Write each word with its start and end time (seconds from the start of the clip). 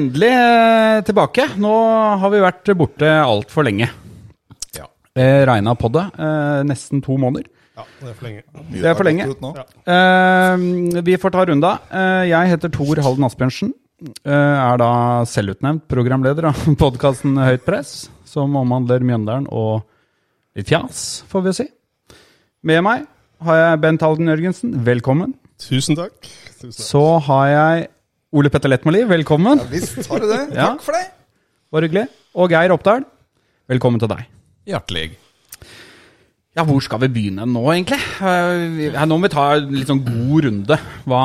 Endelig 0.00 0.30
eh, 0.32 0.98
tilbake. 1.04 1.44
Nå 1.60 1.72
har 2.22 2.32
vi 2.32 2.40
vært 2.40 2.70
borte 2.78 3.08
altfor 3.20 3.66
lenge. 3.66 3.90
Ja. 4.76 4.86
Eh, 5.18 5.42
regna 5.48 5.74
på 5.76 5.90
det. 5.92 6.06
Eh, 6.16 6.60
nesten 6.68 7.02
to 7.04 7.18
måneder. 7.20 7.48
Ja, 7.76 7.84
det 8.00 8.08
er 8.12 8.16
for 8.16 8.26
lenge. 8.28 8.42
Det 8.72 8.88
er 8.88 8.96
for 8.98 9.08
lenge. 9.08 9.26
Eh, 9.94 11.02
vi 11.04 11.18
får 11.20 11.34
ta 11.36 11.44
runda. 11.50 11.74
Eh, 11.92 12.24
jeg 12.30 12.52
heter 12.54 12.72
Tor 12.72 13.02
Halden 13.04 13.28
Asbjørnsen. 13.28 13.74
Er 14.24 14.80
da 14.80 14.90
selvutnevnt 15.28 15.84
programleder 15.92 16.46
av 16.48 16.60
podkasten 16.80 17.36
Høyt 17.36 17.66
press, 17.66 18.08
som 18.24 18.54
omhandler 18.56 19.04
Mjøndalen 19.04 19.44
og 19.52 19.82
litt 20.56 20.70
fjas, 20.72 21.20
får 21.28 21.44
vi 21.44 21.56
si. 21.58 21.66
Med 22.64 22.80
meg 22.86 23.04
har 23.44 23.60
jeg 23.60 23.80
Bent 23.84 24.04
Halden 24.04 24.32
Jørgensen. 24.32 24.72
Velkommen. 24.88 25.36
Tusen 25.60 25.98
takk. 26.00 26.16
Tusen 26.62 26.72
takk. 26.72 26.80
Så 26.80 27.04
har 27.28 27.50
jeg 27.52 27.90
Ole 28.30 28.50
Petter 28.50 28.70
Lettmoli. 28.70 29.02
Velkommen. 29.10 29.58
Ja 29.58 29.70
Visst 29.72 30.06
har 30.10 30.22
du 30.22 30.28
det. 30.30 30.42
Ja. 30.58 30.68
Takk 30.74 30.84
for 30.86 30.94
det. 30.94 31.06
Bare 31.74 31.88
hyggelig. 31.88 32.06
Og 32.38 32.52
Geir 32.52 32.74
Oppdal. 32.74 33.02
Velkommen 33.70 34.02
til 34.02 34.10
deg. 34.10 34.22
Hjertelig. 34.70 35.08
Ja, 36.58 36.64
hvor 36.66 36.82
skal 36.82 36.98
vi 37.04 37.08
begynne 37.14 37.46
nå, 37.46 37.62
egentlig? 37.72 37.98
Eh, 38.26 39.02
nå 39.06 39.16
må 39.16 39.26
vi 39.28 39.32
ta 39.32 39.44
en 39.56 39.70
litt 39.74 39.90
sånn 39.90 40.02
god 40.06 40.46
runde. 40.46 40.78
Hva 41.10 41.20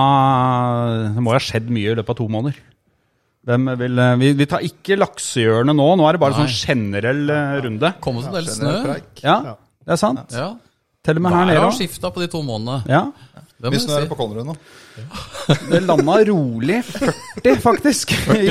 Det 1.16 1.22
må 1.26 1.34
jo 1.34 1.38
ha 1.38 1.44
skjedd 1.46 1.70
mye 1.74 1.94
i 1.94 1.98
løpet 1.98 2.14
av 2.14 2.20
to 2.20 2.28
måneder. 2.30 2.60
Hvem 3.46 3.72
vil, 3.82 4.02
eh, 4.02 4.14
vi, 4.22 4.32
vi 4.42 4.48
tar 4.50 4.66
ikke 4.66 4.98
laksehjørnet 5.02 5.78
nå. 5.78 5.88
Nå 5.98 6.06
er 6.10 6.18
det 6.18 6.24
bare 6.26 6.38
sånn 6.38 6.54
generell 6.54 7.24
runde 7.30 7.66
runde. 7.66 7.94
Kom 8.06 8.22
oss 8.22 8.30
en 8.30 8.38
del 8.38 8.50
snø? 8.50 8.76
Ja, 9.26 9.40
det 9.86 9.98
er 9.98 10.02
sant. 10.02 10.34
Ja. 10.34 10.52
Til 11.06 11.22
og 11.22 11.26
med 11.26 11.38
her 11.38 11.50
Været 11.54 11.66
har 11.68 11.78
skifta 11.78 12.10
på 12.14 12.22
de 12.26 12.30
to 12.34 12.42
månedene. 12.46 12.82
Ja. 12.90 13.04
Det 13.56 13.72
må 13.72 13.78
Mye 13.78 13.80
er 13.80 13.88
si. 13.88 14.02
det 14.04 14.10
på 14.12 14.18
Kolnerud 14.22 14.50
nå. 14.50 14.56
Det 15.72 15.80
landa 15.86 16.16
rolig 16.28 16.80
40, 16.86 17.56
faktisk. 17.64 18.12
I, 18.36 18.50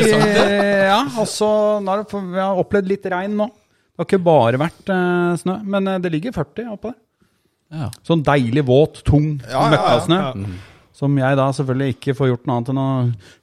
ja, 0.89 1.01
og 1.21 1.27
så 1.29 1.49
nå 1.85 1.93
har 1.93 2.03
det- 2.05 2.23
Vi 2.33 2.41
har 2.41 2.61
opplevd 2.63 2.89
litt 2.89 3.05
regn 3.13 3.37
nå. 3.37 3.49
Det 3.95 4.01
har 4.03 4.09
ikke 4.09 4.25
bare 4.27 4.59
vært 4.59 4.89
eh, 4.91 5.35
snø, 5.45 5.59
men 5.71 5.87
eh, 5.93 5.99
det 6.03 6.11
ligger 6.15 6.33
40 6.35 6.71
oppå 6.73 6.91
der. 6.91 7.01
Ja. 7.75 7.91
Sånn 8.07 8.23
deilig 8.27 8.63
våt, 8.69 9.01
tung 9.07 9.41
Ja, 9.51 9.67
ja, 9.73 9.99
ja. 10.09 10.33
Som 10.95 11.17
jeg 11.19 11.35
da 11.35 11.49
selvfølgelig 11.51 11.97
ikke 11.97 12.13
får 12.15 12.29
gjort 12.29 12.45
noe 12.47 12.57
annet 12.61 12.69
enn 12.71 12.79
å 12.79 12.91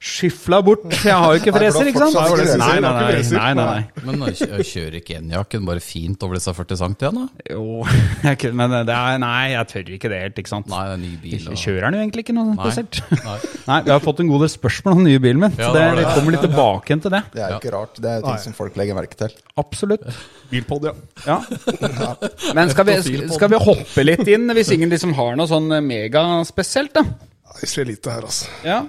skyfle 0.00 0.60
bort. 0.64 0.86
Jeg 1.04 1.12
har 1.12 1.34
jo 1.34 1.40
ikke 1.42 1.52
freser, 1.52 1.90
ikke 1.90 2.00
sant? 2.00 2.16
Nei, 2.62 2.78
nei, 2.80 2.92
nei. 2.96 3.18
nei, 3.28 3.50
nei, 3.58 3.64
nei. 3.74 4.06
Men 4.08 4.22
kjører 4.32 4.96
ikke 5.02 5.18
Enjakken 5.18 5.66
bare 5.68 5.82
fint 5.84 6.24
over 6.24 6.38
disse 6.38 6.54
40 6.56 6.78
cm 6.80 6.94
igjen, 7.02 7.18
da? 7.18 7.44
Jo, 7.52 7.82
jeg 8.24 8.54
men 8.56 8.72
det 8.88 8.94
er, 8.96 9.18
nei, 9.20 9.42
jeg 9.52 9.68
tør 9.68 9.90
ikke 9.98 10.12
det 10.14 10.20
helt, 10.22 10.40
ikke 10.40 10.52
sant? 10.54 10.70
Nei, 10.72 10.80
det 10.88 10.94
er 10.94 11.02
ny 11.02 11.10
bil. 11.26 11.42
Og... 11.42 11.58
kjører 11.60 11.84
den 11.84 11.98
jo 11.98 12.06
egentlig 12.06 12.24
ikke 12.24 12.36
noe 12.38 12.54
spesielt. 12.56 13.02
Nei. 13.12 13.36
Nei, 13.68 13.76
vi 13.84 13.92
har 13.92 14.00
fått 14.06 14.22
en 14.24 14.30
god 14.32 14.46
del 14.46 14.52
spørsmål 14.54 14.96
om 14.96 15.02
den 15.02 15.10
nye 15.10 15.22
bilen 15.22 15.42
min, 15.44 15.52
så 15.58 15.68
det 15.76 15.82
det, 15.82 15.90
vi 15.98 16.06
kommer 16.08 16.34
litt 16.34 16.46
tilbake 16.46 16.88
igjen 16.88 17.02
til 17.04 17.12
det. 17.14 17.20
Det 17.34 17.42
er 17.42 17.52
jo 17.52 17.58
ikke 17.60 17.74
rart. 17.74 18.00
Det 18.00 18.14
er 18.14 18.22
jo 18.22 18.30
ting 18.30 18.40
som 18.46 18.56
folk 18.56 18.78
legger 18.80 18.96
merke 18.96 19.18
til. 19.20 19.34
Absolutt. 19.60 20.08
Bilpod, 20.48 20.88
ja. 20.88 20.94
Ja. 21.28 21.36
Men 22.56 22.72
skal 22.72 22.88
vi, 22.88 22.96
skal 23.28 23.52
vi 23.52 23.60
hoppe 23.60 24.06
litt 24.08 24.24
inn, 24.24 24.48
hvis 24.56 24.72
ingen 24.72 24.92
liksom 24.92 25.12
har 25.20 25.36
noe 25.36 25.50
sånn 25.52 25.68
megaspesielt, 25.84 26.96
da? 26.96 27.04
Lite 27.86 28.10
her, 28.10 28.22
altså. 28.26 28.48
Ja. 28.66 28.80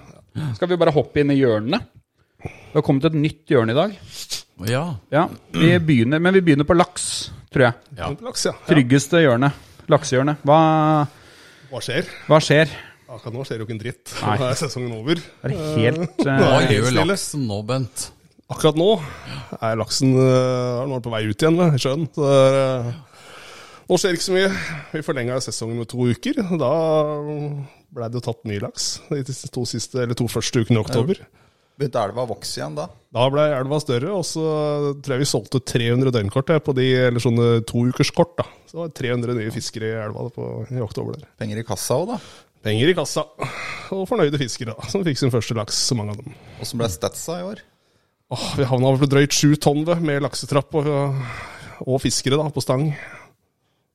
Skal 0.57 0.69
vi 0.71 0.77
bare 0.81 0.93
hoppe 0.95 1.21
inn 1.21 1.31
i 1.33 1.37
hjørnene? 1.37 1.79
Det 2.43 2.79
har 2.79 2.85
kommet 2.85 3.05
et 3.05 3.15
nytt 3.15 3.51
hjørne 3.53 3.71
i 3.75 3.77
dag. 3.77 3.91
Ja. 4.69 4.83
Ja, 5.13 5.27
vi 5.53 5.73
begynner, 5.79 6.19
Men 6.21 6.33
vi 6.33 6.41
begynner 6.41 6.65
på 6.67 6.75
laks, 6.77 7.31
tror 7.53 7.67
jeg. 7.67 7.73
ja. 7.97 8.09
Laks, 8.21 8.45
ja. 8.49 8.53
Tryggeste 8.67 9.21
hjørne. 9.21 9.51
Laksehjørnet. 9.91 10.41
Hva, 10.47 10.57
Hva 11.69 11.79
skjer? 11.83 12.07
hva 12.29 12.39
skjer? 12.41 12.71
Akkurat 13.13 13.35
nå 13.35 13.43
skjer 13.45 13.59
jo 13.61 13.65
ikke 13.67 13.75
en 13.75 13.81
dritt. 13.81 14.13
Nei. 14.23 14.35
Nå 14.39 14.45
er 14.47 14.57
sesongen 14.57 14.93
over. 14.95 15.19
Er 15.43 15.51
det 15.51 15.57
helt 15.77 16.21
Hva 16.23 16.61
eh, 16.63 16.71
gjør 16.79 16.95
laksen 17.03 17.43
nå, 17.49 17.59
Bent? 17.67 18.07
Akkurat 18.49 18.77
nå 18.79 18.87
er 19.59 19.77
laksen 19.79 20.15
øh, 20.17 20.83
nå 20.89 20.97
er 20.97 21.03
på 21.05 21.11
vei 21.13 21.23
ut 21.29 21.43
igjen 21.45 21.57
med 21.59 21.77
sjøen. 21.83 22.07
Så 22.15 22.25
det 22.25 22.39
er, 22.39 22.57
øh, 22.63 23.21
nå 23.91 23.99
skjer 24.01 24.17
ikke 24.17 24.25
så 24.29 24.33
mye. 24.37 24.49
Vi 24.95 25.03
forlenga 25.05 25.37
sesongen 25.45 25.77
med 25.83 25.91
to 25.93 26.07
uker. 26.09 26.41
Da 26.57 26.71
blei 27.93 28.09
det 28.09 28.19
jo 28.19 28.25
tatt 28.25 28.43
ny 28.49 28.59
laks 28.63 28.89
de 29.11 29.23
to, 29.23 29.63
siste, 29.69 30.01
eller 30.03 30.17
to 30.17 30.27
første 30.31 30.63
ukene 30.63 30.79
i 30.79 30.83
oktober. 30.83 31.21
Begynte 31.73 32.01
elva 32.05 32.21
å 32.21 32.29
vokse 32.29 32.59
igjen 32.59 32.75
da? 32.77 32.85
Da 33.13 33.25
ble 33.33 33.47
elva 33.55 33.79
større, 33.81 34.11
og 34.13 34.21
så 34.29 34.43
tror 35.01 35.15
jeg 35.15 35.23
vi 35.23 35.29
solgte 35.29 35.61
300 35.73 36.13
døgnkort 36.13 36.51
på 36.65 36.75
de, 36.77 36.85
eller 37.07 37.23
sånne 37.23 37.47
toukerskort. 37.69 38.43
Så 38.69 38.75
det 38.75 38.81
var 38.83 38.91
300 38.99 39.37
nye 39.39 39.53
fiskere 39.53 39.89
i 39.89 40.01
elva 40.03 40.27
på, 40.33 40.49
i 40.69 40.81
oktober. 40.85 41.17
der. 41.17 41.31
Penger 41.41 41.61
i 41.63 41.65
kassa 41.65 41.97
òg, 41.97 42.13
da. 42.13 42.19
Penger 42.63 42.93
i 42.93 42.95
kassa, 42.95 43.25
og 43.91 44.05
fornøyde 44.07 44.39
fiskere 44.39 44.77
da, 44.77 44.89
som 44.91 45.03
fikk 45.05 45.19
sin 45.19 45.33
første 45.33 45.57
laks, 45.57 45.81
så 45.89 45.97
mange 45.97 46.13
av 46.13 46.21
dem. 46.21 46.37
Åssen 46.63 46.79
ble 46.79 46.91
statsa 46.93 47.41
i 47.41 47.47
år? 47.49 47.65
Åh, 48.33 48.45
vi 48.57 48.69
havna 48.69 48.93
på 49.01 49.09
drøyt 49.09 49.35
sju 49.35 49.57
tonn 49.61 49.83
ved, 49.87 50.05
med 50.05 50.23
laksetrapp 50.23 50.77
og, 50.79 50.87
og 51.83 51.99
fiskere 52.01 52.37
da, 52.39 52.47
på 52.53 52.63
stang. 52.63 52.87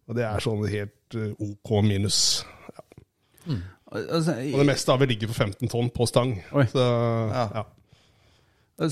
Og 0.09 0.19
det 0.19 0.27
er 0.27 0.43
sånn 0.43 0.67
helt 0.69 1.17
eh, 1.17 1.33
OK 1.47 1.73
minus. 1.87 2.21
Altså, 3.93 4.37
Og 4.53 4.59
det 4.63 4.67
meste 4.69 4.93
av 4.93 5.01
det 5.03 5.09
ligger 5.15 5.31
på 5.33 5.39
15 5.39 5.69
tonn 5.73 5.91
på 5.95 6.07
stang. 6.11 6.37
Oi. 6.53 6.65
Så, 6.73 6.85
ja. 7.55 7.65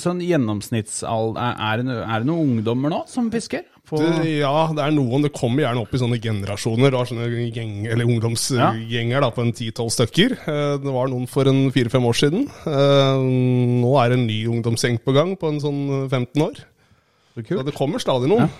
Sånn 0.02 0.18
gjennomsnittsalder 0.24 1.38
er, 1.38 1.58
er, 1.62 1.76
det, 1.78 1.84
no- 1.86 2.02
er 2.02 2.22
det 2.22 2.26
noen 2.26 2.56
ungdommer 2.56 2.90
nå 2.90 3.04
som 3.06 3.28
fisker? 3.30 3.62
På, 3.86 4.00
Det, 4.02 4.40
ja, 4.40 4.50
det 4.74 4.82
er 4.82 4.90
noen. 4.96 5.22
Det 5.22 5.30
kommer 5.36 5.62
gjerne 5.62 5.84
opp 5.84 5.92
i 5.94 6.00
sånne 6.02 6.18
generasjoner. 6.18 6.90
Du 6.90 6.96
har 6.98 7.06
sånne 7.06 7.28
gjeng, 7.54 7.84
eller 7.86 8.08
ungdomsgjenger 8.10 9.22
da, 9.22 9.28
på 9.30 9.44
en 9.44 9.52
10-12 9.54 9.92
stykker. 9.94 10.34
Eh, 10.42 10.72
Det 10.82 10.90
var 10.96 11.12
noen 11.12 11.28
for 11.30 11.46
en 11.46 11.68
4-5 11.70 12.08
år 12.10 12.18
siden. 12.18 12.48
Eh, 12.66 13.20
Nå 13.84 13.92
er 14.02 14.10
det 14.10 14.18
en 14.18 14.26
ny 14.26 14.40
ungdomsgjeng 14.56 14.98
på 15.06 15.14
gang, 15.14 15.36
på 15.38 15.52
en 15.54 15.62
sånn 15.62 15.84
15 16.10 16.42
år. 16.48 16.58
Så 17.36 17.44
Så 17.46 17.62
det 17.68 17.76
kommer 17.78 18.02
stadig 18.02 18.26
noen. 18.32 18.50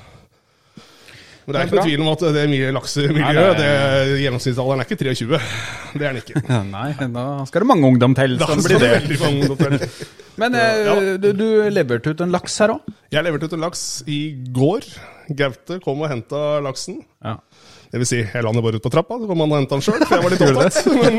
Men 1.47 1.55
det 1.55 1.61
er 1.61 1.69
ikke 1.69 1.77
noe 1.79 1.87
tvil 1.87 2.01
om 2.03 2.09
at 2.11 2.23
det 2.35 2.41
er 2.43 2.49
mye 2.51 2.71
laksemiljø. 2.75 3.23
Nei, 3.23 3.35
nei, 3.37 3.51
Det, 3.61 3.67
gjennomsnittsalderen 4.25 4.81
er 4.83 4.89
ikke 4.89 4.99
23. 4.99 5.41
Det 5.95 6.03
er 6.03 6.07
den 6.09 6.21
ikke. 6.23 6.43
Ja, 6.51 6.61
nei, 6.67 6.89
da 7.15 7.27
skal 7.47 7.63
det 7.63 7.69
mange 7.71 7.87
ungdom 7.93 8.17
til. 8.19 8.35
Da 8.41 8.49
Skal 8.51 8.57
det 8.57 8.65
skal 8.67 8.81
bli 8.81 8.83
det 8.83 8.89
det. 8.91 9.03
veldig 9.03 9.19
mange 9.23 9.51
ungdom 9.51 9.59
til. 9.63 10.09
Men 10.43 10.55
eh, 10.59 10.81
Ja. 10.85 10.95
du, 11.23 11.29
du 11.39 11.47
leverte 11.73 12.13
ut 12.13 12.21
en 12.27 12.35
laks 12.35 12.59
her 12.61 12.75
òg? 12.75 12.91
Jeg 13.15 13.25
leverte 13.25 13.47
ut 13.49 13.55
en 13.57 13.63
laks 13.65 13.85
i 14.11 14.19
går. 14.59 14.85
Gaute 15.39 15.79
kom 15.87 16.03
og 16.05 16.11
henta 16.13 16.43
laksen. 16.67 16.99
Ja. 17.25 17.39
Det 17.93 18.01
vil 18.03 18.09
si, 18.09 18.19
jeg 18.25 18.43
la 18.45 18.51
den 18.53 18.63
bare 18.65 18.79
ut 18.81 18.85
på 18.85 18.91
trappa, 18.93 19.17
så 19.21 19.29
kom 19.31 19.43
han 19.45 19.53
og 19.55 19.59
henta 19.61 19.77
den 19.79 19.85
sjøl, 19.87 20.01
for 20.03 20.17
jeg 20.17 20.25
var 20.25 20.33
litt 20.35 20.43
opptatt. 20.47 20.77
Men 21.03 21.15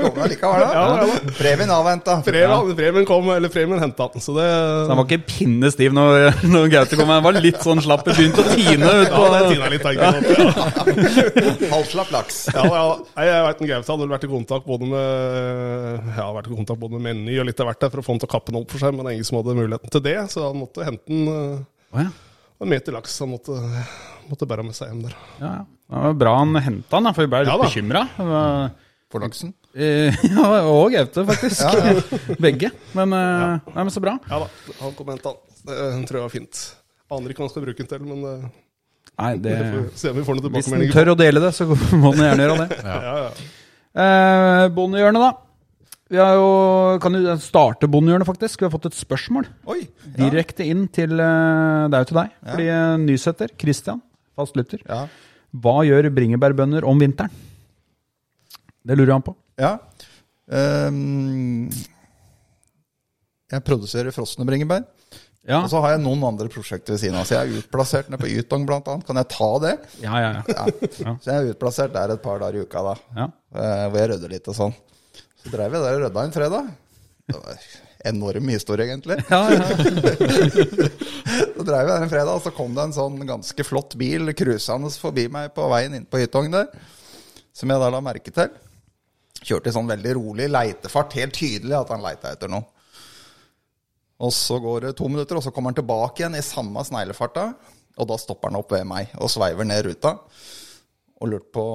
Kommer 0.00 0.22
allikevel, 0.24 0.62
da. 0.64 0.70
ja, 0.72 0.84
ja, 0.88 1.04
da. 1.10 1.32
Premien 1.36 1.72
avventa. 1.74 2.16
Fremen, 2.26 2.72
Fremen 2.78 3.06
kom, 3.08 3.28
eller 3.34 3.52
Fremen 3.52 3.82
henta 3.82 4.06
den, 4.14 4.24
så 4.24 4.34
det 4.38 4.46
Så 4.48 4.86
han 4.90 5.00
var 5.00 5.06
ikke 5.08 5.26
pinnestiv 5.28 5.94
når, 5.96 6.40
når 6.48 6.70
Gaute 6.72 6.98
kom. 7.00 7.12
Han 7.12 7.24
var 7.26 7.38
litt 7.38 7.60
sånn 7.64 7.82
slapp. 7.84 8.06
Begynte 8.08 8.42
å 8.44 8.54
tine 8.56 8.88
ut 8.88 9.12
Ja, 9.12 9.22
det 9.34 9.42
tina 9.52 9.70
litt. 9.74 9.86
Ja. 10.00 10.10
Ja, 10.10 11.70
Halvslapp 11.74 12.10
laks. 12.14 12.40
ja, 12.54 12.64
ja. 12.64 12.84
Nei, 13.16 13.26
Jeg 13.28 13.44
vet 13.46 13.60
en 13.64 13.70
Gaute 13.74 13.92
hadde 13.94 14.08
vært 14.10 14.24
i 14.26 14.30
kontakt 14.32 14.66
både 14.68 14.88
med 14.90 16.10
Ja, 16.16 16.26
vært 16.34 16.48
i 16.50 16.56
kontakt 16.56 16.80
både 16.80 16.96
med 16.98 17.04
Menny 17.10 17.36
og 17.42 17.48
litt 17.48 17.60
av 17.62 17.68
hvert 17.70 17.80
der 17.84 17.92
for 17.92 18.02
å 18.02 18.06
få 18.06 18.14
han 18.16 18.22
til 18.22 18.30
å 18.30 18.32
kappe 18.34 18.52
den 18.54 18.60
opp 18.62 18.72
for 18.72 18.82
seg, 18.82 18.94
men 18.96 19.04
det 19.06 19.12
er 19.12 19.18
ingen 19.20 19.28
som 19.28 19.38
hadde 19.40 19.56
muligheten 19.58 19.92
til 19.94 20.02
det, 20.04 20.16
så 20.32 20.48
han 20.48 20.58
måtte 20.60 20.86
hente 20.86 21.04
den. 21.10 21.64
Oh, 21.92 22.00
ja. 22.02 22.10
En 22.60 22.68
meter 22.68 22.92
laks 22.92 23.14
han 23.22 23.30
måtte, 23.32 23.56
måtte 24.30 24.48
bære 24.50 24.64
med 24.66 24.76
seg 24.76 24.92
hjem 24.92 25.02
der. 25.08 25.16
Ja, 25.40 25.50
ja. 25.60 25.64
Det 25.90 26.04
var 26.06 26.16
bra 26.22 26.34
han 26.38 26.60
henta 26.62 27.00
han, 27.00 27.10
for 27.16 27.26
vi 27.26 27.32
ble 27.32 27.42
litt 27.42 27.50
Ja 27.50 27.58
bekymra. 27.60 28.04
For 29.10 29.24
laksen. 29.26 29.54
Ja, 29.74 30.46
og 30.66 30.90
Gaute, 30.94 31.22
faktisk. 31.28 31.62
Begge. 32.44 32.72
Men, 32.98 33.14
ja. 33.14 33.52
nei, 33.70 33.84
men 33.84 33.94
så 33.94 34.02
bra. 34.02 34.16
Ja 34.30 34.42
da, 34.42 34.50
han 34.80 34.96
kom 34.98 35.10
og 35.10 35.14
henta 35.14 35.34
han. 35.34 35.46
Det 35.60 35.76
eh, 35.76 36.00
tror 36.08 36.20
jeg 36.20 36.24
var 36.24 36.34
fint. 36.34 36.64
Aner 37.10 37.32
ikke 37.32 37.42
hva 37.42 37.48
han 37.48 37.52
skal 37.52 37.64
bruke 37.66 37.82
den 37.82 37.90
til, 37.90 38.06
men 38.06 38.26
eh, 38.26 38.50
Nei, 39.20 39.34
det, 39.42 39.52
vi 39.52 39.70
får 39.74 39.86
se 40.00 40.10
om 40.12 40.16
vi 40.16 40.24
får 40.24 40.38
noen 40.38 40.54
hvis 40.54 40.68
han 40.72 40.84
tør 40.94 41.12
å 41.12 41.16
dele 41.18 41.42
det, 41.42 41.50
så 41.52 41.66
må 41.68 42.12
han 42.14 42.22
gjerne 42.24 42.46
gjøre 42.46 42.62
det. 42.62 42.78
Ja, 42.86 43.14
ja. 43.20 43.48
Eh, 44.00 44.66
Bondehjørnet, 44.72 45.24
da. 45.26 45.30
Vi 46.10 46.18
har 46.18 46.34
jo, 46.34 46.46
kan 47.02 47.14
jo 47.14 47.34
starte 47.42 47.90
Bondehjørnet, 47.90 48.26
faktisk. 48.26 48.62
Vi 48.62 48.66
har 48.66 48.72
fått 48.72 48.88
et 48.88 48.96
spørsmål 48.98 49.46
Oi. 49.70 49.82
direkte 50.16 50.66
inn 50.66 50.86
til 50.90 51.12
eh, 51.22 51.84
Det 51.90 51.98
er 51.98 52.06
jo 52.06 52.08
til 52.10 52.20
deg. 52.22 52.32
Fordi 52.48 52.70
eh, 52.74 52.94
Nysæter, 53.04 53.52
Christian, 53.60 54.00
fast 54.40 54.58
lytter. 54.58 54.82
Ja. 54.88 55.04
Hva 55.60 55.80
gjør 55.86 56.10
bringebærbønder 56.14 56.84
om 56.88 57.00
vinteren? 57.02 57.32
Det 58.86 58.96
lurer 58.96 59.16
han 59.18 59.24
på. 59.26 59.36
ja. 59.60 59.76
Um, 60.50 61.68
Jeg 63.50 63.62
produserer 63.66 64.10
frosne 64.14 64.42
bringebær. 64.46 64.82
Ja, 65.46 65.62
Og 65.64 65.70
så 65.72 65.80
har 65.82 65.94
jeg 65.94 66.02
noen 66.04 66.20
andre 66.26 66.46
prosjekter 66.52 66.94
ved 66.94 67.00
siden 67.02 67.16
av. 67.18 67.24
Så 67.26 67.34
jeg 67.36 67.48
er 67.48 67.60
utplassert 67.62 68.10
nede 68.12 68.20
på 68.20 68.28
Ytong 68.30 68.66
annet. 68.68 69.06
Kan 69.08 69.16
jeg 69.18 69.28
ta 69.32 69.48
det? 69.62 69.72
ja, 70.02 70.18
ja. 70.20 70.30
ja. 70.46 70.64
Ja. 71.06 71.14
Så 71.22 71.30
jeg 71.30 71.36
er 71.38 71.52
utplassert 71.54 71.94
der 71.94 72.12
et 72.14 72.22
par 72.22 72.38
dager 72.42 72.58
i 72.60 72.64
uka 72.66 72.82
da. 72.90 72.94
ja. 73.16 73.26
eh, 73.54 73.86
Hvor 73.90 73.98
jeg 74.02 74.10
rydder 74.12 74.34
litt 74.34 74.50
og 74.52 74.58
sånn. 74.58 74.74
Så 75.40 75.50
drev 75.54 75.72
jeg 75.78 75.82
der 75.86 75.96
og 75.96 76.04
rydda 76.04 76.26
en 76.28 76.34
fredag. 76.36 76.68
Det 77.30 77.38
var 77.40 77.64
enorm 78.04 78.48
historie, 78.48 78.86
egentlig. 78.86 79.18
ja, 79.28 79.40
ja. 79.52 79.64
Så 81.60 81.66
dreiv 81.66 81.84
jeg 81.84 81.92
der 81.92 82.04
en 82.06 82.10
fredag, 82.10 82.32
og 82.32 82.40
så 82.40 82.50
kom 82.56 82.72
det 82.72 82.86
en 82.86 82.94
sånn 82.96 83.18
ganske 83.28 83.64
flott 83.68 83.92
bil 84.00 84.32
cruisende 84.36 84.88
forbi 84.96 85.26
meg 85.32 85.50
på 85.52 85.66
veien 85.68 85.98
inn 85.98 86.06
på 86.08 86.22
Ytong 86.24 86.48
der. 86.54 86.70
Som 87.52 87.72
jeg 87.72 87.82
da 87.82 87.90
la 87.92 88.00
merke 88.00 88.32
til. 88.32 88.54
Kjørte 89.40 89.68
i 89.68 89.74
sånn 89.74 89.90
veldig 89.90 90.14
rolig 90.16 90.46
leitefart. 90.48 91.18
Helt 91.20 91.36
tydelig 91.36 91.76
at 91.76 91.92
han 91.92 92.04
leita 92.04 92.32
etter 92.32 92.48
noe. 92.52 92.64
Og 94.20 94.32
så 94.36 94.56
går 94.60 94.86
det 94.86 94.96
to 94.96 95.08
minutter, 95.08 95.36
og 95.36 95.44
så 95.44 95.52
kommer 95.52 95.72
han 95.72 95.78
tilbake 95.80 96.22
igjen 96.22 96.36
i 96.36 96.44
samme 96.44 96.84
sneglefarta. 96.84 97.50
Og 98.00 98.08
da 98.08 98.18
stopper 98.20 98.48
han 98.48 98.60
opp 98.60 98.72
ved 98.72 98.88
meg 98.88 99.12
og 99.20 99.32
sveiver 99.32 99.68
ned 99.68 99.84
ruta. 99.84 100.16
Og 101.20 101.28
lurte 101.34 101.52
på 101.52 101.66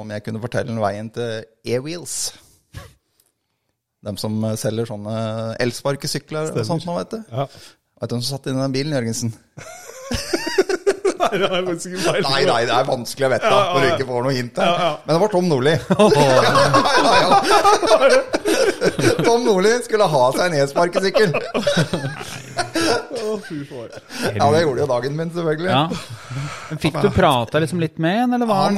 om 0.00 0.12
jeg 0.12 0.24
kunne 0.24 0.40
fortelle 0.40 0.72
ham 0.72 0.80
veien 0.80 1.12
til 1.12 1.44
E-Wheels. 1.68 2.16
De 4.06 4.12
som 4.22 4.32
selger 4.60 4.86
sånne 4.88 5.14
elsparkesykler 5.62 6.44
og 6.54 6.62
sånt 6.68 6.84
nå, 6.86 6.92
vet 7.00 7.10
du. 7.16 7.20
Ja. 7.32 7.44
Vet 7.96 8.10
du 8.10 8.14
hvem 8.14 8.22
som 8.22 8.32
satt 8.36 8.46
inni 8.50 8.62
den 8.62 8.76
bilen, 8.76 8.92
Jørgensen? 8.94 9.30
Nei, 11.16 11.32
det 11.40 11.46
er 11.48 11.62
faktisk 11.66 11.88
ikke 11.90 12.02
feil. 12.04 12.22
Nei, 12.26 12.42
nei, 12.46 12.62
det 12.68 12.74
er 12.76 12.84
vanskelig 12.86 13.26
å 13.26 13.30
vite 13.32 13.48
Ja, 13.50 13.56
ja, 13.56 13.60
når 13.72 13.80
du 13.82 13.86
ikke 13.94 14.08
får 14.10 14.20
noe 14.26 14.34
hint 14.36 14.56
her. 14.60 14.66
Ja, 14.68 14.74
ja. 14.84 14.90
Men 15.02 15.10
det 15.16 15.20
var 15.22 15.30
Tom 15.32 15.46
Nordli. 15.50 15.74
ja, 17.00 17.14
ja. 17.16 17.28
Tom 19.26 19.40
Nordli 19.46 19.72
skulle 19.86 20.06
ha 20.12 20.24
seg 20.36 20.44
en 20.46 20.54
faen. 23.66 23.90
Ja, 24.36 24.44
det 24.52 24.60
gjorde 24.62 24.80
jo 24.84 24.88
dagen 24.92 25.12
min, 25.18 25.30
selvfølgelig. 25.34 25.70
ja. 25.72 25.84
Fikk 26.82 26.96
du 27.02 27.08
prata 27.14 27.54
liksom 27.64 27.78
litt 27.82 27.96
med 28.02 28.14
en, 28.26 28.30
eller 28.38 28.46
var 28.50 28.58
han 28.68 28.76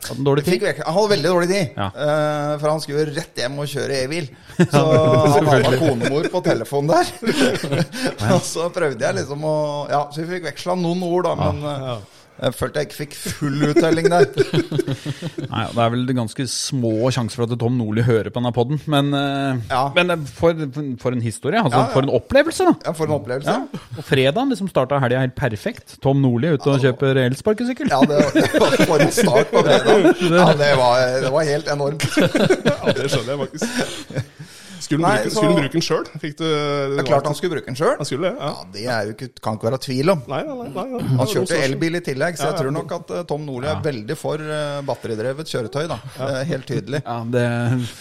Hadde 0.00 0.16
han 0.16 0.24
dårlig 0.24 0.44
tid? 0.46 0.62
Han 0.80 0.94
hadde 0.96 1.10
veldig 1.12 1.28
dårlig 1.30 1.48
tid, 1.50 1.74
Ja. 1.76 1.88
Uh, 1.94 2.52
for 2.60 2.68
han 2.72 2.80
skulle 2.80 3.04
rett 3.12 3.42
hjem 3.42 3.58
og 3.60 3.68
kjøre 3.68 3.98
e-bil. 4.04 4.30
Så 4.72 4.84
han 5.34 5.50
hadde 5.50 5.80
konemor 5.80 6.28
på 6.32 6.40
telefon 6.46 6.88
der. 6.90 7.10
og 8.34 8.40
så 8.44 8.70
prøvde 8.72 9.04
jeg 9.04 9.18
liksom 9.20 9.44
å 9.46 9.56
Ja, 9.90 10.06
så 10.12 10.22
vi 10.22 10.36
fikk 10.36 10.48
veksla 10.50 10.76
noen 10.80 11.04
ord, 11.06 11.28
da, 11.28 11.36
men 11.38 11.62
eh, 11.68 12.18
jeg 12.40 12.54
følte 12.56 12.80
jeg 12.80 12.88
ikke 12.88 12.98
fikk 12.98 13.14
full 13.36 13.64
uttelling 13.70 14.06
der. 14.12 14.26
Nei, 15.52 15.64
Det 15.74 15.82
er 15.84 15.90
vel 15.92 16.06
ganske 16.16 16.46
små 16.50 17.10
sjanser 17.12 17.40
for 17.42 17.44
at 17.50 17.60
Tom 17.60 17.76
Nordli 17.78 18.04
hører 18.06 18.30
på 18.32 18.40
denne 18.40 18.52
poden, 18.56 18.80
men, 18.90 19.10
eh, 19.14 19.60
Ja. 19.70 19.82
men 19.96 20.14
eh, 20.14 20.24
for, 20.38 20.56
for 21.02 21.16
en 21.16 21.20
historie. 21.24 21.60
Altså, 21.60 21.76
Ja, 21.78 21.86
ja. 21.86 21.92
For 21.94 22.06
en 22.06 22.12
opplevelse, 22.16 22.64
da. 22.70 22.74
Ja, 22.86 22.94
for 22.96 23.10
en 23.10 23.16
opplevelse. 23.18 23.56
Og 23.98 24.04
fredagen 24.08 24.52
liksom 24.54 24.70
starta 24.72 24.98
helga 25.02 25.20
helt 25.24 25.36
perfekt. 25.38 25.98
Tom 26.02 26.22
Nordli 26.24 26.54
ute 26.56 26.70
og 26.72 26.80
kjøper 26.84 27.20
elsparkesykkel. 27.26 27.90
Ja, 27.92 28.00
det, 28.08 28.20
det 28.34 28.88
var 28.90 29.04
en 29.04 29.12
start 29.14 29.52
på 29.52 29.64
fredag. 29.66 30.10
Ja, 30.40 30.52
det 30.56 30.70
var, 30.78 31.00
det 31.24 31.30
var 31.34 31.44
helt 31.48 31.68
enormt. 31.72 32.04
Ja, 32.16 32.92
det 32.96 33.10
skjønner 33.12 33.34
jeg 33.34 33.40
faktisk. 33.46 34.36
Skulle 34.80 35.06
han 35.06 35.18
bruke, 35.20 35.30
så- 35.34 35.52
bruke 35.54 35.72
den 35.76 35.84
sjøl? 35.84 36.04
Det 36.20 36.40
er 36.40 37.04
klart 37.06 37.26
han 37.28 37.34
skulle 37.38 37.52
bruke 37.56 37.66
den 37.70 37.76
sjøl. 37.78 37.96
Han 38.00 38.08
skulle 38.08 38.30
det, 38.30 38.40
ja. 38.40 38.50
Ja, 38.50 38.64
det 38.72 38.84
er 38.86 39.04
jo 39.06 39.14
ikke, 39.14 39.28
kan 39.44 39.58
ikke 39.58 39.68
være 39.70 39.80
tvil 39.84 40.10
om. 40.14 40.22
Nei, 40.30 40.40
nei, 40.48 40.54
nei. 40.56 40.68
nei, 40.74 40.84
nei. 40.96 41.16
Han 41.20 41.26
kjørte 41.30 41.58
elbil 41.66 41.98
i 42.00 42.02
tillegg, 42.06 42.38
så 42.40 42.48
Ja, 42.48 42.50
jeg 42.54 42.58
tror 42.62 42.72
nok 42.78 42.92
at 42.98 43.10
eh, 43.18 43.22
Tom 43.30 43.44
Nordli 43.46 43.68
er 43.70 43.82
veldig 43.84 44.16
for 44.18 44.40
eh, 44.40 44.80
batteridrevet 44.88 45.46
kjøretøy. 45.52 45.86
da. 45.92 45.98
Det 46.16 46.30
er 46.40 46.44
helt 46.54 46.66
tydelig. 46.70 47.02
Ja, 47.04 47.18
det, 47.36 47.44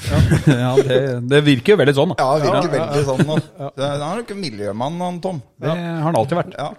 ja, 0.63 0.71
det, 0.89 0.99
det 1.29 1.43
virker 1.45 1.75
jo 1.75 1.79
veldig 1.83 1.95
sånn, 1.99 2.15
da. 2.15 2.23
Ja, 2.23 2.29
det 2.39 2.43
virker 2.47 2.71
veldig 2.79 3.03
sånn 3.11 3.25
er- 3.35 3.99
Han 3.99 4.07
er 4.11 4.21
jo 4.21 4.27
ikke 4.27 4.39
miljømann, 4.39 4.99
han 5.03 5.19
Tom. 5.21 5.41
Det 5.59 5.69
har 5.75 6.07
han 6.09 6.15
alltid 6.15 6.37
vært. 6.43 6.55
Ja. 6.57 6.71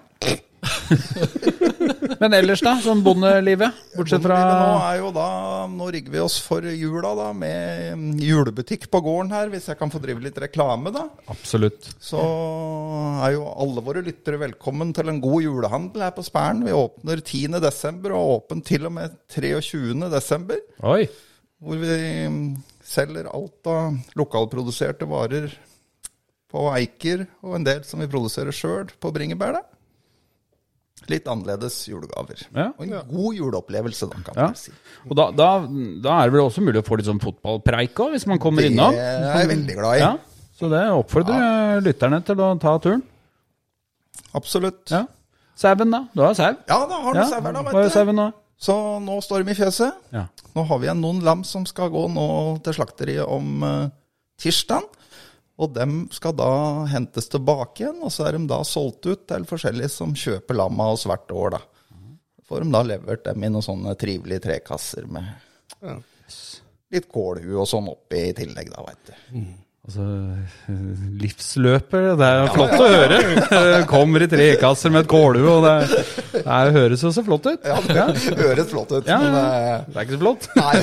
Men 2.19 2.35
ellers, 2.35 2.63
da? 2.65 2.73
Sånn 2.83 3.03
bondelivet? 3.05 3.77
Bortsett 3.95 4.25
fra 4.25 4.39
Bondelivet 4.41 4.67
Nå 4.67 4.81
er 4.89 4.97
jo 4.99 5.13
da, 5.15 5.27
nå 5.71 5.89
rigger 5.95 6.15
vi 6.15 6.23
oss 6.25 6.39
for 6.43 6.67
jula 6.67 7.13
da, 7.19 7.29
med 7.37 8.21
julebutikk 8.25 8.89
på 8.91 9.03
gården 9.05 9.33
her, 9.35 9.51
hvis 9.53 9.69
jeg 9.71 9.79
kan 9.79 9.93
få 9.93 10.01
drive 10.03 10.25
litt 10.25 10.41
reklame, 10.43 10.93
da. 10.95 11.07
Absolutt. 11.31 11.93
Så 12.03 12.21
er 12.21 13.37
jo 13.37 13.47
alle 13.53 13.85
våre 13.87 14.03
lyttere 14.07 14.41
velkommen 14.43 14.95
til 14.97 15.13
en 15.13 15.23
god 15.23 15.47
julehandel 15.47 16.07
her 16.09 16.15
på 16.17 16.27
Spæren. 16.27 16.65
Vi 16.67 16.75
åpner 16.75 17.23
10. 17.23 17.61
desember 17.63 18.17
og 18.17 18.21
er 18.21 18.37
åpen 18.41 18.65
til 18.67 18.91
og 18.91 18.97
med 18.99 19.17
23. 19.31 19.95
desember. 20.11 20.63
Oi. 20.91 21.05
Hvor 21.61 21.81
vi 21.81 21.97
selger 22.91 23.29
alt 23.31 23.69
av 23.71 24.17
lokalproduserte 24.19 25.07
varer 25.11 25.53
på 26.51 26.65
Eiker, 26.75 27.29
og 27.47 27.61
en 27.61 27.67
del 27.67 27.85
som 27.87 28.01
vi 28.03 28.09
produserer 28.11 28.55
sjøl 28.55 28.91
på 28.99 29.13
bringebær. 29.15 29.61
da. 29.61 29.80
Litt 31.11 31.27
annerledes 31.31 31.77
julegaver. 31.91 32.45
Ja. 32.55 32.69
Og 32.79 32.85
en 32.87 32.95
god 33.11 33.35
juleopplevelse, 33.41 34.09
da, 34.13 34.23
kan 34.27 34.35
Ja. 34.39 34.47
man 34.53 34.59
si. 34.61 34.73
Og 35.09 35.17
da, 35.19 35.31
da, 35.35 35.49
da 36.05 36.17
er 36.21 36.31
det 36.31 36.37
vel 36.37 36.45
også 36.47 36.63
mulig 36.63 36.83
å 36.83 36.87
få 36.87 36.97
litt 37.01 37.09
sånn 37.11 37.21
fotballpreik 37.23 37.99
òg, 38.05 38.13
hvis 38.15 38.27
man 38.31 38.39
kommer 38.43 38.63
Det 38.63 38.71
innom? 38.73 38.95
er 38.95 39.41
jeg 39.43 39.49
veldig 39.57 39.77
glad 39.81 39.97
i. 39.97 40.03
Ja. 40.05 40.13
Så 40.61 40.69
det 40.71 40.83
oppfordrer 40.93 41.41
ja. 41.41 41.81
lytterne 41.83 42.23
til 42.25 42.37
å 42.45 42.53
ta 42.61 42.77
turen. 42.79 43.03
Absolutt. 44.37 44.85
Ja. 44.93 45.07
Sauen, 45.61 45.91
da? 45.93 46.05
Du 46.15 46.23
har 46.23 46.35
sau? 46.39 46.55
Ja, 46.69 46.79
da 46.87 47.01
har 47.03 47.13
du 47.15 47.19
Ja. 47.21 47.27
sauer, 47.29 47.53
da, 47.53 47.63
vet 47.63 47.73
du. 47.85 47.91
sauen 47.91 48.17
nå? 48.17 48.33
Så 48.61 48.75
nå 49.03 49.17
står 49.25 49.45
de 49.45 49.51
i 49.53 49.55
fjøset. 49.55 49.93
Ja. 50.13 50.27
Nå 50.55 50.67
har 50.69 50.79
vi 50.79 50.87
igjen 50.87 51.01
noen 51.01 51.23
lam 51.25 51.43
som 51.45 51.65
skal 51.67 51.89
gå 51.91 52.07
nå 52.13 52.63
til 52.63 52.75
slakteriet 52.77 53.27
om 53.27 53.63
uh, 53.63 53.89
tirsdagen. 54.39 54.85
Og 55.61 55.75
dem 55.77 56.07
skal 56.15 56.33
da 56.39 56.51
hentes 56.89 57.29
tilbake 57.29 57.85
igjen, 57.85 58.01
og 58.01 58.13
så 58.15 58.27
er 58.29 58.39
de 58.39 58.47
da 58.49 58.63
solgt 58.65 59.05
ut 59.07 59.27
til 59.29 59.45
forskjellige 59.49 59.93
som 59.93 60.15
kjøper 60.17 60.57
lamma 60.57 60.89
oss 60.95 61.05
hvert 61.09 61.35
år, 61.37 61.59
da. 61.59 61.61
Får 62.49 62.65
de 62.65 62.73
da 62.75 62.81
levert 62.83 63.27
dem 63.29 63.45
i 63.45 63.51
noen 63.53 63.63
sånne 63.63 63.93
trivelige 64.01 64.43
trekasser 64.49 65.05
med 65.07 65.29
litt 66.91 67.07
kålhue 67.13 67.61
og 67.63 67.69
sånn 67.71 67.91
oppi 67.93 68.25
i 68.31 68.33
tillegg, 68.35 68.73
da, 68.73 68.83
veit 68.89 69.11
du. 69.11 69.13
Altså, 69.91 70.05
livsløper, 71.21 72.05
det 72.15 72.27
er 72.27 72.37
jo 72.45 72.51
flott 72.55 72.75
å 72.79 72.85
høre. 72.87 73.17
Kommer 73.91 74.23
i 74.23 74.29
trekasser 74.31 74.93
med 74.95 75.03
et 75.03 75.09
kålhue, 75.11 75.51
og 75.57 75.65
det, 75.67 76.05
det 76.37 76.75
høres 76.77 77.03
jo 77.03 77.11
så 77.11 77.25
flott 77.27 77.49
ut. 77.49 77.67
Ja, 77.67 77.81
det 77.83 78.37
høres 78.39 78.71
flott 78.71 78.93
ut, 78.95 79.09
Ja, 79.11 79.17
men 79.19 79.35
eh, 79.41 79.83
Det 79.91 79.99
er 79.99 80.07
ikke 80.07 80.15
så 80.15 80.23
flott. 80.23 80.47
Nei. 80.55 80.77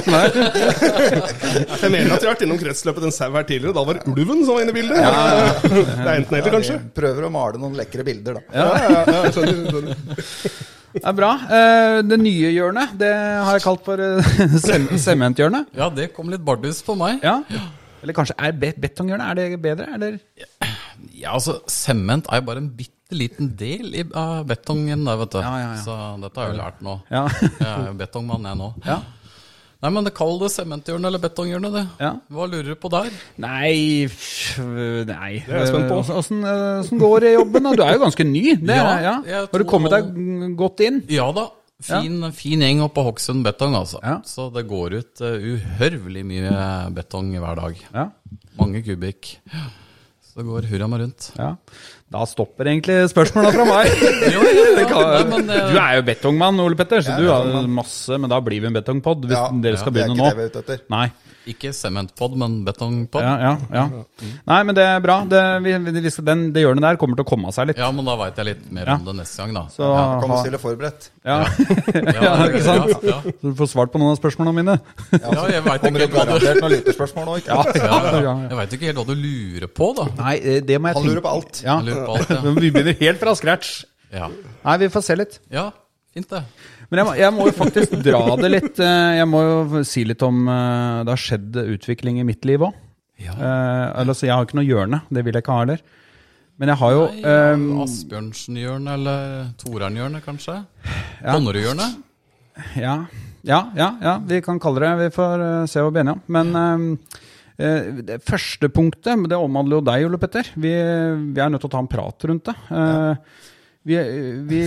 Jeg 1.88 1.94
mener 1.94 2.18
at 2.18 2.20
vi 2.20 2.28
har 2.28 2.34
vært 2.34 2.44
innom 2.50 2.60
kretsløpet 2.60 3.08
en 3.08 3.16
sau 3.16 3.32
her 3.38 3.48
tidligere. 3.48 3.78
Da 3.80 3.86
var 3.88 4.02
det 4.02 4.12
ulven 4.12 4.44
som 4.44 4.58
var 4.58 4.66
inne 4.68 4.76
i 4.76 4.80
bildet. 4.82 5.00
Det 5.00 5.96
er 6.04 6.14
enten 6.18 6.40
eller, 6.42 6.52
kanskje. 6.58 6.78
prøver 7.00 7.30
å 7.30 7.32
male 7.40 7.64
noen 7.64 7.80
lekre 7.80 8.04
bilder, 8.12 8.42
da. 8.42 8.46
Ja, 8.52 8.68
ja, 8.84 9.02
ja, 9.08 9.32
skjønner, 9.32 9.72
skjønner. 9.72 9.98
Det 10.98 11.04
er 11.08 11.16
bra. 11.24 11.32
Eh, 11.48 11.98
Det 12.12 12.20
nye 12.28 12.52
hjørnet, 12.52 12.96
det 13.00 13.16
har 13.16 13.56
jeg 13.56 13.64
kalt 13.70 13.88
for 13.88 14.04
eh, 14.04 14.56
sementhjørnet. 15.00 15.72
Ja, 15.80 15.88
det 15.96 16.12
kom 16.16 16.28
litt 16.36 16.44
bardus 16.44 16.84
på 16.84 17.00
meg. 17.00 17.24
Ja. 17.24 17.40
Eller 18.04 18.14
kanskje 18.18 18.36
er 18.38 18.54
betonghjørnet 18.78 19.32
er 19.32 19.40
det 19.40 19.62
bedre, 19.64 19.90
eller? 19.98 20.20
Ja, 21.18 21.34
altså, 21.34 21.60
sement 21.72 22.30
er 22.32 22.42
jo 22.42 22.48
bare 22.48 22.64
en 22.64 22.72
bitte 22.78 23.18
liten 23.18 23.54
del 23.58 23.94
av 24.18 24.46
betongen 24.50 25.06
der, 25.08 25.20
vet 25.22 25.36
du. 25.36 25.40
Ja, 25.42 25.54
ja, 25.62 25.70
ja. 25.76 25.84
Så 25.84 25.96
dette 26.22 26.42
har 26.42 26.50
jeg 26.50 26.58
jo 26.58 26.62
lært 26.64 26.82
nå. 26.86 26.98
Ja. 27.14 27.28
Jeg 27.62 27.70
er 27.74 27.86
jo 27.92 27.94
betongmann, 28.02 28.50
jeg 28.50 28.60
nå. 28.60 28.74
Ja. 28.86 28.98
Nei, 29.78 29.92
men 29.94 30.08
det 30.08 30.16
Kall 30.18 30.40
det 30.42 30.48
sementhjørnet 30.50 31.06
eller 31.06 31.22
betonghjørnet, 31.22 31.76
det. 31.76 31.84
Ja. 32.02 32.10
Hva 32.34 32.48
lurer 32.50 32.72
du 32.74 32.78
på 32.82 32.90
der? 32.90 33.12
Nei 33.38 34.08
Nei. 34.10 34.10
Det 35.06 35.14
er 35.14 35.36
jeg 35.38 35.68
spent 35.70 35.92
på. 35.92 36.00
Eh, 36.02 36.18
Åssen 36.18 36.42
eh, 36.50 36.90
går 36.98 37.28
jobben? 37.36 37.68
da? 37.68 37.76
Du 37.78 37.84
er 37.86 37.94
jo 37.94 38.02
ganske 38.08 38.26
ny. 38.26 38.44
Det, 38.58 38.80
Ja, 38.80 38.96
ja, 39.22 39.44
Har 39.46 39.62
du 39.62 39.68
kommet 39.70 39.94
deg 39.94 40.10
godt 40.58 40.82
inn? 40.88 41.04
Ja 41.14 41.30
da. 41.36 41.46
Fin, 41.84 42.16
fin 42.34 42.64
gjeng 42.66 42.80
oppe 42.82 42.96
på 42.98 43.04
Hokksund 43.12 43.44
betong, 43.46 43.76
altså. 43.78 44.00
Ja. 44.02 44.16
Så 44.26 44.48
det 44.56 44.64
går 44.70 44.96
ut 44.98 45.22
uh, 45.22 45.36
uhørvelig 45.38 46.24
mye 46.26 46.54
betong 46.96 47.30
hver 47.38 47.60
dag. 47.60 47.84
Ja. 47.94 48.08
Mange 48.58 48.82
kubikk. 48.86 49.36
Så 50.26 50.42
det 50.42 50.48
går 50.50 50.66
hurra 50.72 50.88
meg 50.90 51.04
rundt. 51.06 51.32
ja. 51.38 51.52
Da 52.08 52.22
stopper 52.24 52.70
egentlig 52.72 52.96
spørsmåla 53.12 53.50
fra 53.52 53.66
meg. 53.68 53.90
Jo, 54.34 54.42
jo. 54.42 54.66
Kan- 54.88 55.30
men, 55.30 55.50
eh, 55.52 55.72
Du 55.74 55.78
er 55.82 55.98
jo 55.98 56.04
betongmann, 56.08 56.60
Ole 56.64 56.78
Petter, 56.80 57.02
så 57.04 57.18
du 57.20 57.26
har 57.28 57.68
masse 57.68 58.16
Men 58.16 58.32
da 58.32 58.38
blir 58.42 58.62
vi 58.64 58.70
en 58.70 58.78
betongpod 58.78 59.26
hvis 59.28 59.36
Ja, 59.36 59.50
dere 59.66 59.78
skal 59.82 59.92
begynne 59.92 60.16
nå. 60.16 60.30
Det 60.32 60.32
er 60.32 60.32
ikke 60.32 60.32
nå. 60.32 60.32
det 60.32 60.40
vi 60.40 60.46
er 60.46 60.54
ute 60.54 60.62
etter. 60.64 60.86
Nei. 60.94 61.08
Ikke 61.48 61.72
sementpod, 61.76 62.34
men 62.40 62.58
betongpod. 62.68 63.24
Ja, 63.24 63.36
ja, 63.40 63.52
ja. 63.72 63.86
Nei, 64.50 64.58
men 64.68 64.76
det 64.76 64.84
er 64.84 65.00
bra. 65.04 65.18
Det, 65.30 65.42
vi, 65.64 65.74
vi, 65.86 65.94
vi 66.04 66.12
skal- 66.12 66.26
den, 66.28 66.42
det 66.56 66.64
hjørnet 66.66 66.84
der 66.84 67.00
kommer 67.00 67.16
til 67.20 67.24
å 67.26 67.30
komme 67.30 67.48
av 67.48 67.56
seg 67.56 67.70
litt. 67.70 67.80
Ja, 67.80 67.88
men 67.96 68.06
da 68.08 68.18
veit 68.20 68.36
jeg 68.42 68.50
litt 68.50 68.66
mer 68.76 68.92
Ja. 68.92 68.98
om 69.00 69.06
det 69.08 69.16
neste 69.22 69.38
gang, 69.46 69.54
da. 69.56 69.64
Så, 69.72 69.88
ja. 69.88 70.04
kan 70.22 70.34
du 70.34 70.38
stille 70.44 70.60
forberedt. 70.62 71.10
ja. 71.24 71.38
Ja, 72.18 72.34
ikke 72.50 72.64
sant? 72.66 72.92
Ja, 73.00 73.16
ja. 73.16 73.20
Så 73.32 73.52
du 73.52 73.56
får 73.62 73.72
svart 73.72 73.94
på 73.96 74.02
noen 74.04 74.12
av 74.16 74.20
spørsmålene 74.20 74.56
mine. 74.60 74.78
ja 75.16 75.48
jeg 75.56 75.64
veit 75.70 75.88
ikke, 75.88 76.06
ikke? 76.08 76.28
Ja, 77.48 77.98
ja, 78.22 78.36
ja. 78.52 78.56
vet 78.62 78.78
ikke 78.78 78.92
helt 78.92 79.02
hva 79.02 79.08
du 79.08 79.16
lurer 79.16 79.68
på, 79.72 79.92
da. 79.98 80.08
Nei, 80.22 80.36
eh, 80.44 80.62
det 80.66 80.80
må 80.82 80.92
jeg 80.92 81.00
Han 81.00 81.10
lurer 81.12 81.24
på 81.26 81.34
alt. 81.40 81.64
Ja. 81.66 81.80
Lurer 81.82 82.06
på 82.06 82.20
alt, 82.20 82.30
ja. 82.36 82.42
Vi 82.68 82.72
begynner 82.72 82.98
helt 83.00 83.20
fra 83.24 83.36
scratch. 83.40 83.78
Ja, 84.12 84.30
Nei, 84.64 84.78
vi 84.80 84.88
får 84.92 85.04
se 85.04 85.16
litt. 85.20 85.40
ja 85.52 85.70
fint 86.18 86.30
det. 86.32 86.40
Men 86.88 87.02
jeg 87.02 87.08
må, 87.10 87.14
jeg 87.20 87.34
må 87.36 87.46
jo 87.50 87.54
faktisk 87.58 87.96
dra 88.06 88.22
det 88.40 88.50
litt. 88.54 88.80
eh, 88.80 89.18
Jeg 89.20 89.28
må 89.28 89.42
jo 89.44 89.84
si 89.88 90.06
litt 90.08 90.22
om 90.24 90.46
eh, 90.48 91.04
Det 91.04 91.12
har 91.14 91.24
skjedd 91.24 91.58
utvikling 91.66 92.22
i 92.22 92.28
mitt 92.28 92.46
liv 92.48 92.64
òg. 92.70 92.84
Ja. 93.18 93.34
altså, 93.98 94.28
jeg 94.28 94.36
har 94.38 94.46
ikke 94.46 94.60
noe 94.60 94.68
hjørne, 94.68 95.00
det 95.10 95.24
vil 95.26 95.34
jeg 95.34 95.42
ikke 95.42 95.56
ha 95.56 95.64
heller. 95.64 95.80
Men 96.62 96.70
jeg 96.70 96.78
har 96.82 96.92
jo 96.94 97.02
Nei, 97.10 97.24
ehm, 97.32 97.64
Asbjørnsen-hjørnet 97.82 98.92
eller 98.94 99.48
Torern-hjørnet, 99.62 100.22
kanskje? 100.26 100.56
Donnerud-hjørnet? 101.26 101.98
Ja, 102.78 102.94
ja, 103.46 103.60
ja, 103.78 103.90
ja, 104.02 104.14
vi 104.26 104.40
kan 104.46 104.58
kalle 104.62 104.82
det 104.82 104.94
Vi 105.04 105.10
får 105.18 105.44
eh, 105.48 105.66
se 105.70 105.82
hva 105.82 105.90
vi 105.90 105.96
blir 105.98 106.06
enige 106.06 106.16
om. 106.18 106.24
Men 106.38 106.98
eh, 107.58 107.90
det 108.12 108.20
første 108.26 108.70
punktet, 108.74 109.26
det 109.30 109.38
omhandler 109.38 109.80
jo 109.80 109.86
deg, 109.90 110.06
Ole 110.12 110.22
Petter. 110.22 110.50
Vi, 110.54 110.74
vi 111.34 111.42
er 111.42 111.50
nødt 111.54 111.62
til 111.66 111.70
å 111.72 111.76
ta 111.76 111.82
en 111.84 111.90
prat 111.92 112.28
rundt 112.30 112.50
det. 112.50 112.58
Eh, 112.70 113.46
vi, 113.88 113.98
vi, 114.50 114.62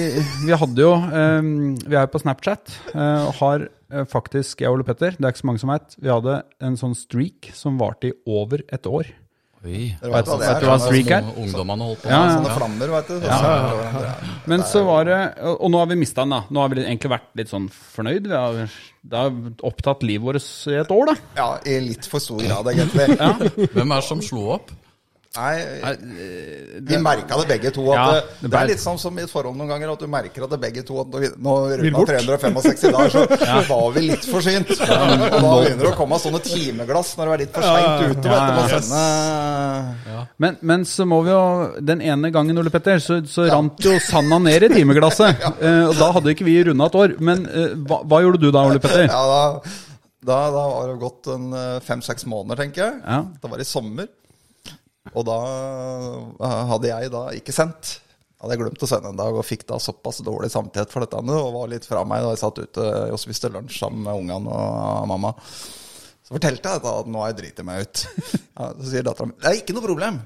vi 0.47 0.57
hadde 0.63 0.81
jo 0.85 0.93
ehm, 0.97 1.53
Vi 1.85 1.95
er 1.97 2.07
jo 2.07 2.13
på 2.15 2.23
Snapchat 2.23 2.73
eh, 2.95 3.25
og 3.29 3.35
har 3.43 3.67
eh, 3.69 4.05
faktisk, 4.09 4.63
jeg 4.65 4.71
og 4.73 4.79
Ole 4.81 4.87
Petter, 4.89 5.17
det 5.19 5.27
er 5.29 5.35
ikke 5.35 5.45
så 5.45 5.51
mange 5.53 5.63
som 5.63 5.73
veit, 5.75 5.97
vi 6.01 6.13
hadde 6.13 6.39
en 6.65 6.79
sånn 6.81 6.97
streak 6.99 7.51
som 7.57 7.77
varte 7.81 8.11
i 8.11 8.17
over 8.31 8.65
et 8.73 8.89
år. 8.89 9.11
Oi. 9.61 9.91
Vet, 10.01 10.07
vet 10.09 10.29
vet 10.41 10.63
du 10.63 10.65
hva 10.65 10.79
sånne- 10.81 10.87
streak 10.89 11.11
er? 11.13 11.27
Ungdommene 11.37 11.85
holdt 11.91 12.01
på 12.01 12.09
med. 12.09 12.15
ja. 12.17 12.31
Sånne 12.33 12.53
flammer, 12.57 12.93
vet 12.95 13.11
du. 13.11 13.27
Er. 13.29 14.31
Men 14.49 14.63
så 14.65 14.81
var 14.87 15.05
det 15.05 15.19
Og 15.53 15.67
nå 15.69 15.83
har 15.83 15.91
vi 15.91 15.99
mista 16.01 16.25
den, 16.25 16.33
da. 16.33 16.39
Nå 16.49 16.63
har 16.63 16.73
vi 16.73 16.81
egentlig 16.81 17.11
vært 17.13 17.27
litt 17.37 17.53
sånn 17.53 17.67
fornøyd. 17.69 18.31
Vi 18.31 18.39
har, 18.39 18.63
det 19.05 19.21
har 19.21 19.37
opptatt 19.69 20.07
livet 20.09 20.25
vårt 20.31 20.49
i 20.73 20.79
et 20.81 20.95
år, 20.97 21.13
da. 21.13 21.17
Ja, 21.37 21.49
i 21.69 21.77
litt 21.91 22.09
for 22.09 22.25
stor 22.25 22.41
grad, 22.41 22.73
egentlig. 22.73 23.11
Hvem 23.77 23.93
er 23.93 24.01
det 24.01 24.09
som 24.09 24.25
slo 24.25 24.47
opp? 24.57 24.73
Nei, 25.31 25.63
vi 26.83 26.97
merka 26.99 27.37
det 27.39 27.45
begge 27.47 27.71
to. 27.71 27.85
Ja, 27.95 28.17
det, 28.17 28.49
det 28.51 28.57
er 28.59 28.67
litt 28.73 28.81
sånn 28.83 28.97
som 28.99 29.15
i 29.15 29.23
et 29.23 29.31
forhold 29.31 29.55
noen 29.55 29.69
ganger, 29.71 29.93
at 29.93 30.01
du 30.03 30.09
merker 30.11 30.43
at 30.43 30.51
det 30.51 30.59
begge 30.59 30.83
to 30.83 30.97
at 31.05 31.13
når 31.13 31.23
vi 31.23 31.29
runda 31.85 32.01
bort. 32.01 32.11
365 32.11 32.97
dager, 32.97 33.37
så 33.39 33.61
var 33.71 33.85
vi 33.95 34.03
litt 34.09 34.27
for 34.27 34.49
Ja, 34.51 34.57
Og 34.59 35.37
da 35.37 35.53
begynner 35.61 35.85
det 35.85 35.93
å 35.93 35.95
komme 36.01 36.19
sånne 36.19 36.41
timeglass 36.43 37.13
når 37.15 37.31
du 37.31 37.35
er 37.37 37.43
litt 37.45 37.55
for 37.55 37.69
seint 37.69 38.11
ute. 38.11 38.33
Ja. 38.35 38.75
sende 38.75 40.27
Men, 40.43 40.59
men 40.67 40.89
så 40.89 41.07
må 41.07 41.21
vi 41.23 41.31
jo 41.31 41.43
Den 41.93 42.03
ene 42.03 42.33
gangen, 42.35 42.59
Ole 42.59 42.75
Petter, 42.75 42.99
så, 42.99 43.21
så 43.31 43.47
rant 43.53 43.87
jo 43.87 43.95
sanda 44.03 44.41
ned 44.43 44.67
i 44.67 44.73
timeglasset. 44.75 45.47
Eh, 45.61 45.83
og 45.91 45.99
da 45.99 46.07
hadde 46.15 46.33
ikke 46.33 46.47
vi 46.47 46.55
runda 46.65 46.87
et 46.89 46.95
år. 46.97 47.13
Men 47.21 47.43
eh, 47.47 47.73
hva, 47.85 47.99
hva 48.09 48.21
gjorde 48.23 48.39
du 48.41 48.49
da, 48.55 48.63
Ole 48.71 48.81
Petter? 48.81 49.11
Ja, 49.11 49.21
da, 49.29 49.73
da, 50.25 50.39
da 50.55 50.63
var 50.73 50.89
det 50.89 50.95
gått 51.03 51.29
en 51.35 51.51
eh, 51.53 51.83
fem-seks 51.85 52.25
måneder, 52.31 52.63
tenker 52.63 52.87
jeg. 52.87 52.95
Ja. 53.05 53.19
Det 53.43 53.51
var 53.53 53.61
i 53.61 53.67
sommer. 53.69 54.09
Og 55.15 55.25
da 55.27 55.41
eh, 56.45 56.63
hadde 56.71 56.93
jeg 56.93 57.13
da 57.13 57.25
ikke 57.37 57.55
sendt. 57.57 57.97
Hadde 58.41 58.57
jeg 58.57 58.63
glemt 58.63 58.85
å 58.85 58.89
sende 58.89 59.13
en 59.13 59.21
dag, 59.21 59.37
og 59.37 59.45
fikk 59.45 59.67
da 59.69 59.77
såpass 59.83 60.23
dårlig 60.25 60.49
samvittighet 60.53 60.93
for 60.93 61.05
dette. 61.05 61.21
Og 61.21 61.55
var 61.57 61.71
litt 61.73 61.89
fra 61.89 62.07
meg 62.09 62.25
da 62.25 62.33
jeg 62.35 62.43
satt 62.45 62.61
ute 62.63 62.89
og 63.13 63.21
spiste 63.21 63.53
lunsj 63.53 63.83
sammen 63.83 64.07
med 64.07 64.25
ungene 64.25 64.55
og 64.57 65.09
mamma. 65.11 65.35
Så 66.31 66.37
fortalte 66.37 66.71
jeg 66.71 66.79
dette, 66.79 66.91
at 67.03 67.09
nå 67.11 67.19
har 67.19 67.31
jeg 67.33 67.37
driti 67.41 67.63
meg 67.67 67.83
ut. 67.83 67.97
Ja, 68.61 68.67
så 68.77 68.91
sier 68.91 69.05
dattera 69.07 69.25
mi 69.25 69.33
det 69.41 69.47
er 69.49 69.55
ikke 69.57 69.73
noe 69.73 69.85
problem. 69.87 70.17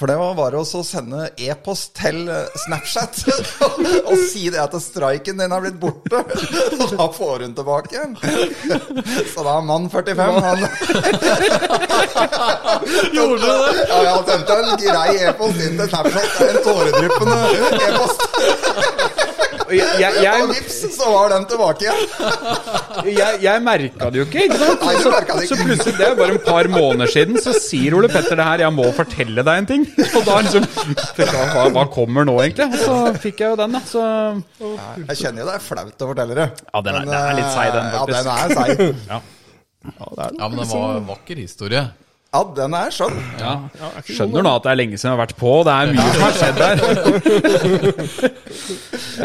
For 0.00 0.08
det 0.08 0.14
var 0.16 0.30
bare 0.38 0.62
å 0.62 0.80
sende 0.86 1.26
e-post 1.44 1.90
til 1.98 2.22
eh, 2.32 2.54
Snapchat 2.62 3.18
og 4.08 4.22
si 4.30 4.46
det 4.48 4.62
at 4.62 4.72
streiken 4.80 5.36
din 5.42 5.52
har 5.52 5.60
blitt 5.60 5.76
borte. 5.82 6.22
Og 6.80 6.94
da 6.94 7.08
får 7.12 7.44
hun 7.44 7.52
tilbake 7.58 7.92
igjen. 7.92 8.16
Så 9.28 9.44
da 9.44 9.58
er 9.58 9.66
mann 9.68 9.90
45, 9.92 10.40
han 10.46 10.64
Gjorde 13.12 13.36
du 13.36 13.44
det? 13.44 13.84
Ja, 13.92 14.00
jeg 14.08 14.24
sendte 14.30 14.56
en 14.56 14.72
grei 14.86 15.10
e-post 15.28 15.60
inn 15.68 15.76
til 15.82 15.92
Snapchat. 15.92 16.32
Er 16.32 16.56
En 16.56 16.64
tåredryppende 16.70 17.40
e-post. 17.90 19.31
Jeg, 19.78 20.00
jeg, 20.02 20.18
jeg, 20.24 20.46
vips, 20.52 20.76
så 20.96 21.10
var 21.12 21.32
den 21.32 21.44
tilbake 21.50 21.86
igjen. 21.86 22.02
jeg, 23.22 23.40
jeg 23.44 23.62
merka 23.64 24.10
det 24.12 24.20
jo 24.20 24.26
ikke, 24.28 24.44
ikke 24.48 24.58
sant? 24.60 24.84
Nei, 24.86 24.94
Så, 25.02 25.12
ikke. 25.22 25.38
så 25.50 25.58
plutselig, 25.62 25.94
det 25.98 26.06
er 26.08 26.16
bare 26.18 26.36
et 26.38 26.46
par 26.46 26.68
måneder 26.72 27.12
siden, 27.14 27.38
så 27.42 27.54
sier 27.56 27.96
Ole 27.98 28.10
Petter 28.12 28.38
det 28.40 28.46
her, 28.48 28.64
jeg 28.66 28.76
må 28.76 28.88
fortelle 28.96 29.44
deg 29.48 29.62
en 29.62 29.68
ting. 29.72 29.86
Og 30.18 30.26
da 30.28 30.38
liksom 30.44 30.66
Hva, 31.22 31.66
hva 31.76 31.86
kommer 31.94 32.28
nå, 32.28 32.36
egentlig? 32.44 32.68
Og 32.72 32.84
så 32.84 32.98
fikk 33.22 33.44
jeg 33.44 33.54
jo 33.54 33.60
den, 33.62 33.76
da. 33.78 33.82
Så 33.88 34.02
Jeg 35.08 35.20
kjenner 35.22 35.44
jo 35.44 35.48
det 35.50 35.56
er 35.58 35.64
flaut 35.66 36.06
å 36.06 36.10
fortelle 36.12 36.38
det. 36.38 36.48
Ja, 36.68 36.84
den 36.84 36.94
er- 36.94 37.00
Men, 37.02 37.12
den 37.12 37.30
er 37.32 37.38
litt 37.40 37.52
seig, 37.54 37.72
den, 37.74 37.86
eh, 37.86 37.98
faktisk. 37.98 38.18
Ja, 38.18 38.22
den 38.22 38.58
er 38.58 38.60
seig. 38.60 39.00
ja. 39.12 39.20
Ja, 39.82 40.48
men 40.48 40.60
det 40.62 40.68
var 40.70 40.96
en 41.00 41.06
vakker 41.08 41.40
historie. 41.42 41.82
Ja, 42.32 42.40
den 42.56 42.72
er 42.72 42.88
skjønn. 42.94 43.18
Ja. 43.36 43.50
Skjønner 44.08 44.40
nå 44.46 44.52
at 44.56 44.64
det 44.64 44.70
er 44.72 44.78
lenge 44.80 44.96
siden 44.96 45.10
jeg 45.10 45.18
har 45.18 45.20
vært 45.20 45.34
på. 45.36 45.50
Det 45.68 45.72
er 45.74 45.90
mye 45.92 46.12
som 46.14 46.22
har 46.24 46.36
skjedd 46.38 46.56
der. 46.62 46.76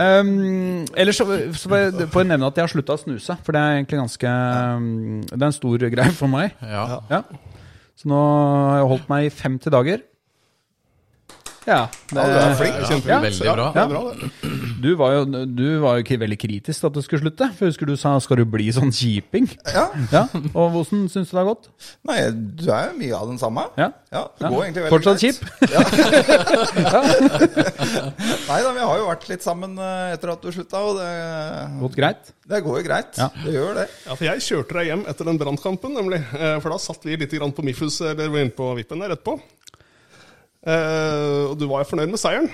um, 0.04 0.84
ellers 1.00 1.22
så, 1.22 1.28
så 1.56 1.72
får 1.72 2.20
jeg 2.20 2.30
nevne 2.34 2.50
at 2.50 2.60
jeg 2.60 2.66
har 2.66 2.74
slutta 2.74 2.98
å 2.98 3.00
snuse. 3.00 3.38
For 3.48 3.56
det 3.56 3.62
er 3.64 3.78
egentlig 3.78 4.02
ganske 4.02 4.34
um, 4.76 4.90
Det 5.30 5.40
er 5.40 5.48
en 5.48 5.56
stor 5.56 5.88
greie 5.96 6.18
for 6.20 6.28
meg. 6.34 6.52
Ja. 6.60 6.84
Ja. 7.14 7.22
Så 7.96 8.12
nå 8.12 8.20
har 8.20 8.82
jeg 8.82 8.92
holdt 8.92 9.08
meg 9.14 9.30
i 9.30 9.32
50 9.40 9.76
dager. 9.78 10.04
Ja. 11.68 11.82
Det, 12.10 12.16
Ja, 12.16 12.24
du 12.24 12.38
er 12.40 12.56
flink. 12.56 13.06
Ja. 13.08 13.20
Veldig 13.20 13.44
bra. 13.58 13.66
Det 13.76 13.86
bra, 13.92 14.02
du 14.78 14.90
var 14.96 15.12
jo, 15.18 15.24
du 15.58 15.80
var 15.84 15.98
jo 15.98 16.04
ikke 16.06 16.18
veldig 16.22 16.38
kritisk 16.40 16.80
til 16.80 16.88
at 16.88 16.94
du 16.96 17.02
skulle 17.04 17.22
slutte. 17.26 17.50
For 17.58 17.66
jeg 17.66 17.74
husker 17.74 17.86
du 17.90 17.96
sa 18.00 18.14
'skal 18.20 18.38
du 18.38 18.46
bli 18.46 18.70
sånn 18.72 18.92
kjiping'? 18.94 19.50
Ja. 19.74 19.88
Ja. 20.12 20.24
Og 20.56 20.72
hvordan 20.72 21.10
syns 21.12 21.28
du 21.30 21.36
det 21.36 21.44
har 21.44 21.50
gått? 21.54 21.68
Nei, 22.08 22.30
du 22.32 22.72
er 22.72 22.92
jo 22.92 22.98
mye 23.02 23.14
av 23.20 23.28
den 23.28 23.38
samme. 23.38 23.66
Ja. 23.78 23.92
Ja, 24.14 24.24
det 24.40 24.46
Ja. 24.46 24.50
går 24.50 24.64
egentlig 24.64 24.84
veldig 24.84 24.96
Fortsatt 24.96 25.20
greit. 25.20 25.36
kjip? 25.36 25.40
Nei 28.48 28.62
da, 28.64 28.72
vi 28.72 28.80
har 28.86 28.98
jo 29.02 29.08
vært 29.10 29.28
litt 29.30 29.44
sammen 29.46 29.78
eh, 29.78 30.14
etter 30.16 30.32
at 30.34 30.42
du 30.42 30.52
slutta, 30.56 30.80
og 30.80 30.98
det, 31.02 31.12
Gått 31.82 31.96
greit? 32.00 32.32
det 32.48 32.62
går 32.64 32.80
jo 32.82 32.86
greit. 32.88 33.18
Ja. 33.20 33.28
Det 33.44 33.54
gjør 33.58 33.74
det. 33.82 33.88
Ja, 34.06 34.16
for 34.16 34.24
jeg 34.30 34.40
kjørte 34.46 34.78
deg 34.80 34.86
hjem 34.92 35.04
etter 35.12 35.26
den 35.28 35.38
brannkampen, 35.42 35.94
nemlig. 35.98 36.22
Eh, 36.38 36.60
For 36.64 36.70
da 36.74 36.78
satt 36.82 37.04
vi 37.08 37.18
litt 37.20 37.32
grann 37.36 37.52
på 37.56 37.64
Miffus, 37.68 38.00
eller 38.02 38.32
inne 38.32 38.52
på 38.56 38.72
Vippen 38.78 39.00
der 39.04 39.10
etterpå. 39.18 39.40
Eh, 40.66 41.50
og 41.50 41.60
du 41.60 41.68
var 41.70 41.84
jo 41.84 41.92
fornøyd 41.92 42.12
med 42.14 42.22
seieren. 42.22 42.50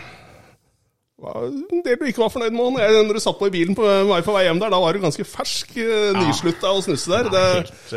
Det 1.83 1.97
du 1.99 2.05
ikke 2.09 2.23
var 2.23 2.31
fornøyd 2.33 2.55
med, 2.55 2.79
når 3.07 3.17
du 3.17 3.21
satt 3.23 3.39
på 3.39 3.49
i 3.49 3.53
bilen 3.53 3.77
på 3.77 3.85
vei 4.09 4.19
på 4.25 4.35
vei 4.35 4.45
hjem 4.47 4.61
der, 4.61 4.73
da 4.73 4.79
var 4.83 4.95
du 4.95 5.03
ganske 5.03 5.25
fersk, 5.27 5.75
eh, 5.79 6.11
nyslutta 6.17 6.71
å 6.73 6.81
snusse 6.83 7.11
der. 7.11 7.29
Det, 7.33 7.43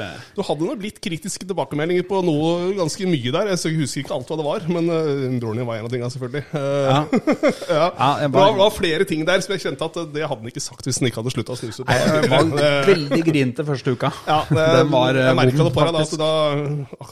eh, 0.02 0.16
du 0.36 0.42
hadde 0.46 0.68
nok 0.68 0.82
litt 0.84 1.00
kritiske 1.02 1.46
tilbakemeldinger 1.48 2.06
på 2.08 2.22
noe 2.26 2.72
ganske 2.78 3.08
mye 3.08 3.32
der. 3.34 3.52
Jeg 3.54 3.76
husker 3.80 4.02
ikke 4.04 4.14
alt 4.16 4.30
hva 4.30 4.38
det 4.40 4.46
var, 4.46 4.66
men 4.70 4.90
uh, 4.90 5.26
din 5.26 5.66
var 5.66 5.78
en 5.80 5.88
av 5.88 5.92
tingene, 5.92 6.10
selvfølgelig. 6.12 6.44
Eh, 6.52 6.86
Ja. 6.86 7.00
ja. 7.78 8.10
Det 8.22 8.30
var, 8.32 8.70
flere 8.76 9.06
ting 9.08 9.24
der 9.26 9.40
som 9.44 9.54
jeg 9.54 9.62
kjente 9.64 9.86
at 9.86 9.96
eh, 10.00 10.08
det 10.14 10.24
hadde 10.26 10.42
han 10.42 10.50
ikke 10.50 10.62
sagt 10.62 10.86
hvis 10.86 11.00
han 11.00 11.08
ikke 11.08 11.22
hadde 11.22 11.32
slutta 11.34 11.54
å 11.54 11.58
snuse. 11.58 11.86
Nei, 11.88 11.96
jeg 11.98 12.30
var 12.32 12.50
veldig 12.90 13.20
grinete 13.26 13.66
første 13.66 13.94
uka. 13.96 14.12
ja, 14.28 14.38
det, 14.50 14.66
det 14.76 14.84
var, 14.92 15.18
eh, 15.18 15.28
jeg 15.30 15.38
merka 15.40 15.66
det 15.68 15.74
på 15.76 15.86
deg 15.86 15.96
da, 15.96 16.04
så 16.06 16.20
da 16.20 16.30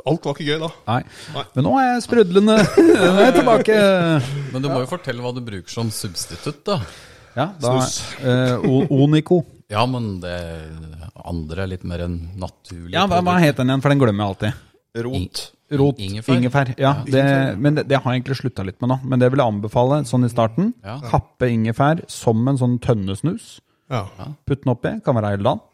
Alt 0.05 0.27
var 0.29 0.37
ikke 0.37 0.47
gøy 0.49 0.61
da. 0.63 0.71
Nei. 0.91 1.01
Nei. 1.35 1.45
Men 1.57 1.67
nå 1.69 1.75
er 1.81 1.89
jeg 1.89 2.05
sprudlende. 2.07 2.59
Er 3.25 3.35
tilbake. 3.35 3.79
Men 4.53 4.65
du 4.65 4.71
må 4.71 4.83
jo 4.83 4.91
fortelle 4.91 5.25
hva 5.25 5.33
du 5.35 5.41
bruker 5.45 5.71
som 5.73 5.91
substitutt, 6.05 6.63
da. 6.69 6.79
Ja, 7.35 7.49
da 7.59 7.75
eh, 8.23 8.71
Onico. 8.95 9.43
Ja, 9.73 9.87
men 9.89 10.21
det 10.21 10.37
andre 11.25 11.65
er 11.65 11.71
litt 11.73 11.87
mer 11.89 12.03
enn 12.05 12.19
naturlig 12.39 12.93
Ja, 12.93 13.07
hva, 13.09 13.23
hva 13.25 13.39
het 13.41 13.57
den 13.57 13.73
igjen? 13.73 13.81
For 13.83 13.91
den 13.91 14.03
glemmer 14.03 14.21
jeg 14.27 14.35
alltid. 14.35 14.59
Rot. 15.07 15.41
Rot. 15.73 16.03
Ingefær. 16.05 16.37
Ingefær. 16.37 16.71
Ja, 16.79 16.93
det, 17.09 17.23
men 17.59 17.79
det, 17.79 17.87
det 17.91 17.99
har 17.99 18.13
jeg 18.13 18.21
egentlig 18.21 18.37
slutta 18.43 18.63
litt 18.69 18.77
med 18.85 18.93
nå. 18.93 18.99
Men 19.09 19.25
det 19.25 19.33
vil 19.33 19.41
jeg 19.41 19.55
anbefale 19.55 20.03
sånn 20.07 20.29
i 20.29 20.31
starten. 20.31 20.71
Ja. 20.85 20.99
Happe 21.11 21.49
ingefær 21.51 22.05
som 22.13 22.45
en 22.53 22.61
sånn 22.61 22.77
tønnesnus. 22.85 23.57
Ja. 23.91 24.05
Putte 24.47 24.67
den 24.67 24.75
oppi. 24.77 24.93
Kan 25.09 25.17
være 25.19 25.33
i 25.41 25.43
land. 25.43 25.65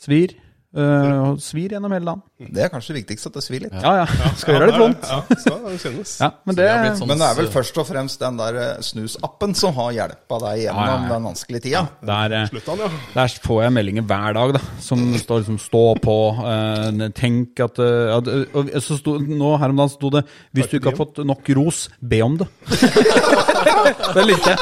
Svir. 0.00 0.38
Eh, 0.76 1.18
og 1.24 1.40
svir 1.42 1.72
gjennom 1.74 1.92
hele 1.94 2.06
dagen. 2.10 2.22
Det 2.52 2.64
er 2.66 2.70
kanskje 2.72 2.98
viktigst 2.98 3.28
at 3.30 3.36
det 3.38 3.42
svir 3.44 3.62
litt. 3.64 3.74
Ja, 3.80 4.02
ja. 4.02 4.30
Skal 4.36 4.56
gjøre 4.56 4.66
det 4.66 4.72
litt 4.74 4.82
vondt. 4.82 5.06
Ja, 5.08 5.38
skal 5.40 5.62
det 5.64 5.76
kjennes. 5.80 6.14
Ja, 6.20 6.30
men 6.44 6.58
det 6.58 6.68
sånn 6.98 7.10
Men 7.10 7.22
det 7.22 7.28
er 7.30 7.38
vel 7.38 7.50
først 7.54 7.80
og 7.80 7.88
fremst 7.88 8.20
den 8.20 8.40
der 8.40 8.58
eh, 8.60 8.72
snusappen 8.84 9.56
som 9.56 9.74
har 9.78 9.94
hjelpa 9.96 10.40
deg 10.44 10.64
gjennom 10.66 10.82
Ja, 10.82 10.90
ja, 10.92 10.98
ja. 11.00 11.12
den 11.14 11.28
vanskelige 11.30 11.64
tida. 11.68 11.82
der, 12.12 12.36
eh, 12.42 12.52
ja. 12.52 12.90
Der 13.14 13.38
får 13.46 13.62
jeg 13.64 13.76
meldinger 13.78 14.06
hver 14.10 14.36
dag 14.36 14.54
da, 14.58 14.62
som 14.84 15.06
står 15.16 15.42
liksom 15.42 15.58
'stå 15.58 15.84
på', 16.04 16.18
uh, 16.44 17.08
'tenk 17.16 17.60
at, 17.60 17.78
uh, 17.78 18.16
at 18.18 18.28
og 18.54 18.70
så 18.82 18.98
sto, 18.98 19.16
Nå 19.18 19.56
her 19.56 19.72
om 19.72 19.76
dagen 19.76 19.90
sto 19.90 20.10
det 20.10 20.24
'hvis 20.54 20.70
du 20.70 20.76
ikke 20.78 20.90
har 20.90 20.96
fått 20.98 21.24
nok 21.24 21.48
ros, 21.56 21.88
be 22.00 22.20
om 22.22 22.38
det'. 22.38 22.48
det 24.14 24.26
likte 24.26 24.50
jeg. 24.50 24.58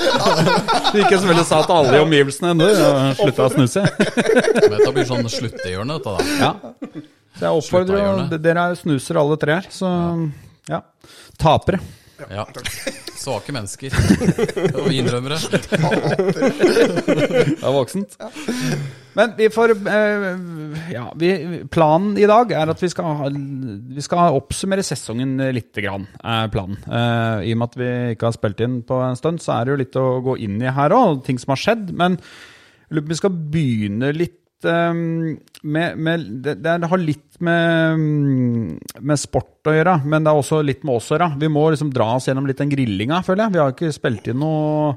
Det 0.93 1.01
gikk 1.01 1.11
jeg 1.11 1.21
selvfølgelig 1.21 1.47
sa 1.49 1.63
til 1.63 1.75
alle 1.75 1.97
i 1.97 2.03
omgivelsene 2.05 2.55
nå. 2.55 2.69
Slutta 3.19 3.49
å 3.49 3.53
snuse. 3.53 3.85
Men 4.61 4.77
Dette 4.77 4.93
blir 4.95 5.09
sånn 5.09 5.29
sluttehjørne, 5.29 5.99
dette 6.05 6.15
da. 6.15 6.21
Ja. 6.45 7.03
Så 7.35 7.43
jeg 7.49 7.59
oppfordrer 7.59 7.99
jo 8.05 8.39
Dere 8.39 8.69
er 8.71 8.79
snuser 8.79 9.19
alle 9.19 9.37
tre 9.43 9.59
her, 9.59 9.71
så 9.75 9.91
ja. 10.71 10.81
Tapere. 11.41 11.81
Ja. 12.31 12.45
Svake 13.19 13.53
mennesker. 13.55 13.95
Og 14.79 14.93
innrømmere. 14.95 15.39
Det 15.51 15.81
er 17.59 17.73
voksent. 17.75 18.15
Men 19.19 19.35
vi 19.39 19.49
får 19.53 19.75
eh, 19.75 20.29
Ja, 20.93 21.05
vi, 21.19 21.31
planen 21.73 22.17
i 22.19 22.27
dag 22.31 22.53
er 22.55 22.71
at 22.73 22.83
vi 22.83 22.91
skal, 22.93 23.11
ha, 23.19 23.31
vi 23.31 24.05
skal 24.05 24.39
oppsummere 24.39 24.85
sesongen 24.87 25.37
lite 25.55 25.85
grann, 25.85 26.07
er 26.23 26.51
planen. 26.55 26.79
Eh, 26.87 27.51
I 27.51 27.55
og 27.55 27.61
med 27.63 27.69
at 27.71 27.79
vi 27.81 27.91
ikke 28.15 28.31
har 28.31 28.39
spilt 28.39 28.63
inn 28.67 28.81
på 28.87 28.99
en 29.07 29.19
stund, 29.19 29.43
så 29.43 29.59
er 29.59 29.67
det 29.67 29.75
jo 29.75 29.83
litt 29.83 30.01
å 30.01 30.07
gå 30.25 30.39
inn 30.47 30.63
i 30.63 30.75
her 30.75 30.95
òg, 30.97 31.23
ting 31.27 31.41
som 31.43 31.55
har 31.55 31.63
skjedd. 31.67 31.91
Men 31.97 32.19
jeg 32.19 32.95
lurer 32.95 33.05
på 33.05 33.09
om 33.11 33.15
vi 33.15 33.23
skal 33.23 33.39
begynne 33.59 34.15
litt 34.15 34.41
ehm, 34.69 35.37
med, 35.63 35.99
med 35.99 36.27
det, 36.45 36.57
det 36.65 36.91
har 36.91 37.01
litt 37.01 37.39
med, 37.45 38.01
mm, 38.01 38.99
med 39.01 39.21
sport 39.21 39.71
å 39.71 39.75
gjøre, 39.75 39.99
men 40.07 40.25
det 40.25 40.33
er 40.33 40.41
også 40.41 40.63
litt 40.65 40.85
med 40.87 40.97
oss 40.99 41.11
å 41.11 41.17
gjøre. 41.17 41.31
Vi 41.41 41.51
må 41.53 41.69
liksom 41.75 41.93
dra 41.95 42.13
oss 42.17 42.29
gjennom 42.31 42.49
litt 42.49 42.61
den 42.63 42.73
grillinga, 42.73 43.23
føler 43.27 43.47
jeg. 43.47 43.55
Vi 43.55 43.63
har 43.63 43.75
ikke 43.75 43.95
spilt 43.97 44.29
inn 44.31 44.43
noe 44.43 44.95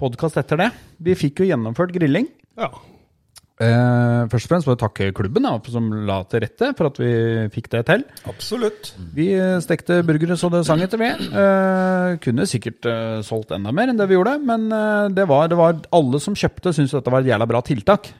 podkast 0.00 0.40
etter 0.42 0.64
det. 0.64 0.72
Vi 1.04 1.16
fikk 1.18 1.42
jo 1.42 1.52
gjennomført 1.52 1.94
grilling. 1.94 2.28
Ja. 2.58 2.72
Eh, 3.62 4.24
først 4.32 4.48
og 4.48 4.50
fremst 4.50 4.66
må 4.66 4.74
jeg 4.74 4.80
takke 4.80 5.12
klubben 5.14 5.44
da, 5.46 5.52
som 5.70 5.86
la 6.08 6.16
til 6.26 6.42
rette 6.42 6.72
for 6.74 6.90
at 6.90 6.96
vi 6.98 7.12
fikk 7.54 7.68
det 7.70 7.84
til. 7.86 8.02
Absolutt. 8.26 8.90
Vi 9.14 9.28
eh, 9.36 9.60
stekte 9.62 10.00
burgere 10.06 10.34
så 10.40 10.50
det 10.50 10.64
sang 10.66 10.82
etter 10.82 10.98
vi. 10.98 11.12
Eh, 11.14 12.16
kunne 12.24 12.48
sikkert 12.50 12.88
eh, 12.90 13.20
solgt 13.26 13.54
enda 13.54 13.70
mer 13.74 13.92
enn 13.92 14.00
det 14.00 14.08
vi 14.10 14.18
gjorde, 14.18 14.40
men 14.42 14.66
eh, 14.74 15.06
det, 15.14 15.28
var, 15.30 15.46
det 15.52 15.60
var 15.60 15.78
alle 15.94 16.22
som 16.22 16.34
kjøpte, 16.34 16.74
syntes 16.74 16.96
dette 16.98 17.14
var 17.14 17.22
et 17.22 17.30
jævla 17.30 17.48
bra 17.50 17.62
tiltak. 17.64 18.10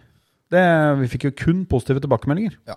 Det, 0.52 0.64
vi 1.00 1.08
fikk 1.14 1.28
jo 1.30 1.32
kun 1.44 1.62
positive 1.70 2.02
tilbakemeldinger. 2.04 2.58
Ja. 2.68 2.76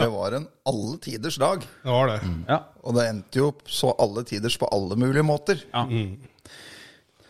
Det 0.00 0.06
var 0.12 0.36
en 0.38 0.44
alle 0.70 0.96
tiders 1.02 1.36
dag. 1.42 1.64
Det 1.82 1.90
var 1.90 2.06
det. 2.12 2.20
Ja, 2.48 2.60
Og 2.86 2.94
det 2.96 3.08
endte 3.10 3.40
jo 3.42 3.48
så 3.68 3.90
alle 4.00 4.22
tiders 4.24 4.54
på 4.56 4.68
alle 4.72 4.96
mulige 4.96 5.24
måter. 5.26 5.64
ja. 5.74 5.86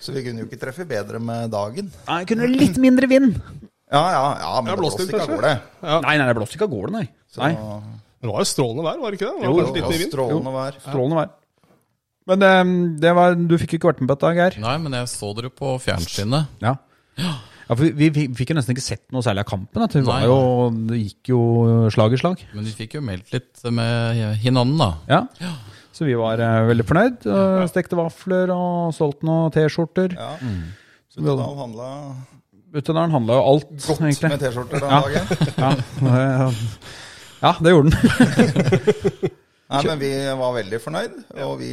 Så 0.01 0.15
vi 0.17 0.23
kunne 0.25 0.41
jo 0.41 0.47
ikke 0.49 0.57
treffe 0.63 0.87
bedre 0.89 1.19
med 1.21 1.51
dagen. 1.53 1.91
Nei, 2.09 2.23
kunne 2.25 2.47
litt 2.49 2.79
mindre 2.81 3.05
vind. 3.11 3.35
Ja, 3.93 4.01
ja, 4.15 4.23
ja, 4.41 4.53
men 4.63 4.71
det 4.71 4.79
blåste 4.81 5.05
ikke 5.05 5.19
av 5.21 5.29
gårde. 5.29 5.51
gårde. 5.83 5.99
Nei, 6.07 6.15
nei, 6.17 6.27
det 6.31 6.37
blåste 6.39 6.57
ikke 6.57 6.69
av 6.69 6.73
gårde, 6.73 6.93
nei. 6.95 7.03
Så 7.29 7.43
nei. 7.43 7.51
Men 7.59 8.25
det 8.25 8.31
var 8.31 8.41
jo 8.41 8.49
strålende 8.49 8.87
vær, 8.87 9.01
var 9.03 9.13
det 9.13 9.19
ikke 9.21 9.29
det? 9.29 9.43
det 9.43 9.45
Jo, 9.45 9.53
var 9.53 9.61
jo, 9.61 9.75
det 9.75 9.83
var 9.85 10.07
strålende 10.07 10.55
vær. 10.55 10.79
Strålende 10.87 11.19
vær. 11.21 11.31
Men 12.31 12.41
det, 12.45 12.51
det 13.05 13.13
var, 13.19 13.37
du 13.51 13.55
fikk 13.61 13.75
ikke 13.77 13.91
vært 13.91 14.01
med 14.05 14.13
på 14.13 14.17
dette, 14.17 14.33
Geir? 14.41 14.57
Nei, 14.65 14.75
men 14.87 14.97
jeg 15.01 15.11
så 15.13 15.33
dere 15.37 15.53
på 15.61 15.75
fjernsynet. 15.85 16.57
Ja. 16.65 16.75
Ja 17.71 17.77
for 17.79 17.87
vi, 17.87 17.91
vi, 17.95 18.09
vi 18.11 18.25
fikk 18.35 18.51
jo 18.51 18.57
nesten 18.59 18.75
ikke 18.75 18.83
sett 18.83 19.05
noe 19.15 19.23
særlig 19.23 19.45
av 19.45 19.51
kampen. 19.53 19.85
At 19.87 19.93
det, 19.95 20.03
var 20.03 20.25
Nei. 20.25 20.27
jo, 20.27 20.39
det 20.91 20.97
gikk 21.05 21.31
jo 21.31 21.43
slag 21.95 22.17
i 22.17 22.19
slag. 22.19 22.43
Men 22.57 22.67
vi 22.67 22.73
fikk 22.75 22.97
jo 22.99 23.03
meldt 23.07 23.31
litt 23.31 23.63
med 23.71 24.19
hinanden, 24.43 24.81
da. 24.81 24.91
Ja. 25.07 25.53
Så 25.95 26.09
vi 26.09 26.17
var 26.19 26.43
uh, 26.43 26.67
veldig 26.67 26.87
fornøyd. 26.89 27.29
og 27.31 27.71
Stekte 27.71 27.99
vafler 27.99 28.51
og 28.55 28.91
solgte 28.97 29.29
noen 29.29 29.55
T-skjorter. 29.55 30.19
Ja. 30.19 30.35
Så 31.11 31.23
det 31.23 31.31
hadde 31.31 31.47
handla 31.63 31.89
Buttedalen 32.71 33.11
handla 33.11 33.35
jo 33.39 33.47
alt, 33.51 33.71
godt 33.83 34.03
egentlig. 34.07 34.31
med 34.31 34.43
T-skjorter 34.45 34.83
den 34.83 34.91
Ja. 34.91 35.01
dagen. 35.03 35.25
Ja, 35.61 35.71
det, 36.01 36.55
ja, 37.41 37.55
det 37.63 37.73
gjorde 37.73 37.91
den. 37.91 39.31
Nei, 39.71 39.81
men 39.87 39.99
vi 40.03 40.11
var 40.43 40.55
veldig 40.59 40.79
fornøyd, 40.83 41.13
og 41.47 41.53
vi 41.61 41.73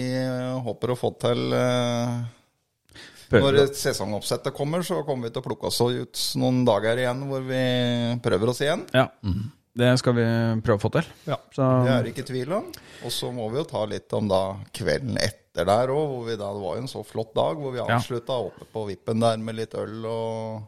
håper 0.68 0.94
å 0.94 0.98
få 0.98 1.10
til 1.22 1.54
eh, 1.58 2.12
Når 3.32 3.60
sesongoppsettet 3.76 4.56
kommer, 4.56 4.84
så 4.88 5.02
kommer 5.08 5.28
vi 5.28 5.34
til 5.36 5.44
å 5.44 5.48
plukke 5.48 5.68
oss 5.70 5.82
ut 5.82 6.22
noen 6.40 6.62
dager 6.68 7.02
igjen 7.02 7.26
hvor 7.28 7.44
vi 7.48 7.62
prøver 8.24 8.54
oss 8.54 8.62
igjen. 8.64 8.86
Ja, 8.96 9.10
det 9.78 9.92
skal 10.02 10.16
vi 10.18 10.28
prøve 10.66 10.80
å 10.80 10.84
få 10.86 10.92
til. 10.96 11.10
Ja. 11.28 11.38
Så, 11.54 11.66
Det 11.86 11.92
er 11.94 12.06
det 12.08 12.14
ikke 12.16 12.28
tvil 12.32 12.56
om. 12.58 12.72
Og 13.06 13.14
så 13.14 13.30
må 13.36 13.50
vi 13.52 13.60
jo 13.62 13.68
ta 13.70 13.84
litt 13.90 14.14
om 14.18 14.30
da 14.32 14.42
kvelden 14.74 15.20
etter 15.22 15.68
der 15.68 15.92
òg, 15.94 16.08
hvor 16.14 16.24
vi 16.30 16.38
da 16.40 16.54
Det 16.54 16.64
var 16.64 16.80
jo 16.80 16.82
en 16.86 16.90
så 16.92 17.04
flott 17.06 17.36
dag 17.36 17.60
hvor 17.60 17.76
vi 17.76 17.82
Ja. 17.84 18.00
oppe 18.38 18.66
på 18.74 18.88
vippen 18.88 19.20
der 19.20 19.38
med 19.38 19.56
litt 19.56 19.76
øl 19.76 20.06
og 20.06 20.64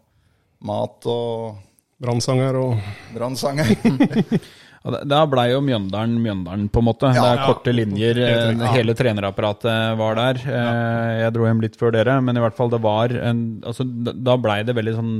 mat 0.61 1.05
og 1.05 1.57
Brannsanger 1.99 2.55
og 2.55 2.77
brannsanger. 3.13 3.73
Ja, 4.85 5.01
da- 5.03 5.25
blei 5.27 5.49
jo 5.51 5.59
Mjøndalen 5.61 6.21
Mjøndalen, 6.23 6.69
på 6.71 6.79
en 6.79 6.85
måte. 6.87 7.09
det 7.11 7.19
er 7.19 7.35
ja. 7.41 7.45
korte 7.49 7.73
linjer. 7.75 8.17
eh. 8.23 8.51
Ja. 8.55 8.71
Hele 8.73 8.93
trenerapparatet 8.95 9.97
var 9.99 10.15
der. 10.15 10.39
Eh, 10.45 11.19
Jeg 11.25 11.33
dro 11.35 11.45
hjem 11.49 11.61
litt 11.61 11.75
før 11.75 11.91
dere, 11.91 12.21
men 12.21 12.37
i 12.37 12.39
hvert 12.39 12.55
fall 12.55 12.69
det 12.69 12.79
var 12.81 13.09
en 13.09 13.61
altså, 13.65 13.83
Da 14.23 14.37
blei 14.37 14.63
det 14.63 14.75
veldig 14.75 14.95
sånn 14.95 15.13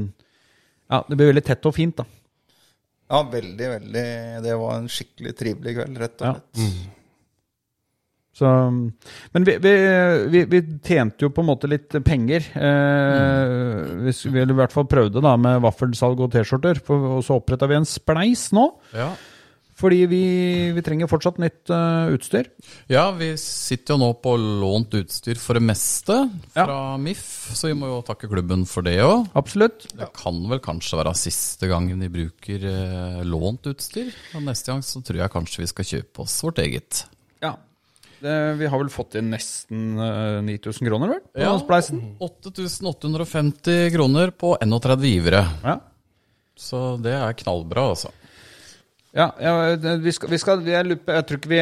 Ja, 0.89 1.04
det 1.08 1.18
ble 1.18 1.28
veldig 1.34 1.44
tett 1.46 1.66
og 1.66 1.75
fint, 1.75 1.96
da. 1.98 2.06
Ja, 3.10 3.24
veldig, 3.24 3.68
veldig 3.75 4.08
Det 4.46 4.56
var 4.62 4.78
en 4.78 4.88
skikkelig 4.88 5.36
trivelig 5.38 5.75
kveld, 5.75 5.98
rett 6.00 6.22
og 6.22 6.28
Ja. 6.28 6.34
slett. 6.56 6.96
Så, 8.39 8.48
men 9.34 9.44
vi, 9.44 9.58
vi, 9.60 9.72
vi, 10.32 10.46
vi 10.48 10.60
tjente 10.88 11.25
jo 11.25 11.30
på 11.36 11.42
en 11.44 11.50
måte 11.50 11.68
litt 11.68 11.92
penger. 12.08 12.46
Eh, 12.55 14.05
mm. 14.07 14.12
vi 14.31 14.44
i 14.46 14.55
hvert 14.55 14.72
fall 14.72 14.88
prøvde 14.88 15.20
da 15.25 15.33
med 15.36 15.60
vaffelsalg 15.66 16.22
og 16.24 16.31
T-skjorter. 16.31 16.79
Og 16.88 17.20
så 17.27 17.36
oppretta 17.42 17.68
vi 17.68 17.75
en 17.75 17.90
spleis 17.90 18.46
nå. 18.55 18.64
Ja. 18.96 19.10
Fordi 19.79 20.01
vi, 20.11 20.24
vi 20.75 20.81
trenger 20.83 21.07
fortsatt 21.07 21.37
nytt 21.39 21.72
uh, 21.72 22.11
utstyr. 22.11 22.50
ja, 22.92 23.05
vi 23.15 23.29
sitter 23.39 23.96
jo 23.96 24.01
nå 24.01 24.09
på 24.20 24.33
lånt 24.35 24.98
utstyr 25.00 25.39
for 25.39 25.55
det 25.55 25.63
meste 25.63 26.18
fra 26.51 26.98
MIF, 27.00 27.24
så 27.55 27.70
vi 27.72 27.77
må 27.79 27.87
jo 27.94 28.01
takke 28.03 28.27
klubben 28.27 28.65
for 28.68 28.83
det 28.83 28.98
òg. 29.05 29.29
Absolutt. 29.39 29.87
Det 29.96 30.09
kan 30.20 30.42
vel 30.51 30.59
kanskje 30.63 31.00
være 31.00 31.15
siste 31.15 31.70
gangen 31.72 32.03
vi 32.03 32.11
bruker 32.18 32.68
uh, 32.68 33.22
lånt 33.24 33.72
utstyr. 33.72 34.11
Og 34.35 34.44
neste 34.44 34.74
gang 34.74 34.83
så 34.83 35.00
tror 35.05 35.24
jeg 35.24 35.35
kanskje 35.37 35.63
vi 35.63 35.72
skal 35.72 35.89
kjøpe 35.94 36.25
oss 36.27 36.35
vårt 36.44 36.59
eget. 36.65 37.05
Ja. 37.44 37.55
Det, 38.20 38.35
vi 38.59 38.68
har 38.68 38.81
vel 38.81 38.92
fått 38.92 39.15
inn 39.15 39.29
nesten 39.31 39.94
eh, 39.96 40.42
9000 40.44 40.89
kroner, 40.89 41.13
vel? 41.13 41.22
På 41.31 41.39
Ja. 41.39 41.53
8850 42.20 43.94
kroner 43.96 44.33
på 44.35 44.57
31 44.59 45.05
givere. 45.07 45.46
Ja. 45.63 45.77
Så 46.59 46.98
det 47.00 47.13
er 47.15 47.37
knallbra, 47.39 47.85
altså. 47.94 48.11
Ja, 49.17 49.31
ja 49.41 49.53
vi 49.98 50.11
skal, 50.13 50.29
vi 50.29 50.37
skal 50.37 50.59
vi 50.61 50.74
er, 50.77 50.85
jeg 50.85 51.24
tror 51.25 51.39
ikke 51.39 51.50
vi 51.50 51.61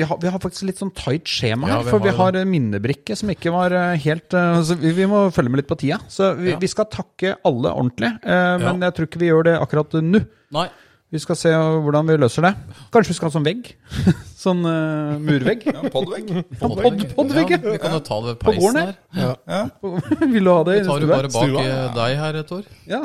vi 0.00 0.02
har, 0.10 0.18
vi 0.18 0.30
har 0.34 0.40
faktisk 0.42 0.64
litt 0.66 0.80
sånn 0.82 0.90
tight 0.98 1.30
skjema 1.30 1.68
Ja, 1.70 1.76
her. 1.76 1.84
vi 1.86 1.92
for 1.94 2.02
vi 2.02 2.10
har 2.16 2.32
det. 2.34 2.42
minnebrikke 2.50 3.14
som 3.16 3.30
ikke 3.30 3.52
var 3.54 3.70
eh, 3.70 3.94
helt 4.02 4.34
eh, 4.34 4.58
Så 4.66 4.74
vi, 4.80 4.90
vi 4.96 5.06
må 5.06 5.20
følge 5.30 5.52
med 5.54 5.62
litt 5.62 5.68
på 5.70 5.78
tida. 5.78 6.00
Så 6.10 6.32
vi, 6.40 6.50
Ja. 6.50 6.58
vi 6.58 6.66
skal 6.66 6.86
takke 6.90 7.36
alle 7.46 7.70
ordentlig. 7.70 8.10
eh, 8.24 8.58
Men 8.58 8.80
Ja. 8.82 8.88
jeg 8.90 8.94
tror 8.98 9.06
ikke 9.06 9.20
vi 9.22 9.30
gjør 9.30 9.44
det 9.44 9.56
akkurat 9.62 9.92
nå. 10.02 10.24
Nei. 10.52 10.68
Vi 11.10 11.18
skal 11.22 11.36
se 11.40 11.48
hvordan 11.48 12.04
vi 12.10 12.16
løser 12.20 12.42
det. 12.44 12.50
Kanskje 12.92 13.08
vi 13.08 13.14
skal 13.16 13.30
ha 13.30 13.32
sånn 13.38 13.46
vegg? 13.46 13.70
sånn 14.36 14.60
uh, 14.66 15.16
murvegg? 15.22 15.62
Ja, 15.70 15.80
Podvegg. 15.88 16.28
Ja, 16.60 16.68
pod, 16.68 17.00
podvegg, 17.16 17.50
Ja, 17.54 17.56
ja. 17.62 17.70
vi 17.72 17.78
kan 17.80 17.94
jo 17.96 18.00
ta 18.04 18.18
det 18.20 18.34
ved 18.34 18.38
På 18.42 18.52
peisen 18.52 18.76
her. 18.76 18.92
Ja, 19.16 19.62
Vil 20.34 20.44
du 20.44 20.50
ha 20.52 20.62
det 20.68 20.82
Vi 20.82 20.86
tar 20.90 21.00
det 21.00 21.08
bare 21.08 21.30
bak 21.32 21.48
Stua, 21.48 21.94
deg 21.96 22.18
her, 22.20 22.34
et 22.42 22.52
år. 22.58 22.64
Ja, 22.90 23.00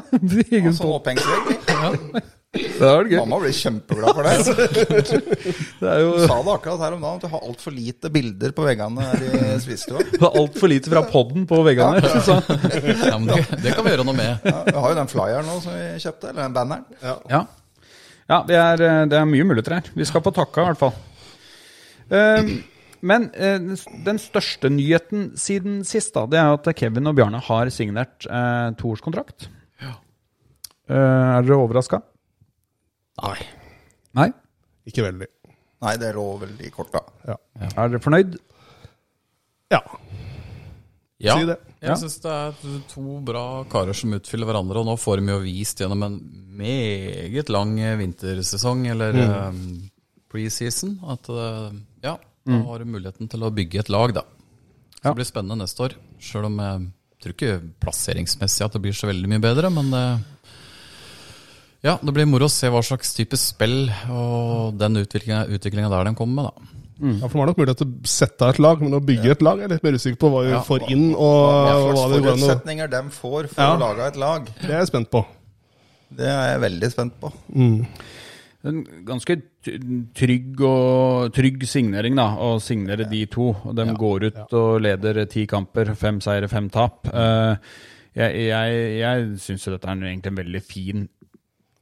egen 0.52 0.74
sånn 0.76 0.90
pod. 0.90 0.98
opphengsvegg. 1.00 2.24
Det 2.54 2.86
var 2.86 3.08
gøy. 3.10 3.18
Mamma 3.18 3.40
blir 3.42 3.54
kjempeglad 3.58 4.14
for 4.14 4.28
det. 4.28 4.34
Det 5.82 5.88
er 5.90 6.02
jo 6.04 6.12
Du 6.20 6.26
sa 6.28 6.36
det 6.46 6.52
akkurat 6.54 6.84
her 6.86 6.96
om 6.96 7.02
dagen, 7.02 7.16
at 7.18 7.24
du 7.24 7.32
har 7.32 7.46
altfor 7.48 7.74
lite 7.74 8.12
bilder 8.14 8.54
på 8.54 8.66
veggene 8.68 9.08
her 9.08 9.24
i 9.26 9.56
spisestua. 9.64 10.04
altfor 10.30 10.70
lite 10.70 10.92
fra 10.94 11.02
podden 11.10 11.48
på 11.50 11.60
veggene. 11.66 12.04
her, 12.04 12.22
Så. 12.28 12.38
Ja, 13.10 13.18
men 13.18 13.32
det, 13.32 13.40
det 13.64 13.74
kan 13.74 13.88
vi 13.88 13.96
gjøre 13.96 14.06
noe 14.06 14.18
med. 14.20 14.46
Ja, 14.46 14.60
vi 14.70 14.76
har 14.86 14.94
jo 14.94 15.00
den 15.00 15.10
flyeren 15.10 15.50
nå 15.50 15.58
som 15.64 15.74
vi 15.74 15.88
kjøpte, 16.06 16.30
eller 16.30 16.44
den 16.46 16.56
banneren. 16.60 16.86
Ja, 17.02 17.42
ja 18.30 18.44
det, 18.52 18.60
er, 18.60 18.86
det 19.10 19.18
er 19.18 19.26
mye 19.34 19.50
muligheter 19.50 19.80
her. 19.80 19.90
Vi 19.98 20.08
skal 20.12 20.24
på 20.26 20.36
takka, 20.38 20.62
i 20.62 20.70
hvert 20.70 20.84
fall. 20.84 20.94
Um, 22.14 22.54
Men 23.04 23.28
eh, 23.36 23.58
den 24.06 24.20
største 24.22 24.70
nyheten 24.72 25.34
siden 25.40 25.82
sist, 25.88 26.14
da, 26.16 26.24
det 26.30 26.40
er 26.40 26.54
at 26.56 26.70
Kevin 26.80 27.10
og 27.10 27.18
Bjarne 27.18 27.42
har 27.44 27.74
signert 27.74 28.30
eh, 28.30 28.70
toårskontrakt. 28.80 29.50
Eh, 29.84 30.96
er 30.96 31.44
dere 31.44 31.58
overraska? 31.60 32.00
Nei, 33.22 33.38
Nei? 34.18 34.30
ikke 34.90 35.04
veldig. 35.06 35.28
Nei, 35.84 35.94
det 36.00 36.14
lå 36.16 36.24
veldig 36.42 36.72
kort, 36.74 36.92
da. 36.96 37.02
Ja. 37.28 37.36
Er 37.76 37.90
dere 37.92 38.00
fornøyd? 38.02 38.38
ja. 39.74 39.82
Ja, 41.24 41.38
Si 41.40 41.46
det. 41.46 41.56
jeg 41.80 41.90
Ja. 41.90 41.96
syns 41.96 42.18
det 42.20 42.32
er 42.32 42.54
to 42.90 43.20
bra 43.24 43.64
karer 43.72 43.94
som 43.96 44.12
utfyller 44.12 44.46
hverandre, 44.50 44.76
og 44.82 44.86
nå 44.90 44.96
får 45.00 45.22
de 45.22 45.32
jo 45.32 45.40
vist 45.40 45.78
gjennom 45.80 46.04
en 46.04 46.18
meget 46.58 47.48
lang 47.50 47.76
vintersesong, 47.78 48.88
eller 48.92 49.14
eh, 49.16 49.52
preseason, 50.30 51.00
at 51.08 51.30
eh, 51.30 51.72
ja, 52.04 52.18
da 52.46 52.60
har 52.68 52.80
du 52.80 52.86
muligheten 52.86 53.30
til 53.30 53.40
å 53.40 53.52
bygge 53.56 53.80
et 53.80 53.90
lag, 53.90 54.14
da. 54.14 54.22
Så 55.00 55.06
Ja. 55.06 55.14
det 55.14 55.16
blir 55.22 55.32
spennende 55.32 55.64
neste 55.64 55.80
år. 55.88 55.96
Sjøl 56.20 56.46
om 56.46 56.58
jeg 56.60 56.92
tror 57.22 57.34
ikke 57.38 57.62
plasseringsmessig 57.80 58.66
at 58.66 58.74
det 58.74 58.82
blir 58.82 58.92
så 58.94 59.08
veldig 59.08 59.30
mye 59.30 59.40
bedre, 59.44 59.70
men 59.72 59.94
eh, 59.94 60.20
ja, 61.84 61.98
det 62.02 62.14
blir 62.16 62.26
moro 62.30 62.48
å 62.48 62.52
se 62.54 62.70
hva 62.72 62.82
slags 62.86 63.14
type 63.18 63.38
spill 63.40 63.90
og 64.10 64.78
den 64.80 65.02
utviklinga 65.04 65.90
der 65.92 66.10
de 66.10 66.16
kommer 66.16 66.36
med, 66.42 66.46
da. 66.52 66.80
Ja, 67.04 67.28
for 67.28 67.36
Man 67.40 67.48
har 67.48 67.50
nok 67.52 67.58
mulighet 67.60 67.80
til 67.82 67.90
å 67.90 68.08
sette 68.08 68.48
et 68.54 68.60
lag, 68.64 68.80
men 68.80 68.94
å 68.96 69.02
bygge 69.04 69.32
et 69.34 69.42
lag 69.44 69.60
jeg 69.60 69.66
er 69.68 69.74
litt 69.74 69.84
mer 69.84 69.98
usikker 69.98 70.20
på 70.22 70.30
hva 70.32 70.44
vi 70.46 70.52
Ja, 70.54 70.62
får 70.64 70.86
inn. 70.94 71.10
og 71.16 71.40
Hva 71.44 71.74
hva 71.74 72.04
det 72.14 72.22
forutsetninger 72.24 72.92
de 72.94 73.02
får 73.12 73.48
for 73.52 73.62
Ja. 73.64 73.76
å 73.76 73.80
lage 73.82 74.08
et 74.08 74.16
lag, 74.22 74.46
Det 74.62 74.70
er 74.70 74.78
jeg 74.80 74.88
spent 74.88 75.10
på. 75.12 75.26
det 76.16 76.28
er 76.28 76.54
jeg 76.54 76.62
veldig 76.62 76.92
spent 76.94 77.20
på. 77.20 77.34
En 78.64 78.78
ganske 79.04 79.36
trygg, 80.16 80.62
og, 80.62 81.34
trygg 81.36 81.66
signering, 81.68 82.16
da, 82.16 82.30
å 82.40 82.62
signere 82.64 83.10
de 83.10 83.26
to. 83.26 83.50
Og 83.66 83.76
De 83.76 83.86
går 83.94 84.24
ut 84.30 84.54
og 84.54 84.82
leder 84.86 85.26
ti 85.28 85.46
kamper, 85.46 85.94
fem 86.00 86.22
seire, 86.22 86.48
fem 86.48 86.70
tap. 86.70 87.06
Uh, 87.12 87.58
jeg 88.16 88.48
jeg, 88.48 89.00
jeg 89.02 89.28
syns 89.42 89.66
dette 89.66 89.84
er 89.90 89.96
egentlig 89.98 90.32
en 90.32 90.40
veldig 90.46 90.64
fin 90.64 91.10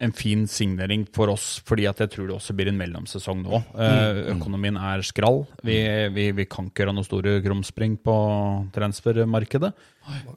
en 0.01 0.13
fin 0.17 0.47
signering 0.49 1.03
for 1.13 1.29
oss, 1.29 1.59
fordi 1.67 1.85
at 1.89 1.99
jeg 2.01 2.11
tror 2.15 2.27
det 2.29 2.35
også 2.35 2.55
blir 2.57 2.71
en 2.71 2.79
mellomsesong 2.79 3.43
nå. 3.45 3.59
Eh, 3.77 4.21
økonomien 4.33 4.77
er 4.81 5.03
skrall. 5.05 5.43
Vi, 5.67 5.77
vi, 6.15 6.27
vi 6.37 6.45
kan 6.49 6.67
ikke 6.69 6.83
gjøre 6.83 6.95
noe 6.97 7.05
store 7.07 7.35
krumspring 7.45 7.99
på 8.01 8.15
transfermarkedet. 8.75 9.71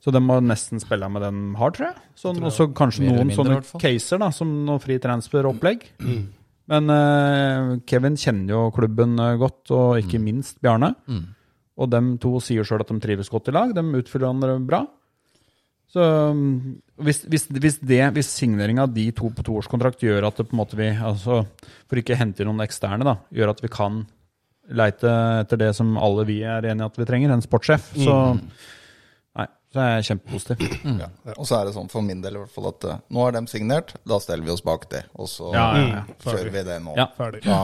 Så 0.05 0.13
de 0.13 0.21
må 0.21 0.37
nesten 0.45 0.83
spille 0.83 1.09
med 1.11 1.25
den 1.25 1.39
de 1.55 1.59
har, 1.59 1.73
tror 1.75 1.89
jeg. 1.89 2.03
Sånn, 2.21 2.43
og 2.45 2.53
så 2.53 2.69
kanskje 2.77 3.07
noen 3.07 3.31
mindre, 3.31 3.61
sånne 3.63 3.81
caser, 3.83 4.21
da, 4.21 4.29
som 4.37 4.51
noe 4.67 4.83
fri 4.83 4.99
transfer-opplegg. 5.03 5.87
Men 6.73 6.93
eh, 6.93 7.71
Kevin 7.89 8.19
kjenner 8.21 8.55
jo 8.55 8.67
klubben 8.77 9.17
eh, 9.21 9.39
godt, 9.41 9.73
og 9.75 9.97
ikke 10.03 10.21
minst 10.23 10.61
Bjarne. 10.65 10.95
Og 11.75 11.91
de 11.91 12.03
to 12.23 12.37
sier 12.45 12.67
sjøl 12.69 12.85
at 12.85 12.93
de 12.93 13.01
trives 13.03 13.33
godt 13.33 13.49
i 13.51 13.57
lag. 13.57 13.73
De 13.75 13.83
utfyller 13.99 14.29
hverandre 14.29 14.61
bra. 14.69 14.85
Så 15.95 16.03
um, 16.03 16.81
hvis, 17.07 17.21
hvis, 17.31 17.47
hvis, 17.55 17.77
det, 17.87 18.01
hvis 18.17 18.33
signeringa 18.35 18.89
av 18.89 18.95
de 18.97 19.07
to 19.15 19.29
på 19.31 19.45
toårskontrakt 19.47 20.03
gjør 20.03 20.27
at 20.27 20.41
det 20.41 20.49
på 20.49 20.57
en 20.57 20.63
måte 20.65 20.79
vi, 20.79 20.89
altså, 20.91 21.45
for 21.87 22.01
ikke 22.01 22.19
hente 22.19 22.43
inn 22.43 22.51
noen 22.51 22.65
eksterne, 22.67 23.07
da, 23.07 23.19
gjør 23.35 23.53
at 23.55 23.63
vi 23.63 23.71
kan 23.71 24.01
leite 24.75 25.11
etter 25.45 25.61
det 25.61 25.75
som 25.77 25.93
alle 26.01 26.25
vi 26.27 26.41
er 26.43 26.67
enige 26.73 26.89
at 26.89 26.99
vi 26.99 27.07
trenger, 27.07 27.35
en 27.35 27.45
sportssjef, 27.45 27.93
så 28.01 28.17
Nei, 29.35 29.47
så 29.75 29.81
er 29.83 29.89
jeg 29.97 30.07
kjempepositiv. 30.13 30.75
Ja. 31.03 31.09
Og 31.35 31.47
så 31.49 31.57
er 31.59 31.67
det 31.69 31.73
sånn 31.75 31.91
for 31.91 32.07
min 32.07 32.21
del 32.23 32.37
i 32.39 32.43
hvert 32.43 32.55
fall 32.55 32.69
at 32.71 32.85
eh, 32.87 33.01
nå 33.11 33.25
har 33.25 33.35
de 33.35 33.43
signert, 33.51 33.95
da 34.07 34.19
steller 34.23 34.47
vi 34.47 34.53
oss 34.55 34.63
bak 34.67 34.87
det. 34.93 35.03
Og 35.19 35.27
så 35.31 35.51
Ja, 35.55 35.65
ja, 35.75 35.89
ja. 35.91 36.03
kjører 36.23 36.51
vi 36.55 36.63
det 36.71 36.77
nå. 36.85 36.95
Ja. 36.99 37.09
Da 37.43 37.59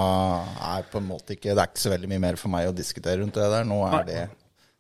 er 0.74 0.88
på 0.90 0.98
en 0.98 1.06
måte 1.06 1.36
ikke 1.36 1.54
Det 1.54 1.62
er 1.62 1.70
ikke 1.70 1.84
så 1.84 1.92
veldig 1.94 2.10
mye 2.10 2.24
mer 2.26 2.38
for 2.40 2.50
meg 2.52 2.66
å 2.70 2.74
diskutere 2.74 3.22
rundt 3.22 3.38
det 3.38 3.46
der. 3.54 3.66
Nå 3.70 3.78
er 3.86 4.06
det 4.08 4.22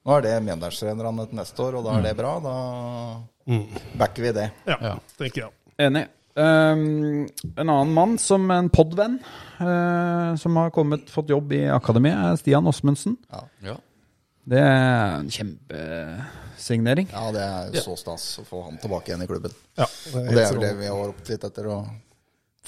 Nå 0.00 0.16
er 0.16 0.24
det 0.24 0.34
Mjøndalstrenerne 0.46 1.28
til 1.28 1.38
neste 1.38 1.60
år, 1.62 1.78
og 1.78 1.86
da 1.86 1.98
er 1.98 2.06
det 2.08 2.16
bra. 2.18 2.32
Da 2.42 2.54
backer 3.98 4.22
vi 4.28 4.32
det. 4.36 4.48
Ja, 4.68 4.76
Ja. 4.80 4.94
tenker 5.18 5.46
jeg. 5.46 5.52
Enig. 5.78 6.06
Um, 6.40 7.26
en 7.58 7.68
annen 7.68 7.92
mann 7.92 8.12
som 8.22 8.44
en 8.54 8.68
podvenn, 8.70 9.18
uh, 9.60 10.36
som 10.38 10.56
har 10.56 10.70
kommet, 10.70 11.08
fått 11.10 11.28
jobb 11.32 11.52
i 11.52 11.64
akademiet, 11.74 12.16
er 12.16 12.36
Stian 12.38 12.68
Åsmundsen. 12.70 13.16
Ja. 13.66 13.76
Det 14.50 14.58
er 14.58 15.18
en 15.18 15.28
kjempesignering. 15.30 17.10
Ja, 17.12 17.26
det 17.34 17.42
er 17.42 17.82
så 17.84 17.96
stas 17.98 18.24
å 18.40 18.44
få 18.46 18.62
han 18.68 18.78
tilbake 18.82 19.10
igjen 19.12 19.24
i 19.26 19.28
klubben. 19.28 19.52
Ja, 19.78 19.86
Og 20.14 20.30
det 20.30 20.44
er 20.46 20.54
vel 20.54 20.64
det 20.64 20.72
vi 20.78 20.88
har 20.88 21.02
ropt 21.10 21.28
litt 21.28 21.44
etter, 21.44 21.68
å 21.70 21.80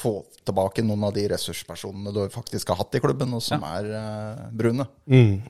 få 0.03 0.13
tilbake 0.45 0.83
noen 0.85 1.05
av 1.09 1.15
de 1.17 1.25
ressurspersonene 1.33 2.13
du 2.15 2.21
faktisk 2.33 2.69
har 2.73 2.81
hatt 2.83 2.95
i 2.99 3.03
klubben, 3.05 3.33
og 3.37 3.43
som 3.45 3.63
er 3.69 3.89
uh, 3.95 4.47
brune. 4.53 4.87
Mm. 5.07 5.43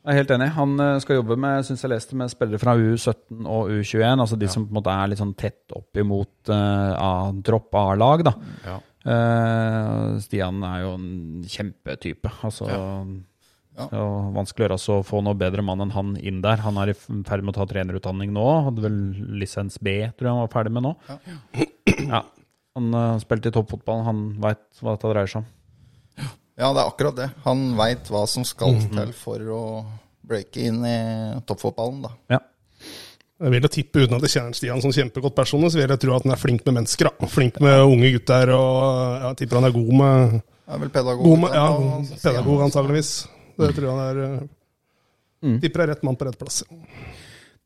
Jeg 0.00 0.14
er 0.14 0.22
helt 0.22 0.30
enig. 0.32 0.46
Han 0.56 0.80
eh, 0.80 0.98
skal 1.04 1.18
jobbe 1.18 1.36
med 1.40 1.66
synes 1.68 1.82
jeg 1.84 1.92
leste 1.92 2.16
med 2.16 2.32
spillere 2.32 2.60
fra 2.62 2.72
U17 2.78 3.42
og 3.44 3.68
U21. 3.68 4.04
Altså 4.14 4.38
de 4.40 4.48
som 4.48 4.64
på 4.64 4.72
en 4.72 4.78
måte 4.78 4.94
er 4.94 5.10
litt 5.12 5.20
sånn 5.20 5.34
tett 5.36 5.74
opp 5.76 6.00
imot 6.00 6.52
uh, 6.52 6.94
A-dropp 6.96 7.76
A-lag. 7.76 8.24
da. 8.30 8.32
Ja. 8.64 8.78
Uh, 9.00 10.16
Stian 10.24 10.64
er 10.64 10.86
jo 10.86 10.94
en 10.96 11.10
kjempetype. 11.44 12.32
Altså, 12.48 12.70
Ja. 12.70 13.86
er 13.86 14.32
vanskelig 14.34 14.64
å 14.64 14.66
gjøre 14.66 14.78
altså, 14.80 14.96
å 15.00 15.06
få 15.06 15.20
noe 15.24 15.36
bedre 15.38 15.62
mann 15.64 15.84
enn 15.84 15.92
han 15.92 16.16
inn 16.16 16.40
der. 16.44 16.64
Han 16.64 16.80
er 16.80 16.94
i 16.94 16.96
ferd 16.96 17.44
med 17.44 17.52
å 17.52 17.60
ta 17.60 17.68
trenerutdanning 17.68 18.32
nå. 18.32 18.48
Hadde 18.70 18.88
vel 18.88 18.98
lisens 19.40 19.76
B, 19.84 20.00
tror 20.16 20.30
jeg 20.30 20.32
han 20.32 20.44
var 20.46 20.54
ferdig 20.56 20.74
med 20.78 20.88
nå. 20.88 20.96
Ja. 22.08 22.24
Han 22.78 22.92
uh, 22.96 23.18
spilte 23.20 23.50
i 23.50 23.54
toppfotball, 23.54 24.04
han 24.06 24.20
veit 24.40 24.62
hva 24.80 24.94
dette 24.96 25.12
dreier 25.12 25.28
seg 25.28 25.42
om. 25.42 25.48
Ja, 26.60 26.68
det 26.76 26.82
er 26.82 26.90
akkurat 26.90 27.16
det. 27.16 27.30
Han 27.46 27.70
veit 27.78 28.10
hva 28.12 28.26
som 28.28 28.44
skal 28.44 28.76
til 28.92 29.12
for 29.16 29.40
å 29.48 29.62
breake 30.30 30.66
inn 30.68 30.82
i 30.84 30.98
toppfotballen, 31.48 32.02
da. 32.04 32.12
Ja. 32.36 32.40
Jeg 33.40 33.54
vil 33.54 33.64
jo 33.64 33.70
tippe, 33.72 34.02
uten 34.04 34.18
at 34.18 34.24
jeg 34.26 34.34
kjenner 34.34 34.56
Stian 34.58 34.82
som 34.84 34.92
kjempegodt 34.92 35.36
personlig, 35.38 35.70
så 35.72 35.80
vil 35.80 35.88
jeg 35.88 36.02
tro 36.02 36.12
at 36.12 36.26
han 36.26 36.34
er 36.34 36.40
flink 36.42 36.66
med 36.68 36.76
mennesker. 36.76 37.08
da. 37.08 37.28
Flink 37.32 37.56
med 37.64 37.80
unge 37.88 38.12
gutter, 38.18 38.52
og 38.52 39.24
jeg 39.24 39.40
tipper 39.40 39.60
han 39.62 39.68
er 39.70 39.76
god 39.78 39.92
med, 40.02 40.34
Det 40.36 40.76
er 40.76 40.82
vel 40.84 40.92
pedagog. 40.92 41.24
god 41.24 41.38
med 41.46 41.56
ja, 41.56 41.66
pedagog, 42.26 42.64
antageligvis. 42.68 43.12
Det 43.56 43.72
tror 43.76 43.86
jeg 43.86 43.96
han 43.96 44.04
er 44.04 44.20
mm. 45.40 45.56
Tipper 45.64 45.84
er 45.86 45.92
rett 45.94 46.04
mann 46.04 46.20
på 46.20 46.28
rett 46.28 46.38
plass. 46.40 46.62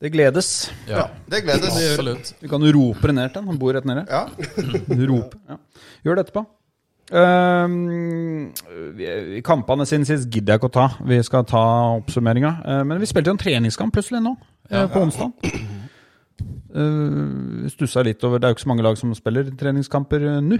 Det 0.01 0.11
gledes. 0.15 0.71
Ja. 0.87 1.09
Det 1.27 1.43
gledes. 1.43 1.75
Absolutt. 1.75 2.35
Vi 2.41 2.49
kan 2.51 2.63
jo 2.63 2.71
rope 2.79 3.11
det 3.11 3.15
ned 3.19 3.33
til 3.33 3.43
han. 3.43 3.51
Han 3.51 3.59
bor 3.59 3.75
rett 3.75 3.87
nede. 3.89 4.07
Ja. 4.11 4.27
Rope. 5.11 5.39
Ja. 5.49 5.59
Gjør 6.07 6.19
det 6.19 6.27
etterpå. 6.29 6.47
Vi- 8.97 9.43
kampene 9.45 9.85
siden 9.87 10.07
sist 10.09 10.31
gidder 10.31 10.55
jeg 10.55 10.61
ikke 10.63 10.71
å 10.71 10.77
ta. 10.79 10.87
Vi 11.05 11.23
skal 11.23 11.45
ta 11.45 11.65
oppsummeringa. 11.99 12.53
Uh, 12.65 12.85
men 12.85 13.01
vi 13.03 13.07
spilte 13.07 13.29
jo 13.29 13.37
en 13.37 13.43
treningskamp 13.43 13.93
plutselig 13.95 14.23
nå, 14.25 14.37
uh, 14.73 14.87
på 14.89 15.03
onsdag. 15.05 15.33
Uh, 16.75 17.69
Stussa 17.71 18.03
litt 18.03 18.25
over 18.27 18.41
Det 18.41 18.49
er 18.49 18.51
jo 18.51 18.57
ikke 18.57 18.65
så 18.65 18.71
mange 18.73 18.83
lag 18.83 18.97
som 18.99 19.13
spiller 19.15 19.51
treningskamper 19.55 20.25
uh, 20.27 20.41
nå. 20.43 20.59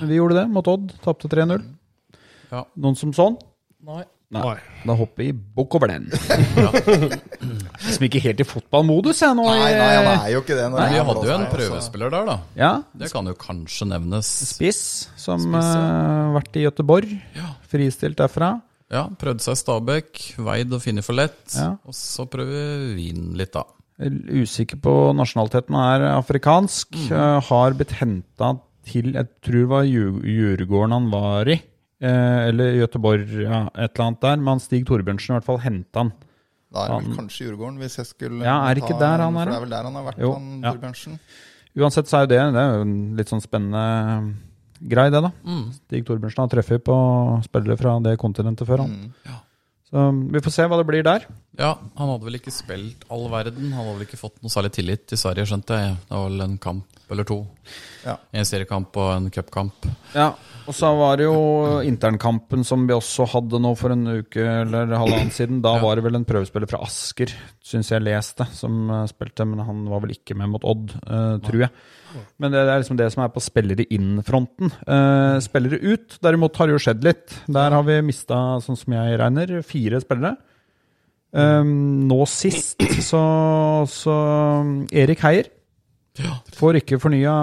Vi 0.00 0.14
gjorde 0.14 0.38
det 0.38 0.46
mot 0.52 0.66
Odd. 0.70 0.92
Tapte 1.02 1.28
3-0. 1.28 1.64
Ja. 2.52 2.62
Noen 2.78 2.96
som 2.96 3.12
sånn? 3.12 3.36
Nei. 3.84 4.04
Nei. 4.30 4.42
Nei. 4.44 4.56
Da 4.84 4.92
hopper 4.98 5.22
vi 5.24 5.32
bukk 5.32 5.74
over 5.78 5.88
den. 5.88 6.10
Som 7.88 8.04
ikke 8.04 8.20
helt 8.20 8.42
i 8.42 8.46
fotballmodus, 8.46 9.22
jeg 9.24 9.36
nå. 9.38 9.44
Nei, 9.48 9.70
nei, 9.72 9.86
han 9.96 10.08
er 10.26 10.32
jo 10.34 10.42
ikke 10.42 10.56
det. 10.58 10.66
Nei, 10.74 10.86
Vi 10.92 10.98
hadde 11.00 11.22
jo 11.24 11.32
en 11.32 11.44
altså. 11.46 11.54
prøvespiller 11.56 12.12
der, 12.12 12.26
da. 12.28 12.34
Ja, 12.58 12.70
Det 13.00 13.08
kan 13.12 13.30
jo 13.30 13.34
kanskje 13.40 13.88
nevnes. 13.88 14.28
Spiss, 14.50 14.80
som 15.16 15.40
Spiss, 15.46 15.70
ja. 15.72 15.86
har 15.88 16.34
vært 16.36 16.58
i 16.60 16.66
Göteborg. 16.66 17.14
Fristilt 17.72 18.18
derfra. 18.20 18.50
Ja, 18.92 19.06
prøvde 19.20 19.44
seg 19.44 19.58
Stabæk, 19.60 20.22
veid 20.44 20.72
og 20.72 20.80
funnet 20.84 21.04
for 21.04 21.16
lett. 21.18 21.40
Ja. 21.56 21.74
Og 21.88 21.96
så 21.96 22.24
prøver 22.28 22.52
vi 22.52 22.94
Wien 23.00 23.32
litt, 23.36 23.52
da. 23.56 23.64
Er 24.00 24.12
Usikker 24.44 24.78
på 24.80 24.92
nasjonaliteten. 25.18 25.74
Er 25.76 26.06
afrikansk. 26.14 26.94
eh, 27.10 27.40
har 27.48 27.74
blitt 27.80 27.96
henta 27.98 28.54
til 28.88 29.12
Jeg 29.12 29.26
tror 29.44 29.58
det 29.58 29.68
var 29.68 29.82
Djur- 29.84 30.22
Djurgården 30.24 30.92
han 30.96 31.10
var 31.12 31.48
i. 31.52 31.58
eh, 32.00 32.48
eller 32.48 32.78
Göteborg, 32.80 33.26
ja, 33.42 33.64
et 33.74 33.92
eller 33.92 34.06
annet 34.06 34.20
der. 34.24 34.40
Men 34.48 34.62
Stig 34.64 34.86
Torbjørnsen 34.88 35.34
i 35.34 35.36
hvert 35.38 35.48
fall 35.48 35.60
henta 35.64 36.04
han. 36.04 36.12
Da 36.68 36.84
er 36.84 36.90
det 36.92 37.06
vel 37.06 37.16
kanskje 37.16 37.46
Djurgården, 37.46 37.78
hvis 37.80 37.94
jeg 37.96 38.06
skulle 38.10 38.44
Ja, 38.44 38.58
er 38.68 38.76
det 38.76 38.82
ikke 38.84 38.98
ta 38.98 39.06
der 39.06 39.22
han 39.24 39.36
er, 39.40 39.48
For 39.48 39.54
det 39.54 39.56
er 39.56 39.62
vel 39.64 39.70
der 39.72 39.86
han 39.88 39.94
har 39.96 40.04
vært, 40.10 40.18
Jo, 40.20 40.32
han 40.36 40.48
ja. 40.60 40.72
Torbjørnsen. 40.74 41.18
Uansett 41.78 42.10
så 42.10 42.18
er 42.18 42.26
jo 42.26 42.30
det, 42.34 42.40
det 42.52 42.60
er 42.60 42.74
jo 42.74 42.82
en 42.84 42.96
litt 43.16 43.30
sånn 43.32 43.40
spennende 43.40 43.84
grei, 44.92 45.06
det, 45.14 45.22
da. 45.24 45.30
Stig 45.78 46.04
Torbjørnsen 46.08 46.42
har 46.44 46.50
treffet 46.52 46.84
på 46.84 46.96
spillere 47.46 47.78
fra 47.80 47.94
det 48.04 48.16
kontinentet 48.20 48.68
før, 48.68 48.84
han. 48.84 49.14
Ja 49.24 49.38
Så 49.88 50.04
vi 50.34 50.42
får 50.44 50.52
se 50.58 50.66
hva 50.68 50.76
det 50.82 50.86
blir 50.90 51.06
der. 51.06 51.24
Ja, 51.56 51.72
han 51.96 52.12
hadde 52.12 52.28
vel 52.28 52.36
ikke 52.36 52.52
spilt 52.52 53.06
all 53.08 53.24
verden. 53.32 53.72
Han 53.72 53.80
hadde 53.80 53.96
vel 53.96 54.04
ikke 54.10 54.20
fått 54.20 54.36
noe 54.44 54.52
særlig 54.52 54.74
tillit 54.76 55.16
i 55.16 55.16
Sverige, 55.16 55.48
skjønte 55.48 55.78
jeg. 55.80 55.96
Det 56.04 56.12
var 56.18 56.28
vel 56.28 56.44
en 56.44 56.58
kamp 56.60 56.97
eller 57.14 57.26
to. 57.28 57.42
Ja. 58.04 58.16
En 58.32 58.46
seriekamp 58.48 58.96
og 58.98 59.10
en 59.14 59.28
cupkamp. 59.34 59.88
Ja, 60.14 60.32
og 60.68 60.76
så 60.76 60.90
var 60.98 61.16
det 61.16 61.24
jo 61.24 61.80
internkampen 61.86 62.64
som 62.66 62.82
vi 62.88 62.92
også 62.92 63.24
hadde 63.32 63.60
nå 63.64 63.70
for 63.78 63.94
en 63.94 64.04
uke 64.20 64.42
eller 64.44 64.90
halvannen 64.92 65.30
siden. 65.32 65.62
Da 65.64 65.78
var 65.80 65.96
det 65.96 66.04
vel 66.04 66.18
en 66.18 66.26
prøvespiller 66.28 66.68
fra 66.68 66.82
Asker, 66.84 67.32
syns 67.64 67.88
jeg 67.94 68.04
leste, 68.04 68.44
som 68.52 68.90
eh, 68.92 69.06
spilte, 69.08 69.46
men 69.48 69.64
han 69.64 69.86
var 69.88 70.04
vel 70.04 70.12
ikke 70.18 70.36
med 70.36 70.52
mot 70.52 70.66
Odd, 70.68 70.92
uh, 71.08 71.38
tror 71.44 71.64
jeg. 71.64 71.72
Men 72.40 72.52
det, 72.52 72.60
det 72.64 72.74
er 72.74 72.82
liksom 72.82 73.00
det 73.00 73.08
som 73.14 73.24
er 73.24 73.32
på 73.32 73.44
spillere 73.44 73.88
inn-fronten. 73.96 74.72
Uh, 74.84 75.40
spillere 75.44 75.80
ut, 75.80 76.20
derimot, 76.24 76.60
har 76.60 76.72
jo 76.72 76.80
skjedd 76.84 77.04
litt. 77.06 77.32
Der 77.48 77.76
har 77.76 77.88
vi 77.88 77.98
mista, 78.04 78.38
sånn 78.64 78.78
som 78.80 78.96
jeg 78.98 79.18
regner, 79.20 79.58
fire 79.66 80.00
spillere. 80.04 80.36
Um, 81.28 82.08
nå 82.08 82.22
sist 82.28 82.80
så, 83.04 83.20
så 83.92 84.14
Erik 84.96 85.20
Heier 85.24 85.50
får 86.58 86.80
ikke 86.82 86.98
fornya 87.02 87.34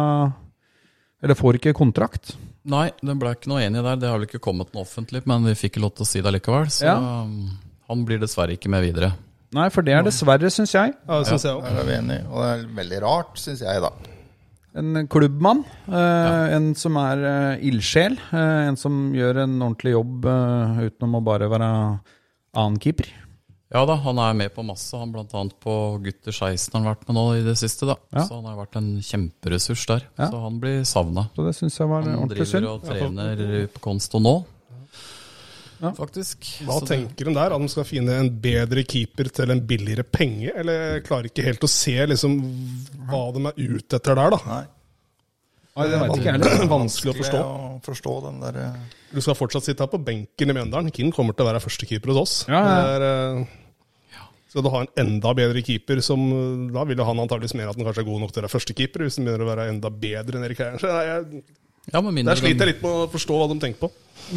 Eller 1.23 1.37
får 1.39 1.57
ikke 1.59 1.73
kontrakt. 1.77 2.35
Nei, 2.65 2.89
det 3.01 3.15
ble 3.21 3.31
ikke 3.35 3.49
noe 3.49 3.61
enig 3.65 3.81
der. 3.85 3.95
Det 4.01 4.09
har 4.09 4.17
vel 4.19 4.27
ikke 4.27 4.41
kommet 4.43 4.71
noe 4.73 4.83
offentlig, 4.85 5.21
men 5.29 5.45
vi 5.45 5.53
fikk 5.57 5.77
lov 5.81 5.93
til 5.95 6.05
å 6.05 6.09
si 6.09 6.21
det 6.21 6.33
likevel. 6.33 6.67
Så 6.73 6.85
Ja. 6.85 6.97
um, 6.97 7.49
han 7.89 8.03
blir 8.05 8.19
dessverre 8.19 8.53
ikke 8.57 8.69
med 8.69 8.83
videre. 8.83 9.13
Nei, 9.55 9.69
for 9.69 9.85
det 9.85 9.93
er 9.93 10.03
dessverre, 10.03 10.49
syns 10.51 10.73
jeg. 10.73 10.93
Ja, 11.07 11.19
det 11.21 11.29
syns 11.29 11.45
jeg 11.45 11.53
òg. 11.55 11.63
Ja, 11.63 11.85
er. 11.85 12.25
Og 12.27 12.41
det 12.41 12.49
er 12.51 12.65
veldig 12.75 13.01
rart, 13.05 13.37
syns 13.39 13.61
jeg, 13.61 13.81
da. 13.81 13.91
En 14.75 15.07
klubbmann. 15.07 15.63
Eh, 15.87 16.55
En 16.57 16.73
som 16.75 16.97
er 16.97 17.21
eh, 17.23 17.67
ildsjel. 17.69 18.17
Eh, 18.33 18.67
en 18.67 18.75
som 18.75 19.13
gjør 19.15 19.43
en 19.45 19.53
ordentlig 19.61 19.93
jobb 19.93 20.25
eh, 20.25 20.81
utenom 20.89 21.15
å 21.15 21.23
bare 21.23 21.47
være 21.49 21.69
annenkeeper. 22.55 23.07
Ja 23.73 23.81
da, 23.89 23.95
han 23.97 24.19
er 24.21 24.33
med 24.37 24.53
på 24.53 24.63
masse. 24.63 24.93
Han 24.97 25.11
blant 25.11 25.31
annet 25.33 25.55
på 25.59 25.73
Gutter 26.03 26.31
16 26.31 26.69
har 26.75 26.83
han 26.83 26.89
vært 26.91 27.07
med 27.09 27.15
nå 27.17 27.23
i 27.39 27.43
det 27.47 27.55
siste. 27.57 27.87
da. 27.89 27.95
Ja. 28.13 28.25
Så 28.27 28.35
han 28.37 28.45
har 28.45 28.59
vært 28.59 28.75
en 28.77 28.91
kjemperessurs 29.01 29.85
der. 29.89 30.03
Ja. 30.19 30.27
Så 30.29 30.41
han 30.43 30.59
blir 30.61 30.83
savna. 30.85 31.27
Så 31.35 31.45
det 31.47 31.55
syns 31.57 31.79
jeg 31.79 31.89
var 31.89 32.03
Han 32.05 32.19
ordentlig 32.21 32.45
synd. 32.47 32.61
driver 32.61 32.75
og 32.75 32.83
trener 32.85 33.67
på 33.73 33.81
Konsto 33.81 34.19
nå, 34.21 34.35
Ja. 35.81 35.91
faktisk. 35.91 36.45
Hva 36.65 36.79
Så 36.79 36.87
tenker 36.87 37.25
han 37.25 37.33
der? 37.35 37.53
At 37.53 37.61
de 37.61 37.67
skal 37.67 37.83
finne 37.83 38.13
en 38.19 38.29
bedre 38.39 38.83
keeper 38.87 39.27
til 39.33 39.51
en 39.51 39.59
billigere 39.67 40.03
penge? 40.07 40.51
Eller 40.55 41.01
klarer 41.01 41.25
ikke 41.29 41.43
helt 41.43 41.59
å 41.65 41.67
se 41.69 41.97
liksom 42.07 42.37
hva 43.09 43.33
de 43.33 43.45
er 43.49 43.53
ute 43.75 43.95
etter 43.99 44.15
der, 44.15 44.29
da. 44.29 44.39
Nei. 44.45 44.65
Nei, 45.75 45.85
det 45.91 45.97
vet 45.99 46.13
ikke 46.15 46.29
jeg 46.29 46.37
heller. 46.37 46.67
Vanskelig 46.71 47.11
å 47.11 47.17
forstå. 47.19 47.39
å 47.43 47.67
forstå 47.83 48.11
den 48.29 48.37
der 48.45 48.59
eh, 48.61 48.75
Du 49.11 49.19
skal 49.23 49.35
fortsatt 49.35 49.65
sitte 49.67 49.83
her 49.83 49.91
på 49.91 49.99
benken 50.07 50.51
i 50.51 50.55
Mjøndalen. 50.55 50.93
Kim 50.95 51.09
kommer 51.11 51.35
til 51.35 51.43
å 51.43 51.49
være 51.49 51.59
førstekeeper 51.65 52.13
hos 52.13 52.21
oss. 52.21 52.35
Ja, 52.47 52.61
ja. 52.63 52.77
Der, 52.93 53.03
er, 53.09 53.43
eh, 53.43 54.31
Skal 54.53 54.63
du 54.63 54.71
ha 54.71 54.85
en 54.85 54.93
enda 55.03 55.33
bedre 55.35 55.59
keeper, 55.67 55.99
som, 56.05 56.23
da 56.71 56.85
vil 56.87 57.01
jo 57.01 57.07
han 57.09 57.19
antakeligvis 57.25 57.57
mer 57.59 57.73
at 57.73 57.75
han 57.75 57.89
kanskje 57.89 58.05
er 58.05 58.07
god 58.07 58.23
nok 58.23 58.31
til 58.31 58.39
å 58.39 58.45
være 58.45 58.53
førstekeeper, 58.55 59.03
hvis 59.03 59.19
han 59.19 59.27
begynner 59.27 59.43
å 59.43 59.51
være 59.51 59.67
enda 59.73 59.91
bedre 59.91 60.39
enn 60.39 60.47
Erik 60.47 60.61
Heieren. 60.63 60.79
Så 60.79 60.93
jeg, 60.95 61.43
Ja, 61.91 61.99
der 61.99 62.39
sliter 62.39 62.55
de, 62.55 62.63
jeg 62.63 62.69
litt 62.71 62.79
med 62.85 62.91
å 63.03 63.07
forstå 63.11 63.35
hva 63.41 63.49
de 63.51 63.57
tenker 63.65 63.83
på. 63.83 63.89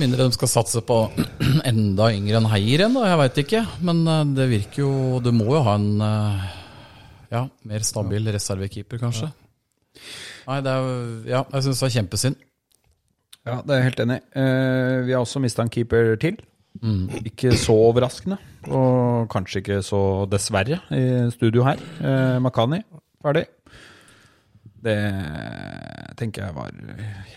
mindre 0.03 0.27
de 0.27 0.35
skal 0.35 0.51
satse 0.53 0.83
på 0.85 0.97
enda 1.71 2.11
yngre 2.19 2.43
enn 2.43 2.51
Heier 2.51 2.83
igjen, 2.83 2.99
da. 2.99 3.07
Jeg 3.13 3.21
veit 3.23 3.39
ikke. 3.45 3.63
Men 3.87 4.03
eh, 4.11 4.25
det 4.37 4.49
virker 4.51 4.83
jo 4.83 4.91
Du 5.23 5.31
må 5.39 5.53
jo 5.55 5.63
ha 5.71 5.79
en 5.79 5.89
eh, 6.03 6.49
ja, 7.39 7.45
mer 7.71 7.87
stabil 7.87 8.27
reservekeeper, 8.35 8.99
kanskje. 9.07 9.31
Nei, 10.49 10.61
det 10.65 10.73
er 10.73 10.87
Ja, 11.29 11.43
jeg 11.53 11.63
syns 11.67 11.81
det 11.81 11.87
var 11.87 11.95
kjempesynd. 11.97 12.37
Ja, 13.49 13.57
det 13.65 13.71
er 13.75 13.79
jeg 13.83 13.87
helt 13.91 14.01
enig. 14.05 14.17
i. 14.21 14.39
Eh, 14.41 14.95
vi 15.07 15.13
har 15.15 15.23
også 15.25 15.41
mista 15.41 15.63
en 15.65 15.71
keeper 15.73 16.17
til. 16.21 16.37
Mm. 16.83 17.09
Ikke 17.27 17.53
så 17.59 17.73
overraskende, 17.89 18.37
og 18.69 19.29
kanskje 19.33 19.63
ikke 19.63 19.79
så 19.83 20.01
dessverre, 20.31 20.79
i 20.95 21.31
studio 21.35 21.65
her. 21.67 21.81
Eh, 22.01 22.39
Makani, 22.45 22.83
ferdig. 23.25 23.47
Det 24.85 24.97
tenker 26.21 26.45
jeg 26.47 26.55
var 26.55 26.71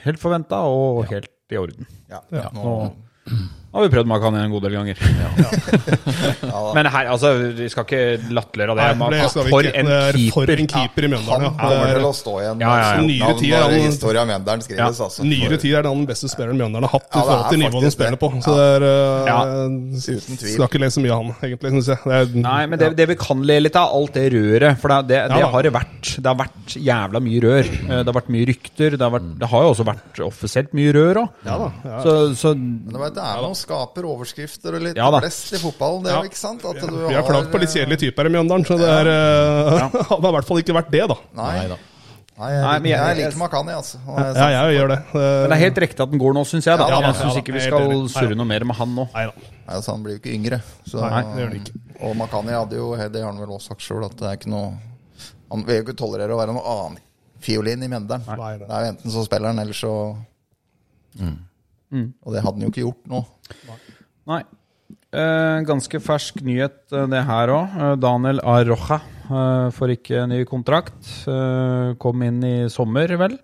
helt 0.03 0.19
forventa 0.21 0.59
og 0.67 1.05
helt 1.09 1.31
i 1.51 1.57
orden. 1.57 1.87
Ja, 2.11 2.19
Ja. 2.31 2.49
nå, 2.53 2.63
Nå 2.63 3.47
har 3.73 3.85
vi 3.87 3.89
prøvd 3.95 4.07
Makan 4.11 4.35
en 4.35 4.51
god 4.51 4.61
del 4.65 4.73
ganger. 4.75 4.97
Men 6.75 6.87
her, 6.91 7.07
altså, 7.13 7.29
vi 7.55 7.67
skal 7.71 7.85
ikke 7.85 8.01
latterliggjøre 8.35 8.75
det. 8.77 8.87
Nei, 8.99 9.09
det 9.13 9.29
skal 9.31 9.47
For 9.51 9.67
en 9.69 9.89
Det 9.91 9.97
er 9.97 10.17
for 10.33 10.45
keeper! 10.45 10.61
en 10.63 10.69
keeper 10.71 11.05
i 11.05 11.07
han 11.07 11.13
Mjøndalen, 11.13 11.45
ja. 11.45 11.51
kommer 11.61 11.91
til 11.91 12.01
er- 12.01 12.07
å 12.07 12.13
stå 12.15 12.33
igjen 12.41 12.63
Ja, 12.63 12.71
ja, 12.71 12.89
ja. 12.91 13.01
Nyere 13.07 13.35
tid 13.39 13.53
er 13.53 13.61
han- 13.61 14.61
skrives. 14.65 14.99
Altså, 15.07 15.23
Nyere 15.27 15.49
For- 15.55 15.61
tid 15.63 15.73
er 15.75 15.81
det 15.81 15.91
han 15.91 15.97
den 16.01 16.07
beste 16.11 16.27
spilleren 16.31 16.57
Mjøndalen 16.59 16.87
har 16.89 16.93
hatt 16.97 17.07
i 17.07 17.15
Ja, 17.15 17.21
det 17.21 17.27
forhold 17.31 17.49
til 17.51 17.59
nivået 17.63 17.83
de 17.87 17.91
spiller 17.95 18.19
på. 18.21 18.29
Så 18.41 18.55
det 18.57 18.67
er 18.75 18.81
uh, 18.81 19.25
Ja. 19.31 19.39
Uten 19.41 20.37
tvil. 20.37 20.53
Skal 20.55 20.67
ikke 20.67 20.79
le 20.83 20.89
så 20.91 21.01
mye 21.05 21.11
av 21.15 21.23
han, 21.23 21.35
egentlig, 21.41 21.71
syns 21.77 21.87
jeg. 21.87 21.99
Det 22.05 22.17
er, 22.21 22.41
Nei, 22.41 22.65
men 22.71 22.79
det, 22.79 22.91
det 22.97 23.07
vi 23.11 23.15
kan 23.15 23.41
le 23.47 23.59
litt 23.61 23.75
av, 23.79 23.87
alt 23.95 24.13
det 24.13 24.27
røret. 24.33 24.79
For 24.81 24.87
det, 24.91 24.99
det, 25.11 25.21
det 25.31 25.39
Ja 25.41 25.47
har 25.51 25.61
det 25.63 25.73
vært. 25.73 26.15
Det 26.21 26.25
har 26.27 26.35
vært 26.39 26.75
jævla 26.75 27.19
mye 27.23 27.41
rør. 27.43 27.65
Eh, 27.71 28.01
Det 28.01 28.07
har 28.11 28.17
vært 28.21 28.29
mye 28.35 28.45
rykter. 28.51 28.97
Det 28.97 29.01
har, 29.05 29.11
vært, 29.15 29.29
det 29.39 29.47
har 29.51 29.61
jo 29.65 29.69
også 29.73 29.85
vært 29.87 30.21
offisielt 30.27 30.73
mye 30.77 30.91
rør 30.95 31.21
òg. 31.23 31.29
Ja 31.45 31.57
da. 31.61 31.71
Ja. 31.85 32.01
Så, 32.03 32.13
så 32.35 32.53
Men 32.55 32.91
du 32.93 32.99
vet, 32.99 33.13
det 33.15 33.23
er 33.23 33.41
skaper 33.61 34.07
overskrifter 34.09 34.75
og 34.77 34.81
litt 34.87 34.97
Ja 34.99 35.07
blest 35.13 35.53
i 35.53 35.59
fotballen. 35.61 36.03
Det 36.03 36.11
er 36.11 36.17
Ja. 36.17 36.23
jo 36.25 36.29
ikke 36.31 36.41
sant? 36.41 36.65
At 36.65 36.81
du 36.81 36.97
Vi 37.07 37.13
har 37.13 37.23
klagd 37.27 37.51
på 37.53 37.61
litt 37.61 37.69
kjedelige 37.73 38.03
typer 38.07 38.25
i 38.27 38.33
Mjøndalen, 38.35 38.65
så 38.67 38.77
det 38.81 38.89
er, 38.89 39.09
ja. 39.13 39.87
hadde 40.09 40.21
har 40.21 40.29
i 40.33 40.35
hvert 40.39 40.49
fall 40.51 40.61
ikke 40.63 40.75
vært 40.81 40.91
det, 40.91 41.05
da. 41.13 41.17
Nei, 41.37 41.53
Nei 41.61 41.67
da. 41.71 41.77
nei, 42.41 42.49
jeg, 42.51 42.61
Nei, 42.65 42.73
jeg- 42.73 42.83
jeg, 42.91 42.99
jeg- 42.99 43.17
liker 43.21 43.37
Makani, 43.37 43.73
altså. 43.77 43.97
Er 44.17 44.33
Ja, 44.41 44.49
jeg 44.65 44.79
gjør 44.79 44.87
det. 44.95 44.99
Men 45.13 45.49
det 45.49 45.57
er 45.57 45.63
helt 45.65 45.81
riktig 45.85 45.99
at 46.01 46.11
den 46.11 46.19
går 46.19 46.33
nå, 46.33 46.43
syns 46.49 46.65
jeg. 46.65 46.77
da 46.77 46.87
Ja 46.89 46.99
da, 47.01 47.07
Jeg 47.11 47.15
syns 47.21 47.37
ikke 47.41 47.53
vi 47.53 47.59
skal 47.67 48.09
surre 48.09 48.35
noe 48.35 48.45
mer 48.49 48.65
med 48.65 48.75
han 48.75 48.95
nå. 48.95 49.07
Nei 49.13 49.25
da. 49.29 49.33
Altså, 49.71 49.91
han 49.93 50.03
blir 50.03 50.17
jo 50.17 50.19
ikke 50.19 50.33
yngre. 50.35 50.61
Så, 50.89 50.99
Nei, 50.99 51.21
det 51.21 51.37
gjør 51.39 51.51
han 51.51 51.59
ikke. 51.61 51.73
Og 52.01 52.15
Makani 52.17 52.51
hadde 52.57 52.75
jo, 52.81 52.95
det 52.97 53.21
har 53.21 53.31
han 53.31 53.39
vel 53.39 53.53
også 53.55 53.67
sagt 53.75 53.81
sjøl, 53.85 54.03
at 54.05 54.17
det 54.17 54.27
er 54.27 54.35
ikke 54.41 54.49
noe 54.51 54.73
Han 55.51 55.63
vil 55.67 55.75
jo 55.77 55.83
ikke 55.83 55.97
tolerere 55.99 56.31
å 56.33 56.39
være 56.39 56.53
noe 56.55 56.63
annen 56.63 56.97
fiolin 57.41 57.83
i 57.83 57.87
Mjøndalen. 57.87 58.23
Det 58.25 58.69
er 58.71 58.85
jo 58.85 58.91
enten 58.93 59.11
så 59.11 59.25
spiller 59.25 59.47
han, 59.51 59.59
eller 59.59 59.73
så 59.73 59.91
Og 61.91 62.35
det 62.35 62.43
hadde 62.43 62.57
han 62.57 62.65
jo 62.65 62.71
ikke 62.71 62.85
gjort 62.85 63.11
nå. 63.11 63.23
Nei. 64.31 64.43
Eh, 65.11 65.57
ganske 65.67 65.99
fersk 65.99 66.39
nyhet, 66.47 66.85
eh, 66.95 67.09
det 67.11 67.25
her 67.27 67.51
òg. 67.51 67.81
Daniel 67.99 68.39
Arroja 68.47 69.01
eh, 69.01 69.67
får 69.75 69.97
ikke 69.97 70.23
ny 70.31 70.45
kontrakt. 70.47 71.01
Eh, 71.27 71.91
kom 71.99 72.23
inn 72.23 72.39
i 72.47 72.55
sommer, 72.71 73.11
vel. 73.19 73.35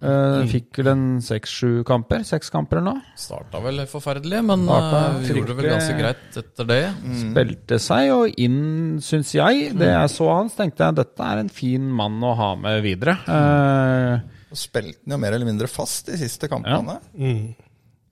Eh, 0.00 0.46
fikk 0.48 0.78
vel 0.80 0.88
en 0.94 1.04
seks-sju 1.24 1.82
kamper. 1.88 2.22
Seks 2.24 2.48
kamper 2.52 2.80
eller 2.80 2.96
noe. 2.96 3.16
Starta 3.20 3.60
vel 3.60 3.82
forferdelig, 3.88 4.40
men 4.48 4.64
Starta 4.64 5.00
uh, 5.12 5.26
gjorde 5.28 5.50
det 5.50 5.56
vel 5.58 5.68
ganske 5.74 5.96
greit 5.98 6.38
etter 6.40 6.68
det. 6.70 6.82
Spilte 7.20 7.80
seg 7.84 8.12
og 8.14 8.40
inn, 8.40 8.60
syns 9.04 9.34
jeg. 9.36 9.74
Det 9.76 9.90
jeg 9.92 10.12
så 10.14 10.30
hans, 10.32 10.56
tenkte 10.56 10.88
jeg 10.88 11.00
dette 11.02 11.30
er 11.32 11.42
en 11.42 11.52
fin 11.52 11.90
mann 12.00 12.16
å 12.24 12.32
ha 12.38 12.52
med 12.60 12.80
videre. 12.86 13.18
Eh, 13.28 14.39
Så 14.50 14.58
spilte 14.66 14.98
den 15.04 15.14
jo 15.14 15.20
mer 15.22 15.32
eller 15.36 15.46
mindre 15.46 15.68
fast 15.70 16.10
de 16.10 16.18
siste 16.18 16.48
kampene. 16.50 16.98
Mm. 17.14 17.54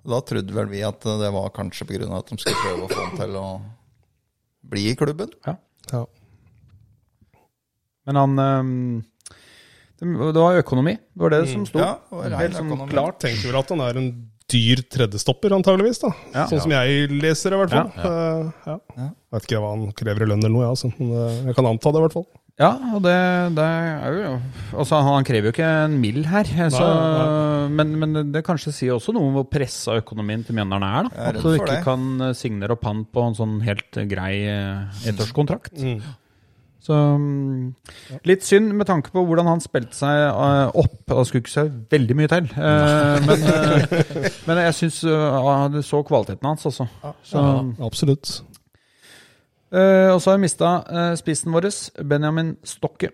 Da 0.09 0.21
trodde 0.25 0.55
vel 0.55 0.71
vi 0.71 0.85
at 0.87 1.03
det 1.03 1.33
var 1.35 1.51
kanskje 1.57 1.85
pga. 1.89 2.07
at 2.17 2.31
de 2.31 2.39
skulle 2.39 2.63
prøve 2.63 2.87
å 2.87 2.93
få 2.93 3.03
han 3.03 3.19
til 3.19 3.37
å 3.41 3.47
bli 4.69 4.87
i 4.93 4.97
klubben. 4.97 5.33
Ja. 5.47 6.05
men 8.07 8.17
han 8.17 8.39
eh, 8.39 9.05
det, 9.99 10.39
var 10.39 10.57
økonomi. 10.63 10.95
Det 10.95 11.23
var 11.25 11.35
det 11.35 11.43
som 11.51 11.67
sto. 11.67 11.81
Ja, 11.83 11.97
Helt 12.39 12.57
sånn 12.57 12.71
økonomi. 12.71 12.93
klart. 12.95 13.19
Tenker 13.25 13.51
vel 13.51 13.59
at 13.61 13.73
han 13.75 13.83
er 13.85 13.99
en 14.01 14.11
dyr 14.49 14.81
tredjestopper, 14.89 15.53
antageligvis. 15.53 15.99
da. 16.05 16.13
Ja. 16.33 16.45
Sånn 16.49 16.63
som 16.65 16.73
jeg 16.73 17.11
leser 17.19 17.53
det, 17.53 17.59
i 17.59 17.63
hvert 17.65 17.75
fall. 17.75 17.91
Eh, 17.99 18.53
Ja. 18.71 18.79
Ja. 18.97 19.09
Vet 19.35 19.45
ikke 19.49 19.61
hva 19.61 19.75
han 19.75 19.91
krever 19.93 20.25
i 20.25 20.29
lønn 20.31 20.41
eller 20.41 20.55
noe, 20.55 20.65
ja, 20.65 20.71
altså. 20.73 20.89
men 20.97 21.11
eh, 21.13 21.41
jeg 21.51 21.59
kan 21.59 21.67
anta 21.69 21.93
det, 21.93 22.01
i 22.01 22.07
hvert 22.07 22.17
fall. 22.17 22.29
Ja, 22.59 22.73
og 22.97 23.05
det, 23.05 23.15
det 23.55 23.65
er 23.65 24.17
jo 24.17 24.31
Altså, 24.75 24.99
han 25.07 25.27
krever 25.27 25.47
jo 25.47 25.55
ikke 25.55 25.69
en 25.85 25.95
mill 26.03 26.25
her, 26.27 26.49
så, 26.75 26.83
Nei, 26.83 27.69
Men, 27.79 27.93
men 28.03 28.33
det 28.35 28.43
kanskje 28.47 28.75
sier 28.75 28.97
også 28.97 29.15
noe 29.15 29.29
om 29.31 29.37
hvor 29.39 29.47
pressa 29.51 29.95
økonomien 30.01 30.43
til 30.47 30.59
Mjøndalen 30.59 30.89
er. 30.89 31.11
da 31.13 31.29
At 31.31 31.39
du 31.39 31.53
ikke 31.55 31.71
det. 31.71 31.85
kan 31.87 32.09
eh, 32.27 32.35
signere 32.35 32.75
opp 32.75 32.89
han 32.89 33.05
på 33.07 33.29
en 33.29 33.39
sånn 33.39 33.61
helt 33.63 34.01
grei 34.11 34.33
eh, 34.51 35.05
ettårskontrakt. 35.13 35.79
Mm. 35.79 36.03
Så 36.89 36.95
mm, 36.95 37.65
litt 38.31 38.47
synd 38.47 38.71
med 38.79 38.89
tanke 38.89 39.11
på 39.13 39.21
hvordan 39.29 39.49
han 39.51 39.61
spilte 39.61 39.95
seg 39.99 40.23
eh, 40.31 40.79
opp. 40.79 41.01
Det 41.11 41.25
skulle 41.29 41.45
ikke 41.45 41.53
så 41.53 41.67
veldig 41.95 42.17
mye 42.17 42.31
til. 42.33 42.47
Eh, 42.55 43.27
men, 43.29 43.47
eh, 43.53 44.29
men 44.49 44.63
jeg 44.65 44.77
syns 44.79 45.01
du 45.75 45.81
så 45.85 46.01
kvaliteten 46.07 46.49
hans, 46.49 46.65
altså. 46.71 46.89
Så, 47.27 47.45
Absolutt. 47.85 48.33
Eh, 49.69 50.09
og 50.13 50.21
så 50.23 50.33
har 50.33 50.39
vi 50.39 50.47
mista 50.47 50.73
spissen 51.21 51.53
vår, 51.53 51.69
Benjamin 52.09 52.57
Stokke. 52.67 53.13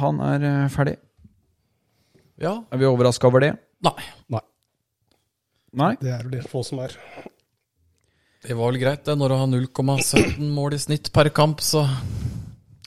Han 0.00 0.20
er 0.24 0.46
uh, 0.46 0.70
ferdig. 0.72 0.96
Ja. 2.40 2.56
Er 2.72 2.80
vi 2.80 2.88
overraska 2.88 3.28
over 3.28 3.44
det? 3.44 3.52
Nei. 3.84 3.98
Nei, 4.32 4.42
Nei? 5.78 5.92
det 6.00 6.12
er 6.14 6.24
vel 6.24 6.38
det 6.38 6.48
få 6.50 6.64
som 6.66 6.80
er. 6.84 6.94
Det 8.42 8.56
var 8.58 8.72
vel 8.72 8.80
greit, 8.82 9.04
det. 9.06 9.14
Når 9.18 9.30
du 9.30 9.38
har 9.38 9.50
0,17 9.52 10.52
mål 10.54 10.74
i 10.74 10.80
snitt 10.82 11.12
per 11.14 11.30
kamp, 11.34 11.62
så 11.62 11.86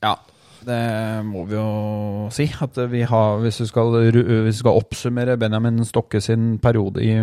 Ja. 0.04 0.18
Det 0.66 1.22
må 1.22 1.44
vi 1.46 1.54
jo 1.54 2.28
si. 2.34 2.48
At 2.62 2.78
vi 2.90 3.04
har, 3.06 3.38
hvis 3.44 3.62
vi 3.62 3.68
skal, 3.70 3.92
hvis 4.02 4.48
vi 4.48 4.60
skal 4.64 4.80
oppsummere 4.80 5.38
Benjamin 5.38 5.84
Stokke 5.86 6.18
sin 6.22 6.58
periode 6.58 7.04
i, 7.06 7.14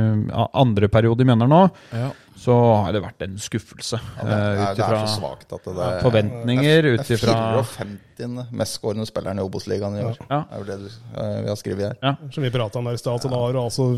andre 0.54 0.88
periode 0.88 1.24
i 1.24 1.26
Mjøndalen 1.26 1.50
nå, 1.50 1.62
ja. 1.90 2.12
Så 2.38 2.54
har 2.84 2.92
det 2.94 3.02
vært 3.04 3.24
en 3.26 3.34
skuffelse. 3.40 3.98
Ja, 4.18 4.24
det, 4.26 4.36
eh, 4.36 4.62
er, 4.64 4.76
det 4.78 4.86
er 4.86 4.94
så 5.06 5.18
svakt 5.20 5.52
at 5.54 5.66
det 5.68 5.86
er 5.86 5.98
forventninger, 6.04 6.88
ut 6.94 7.10
ifra 7.16 7.34
54. 7.68 8.46
mestskårende 8.62 9.06
spilleren 9.08 9.40
i 9.42 9.44
Obos-ligaen 9.46 9.98
i 10.00 10.04
år. 10.06 10.16
Ja. 10.28 10.42
Det 10.48 10.56
er 10.56 10.62
jo 10.62 10.68
det 10.70 10.78
du, 10.82 10.88
eh, 11.16 11.34
vi 11.42 11.52
har 11.52 11.60
skrevet 11.60 11.84
her. 11.88 11.98
Ja. 12.02 12.14
Som 12.32 12.46
vi 12.46 12.52
prata 12.54 12.80
om 12.80 12.88
der 12.88 12.98
i 12.98 13.02
stad, 13.02 13.22
så 13.22 13.30
da 13.32 13.42
har 13.44 13.52
du 13.52 13.60
altså 13.62 13.90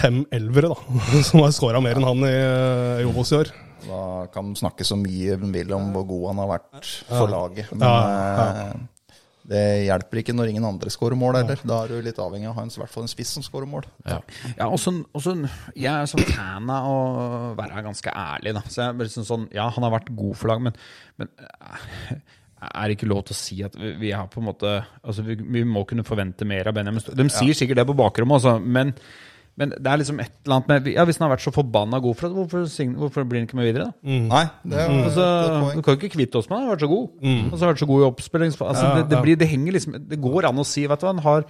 fem 0.00 0.24
elvere 0.32 0.72
da, 0.72 1.02
som 1.28 1.44
har 1.44 1.52
skåra 1.54 1.82
mer 1.84 2.00
enn 2.00 2.08
han 2.08 2.24
i, 2.28 2.34
i 3.02 3.06
Obos 3.10 3.34
i 3.34 3.42
år. 3.42 3.52
Da 3.82 4.26
kan 4.32 4.44
man 4.46 4.56
snakke 4.58 4.84
så 4.86 4.94
mye 4.98 5.36
man 5.42 5.52
vil 5.54 5.72
om 5.74 5.88
hvor 5.94 6.04
god 6.06 6.26
han 6.30 6.42
har 6.44 6.50
vært 6.56 6.90
for 7.10 7.30
laget. 7.30 7.72
Men 7.74 7.86
Ja, 7.88 7.94
eh, 8.70 8.74
det 9.48 9.62
hjelper 9.88 10.20
ikke 10.20 10.34
når 10.36 10.50
ingen 10.52 10.64
andre 10.68 10.90
skårer 10.92 11.18
mål 11.18 11.34
heller. 11.40 11.58
Da 11.66 11.80
er 11.84 11.88
du 11.88 12.02
litt 12.06 12.18
avhengig 12.22 12.46
av 12.46 12.52
å 12.52 12.58
ha 12.60 12.62
en, 12.62 12.70
hvert 12.70 12.92
fall 12.92 13.02
en 13.06 13.10
spiss 13.10 13.32
som 13.34 13.42
skårer 13.42 13.66
mål. 13.68 13.88
ja. 14.06 14.20
Ja, 14.58 14.68
og 14.68 14.78
så- 14.78 15.48
Jeg 15.74 15.92
er 15.92 16.06
sånn 16.06 16.24
fan 16.34 16.70
av 16.70 16.86
å 16.86 17.56
være 17.56 17.82
ganske 17.82 18.12
ærlig, 18.14 18.54
da. 18.54 18.60
Så 18.68 18.82
jeg 18.82 19.00
er 19.00 19.04
sånn, 19.08 19.26
sånn 19.26 19.48
Ja, 19.52 19.68
han 19.70 19.82
har 19.82 19.90
vært 19.98 20.14
god 20.14 20.36
for 20.36 20.48
lag, 20.48 20.60
men, 20.62 20.72
men 21.18 21.28
eh, 21.38 22.16
er 22.62 22.88
det 22.88 22.96
ikke 22.98 23.08
lov 23.10 23.24
til 23.26 23.34
å 23.34 23.40
si 23.40 23.62
at 23.64 23.74
vi, 23.74 23.92
vi 23.98 24.10
har 24.12 24.28
på 24.28 24.38
en 24.38 24.46
måte 24.46 24.84
Altså, 25.04 25.24
vi, 25.26 25.34
vi 25.34 25.64
må 25.64 25.84
kunne 25.88 26.04
forvente 26.06 26.46
mer 26.46 26.68
av 26.68 26.74
Benjamin 26.74 27.00
Stø- 27.02 27.16
De 27.18 27.26
sier 27.28 27.54
sikkert 27.58 27.76
det 27.82 27.86
på 27.88 27.96
bakrommet 27.98 28.38
altså, 28.38 28.60
men, 28.62 28.94
men 29.60 29.68
det 29.74 29.84
er 29.84 29.98
liksom 30.00 30.20
et 30.22 30.32
eller 30.46 30.56
annet 30.56 30.68
med 30.70 30.86
Ja, 30.94 31.04
hvis 31.04 31.18
han 31.20 31.26
har 31.26 31.34
vært 31.34 31.44
så 31.44 31.52
forbanna 31.52 31.98
god 32.00 32.16
for 32.16 32.28
det, 32.28 32.36
hvorfor, 32.38 32.94
hvorfor 33.02 33.26
blir 33.28 33.42
han 33.42 33.48
ikke 33.48 33.58
med 33.58 33.68
videre, 33.68 33.90
da? 33.90 34.14
Nei, 34.30 34.44
det 34.64 34.78
er 34.80 34.88
jo 34.88 35.02
Altså, 35.04 35.26
du 35.76 35.82
kan 35.84 35.92
jo 35.92 36.00
ikke 36.00 36.14
kvitte 36.16 36.40
oss 36.40 36.48
med 36.48 36.56
han, 36.56 36.62
han 36.64 36.70
har 36.70 36.76
vært 36.78 36.86
så 36.86 36.92
god. 36.94 37.08
Og 37.52 37.52
så 37.52 37.60
har 37.60 37.72
vært 37.74 37.82
så 37.82 37.88
god 37.90 38.00
i 38.00 38.06
oppspilling. 38.08 38.54
Altså, 38.56 38.86
det, 38.96 39.04
det, 39.12 39.20
blir, 39.26 39.36
det 39.42 39.48
henger 39.50 39.76
liksom 39.76 39.98
Det 40.08 40.20
går 40.24 40.48
an 40.48 40.62
å 40.62 40.64
si, 40.64 40.86
vet 40.88 41.02
du 41.02 41.04
hva, 41.04 41.12
han 41.12 41.24
har 41.26 41.44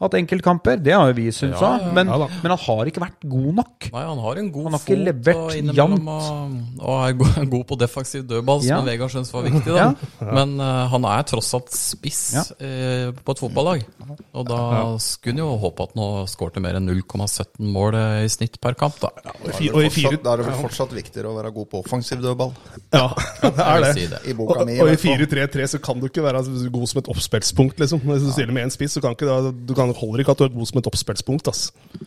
hatt 0.00 0.14
enkeltkamper, 0.16 0.78
det 0.80 0.94
har 0.96 1.10
jo 1.10 1.16
vi 1.18 1.26
syntes 1.34 1.60
òg, 1.60 1.82
ja. 1.84 1.92
men, 1.92 2.08
Ja 2.08 2.16
men 2.42 2.52
han 2.54 2.60
har 2.62 2.88
ikke 2.88 3.02
vært 3.02 3.24
god 3.28 3.50
nok. 3.60 3.88
Nei, 3.92 4.04
han 4.08 4.20
har 4.24 4.38
en 4.40 4.50
god 4.54 4.64
Han 4.68 4.76
har 4.76 4.80
ikke 4.80 4.96
fot 4.96 5.06
levert 5.10 5.40
og 5.40 5.90
og, 5.90 6.54
og 6.80 6.94
er 7.04 7.46
god, 7.54 7.64
på 7.68 7.78
defensiv 7.80 8.24
dødball, 8.30 8.62
som 8.64 8.86
Vegard 8.88 9.12
syns 9.12 9.32
var 9.34 9.44
viktig. 9.48 9.74
da 9.74 9.90
Men 10.30 10.54
uh, 10.60 10.86
han 10.92 11.04
er 11.10 11.26
tross 11.28 11.52
alt 11.58 11.72
spiss 11.76 12.22
Ja. 12.38 12.44
eh, 12.64 13.10
på 13.16 13.34
et 13.34 13.42
fotballag. 13.42 13.84
Og 14.32 14.46
da 14.48 14.60
skulle 15.02 15.34
en 15.36 15.42
jo 15.44 15.50
håpe 15.60 15.84
at 15.84 15.92
han 15.94 16.00
nå 16.02 16.08
skårte 16.30 16.62
mer 16.64 16.78
enn 16.78 16.88
0,17 16.88 17.60
mål 17.74 17.96
eh, 17.98 18.24
i 18.24 18.30
snitt 18.32 18.56
per 18.62 18.76
kamp. 18.80 18.96
da 19.02 19.10
Og 19.44 19.60
i 19.60 19.70
og 19.70 19.84
i 19.84 19.90
Fortsatt, 19.90 20.24
da 20.24 20.32
er 20.32 20.40
det 20.42 20.46
vel 20.48 20.58
fortsatt 20.64 20.94
viktigere 20.96 21.30
å 21.30 21.36
være 21.36 21.52
god 21.54 21.68
på 21.72 21.82
offensiv 21.84 22.22
dødball. 22.24 22.52
Ja, 22.94 23.06
det 23.42 23.52
er 23.66 23.84
det. 23.84 23.92
si 23.98 24.06
det. 24.10 24.22
I 24.24 24.32
Og, 24.34 24.40
boka 24.42 24.64
mi. 24.68 24.78
og 24.80 24.92
i 24.92 24.98
4-3-3 25.00 25.68
så 25.74 25.82
kan 25.82 26.00
du 26.00 26.08
ikke 26.08 26.24
være 26.24 26.42
god 26.72 26.86
som 26.90 27.02
et 27.02 27.10
oppspillspunkt, 27.12 27.80
liksom. 27.82 28.02
Hvis 28.06 28.26
du 28.28 28.32
stiller 28.32 28.54
med 28.56 28.68
én 28.68 28.74
spiss, 28.74 28.96
så 28.96 29.02
kan 29.04 29.16
ikke 29.16 29.28
da, 29.28 29.52
du 29.52 29.74
kan 29.76 29.89
han 29.90 29.98
holder 30.00 30.22
ikke 30.24 30.34
at 30.36 30.40
du 30.40 30.44
er 30.46 30.52
god 30.54 30.68
som 30.70 30.78
et 30.80 30.88
oppspillspunkt. 30.90 31.48
ass. 31.50 31.62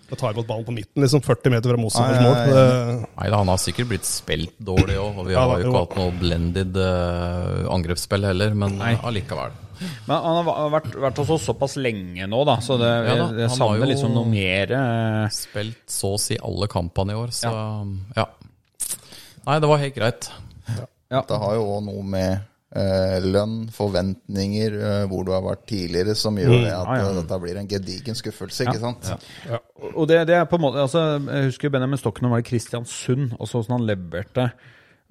Da 0.10 0.18
tar 0.20 0.34
imot 0.36 0.48
ballen 0.50 0.66
på 0.68 0.76
midten, 0.76 1.04
liksom 1.04 1.22
40 1.26 1.52
meter 1.54 1.74
fra 1.74 1.80
motstanders 1.82 2.20
Nei, 2.20 2.28
mål. 2.28 2.38
nei, 2.40 2.54
nei, 2.54 3.10
Nei 3.20 3.28
da, 3.34 3.42
han 3.44 3.52
har 3.54 3.60
sikkert 3.62 3.90
blitt 3.92 4.08
spilt 4.10 4.56
dårlig 4.64 4.96
òg, 5.02 5.20
og 5.24 5.28
vi 5.28 5.36
Ja, 5.36 5.44
har 5.46 5.54
da, 5.54 5.60
jo 5.62 5.68
jo. 5.68 5.74
ikke 5.74 5.84
hatt 5.84 5.98
noe 6.00 6.16
blended 6.22 6.80
uh, 6.80 7.68
angrepsspill 7.76 8.26
heller, 8.32 8.56
men 8.58 8.80
Nei. 8.80 8.94
allikevel. 9.04 9.60
Men 10.08 10.16
han 10.16 10.46
har 10.48 10.70
vært, 10.72 10.94
vært 11.02 11.18
hos 11.20 11.32
oss 11.36 11.48
såpass 11.50 11.74
lenge 11.82 12.28
nå, 12.30 12.44
da, 12.48 12.56
så 12.64 12.78
det, 12.80 12.92
Ja 13.10 13.16
da, 13.20 13.26
jeg 13.42 13.52
savner 13.58 13.82
jo- 13.84 13.90
liksom 13.92 14.14
noe 14.16 14.30
mer 14.32 14.72
Uh... 14.78 15.26
Spilt 15.34 15.82
så 15.92 16.14
å 16.16 16.22
si 16.22 16.38
alle 16.40 16.70
kampene 16.72 17.12
i 17.12 17.20
år, 17.20 17.34
så 17.36 17.52
ja. 18.16 18.28
Nei, 19.44 19.58
det 19.60 19.68
var 19.68 19.82
helt 19.82 19.96
greit. 19.98 20.30
Det 21.14 21.38
har 21.44 21.56
jo 21.58 21.66
òg 21.76 21.82
noe 21.90 22.04
med 22.08 22.32
eh, 22.32 22.40
lønn, 23.22 23.58
forventninger, 23.74 24.78
eh, 24.82 25.04
hvor 25.12 25.26
du 25.28 25.32
har 25.36 25.44
vært 25.46 25.66
tidligere, 25.70 26.16
som 26.18 26.38
gjør 26.40 26.54
det 26.56 26.72
at 26.74 26.88
Ja, 26.90 26.96
ja. 26.98 27.10
eh, 27.10 27.18
dette 27.22 27.40
blir 27.44 27.60
en 27.62 27.68
gedigen 27.70 28.18
skuffelse, 28.18 28.66
ikke 28.66 28.82
sant? 28.82 29.12
Og 29.94 30.08
det, 30.10 30.24
det 30.30 30.38
er 30.40 30.48
på 30.50 30.58
en 30.58 30.66
måte 30.66 30.82
altså, 30.82 31.04
Jeg 31.22 31.52
husker 31.52 31.74
Benjamin 31.74 32.02
Stokken 32.02 32.32
var 32.32 32.42
i 32.42 32.48
Kristiansund, 32.48 33.36
og 33.38 33.48
så 33.50 33.60
hvordan 33.62 33.78
han 33.78 33.90
leverte. 33.92 34.48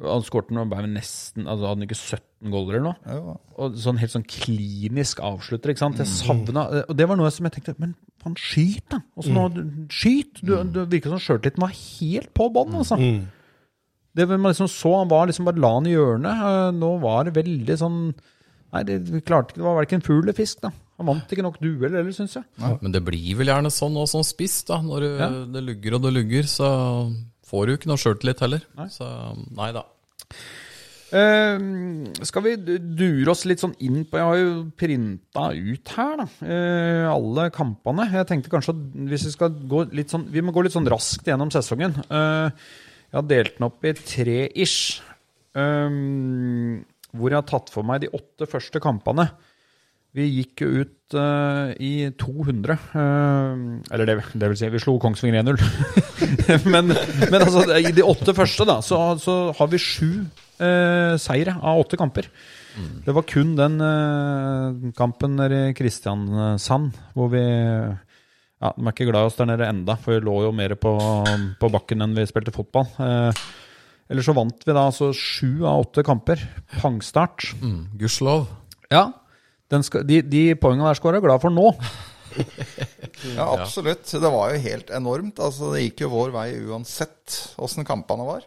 Han 0.02 0.24
skåret 0.24 0.50
nesten 0.50 1.44
altså 1.46 1.68
Hadde 1.68 1.76
han 1.76 1.84
ikke 1.86 1.98
17 1.98 2.50
goaler 2.50 2.78
eller 2.78 2.88
noe? 2.88 3.34
Og 3.60 3.76
sånn 3.78 4.00
helt 4.00 4.14
sånn 4.14 4.24
klinisk 4.26 5.20
avslutter, 5.22 5.70
ikke 5.70 5.84
sant. 5.84 6.00
Jeg 6.00 6.10
savna 6.10 6.64
Og 6.88 6.96
det 6.96 7.06
var 7.06 7.20
noe 7.20 7.30
som 7.30 7.46
jeg 7.46 7.58
tenkte 7.58 7.76
Men 7.78 7.92
faen, 8.22 8.34
skyt, 8.40 8.88
da! 8.90 9.02
Altså, 9.14 9.34
nå, 9.36 9.44
skyt! 9.92 10.40
Du, 10.42 10.56
du 10.64 10.80
virker 10.86 11.12
som 11.14 11.22
sjøltilliten 11.22 11.62
var 11.62 11.76
helt 11.76 12.32
på 12.34 12.48
bånn, 12.54 12.74
altså. 12.80 12.98
Det 14.16 14.26
man 14.28 14.50
liksom 14.50 14.68
så, 14.68 14.92
han 15.00 15.08
var 15.08 15.26
liksom 15.30 15.46
bare 15.48 15.60
la 15.62 15.70
han 15.78 15.86
i 15.88 15.94
hjørnet. 15.94 16.44
Eh, 16.48 16.70
Nå 16.76 16.90
var 17.02 17.24
det 17.28 17.36
veldig 17.38 17.76
sånn 17.80 17.98
Nei, 18.72 18.80
det, 18.88 18.94
klarte 19.28 19.52
ikke, 19.52 19.58
det 19.60 19.64
var 19.66 19.74
verken 19.76 20.00
fugl 20.00 20.22
eller 20.22 20.32
fisk, 20.36 20.62
da. 20.64 20.70
Han 20.96 21.04
vant 21.10 21.32
ikke 21.34 21.42
nok 21.44 21.58
duell 21.60 21.90
heller, 21.92 22.06
syns 22.16 22.38
jeg. 22.38 22.46
Men 22.80 22.94
det 22.94 23.02
blir 23.04 23.34
vel 23.36 23.50
gjerne 23.50 23.68
sånn 23.68 23.98
også 24.00 24.14
som 24.14 24.24
spiss, 24.24 24.62
da. 24.64 24.78
Når 24.80 25.04
du, 25.04 25.08
Ja. 25.20 25.26
det 25.56 25.62
lugger 25.66 25.98
og 25.98 26.06
det 26.06 26.12
lugger, 26.16 26.48
så 26.48 26.68
får 27.50 27.66
du 27.68 27.72
ikke 27.74 27.90
noe 27.90 28.00
sjøltillit 28.00 28.40
heller. 28.40 28.64
Så 28.88 29.04
nei 29.58 29.68
da. 29.76 29.82
Uh, 31.12 32.08
skal 32.24 32.44
vi 32.46 32.52
dure 32.56 33.34
oss 33.34 33.42
litt 33.44 33.60
sånn 33.60 33.74
inn 33.84 34.06
på 34.08 34.16
Jeg 34.16 34.24
har 34.30 34.38
jo 34.40 34.52
printa 34.80 35.42
ut 35.52 35.92
her, 35.98 36.14
da. 36.22 36.26
Uh, 36.40 37.10
alle 37.12 37.50
kampene. 37.52 38.06
Jeg 38.14 38.30
tenkte 38.30 38.52
kanskje 38.54 38.72
at 38.72 38.80
hvis 39.10 39.26
vi 39.28 39.34
skal 39.34 39.52
gå 39.68 39.82
litt 39.92 40.14
sånn 40.14 40.24
Vi 40.32 40.40
må 40.40 40.54
gå 40.56 40.64
litt 40.64 40.72
sånn 40.72 40.88
raskt 40.88 41.28
gjennom 41.28 41.52
sesongen. 41.52 41.98
Eh, 42.08 42.48
jeg 43.12 43.18
har 43.18 43.28
delt 43.28 43.56
den 43.58 43.68
opp 43.68 43.84
i 43.84 43.92
tre 43.98 44.38
ish. 44.56 45.02
Um, 45.52 46.80
hvor 47.12 47.28
jeg 47.28 47.42
har 47.42 47.48
tatt 47.48 47.68
for 47.68 47.84
meg 47.84 48.00
de 48.00 48.08
åtte 48.16 48.48
første 48.48 48.80
kampene. 48.80 49.28
Vi 50.16 50.24
gikk 50.28 50.64
jo 50.64 50.70
ut 50.80 51.16
uh, 51.16 51.72
i 51.76 52.08
200. 52.16 52.78
Uh, 52.96 53.84
eller 53.92 54.08
det, 54.08 54.16
det 54.32 54.48
vil 54.48 54.58
si, 54.60 54.72
vi 54.72 54.80
slo 54.80 54.96
Kongsvinger 55.00 55.44
1-0. 55.44 55.60
men, 56.72 56.92
men 56.92 57.38
altså, 57.38 57.66
i 57.76 57.92
de 57.92 58.04
åtte 58.04 58.32
første 58.36 58.68
da, 58.68 58.80
så, 58.84 59.04
så 59.20 59.36
har 59.60 59.70
vi 59.72 59.80
sju 59.80 60.10
uh, 60.24 61.20
seire 61.20 61.56
av 61.60 61.84
åtte 61.84 62.00
kamper. 62.00 62.32
Det 63.04 63.12
var 63.12 63.26
kun 63.28 63.52
den 63.58 63.80
eh, 63.84 64.92
kampen 64.96 65.36
nede 65.36 65.58
i 65.68 65.74
Kristiansand 65.76 66.96
hvor 67.12 67.28
vi 67.32 67.42
ja, 68.62 68.70
De 68.78 68.86
er 68.86 68.94
ikke 68.94 69.08
glad 69.10 69.24
i 69.26 69.30
oss 69.32 69.38
der 69.40 69.48
nede 69.50 69.66
enda, 69.68 69.96
for 69.98 70.14
vi 70.14 70.22
lå 70.22 70.36
jo 70.46 70.52
mer 70.54 70.76
på, 70.78 70.92
på 71.60 71.70
bakken 71.74 72.04
enn 72.06 72.14
vi 72.16 72.24
spilte 72.30 72.54
fotball. 72.54 72.86
Eh, 73.02 73.42
Eller 74.12 74.22
så 74.26 74.34
vant 74.36 74.62
vi 74.66 74.74
da 74.76 74.86
altså 74.88 75.10
sju 75.16 75.64
av 75.66 75.86
åtte 75.86 76.04
kamper. 76.06 76.40
Pangstart. 76.78 77.50
Mm, 77.62 77.90
Gudskjelov. 78.00 78.46
Ja. 78.92 79.08
Den 79.72 79.82
skal, 79.86 80.04
de, 80.06 80.20
de 80.22 80.42
poengene 80.60 80.90
der 80.90 80.98
skal 80.98 81.10
du 81.14 81.18
være 81.18 81.26
glad 81.30 81.44
for 81.44 81.54
nå. 81.54 81.70
Ja, 83.36 83.44
absolutt. 83.60 84.06
Det 84.08 84.30
var 84.32 84.54
jo 84.54 84.60
helt 84.64 84.88
enormt. 84.96 85.36
Altså, 85.44 85.68
det 85.74 85.82
gikk 85.84 86.00
jo 86.06 86.08
vår 86.14 86.30
vei 86.34 86.46
uansett 86.64 87.34
åssen 87.60 87.84
kampene 87.86 88.24
var. 88.24 88.46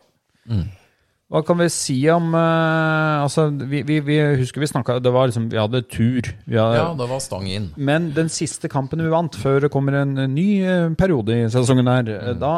Hva 1.26 1.42
kan 1.42 1.58
vi 1.58 1.66
si 1.74 1.96
om 2.14 2.36
uh, 2.38 3.24
Altså, 3.24 3.48
vi, 3.50 3.80
vi, 3.88 3.98
vi 4.06 4.18
husker 4.38 4.62
vi 4.62 4.68
snakka 4.70 5.00
Det 5.02 5.10
var 5.14 5.32
liksom 5.32 5.48
Vi 5.50 5.58
hadde 5.58 5.82
tur. 5.90 6.28
Vi 6.46 6.60
hadde, 6.60 6.78
Ja, 6.78 6.92
det 7.00 7.08
var 7.10 7.24
stang 7.24 7.48
inn. 7.50 7.72
Men 7.76 8.12
den 8.14 8.30
siste 8.30 8.70
kampen 8.70 9.02
vi 9.02 9.10
vant, 9.10 9.34
før 9.42 9.64
det 9.66 9.72
kommer 9.74 9.98
en 10.04 10.14
ny 10.36 10.46
eh, 10.62 10.92
periode 10.98 11.34
i 11.34 11.48
sesongen 11.52 11.90
her, 11.90 12.06
mm. 12.06 12.38
da, 12.42 12.52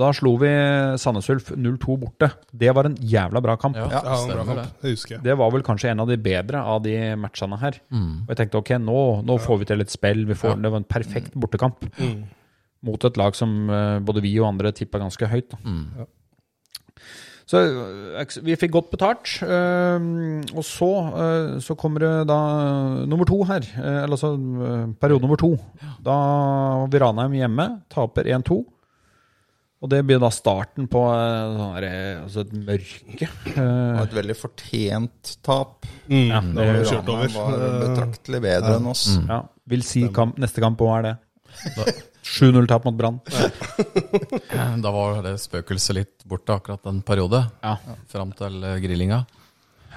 da 0.00 0.10
slo 0.16 0.34
vi 0.40 0.50
Sandnes 1.00 1.28
Ulf 1.32 1.50
0-2 1.52 1.96
borte. 2.00 2.30
Det 2.52 2.72
var 2.76 2.88
en 2.88 2.96
jævla 3.00 3.42
bra 3.44 3.56
kamp. 3.60 3.76
Ja, 3.78 3.88
det, 3.90 4.00
en 4.14 4.32
bra 4.32 4.46
kamp. 4.48 4.80
Det 4.80 4.94
husker 4.94 5.16
jeg. 5.16 5.24
Det 5.26 5.36
var 5.40 5.52
vel 5.54 5.66
kanskje 5.66 5.92
en 5.92 6.02
av 6.04 6.10
de 6.10 6.18
bedre 6.20 6.62
av 6.74 6.80
de 6.86 6.96
matchene 7.20 7.58
her. 7.60 7.78
Og 7.92 8.32
jeg 8.32 8.40
tenkte 8.40 8.62
ok, 8.62 8.74
nå, 8.86 9.04
nå 9.26 9.38
får 9.42 9.60
vi 9.62 9.70
til 9.72 9.84
et 9.84 9.92
spill. 9.92 10.24
Vi 10.30 10.38
får, 10.38 10.56
Det 10.64 10.72
var 10.72 10.82
en 10.82 10.90
perfekt 10.96 11.36
bortekamp. 11.36 11.84
Mot 12.84 13.08
et 13.08 13.20
lag 13.20 13.36
som 13.36 13.54
eh, 13.72 13.98
både 14.04 14.24
vi 14.24 14.36
og 14.40 14.50
andre 14.54 14.72
tippa 14.76 15.02
ganske 15.02 15.28
høyt. 15.30 15.56
Da. 15.56 16.08
Så 17.46 17.60
eh, 17.60 18.36
vi 18.46 18.54
fikk 18.56 18.72
godt 18.72 18.90
betalt. 18.94 19.34
eh, 19.44 20.06
og 20.56 20.64
så, 20.64 20.90
eh, 21.12 21.58
så 21.60 21.76
kommer 21.76 22.00
det 22.00 22.12
da 22.30 22.38
nummer 23.04 23.26
to 23.28 23.42
her. 23.44 23.60
eller 23.76 24.14
altså 24.16 24.30
periode 25.00 25.20
nummer 25.26 25.36
to. 25.40 25.50
Da 26.02 26.14
var 26.84 26.88
vi 26.88 26.98
Ranheim 27.02 27.36
hjemme, 27.42 27.66
taper 27.92 28.24
1-2. 28.38 28.62
Og 29.84 29.90
det 29.92 29.98
blir 30.08 30.16
da 30.22 30.30
starten 30.32 30.86
på 30.88 31.00
sånn 31.04 31.74
her, 31.74 31.84
altså 32.22 32.40
et 32.46 32.52
mørke. 32.56 33.28
Eh, 33.52 33.98
et 34.06 34.14
veldig 34.16 34.36
fortjent 34.40 35.34
tap. 35.44 35.84
Mm, 36.08 36.30
Ja, 36.30 36.40
det 36.40 36.64
var 36.70 36.88
kjørt 36.88 37.10
over. 37.12 37.28
var 37.36 37.58
betraktelig 37.82 38.40
bedre 38.46 38.78
enn 38.78 38.88
oss. 38.94 39.04
Ja, 39.28 39.42
Vil 39.68 39.82
si 39.84 40.06
kamp, 40.08 40.38
neste 40.40 40.60
kamp 40.64 40.80
òg 40.80 40.94
er 40.98 41.02
det. 41.10 41.14
7-0-tap 42.24 42.86
mot 42.88 42.96
Brann. 42.98 43.20
Da 44.84 44.90
var 44.92 45.20
det 45.24 45.36
spøkelset 45.42 45.96
litt 45.98 46.24
borte 46.28 46.54
akkurat 46.56 46.82
den 46.86 47.02
periode. 47.06 47.42
Ja. 47.64 47.76
Fram 48.10 48.32
til 48.36 48.62
eh, 48.64 48.78
grillinga. 48.82 49.22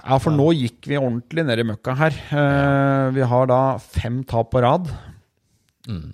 ja, 0.04 0.18
for 0.22 0.36
nå 0.36 0.50
gikk 0.56 0.88
vi 0.92 1.00
ordentlig 1.00 1.46
ned 1.48 1.62
i 1.64 1.68
møkka 1.72 1.96
her. 2.00 2.18
Eh, 2.36 3.06
vi 3.16 3.24
har 3.32 3.48
da 3.50 3.62
fem 3.82 4.22
tap 4.28 4.52
på 4.54 4.64
rad. 4.66 4.92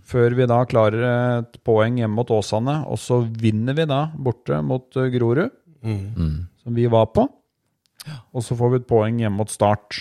Før 0.05 0.35
vi 0.37 0.45
da 0.45 0.59
klarer 0.69 1.01
et 1.41 1.55
poeng 1.65 1.95
hjemme 1.97 2.13
mot 2.19 2.29
Åsane, 2.29 2.75
og 2.85 2.99
så 3.01 3.23
vinner 3.25 3.73
vi 3.73 3.87
da 3.89 4.03
borte 4.13 4.59
mot 4.61 4.85
Grorud, 4.93 5.49
Grorud, 5.81 6.35
som 6.61 6.77
vi 6.77 6.85
var 6.93 7.07
på. 7.15 7.25
Og 8.37 8.45
så 8.45 8.53
får 8.59 8.69
vi 8.75 8.81
et 8.83 8.85
poeng 8.91 9.17
hjemme 9.23 9.41
mot 9.41 9.49
Start. 9.49 9.97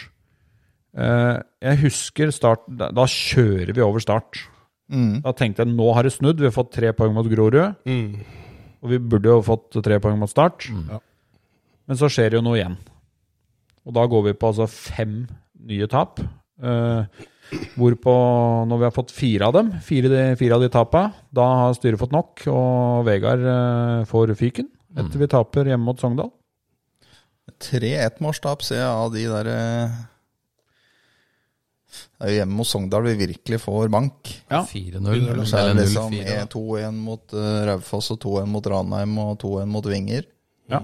Eh, 0.92 1.38
jeg 1.64 1.80
husker 1.86 2.34
Start 2.36 2.68
da 2.76 3.06
kjører 3.08 3.72
vi 3.72 3.80
over 3.80 4.04
Start. 4.04 4.42
Da 5.24 5.32
tenkte 5.36 5.64
jeg 5.64 5.72
nå 5.72 5.88
har 5.96 6.06
det 6.06 6.14
snudd. 6.14 6.40
Vi 6.42 6.48
har 6.48 6.54
fått 6.54 6.72
tre 6.76 6.92
poeng 6.96 7.14
mot 7.16 7.28
Grorud. 7.28 7.78
Mm. 7.88 8.22
Og 8.82 8.92
vi 8.92 8.98
burde 9.00 9.30
jo 9.30 9.42
fått 9.46 9.78
tre 9.84 9.98
poeng 10.02 10.18
mot 10.20 10.30
Start. 10.30 10.68
Ja. 10.68 11.00
Men 11.88 11.98
så 11.98 12.10
skjer 12.12 12.32
det 12.32 12.40
jo 12.40 12.46
noe 12.46 12.58
igjen. 12.58 12.76
Og 13.86 13.96
da 13.96 14.04
går 14.10 14.28
vi 14.28 14.38
på 14.38 14.52
altså 14.52 14.68
fem 14.70 15.22
nye 15.66 15.88
tap. 15.90 16.20
Eh, 16.62 17.24
hvorpå, 17.76 18.12
når 18.68 18.78
vi 18.78 18.86
har 18.86 18.94
fått 18.94 19.14
fire 19.14 19.48
av 19.48 19.56
dem, 19.56 19.72
fire, 19.84 20.10
de, 20.12 20.22
fire 20.38 20.56
av 20.56 20.62
de 20.62 20.70
tapa, 20.72 21.08
da 21.34 21.48
har 21.64 21.74
styret 21.76 22.00
fått 22.00 22.14
nok, 22.14 22.44
og 22.52 23.02
Vegard 23.08 23.42
eh, 23.42 24.04
får 24.08 24.34
fyken 24.38 24.70
etter 24.92 25.20
vi 25.22 25.28
taper 25.30 25.70
hjemme 25.70 25.88
mot 25.88 26.00
Sogndal. 26.00 26.30
Tre 27.62 27.92
ettmålstap 28.04 28.62
ser 28.64 28.82
jeg 28.82 28.88
av 28.90 29.12
de 29.14 29.24
der 29.30 29.48
eh, 29.50 30.00
Det 31.92 32.26
er 32.26 32.32
jo 32.32 32.38
hjemme 32.40 32.62
hos 32.62 32.70
Sogndal 32.72 33.08
vi 33.10 33.16
virkelig 33.26 33.58
får 33.64 33.90
bank. 33.92 34.30
Ja. 34.50 34.62
4-0. 34.68 35.10
Ellers 35.34 35.52
er 35.58 35.72
det 35.72 35.84
liksom 35.86 36.14
2-1 36.54 37.02
mot 37.02 37.36
uh, 37.36 37.50
Raufoss 37.68 38.14
og 38.14 38.22
2-1 38.24 38.48
mot 38.52 38.70
Ranheim 38.72 39.18
og 39.22 39.34
2-1 39.42 39.70
mot 39.72 39.88
Vinger. 39.90 40.26
Ja. 40.72 40.80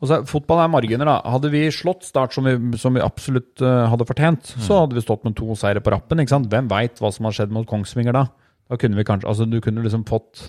Og 0.00 0.08
så 0.08 0.20
Fotball 0.28 0.62
er 0.64 0.72
marginer, 0.72 1.08
da. 1.08 1.18
Hadde 1.28 1.50
vi 1.52 1.66
slått 1.74 2.06
Start 2.08 2.32
som 2.32 2.46
vi, 2.48 2.54
som 2.80 2.96
vi 2.96 3.04
absolutt 3.04 3.60
uh, 3.60 3.84
hadde 3.92 4.06
fortjent, 4.08 4.54
så 4.64 4.82
hadde 4.82 4.96
vi 4.96 5.04
stått 5.04 5.26
med 5.28 5.36
to 5.36 5.52
seire 5.58 5.82
på 5.84 5.92
rappen. 5.92 6.22
ikke 6.22 6.32
sant? 6.32 6.48
Hvem 6.52 6.70
veit 6.70 7.02
hva 7.02 7.12
som 7.12 7.28
har 7.28 7.36
skjedd 7.36 7.52
mot 7.52 7.68
Kongsvinger 7.68 8.16
da? 8.16 8.24
Da 8.70 8.76
kunne 8.78 8.94
vi 8.94 9.02
kanskje, 9.02 9.26
altså 9.26 9.46
Du 9.50 9.56
kunne 9.64 9.82
liksom 9.82 10.04
fått 10.06 10.44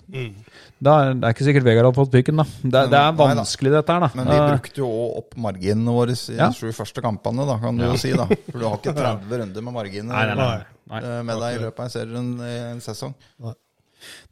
da, 0.82 0.94
er- 1.08 1.16
Det 1.18 1.24
er 1.26 1.34
ikke 1.34 1.48
sikkert 1.48 1.66
Vegard 1.66 1.88
hadde 1.90 1.98
fått 1.98 2.12
fyken, 2.14 2.38
da. 2.38 2.46
Det, 2.62 2.84
det 2.92 3.00
er 3.00 3.12
Nei 3.16 3.26
vanskelig, 3.36 3.72
dette 3.74 3.96
her, 3.96 4.04
da. 4.06 4.10
Men 4.20 4.30
vi 4.30 4.38
brukte 4.52 4.84
jo 4.84 4.90
opp 5.22 5.34
marginene 5.42 5.96
våre 5.96 6.14
i 6.14 6.38
Ja. 6.38 6.50
de 6.52 6.60
sju 6.60 6.70
første 6.78 7.02
kampene, 7.02 7.48
da, 7.50 7.58
kan 7.64 7.78
du 7.82 7.86
jo 7.88 7.98
si. 7.98 8.14
da 8.14 8.28
For 8.30 8.60
du 8.62 8.68
har 8.68 8.78
ikke 8.78 8.94
30 9.02 9.42
runder 9.42 9.62
med 9.68 9.74
marginer 9.74 10.14
Nei, 10.14 10.26
nei, 10.30 10.36
nei. 10.38 10.62
nei. 10.94 11.02
eh, 11.02 11.22
med 11.32 11.42
deg 11.46 11.58
i 11.58 11.64
løpet 11.66 11.80
av 11.80 11.90
en 11.90 11.96
serie 11.98 12.22
en, 12.22 12.32
en 12.76 12.82
sesong. 12.86 13.14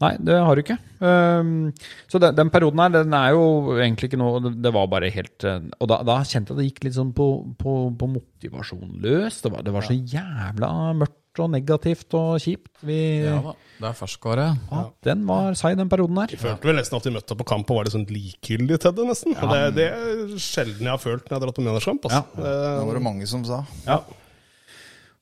Nei, 0.02 0.16
det 0.26 0.34
har 0.42 0.58
du 0.58 0.64
ikke. 0.64 0.80
Ehm, 1.06 1.50
så 2.10 2.18
den, 2.22 2.34
den 2.38 2.50
perioden 2.50 2.80
her, 2.82 2.90
den 2.96 3.14
er 3.14 3.36
jo 3.36 3.76
egentlig 3.78 4.08
ikke 4.10 4.18
noe 4.18 4.40
Det, 4.50 4.72
var 4.74 4.88
bare 4.90 5.12
helt 5.14 5.46
eh, 5.46 5.60
Og 5.78 5.92
da, 5.92 6.00
da 6.08 6.16
kjente 6.26 6.56
jeg 6.56 6.58
det 6.58 6.66
gikk 6.72 6.88
litt 6.88 6.96
sånn 6.98 7.12
på, 7.14 7.28
på, 7.62 7.76
på 7.94 8.10
motivasjon 8.16 8.96
løs. 9.04 9.38
Det 9.46 9.52
var, 9.54 9.62
det 9.68 9.76
var 9.76 9.86
så 9.86 9.94
jævla 9.94 10.72
mørkt 10.98 11.19
og 11.40 11.52
negativt 11.54 12.16
og 12.18 12.40
kjipt. 12.42 12.72
Vi, 12.82 13.00
Ja 13.22 13.36
ja, 13.38 13.42
da, 13.52 13.54
det 13.80 13.90
er 13.92 13.98
ferskvare. 14.00 14.48
Den 15.06 15.22
var 15.30 15.54
seig, 15.60 15.78
den 15.80 15.92
perioden 15.92 16.18
her. 16.20 16.34
Følte 16.42 16.72
vel 16.72 16.80
nesten 16.82 16.98
at 16.98 17.06
vi 17.08 17.14
møtte 17.16 17.36
opp 17.36 17.44
på 17.44 17.50
kamp 17.54 17.70
og 17.70 17.80
var 17.80 17.88
litt 17.88 17.96
sånn 17.96 18.08
likegyldige 18.10 18.82
til 18.86 18.96
det, 18.98 19.06
nesten. 19.12 19.38
Og 19.38 19.54
det, 19.54 19.62
det 19.78 19.86
er 19.94 20.34
sjelden 20.42 20.90
jeg 20.90 20.96
har 20.96 21.04
følt 21.04 21.28
når 21.28 21.30
jeg 21.30 21.38
har 21.38 21.46
dratt 21.46 21.60
på 21.60 21.68
menerskamp. 21.68 22.10
Altså. 22.10 22.24
Det 22.42 22.90
var 22.90 23.00
det 23.00 23.06
mange 23.06 23.30
som 23.30 23.46
sa. 23.48 23.62
Ja. 23.86 24.02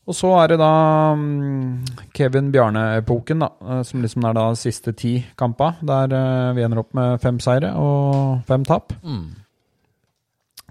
Og 0.08 0.16
så 0.16 0.30
er 0.40 0.54
det 0.54 0.60
da 0.62 0.72
mm, 1.20 2.12
Kevin 2.16 2.52
Bjarne-epoken, 2.54 3.44
da, 3.44 3.50
eh, 3.60 3.82
som 3.88 4.04
liksom 4.04 4.24
er 4.30 4.38
da 4.38 4.46
siste 4.56 4.94
ti 4.96 5.18
kampa, 5.40 5.74
der 5.84 6.16
eh, 6.16 6.54
vi 6.56 6.64
ender 6.64 6.80
opp 6.80 6.96
med 6.96 7.20
fem 7.24 7.42
seire 7.44 7.74
og 7.76 8.46
fem 8.48 8.64
tap. 8.68 8.96
Mm. 9.04 9.26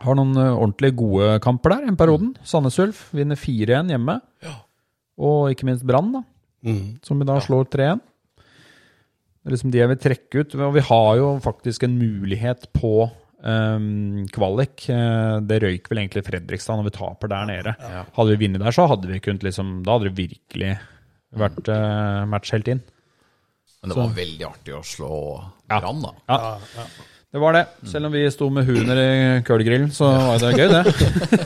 Har 0.06 0.16
noen 0.16 0.32
eh, 0.40 0.54
ordentlig 0.54 0.94
gode 0.96 1.36
kamper 1.44 1.74
der 1.74 1.90
en 1.90 2.00
perioden. 2.00 2.32
Sandnes 2.48 2.80
Ulf 2.80 3.10
vinner 3.16 3.36
4-1 3.36 3.92
hjemme. 3.92 4.16
Og 5.18 5.50
ikke 5.52 5.64
minst 5.68 5.86
Brann, 5.88 6.12
da, 6.12 6.22
Mm. 6.66 6.98
som 7.04 7.18
vi 7.20 7.24
da 7.28 7.36
slår 7.40 7.68
3-1. 7.70 8.00
Det 8.36 9.46
er 9.46 9.54
liksom 9.54 9.70
de 9.70 9.78
jeg 9.78 9.88
vil 9.92 10.00
trekke 10.02 10.40
ut. 10.42 10.54
Og 10.58 10.74
vi 10.74 10.80
har 10.88 11.16
jo 11.20 11.28
faktisk 11.44 11.84
en 11.86 11.94
mulighet 12.00 12.66
på 12.74 12.90
um, 13.46 14.26
kvalik. 14.34 14.88
Eh, 14.90 15.36
Det 15.46 15.60
røyk 15.62 15.86
vel 15.92 15.98
egentlig 16.02 16.24
Fredrikstad 16.26 16.80
når 16.80 16.88
vi 16.88 16.94
taper 16.96 17.28
der 17.30 17.46
nede. 17.46 17.76
Hadde 18.16 18.34
vi 18.34 18.40
vunnet 18.48 18.58
der, 18.64 18.74
så 18.74 18.88
hadde 18.90 19.06
vi 19.06 19.20
kunnet 19.22 19.44
liksom 19.46 19.84
Da 19.86 19.92
hadde 19.94 20.10
det 20.10 20.18
virkelig 20.18 20.72
vært 21.36 21.68
uh, 21.70 22.24
match 22.26 22.50
helt 22.56 22.66
inn. 22.72 22.82
Men 23.82 23.92
det 23.92 23.96
var 24.00 24.16
veldig 24.16 24.46
artig 24.48 24.74
å 24.74 24.82
slå 24.82 25.12
Ja. 25.70 25.78
Brann, 25.80 26.02
da. 26.02 26.12
Ja, 26.28 26.58
Ja, 26.74 26.86
det 27.34 27.40
var 27.42 27.52
det. 27.56 27.64
Selv 27.90 28.06
om 28.08 28.12
vi 28.14 28.22
sto 28.32 28.48
med 28.54 28.64
hunder 28.68 28.98
i 29.02 29.08
kullgrillen, 29.46 29.90
så 29.94 30.08
var 30.08 30.38
det 30.40 30.52
gøy, 30.56 30.68
det. 30.72 30.82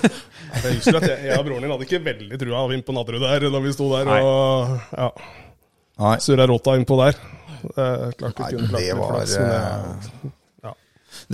Jeg 0.61 0.75
husker 0.81 0.97
at 0.99 1.05
jeg, 1.07 1.19
jeg 1.29 1.39
og 1.39 1.45
broren 1.47 1.63
din 1.63 1.71
hadde 1.71 1.85
ikke 1.87 2.01
veldig 2.03 2.39
trua 2.41 2.59
av 2.65 2.73
inn 2.75 2.81
på 2.83 2.93
Nadderud 2.97 3.23
der 3.23 3.45
da 3.55 3.61
vi 3.63 3.71
sto 3.73 3.87
der 3.93 4.09
Nei. 4.09 4.17
og 4.19 4.73
ja, 4.99 5.07
Nei. 6.03 6.17
surra 6.25 6.47
råta 6.51 6.75
innpå 6.81 6.97
der. 6.99 7.21
Eh, 7.71 8.03
klart 8.19 8.41
vi 8.41 8.43
Nei, 8.43 8.51
kunne 8.57 8.69
klart 8.73 8.83
det 8.83 8.97
var, 8.99 9.13
plass, 9.15 9.37
men 9.39 9.53
det- 9.55 10.33
ja. 10.67 10.73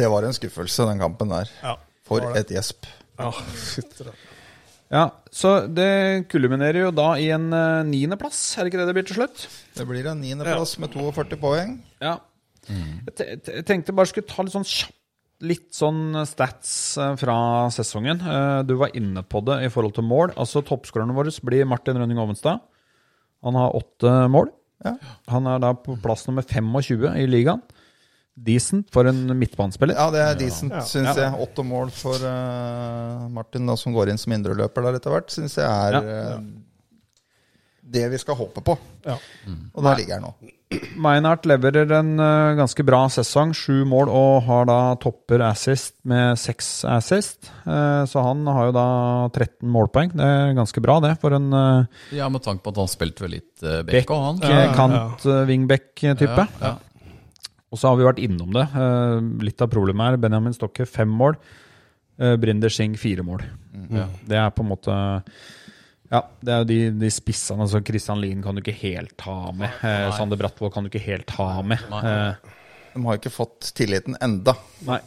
Det 0.02 0.10
var 0.12 0.28
en 0.28 0.36
skuffelse, 0.36 0.86
den 0.90 1.00
kampen 1.00 1.32
der. 1.32 1.50
Ja, 1.64 1.74
For 2.06 2.20
det 2.28 2.44
et 2.44 2.52
gjesp. 2.58 2.86
Ja. 3.16 3.32
Ja, 4.92 5.04
Så 5.34 5.54
det 5.74 6.28
kulminerer 6.30 6.84
jo 6.84 6.92
da 6.94 7.08
i 7.18 7.30
en 7.34 7.48
uh, 7.56 7.82
niendeplass, 7.88 8.38
er 8.58 8.64
det 8.66 8.70
ikke 8.74 8.84
det 8.84 8.86
det 8.92 8.94
blir 9.00 9.08
til 9.08 9.18
slutt? 9.18 9.46
Det 9.74 9.86
blir 9.88 10.06
en 10.12 10.20
niendeplass 10.22 10.76
med 10.78 10.92
42 10.94 11.40
poeng. 11.40 11.78
Ja. 12.04 12.18
Jeg 12.68 13.14
te- 13.16 13.36
te- 13.36 13.52
jeg 13.60 13.64
tenkte 13.66 13.94
bare 13.94 14.06
skulle 14.10 14.26
ta 14.26 14.42
litt 14.42 14.52
sånn 14.56 14.64
kjapt 14.66 14.92
Litt 15.44 15.66
sånn 15.76 16.14
stats 16.24 16.96
eh, 16.96 17.10
fra 17.20 17.34
sesongen. 17.68 18.22
Eh, 18.24 18.62
Du 18.64 18.74
var 18.80 18.88
inne 18.96 19.20
på 19.22 19.42
det 19.44 19.58
i 19.66 19.68
forhold 19.68 19.92
til 19.98 20.04
mål. 20.08 20.30
Altså 20.34 20.62
Toppskårerne 20.64 21.12
våre 21.12 21.28
blir 21.44 21.66
Martin 21.68 21.98
Rønning 22.00 22.16
Ovenstad. 22.18 22.62
Han 23.44 23.54
har 23.54 23.74
åtte 23.76 24.14
mål. 24.32 24.48
Ja. 24.82 24.94
Han 25.28 25.46
er 25.46 25.58
da 25.60 25.74
på 25.74 25.98
plass 26.00 26.24
nummer 26.26 26.40
25 26.42 27.04
i 27.20 27.26
ligaen. 27.28 27.60
Decent 28.34 28.88
for 28.92 29.04
en 29.08 29.26
midtbanespiller. 29.38 29.94
Ja, 29.94 30.08
det 30.10 30.20
er 30.24 30.34
decent, 30.40 30.72
Ja. 30.72 30.80
syns 30.80 31.12
Ja. 31.16 31.28
jeg. 31.28 31.40
Åtte 31.50 31.62
mål 31.64 31.90
for 31.92 32.16
uh, 32.16 33.28
Martin, 33.28 33.66
da, 33.66 33.76
som 33.76 33.92
går 33.92 34.08
inn 34.08 34.18
som 34.18 34.32
indreløper 34.32 34.82
der 34.88 34.96
etter 34.96 35.10
hvert, 35.10 35.28
syns 35.28 35.56
jeg 35.56 35.64
er 35.68 35.92
Ja. 35.92 36.00
eh, 36.00 36.40
det 37.82 38.08
vi 38.10 38.18
skal 38.18 38.34
håpe 38.36 38.60
på. 38.64 38.78
Ja. 39.04 39.18
Og 39.74 39.82
der 39.84 39.96
ligger 40.00 40.14
han 40.20 40.22
nå. 40.30 40.34
Meinhardt 40.98 41.44
leverer 41.46 41.92
en 41.94 42.16
eh, 42.18 42.56
ganske 42.58 42.82
bra 42.86 43.04
sesong. 43.12 43.52
Sju 43.54 43.84
mål 43.86 44.10
og 44.10 44.46
har 44.48 44.64
da 44.66 44.78
topper 44.98 45.44
assist 45.46 45.94
med 46.08 46.34
seks 46.42 46.80
assist. 46.90 47.52
Eh, 47.62 48.02
så 48.10 48.24
han 48.26 48.42
har 48.50 48.70
jo 48.70 48.74
da 48.74 48.86
13 49.30 49.70
målpoeng. 49.70 50.10
Det 50.18 50.26
er 50.26 50.56
ganske 50.58 50.82
bra, 50.82 50.98
det, 51.04 51.12
for 51.22 51.36
en 51.38 51.46
uh, 51.54 52.08
Ja, 52.16 52.26
med 52.32 52.42
tanke 52.42 52.64
på 52.64 52.74
at 52.74 52.80
han 52.82 52.90
spilte 52.90 53.22
vel 53.26 53.36
litt 53.38 53.62
back 53.62 54.10
og 54.10 54.24
han. 54.24 54.42
Ja, 54.42 54.48
ja. 54.66 54.72
Ja, 56.58 56.72
ja. 56.72 56.74
Og 57.70 57.78
så 57.78 57.90
har 57.90 58.00
vi 58.00 58.08
vært 58.08 58.22
innom 58.22 58.50
det. 58.56 58.66
Eh, 58.66 59.20
litt 59.46 59.62
av 59.62 59.70
problemet 59.70 60.16
er 60.16 60.22
Benjamin 60.26 60.56
Stokke 60.56 60.88
fem 60.88 61.10
mål. 61.14 61.38
Brinder 62.16 62.72
Singh 62.72 62.96
fire 62.96 63.20
mål. 63.26 63.42
Ja. 63.92 64.06
Det 64.24 64.38
er 64.40 64.52
på 64.56 64.64
en 64.64 64.70
måte 64.70 64.94
Ja, 66.12 66.20
det 66.44 66.52
er 66.54 66.60
jo 66.62 66.68
de, 66.70 66.78
de 67.00 67.10
spissene. 67.10 67.64
altså 67.66 67.80
Christian 67.86 68.20
Lien 68.22 68.42
kan 68.44 68.54
du 68.54 68.62
ikke 68.62 68.76
helt 68.78 69.16
ta 69.18 69.50
med. 69.56 69.70
Eh, 69.82 70.06
Sander 70.14 70.38
Brattvold 70.38 70.72
kan 70.74 70.84
du 70.86 70.90
ikke 70.92 71.02
helt 71.06 71.26
ta 71.30 71.48
med. 71.66 71.82
Nei. 71.90 72.02
Eh, 72.12 72.52
De 72.96 73.02
har 73.04 73.18
ikke 73.18 73.32
fått 73.34 73.72
tilliten 73.76 74.16
enda. 74.22 74.54
nei. 74.86 75.00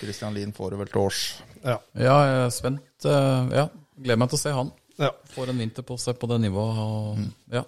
Christian 0.00 0.32
Lien 0.32 0.52
får 0.56 0.70
det 0.72 0.78
vel 0.80 0.88
til 0.88 1.00
års. 1.02 1.18
Ja. 1.60 1.74
ja, 1.92 2.14
jeg 2.24 2.38
er 2.46 2.54
spent. 2.56 3.04
eh, 3.04 3.50
ja, 3.58 3.66
Gleder 4.00 4.16
meg 4.22 4.30
til 4.32 4.38
å 4.38 4.40
se 4.46 4.54
han. 4.56 4.70
Ja. 5.00 5.10
Får 5.34 5.52
en 5.52 5.60
vinter 5.60 5.84
på 5.84 5.98
seg 6.00 6.16
på 6.20 6.28
det 6.30 6.38
nivået. 6.40 6.78
Og, 6.80 7.18
ja. 7.52 7.62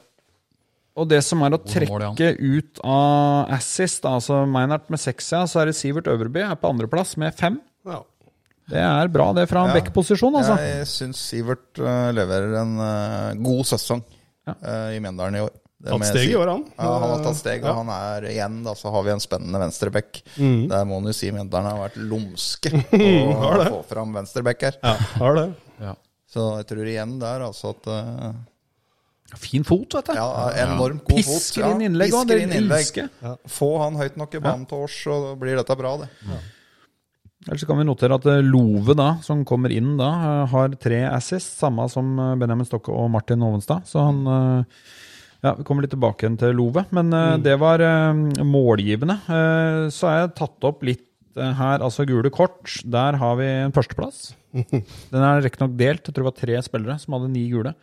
Og 0.97 1.09
det 1.09 1.23
som 1.25 1.41
er 1.45 1.53
å 1.55 1.59
mål, 1.61 1.69
trekke 1.69 2.31
ut 2.41 2.81
av 2.85 3.53
assist, 3.57 4.03
da, 4.05 4.15
altså 4.19 4.43
Meinert 4.49 4.89
med 4.93 5.01
seks, 5.01 5.29
ja, 5.33 5.45
så 5.49 5.61
er 5.63 5.71
det 5.71 5.77
Sivert 5.77 6.09
Øverby 6.13 6.41
er 6.45 6.57
på 6.61 6.69
andreplass 6.73 7.15
med 7.21 7.37
fem. 7.37 7.61
Ja. 8.71 8.75
Det 8.75 8.83
er 8.83 9.09
bra, 9.13 9.33
det, 9.37 9.49
fra 9.51 9.65
en 9.67 9.73
Ja. 9.73 9.81
backposisjon, 9.81 10.37
altså. 10.39 10.55
Jeg 10.63 10.87
syns 10.89 11.19
Sivert 11.33 11.81
uh, 11.83 12.13
leverer 12.15 12.55
en 12.63 12.77
uh, 12.79 13.35
god 13.43 13.67
sesong 13.73 14.05
Ja. 14.47 14.55
uh, 14.55 14.91
i 14.95 15.01
Mjøndalen 15.03 15.41
i 15.41 15.43
år. 15.45 15.51
Det 15.83 15.91
Tatt 15.91 16.07
steg 16.13 16.31
i 16.31 16.37
år, 16.39 16.47
han. 16.47 16.63
Ja, 16.79 16.91
han 17.03 17.11
har 17.11 17.25
tatt 17.25 17.41
steg, 17.41 17.65
og 17.67 17.75
han 17.81 17.89
er 17.91 18.29
igjen 18.31 18.61
Da 18.63 18.71
så 18.79 18.93
har 18.95 19.03
vi 19.03 19.11
en 19.11 19.23
spennende 19.25 19.59
venstreback. 19.59 20.21
Mm. 20.37 20.69
Der 20.71 20.85
må 20.87 21.01
en 21.03 21.09
jo 21.11 21.15
si 21.19 21.33
Mjøndalen 21.35 21.73
har 21.73 21.81
vært 21.89 21.99
lumske 21.99 22.71
på 22.93 23.03
å 23.35 23.65
få 23.67 23.83
fram 23.91 24.15
venstreback 24.15 24.63
her. 24.69 24.79
Ja, 24.79 24.95
har 25.19 25.35
det. 25.41 25.49
Ja. 25.83 25.97
Så 26.31 26.47
jeg 26.61 26.69
tror 26.71 26.87
igjen 26.87 27.19
der 27.19 27.43
altså 27.49 27.75
at 27.75 27.91
Fin 29.43 29.65
fot, 29.65 29.95
vet 29.97 30.11
du. 30.11 30.17
Ja, 30.17 30.51
enormt 30.69 31.07
god 31.09 31.23
fot. 31.25 31.39
Pisker 31.41 31.65
inn 31.71 31.87
innlegg 31.87 32.13
pisker 32.13 32.29
det 32.29 32.43
inn 32.45 32.53
innlegg. 32.59 32.99
Få 33.49 33.71
han 33.81 33.97
høyt 33.97 34.19
nok 34.21 34.35
i 34.37 34.41
banen 34.45 34.67
til 34.69 34.83
års, 34.85 34.97
så 35.07 35.21
blir 35.41 35.57
dette 35.57 35.77
bra, 35.79 35.95
det. 36.03 36.11
Ellers 37.49 37.65
kan 37.67 37.79
vi 37.81 37.87
notere 37.87 38.17
at 38.19 38.27
eh, 38.31 38.43
Love, 38.45 38.95
da, 38.99 39.17
som 39.25 39.43
kommer 39.47 39.73
inn 39.75 39.97
da, 39.99 40.11
eh, 40.29 40.43
har 40.53 40.77
tre 40.79 41.03
assists, 41.11 41.57
samme 41.63 41.89
som 41.91 42.13
eh, 42.15 42.35
Benjamin 42.39 42.69
Stokke 42.69 42.95
og 42.95 43.11
Martin 43.11 43.43
Ovenstad. 43.43 43.89
Så 43.89 44.05
han 44.07 44.23
Ja, 45.43 45.57
vi 45.59 45.65
kommer 45.67 45.83
litt 45.83 45.91
tilbake 45.91 46.23
igjen 46.23 46.39
til 46.39 46.55
Love. 46.55 46.85
Men 46.95 47.11
mm. 47.11 47.43
det 47.43 47.57
var 47.59 47.83
målgivende. 48.47 49.17
Så 49.91 50.07
har 50.07 50.21
jeg 50.21 50.37
tatt 50.39 50.69
opp 50.69 50.85
litt 50.87 51.09
her, 51.35 51.83
altså 51.83 52.07
gule 52.07 52.31
kort. 52.31 52.71
Der 52.87 53.19
har 53.19 53.35
vi 53.41 53.49
en 53.65 53.75
førsteplass. 53.75 54.37
Den 55.11 55.19
er 55.19 55.43
riktignok 55.43 55.75
delt. 55.75 56.07
Jeg 56.07 56.15
tror 56.15 56.23
det 56.23 56.29
var 56.29 56.39
tre 56.39 56.61
spillere 56.63 56.97
som 57.03 57.17
hadde 57.17 57.33
ni 57.35 57.49
gule. 57.51 57.75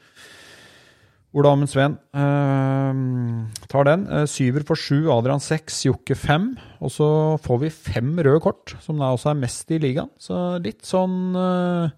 Ola 1.38 1.52
Amund 1.54 1.70
Sveen 1.70 1.94
eh, 2.18 3.66
tar 3.70 3.86
den. 3.86 4.06
Eh, 4.10 4.26
syver 4.30 4.64
for 4.66 4.80
sju, 4.80 5.04
Adrian 5.14 5.42
seks, 5.44 5.84
Jokke 5.86 6.18
fem. 6.18 6.56
Og 6.82 6.90
så 6.94 7.10
får 7.46 7.60
vi 7.64 7.70
fem 7.74 8.16
røde 8.18 8.42
kort, 8.42 8.74
som 8.82 8.98
da 9.02 9.12
også 9.14 9.34
er 9.34 9.42
mest 9.44 9.70
i 9.76 9.78
ligaen. 9.82 10.10
Så 10.18 10.58
litt 10.64 10.82
sånn 10.90 11.36
eh, 11.38 11.92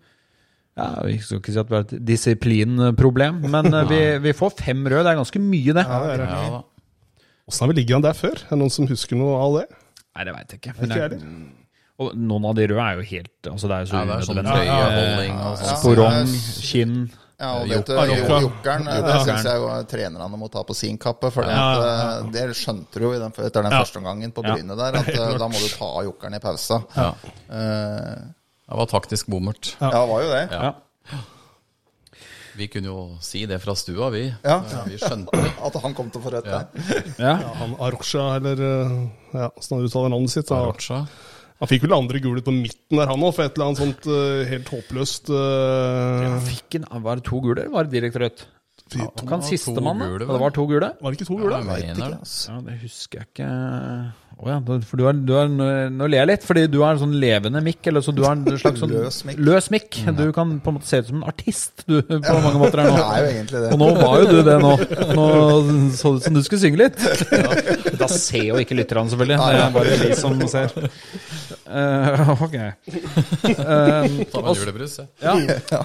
ja, 0.81 0.89
Vi 1.07 1.15
skal 1.23 1.39
ikke 1.39 1.55
si 1.55 1.61
at 1.63 1.71
vi 1.71 1.77
har 1.79 1.87
et 1.87 1.95
disiplinproblem, 2.11 3.39
men 3.47 3.71
eh, 3.71 3.87
vi, 3.87 4.01
vi 4.27 4.35
får 4.35 4.57
fem 4.59 4.83
røde. 4.83 5.05
Det 5.07 5.13
er 5.15 5.21
ganske 5.23 5.43
mye, 5.45 5.77
det. 5.79 5.87
Ja, 5.87 6.01
det 6.03 6.11
er 6.17 6.25
det. 6.25 6.27
Ja. 6.35 6.61
Åssen 7.47 7.65
har 7.65 7.71
vi 7.71 7.79
ligget 7.79 8.01
an 8.01 8.05
der 8.09 8.19
før? 8.19 8.35
Er 8.35 8.51
det 8.51 8.61
noen 8.65 8.75
som 8.75 8.91
husker 8.91 9.19
noe 9.19 9.39
av 9.39 9.57
det? 9.61 9.65
Nei, 10.11 10.27
det 10.27 10.35
veit 10.35 10.53
jeg 10.53 10.59
ikke. 10.59 10.75
Men 10.81 10.95
jeg 10.97 11.15
det, 11.15 11.23
og 12.01 12.15
noen 12.17 12.45
av 12.49 12.55
de 12.57 12.65
røde 12.67 12.83
er 12.83 12.97
jo 12.97 13.03
helt 13.05 13.47
altså 13.51 13.67
Det 13.69 13.75
er 13.75 13.83
jo 13.83 13.89
så 13.91 13.99
Ja, 13.99 14.05
det 14.07 14.13
er 14.15 14.23
sånn 14.25 14.39
ja, 14.39 14.45
trøyeholding 14.47 15.35
og 15.35 15.43
Ja, 15.43 15.57
sånn. 15.59 15.81
Sporong, 15.83 16.31
kinn 16.65 16.95
Ja, 17.41 17.51
og 17.57 17.63
Eh, 17.65 17.71
vet 17.73 17.85
du, 17.87 17.93
Jokkeren. 17.95 18.29
jo- 18.29 18.39
Jokkeren, 18.45 18.87
eh, 18.87 19.23
syns 19.25 19.43
jeg 19.49 19.57
jo 19.57 19.69
trenerne 19.89 20.37
må 20.37 20.49
ta 20.53 20.61
på 20.63 20.75
sin 20.77 20.97
kappe. 21.01 21.31
For 21.33 21.41
at, 21.43 21.49
ja, 21.49 22.19
eh, 22.19 22.29
det 22.31 22.43
skjønte 22.55 22.93
du 23.01 23.07
jo 23.07 23.11
etter 23.17 23.63
den 23.63 23.71
Ja. 23.71 23.79
første 23.81 23.97
omgangen 23.97 24.31
på. 24.31 24.43
Bryne 24.45 24.77
der, 24.77 24.99
at 25.01 25.07
eh, 25.15 25.37
da 25.41 25.47
må 25.49 25.57
du 25.57 25.67
ta 25.73 25.85
av 25.85 26.05
Jokkeren 26.05 26.35
i 26.37 26.39
pausa. 26.39 26.83
Ja. 26.95 27.09
Eh, 27.49 28.15
Det 28.71 28.77
var 28.77 28.85
taktisk 28.87 29.25
bommert. 29.27 29.75
ja, 29.81 29.89
det 29.89 30.07
var 30.09 30.21
jo 30.21 30.29
det. 30.29 30.51
Ja. 30.51 30.73
Vi 32.55 32.67
kunne 32.67 32.85
jo 32.91 33.17
si 33.23 33.45
det 33.47 33.61
fra 33.63 33.73
stua, 33.75 34.09
vi. 34.11 34.25
Ja. 34.43 34.59
Vi 34.85 34.97
skjønte 34.99 35.31
det. 35.31 35.51
At 35.65 35.73
han 35.81 35.93
kom 35.95 36.09
til 36.11 36.21
å 36.21 36.23
få 36.25 36.31
rødt 36.35 36.45
der. 36.45 36.67
Ja. 37.17 37.37
Ja, 37.39 37.53
han 37.61 37.75
Arosha, 37.79 38.35
eller 38.37 38.59
eh, 38.59 38.95
ja, 39.33 39.47
han 39.49 39.85
uttaler 39.87 40.09
navnet 40.11 40.29
sitt. 40.33 40.47
da. 40.51 41.05
Han 41.61 41.69
fikk 41.69 41.83
vel 41.85 41.93
andre 41.93 42.21
gule 42.23 42.41
på 42.41 42.53
midten 42.55 42.97
der, 42.97 43.09
han 43.11 43.21
òg, 43.21 43.35
for 43.37 43.45
et 43.45 43.53
eller 43.53 43.67
annet 43.69 43.81
sånt 43.83 44.07
uh, 44.09 44.41
helt 44.49 44.71
håpløst 44.73 45.29
uh, 45.29 46.39
Fikk 46.47 46.79
en, 46.79 46.87
Var 47.05 47.19
det 47.19 47.27
to 47.27 47.41
gule, 47.43 47.59
eller 47.61 47.75
var 47.75 47.85
det 47.85 47.93
direkte 47.99 48.23
rødt? 48.23 48.47
Ja, 48.99 49.07
to- 49.15 49.25
kan 49.29 49.41
sistemann, 49.45 49.99
da? 50.03 50.07
gule, 50.11 50.25
Og 50.27 50.33
det 50.35 50.41
var 50.41 50.51
to 50.57 50.65
gule? 50.67 50.89
Var 51.01 51.11
det 51.13 51.19
ikke 51.21 51.27
to 51.29 51.37
gule? 51.39 51.61
Ja, 51.63 51.77
jeg 51.79 51.95
mener 51.95 52.17
det. 52.17 52.33
Ja, 52.49 52.57
det 52.65 52.79
husker 52.81 53.21
jeg 53.21 53.27
ikke 53.31 53.51
Å 54.41 54.47
ja, 54.49 54.55
for 54.89 54.97
du 54.97 55.03
er, 55.05 55.13
du 55.21 55.31
er, 55.37 55.49
nå 55.93 56.07
ler 56.09 56.23
jeg 56.23 56.27
litt, 56.31 56.45
fordi 56.47 56.63
du 56.73 56.79
har 56.81 56.95
en 56.95 57.01
sånn 57.03 57.11
levende 57.21 57.59
mikk. 57.61 57.85
Eller 57.91 58.01
så 58.01 58.09
du 58.15 58.23
har 58.25 58.33
en 58.33 58.57
slags 58.63 58.79
sånn 58.81 58.89
Løs 58.89 59.19
mikk. 59.27 59.37
løs 59.37 59.67
mikk. 59.69 59.99
Du 60.17 60.23
kan 60.33 60.55
på 60.65 60.71
en 60.71 60.77
måte 60.79 60.89
se 60.89 60.97
ut 61.03 61.11
som 61.11 61.19
en 61.21 61.27
artist, 61.29 61.83
du, 61.85 61.99
på 62.01 62.17
mange 62.41 62.57
måter 62.63 62.81
her 62.81 62.89
Det 62.89 62.95
nå. 62.97 63.03
er 63.05 63.21
jo 63.21 63.29
egentlig 63.35 63.61
det. 63.61 63.69
Og 63.75 63.79
nå 63.83 63.89
var 63.99 64.15
jo 64.23 64.25
du 64.31 64.39
det 64.47 64.57
nå. 64.63 64.71
Nå 65.19 65.27
så 65.93 66.13
det 66.15 66.23
ut 66.23 66.25
som 66.25 66.33
du 66.39 66.41
skulle 66.47 66.63
synge 66.63 66.81
litt. 66.81 66.97
Da 68.01 68.07
ser 68.09 68.47
jo 68.47 68.57
ikke 68.57 68.73
lytterne, 68.79 69.05
selvfølgelig. 69.13 69.37
Det 69.37 69.61
er 69.61 69.73
bare 69.75 69.97
de 70.01 70.15
som 70.17 70.41
ser. 70.49 70.73
Uh, 71.69 72.31
ok. 72.41 72.55
Uh, 73.45 74.25
Ta 74.31 74.41
med 74.41 74.57
julebrus, 74.57 74.97
jeg. 75.03 75.09
ja. 75.21 75.35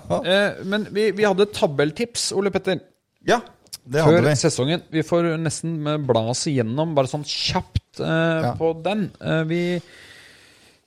Uh, 0.08 0.64
men 0.64 0.86
vi, 0.96 1.10
vi 1.16 1.26
hadde 1.28 1.46
tabelltips, 1.52 2.30
Ole 2.36 2.50
Petter. 2.54 2.80
Ja, 3.26 3.40
det 3.86 4.02
Før 4.02 4.16
hadde 4.18 4.28
vi. 4.30 4.34
sesongen. 4.40 4.82
Vi 4.90 5.02
får 5.06 5.32
nesten 5.42 5.76
bla 6.06 6.24
oss 6.32 6.44
igjennom, 6.50 6.94
bare 6.96 7.10
sånn 7.10 7.26
kjapt 7.26 8.00
eh, 8.00 8.42
Ja. 8.48 8.54
på 8.58 8.72
den. 8.82 9.08
Eh, 9.20 9.42
vi 9.50 9.62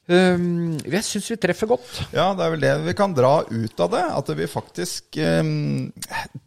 Um, 0.09 0.79
jeg 0.89 1.03
syns 1.05 1.27
vi 1.29 1.35
treffer 1.37 1.69
godt. 1.69 1.99
Ja, 2.15 2.31
det 2.33 2.41
er 2.41 2.53
vel 2.55 2.63
det 2.63 2.71
vi 2.87 2.93
kan 2.97 3.11
dra 3.13 3.43
ut 3.45 3.83
av 3.85 3.91
det. 3.93 4.01
At 4.17 4.31
vi 4.39 4.47
faktisk 4.49 5.19
um, 5.21 5.91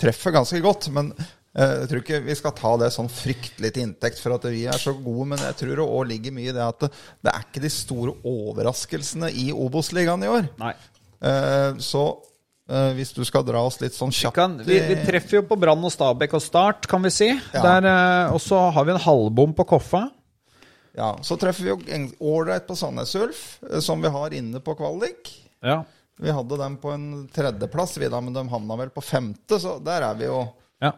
treffer 0.03 0.35
ganske 0.35 0.59
godt. 0.65 0.89
Men 0.91 1.13
uh, 1.15 1.85
jeg 1.85 1.91
tror 1.93 2.01
ikke 2.03 2.19
vi 2.27 2.35
skal 2.41 2.57
ta 2.59 2.73
det 2.83 2.89
sånn 2.91 3.07
fryktelig 3.13 3.71
til 3.77 3.85
inntekt 3.87 4.19
for 4.19 4.35
at 4.35 4.49
vi 4.51 4.65
er 4.67 4.83
så 4.83 4.97
gode. 4.99 5.29
Men 5.31 5.45
jeg 5.47 5.55
tror 5.61 5.77
det 5.79 5.87
òg 5.87 6.11
ligger 6.11 6.35
mye 6.35 6.51
i 6.51 6.57
det 6.57 6.65
at 6.65 6.83
det, 6.89 6.91
det 7.23 7.37
er 7.37 7.47
ikke 7.47 7.63
de 7.63 7.71
store 7.77 8.17
overraskelsene 8.33 9.31
i 9.45 9.53
Obos-ligaen 9.55 10.27
i 10.27 10.33
år. 10.33 10.51
Nei. 10.59 10.75
Uh, 11.23 11.79
så 11.79 12.03
hvis 12.97 13.11
du 13.13 13.25
skal 13.27 13.45
dra 13.45 13.61
oss 13.67 13.81
litt 13.83 13.95
sånn 13.95 14.13
Vi, 14.15 14.31
kan, 14.33 14.55
vi, 14.65 14.79
vi 14.87 14.97
treffer 15.05 15.41
jo 15.41 15.43
på 15.49 15.59
Brann 15.61 15.83
og 15.83 15.93
Stabæk 15.93 16.37
og 16.39 16.43
Start, 16.45 16.87
kan 16.89 17.03
vi 17.03 17.11
si. 17.11 17.29
Ja. 17.53 17.79
Eh, 17.79 18.33
og 18.33 18.41
så 18.41 18.71
har 18.73 18.87
vi 18.87 18.95
en 18.95 19.03
halvbom 19.03 19.55
på 19.59 19.67
Koffa. 19.75 20.07
Ja, 20.97 21.17
Så 21.25 21.39
treffer 21.41 21.65
vi 21.65 21.73
jo 21.73 22.09
ålreit 22.21 22.67
på 22.69 22.77
Sandnes 22.77 23.15
Ulf, 23.17 23.59
eh, 23.71 23.81
som 23.81 24.01
vi 24.03 24.13
har 24.13 24.35
inne 24.37 24.61
på 24.61 24.77
kvalik. 24.79 25.33
Ja. 25.65 25.83
Vi 26.23 26.31
hadde 26.31 26.59
dem 26.61 26.77
på 26.79 26.93
en 26.93 27.07
tredjeplass, 27.33 27.97
vi 27.99 28.11
da, 28.13 28.21
men 28.21 28.37
de 28.37 28.45
havna 28.49 28.77
vel 28.79 28.93
på 28.95 29.03
femte, 29.03 29.59
så 29.59 29.79
der 29.83 30.05
er 30.11 30.19
vi 30.19 30.29
jo 30.29 30.45
ja. 30.83 30.93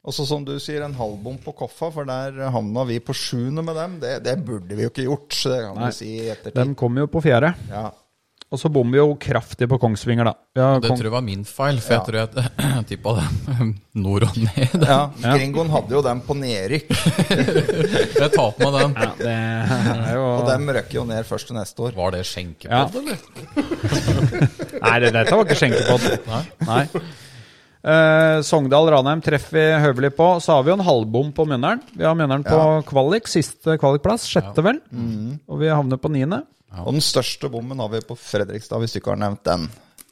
Og 0.00 0.14
så 0.16 0.24
som 0.24 0.44
du 0.46 0.54
sier, 0.62 0.80
en 0.80 0.96
halvbom 0.96 1.36
på 1.44 1.52
Koffa, 1.58 1.90
for 1.92 2.08
der 2.08 2.38
havna 2.54 2.86
vi 2.88 2.96
på 3.04 3.12
sjuende 3.12 3.60
med 3.66 3.76
dem. 3.76 3.98
Det, 4.00 4.14
det 4.24 4.38
burde 4.46 4.72
vi 4.72 4.86
jo 4.86 4.92
ikke 4.92 5.04
gjort, 5.04 5.34
så 5.36 5.52
det 5.52 5.58
kan 5.66 5.76
Nei. 5.76 5.90
du 5.90 5.98
si 5.98 6.08
i 6.14 6.30
ettertid. 6.32 6.56
Den 6.56 6.72
kom 6.78 6.96
jo 6.96 7.04
på 7.12 7.20
fjerde. 7.26 7.52
Ja. 7.68 7.90
Og 8.50 8.58
så 8.58 8.66
bommer 8.74 8.96
vi 8.96 8.98
jo 8.98 9.12
kraftig 9.22 9.68
på 9.70 9.76
Kongsvinger, 9.78 10.26
da. 10.26 10.32
Ja, 10.58 10.68
Det 10.82 10.88
Kong- 10.90 10.98
tror 10.98 11.06
jeg 11.06 11.12
var 11.14 11.22
min 11.22 11.44
feil, 11.46 11.76
for 11.78 11.94
jeg 11.94 12.02
tror 12.08 12.16
jeg 12.18 12.86
tippa 12.90 13.12
dem 13.20 13.68
nord 14.06 14.26
og 14.26 14.40
ned. 14.42 14.74
ja. 14.82 14.96
Ja. 15.22 15.36
Gringoen 15.36 15.70
hadde 15.70 15.94
jo 15.94 16.02
dem 16.02 16.20
på 16.26 16.34
nedrykk, 16.34 16.90
Jeg 18.24 18.30
tar 18.34 18.50
på 18.58 18.72
meg 18.72 18.80
den. 18.80 18.98
ja, 18.98 19.86
det 20.02 20.16
jo 20.16 20.24
og 20.32 20.44
dem 20.50 20.66
røkker 20.74 20.98
jo 20.98 21.04
ned 21.12 21.28
først 21.30 21.46
til 21.52 21.60
neste 21.60 21.86
år. 21.86 21.94
Var 22.00 22.16
det 22.16 22.24
skjenkepodd, 22.26 22.98
eller? 23.04 23.22
Nei, 24.82 24.94
det, 25.04 25.12
dette 25.14 25.36
var 25.36 25.46
ikke 25.46 25.58
skjenkepott. 25.62 26.30
Nei. 26.66 26.84
Eh, 27.80 28.42
Sogndal 28.44 28.90
Ranheim 28.92 29.22
treffer 29.24 29.56
vi 29.56 29.66
høvelig 29.86 30.10
på. 30.18 30.26
Så 30.44 30.56
har 30.58 30.64
vi 30.66 30.72
jo 30.74 30.78
en 30.80 30.84
halvbom 30.90 31.30
på 31.36 31.46
Mjøndalen. 31.48 31.82
Vi 31.96 32.04
har 32.04 32.16
Mjøndalen 32.18 32.44
på 32.50 32.60
kvalik, 32.90 33.30
siste 33.30 33.78
kvalikplass. 33.80 34.26
Sjette, 34.28 34.64
vel. 34.66 34.80
Og 35.46 35.62
vi 35.62 35.70
havner 35.70 36.00
på 36.02 36.10
niende. 36.12 36.42
Og 36.78 36.92
den 36.94 37.02
største 37.02 37.50
bommen 37.50 37.80
har 37.82 37.88
vi 37.90 38.00
på 38.06 38.14
Fredrikstad, 38.18 38.78
hvis 38.82 38.92
du 38.94 39.00
ikke 39.00 39.14
har 39.16 39.18
nevnt 39.24 39.42
den. 39.48 39.64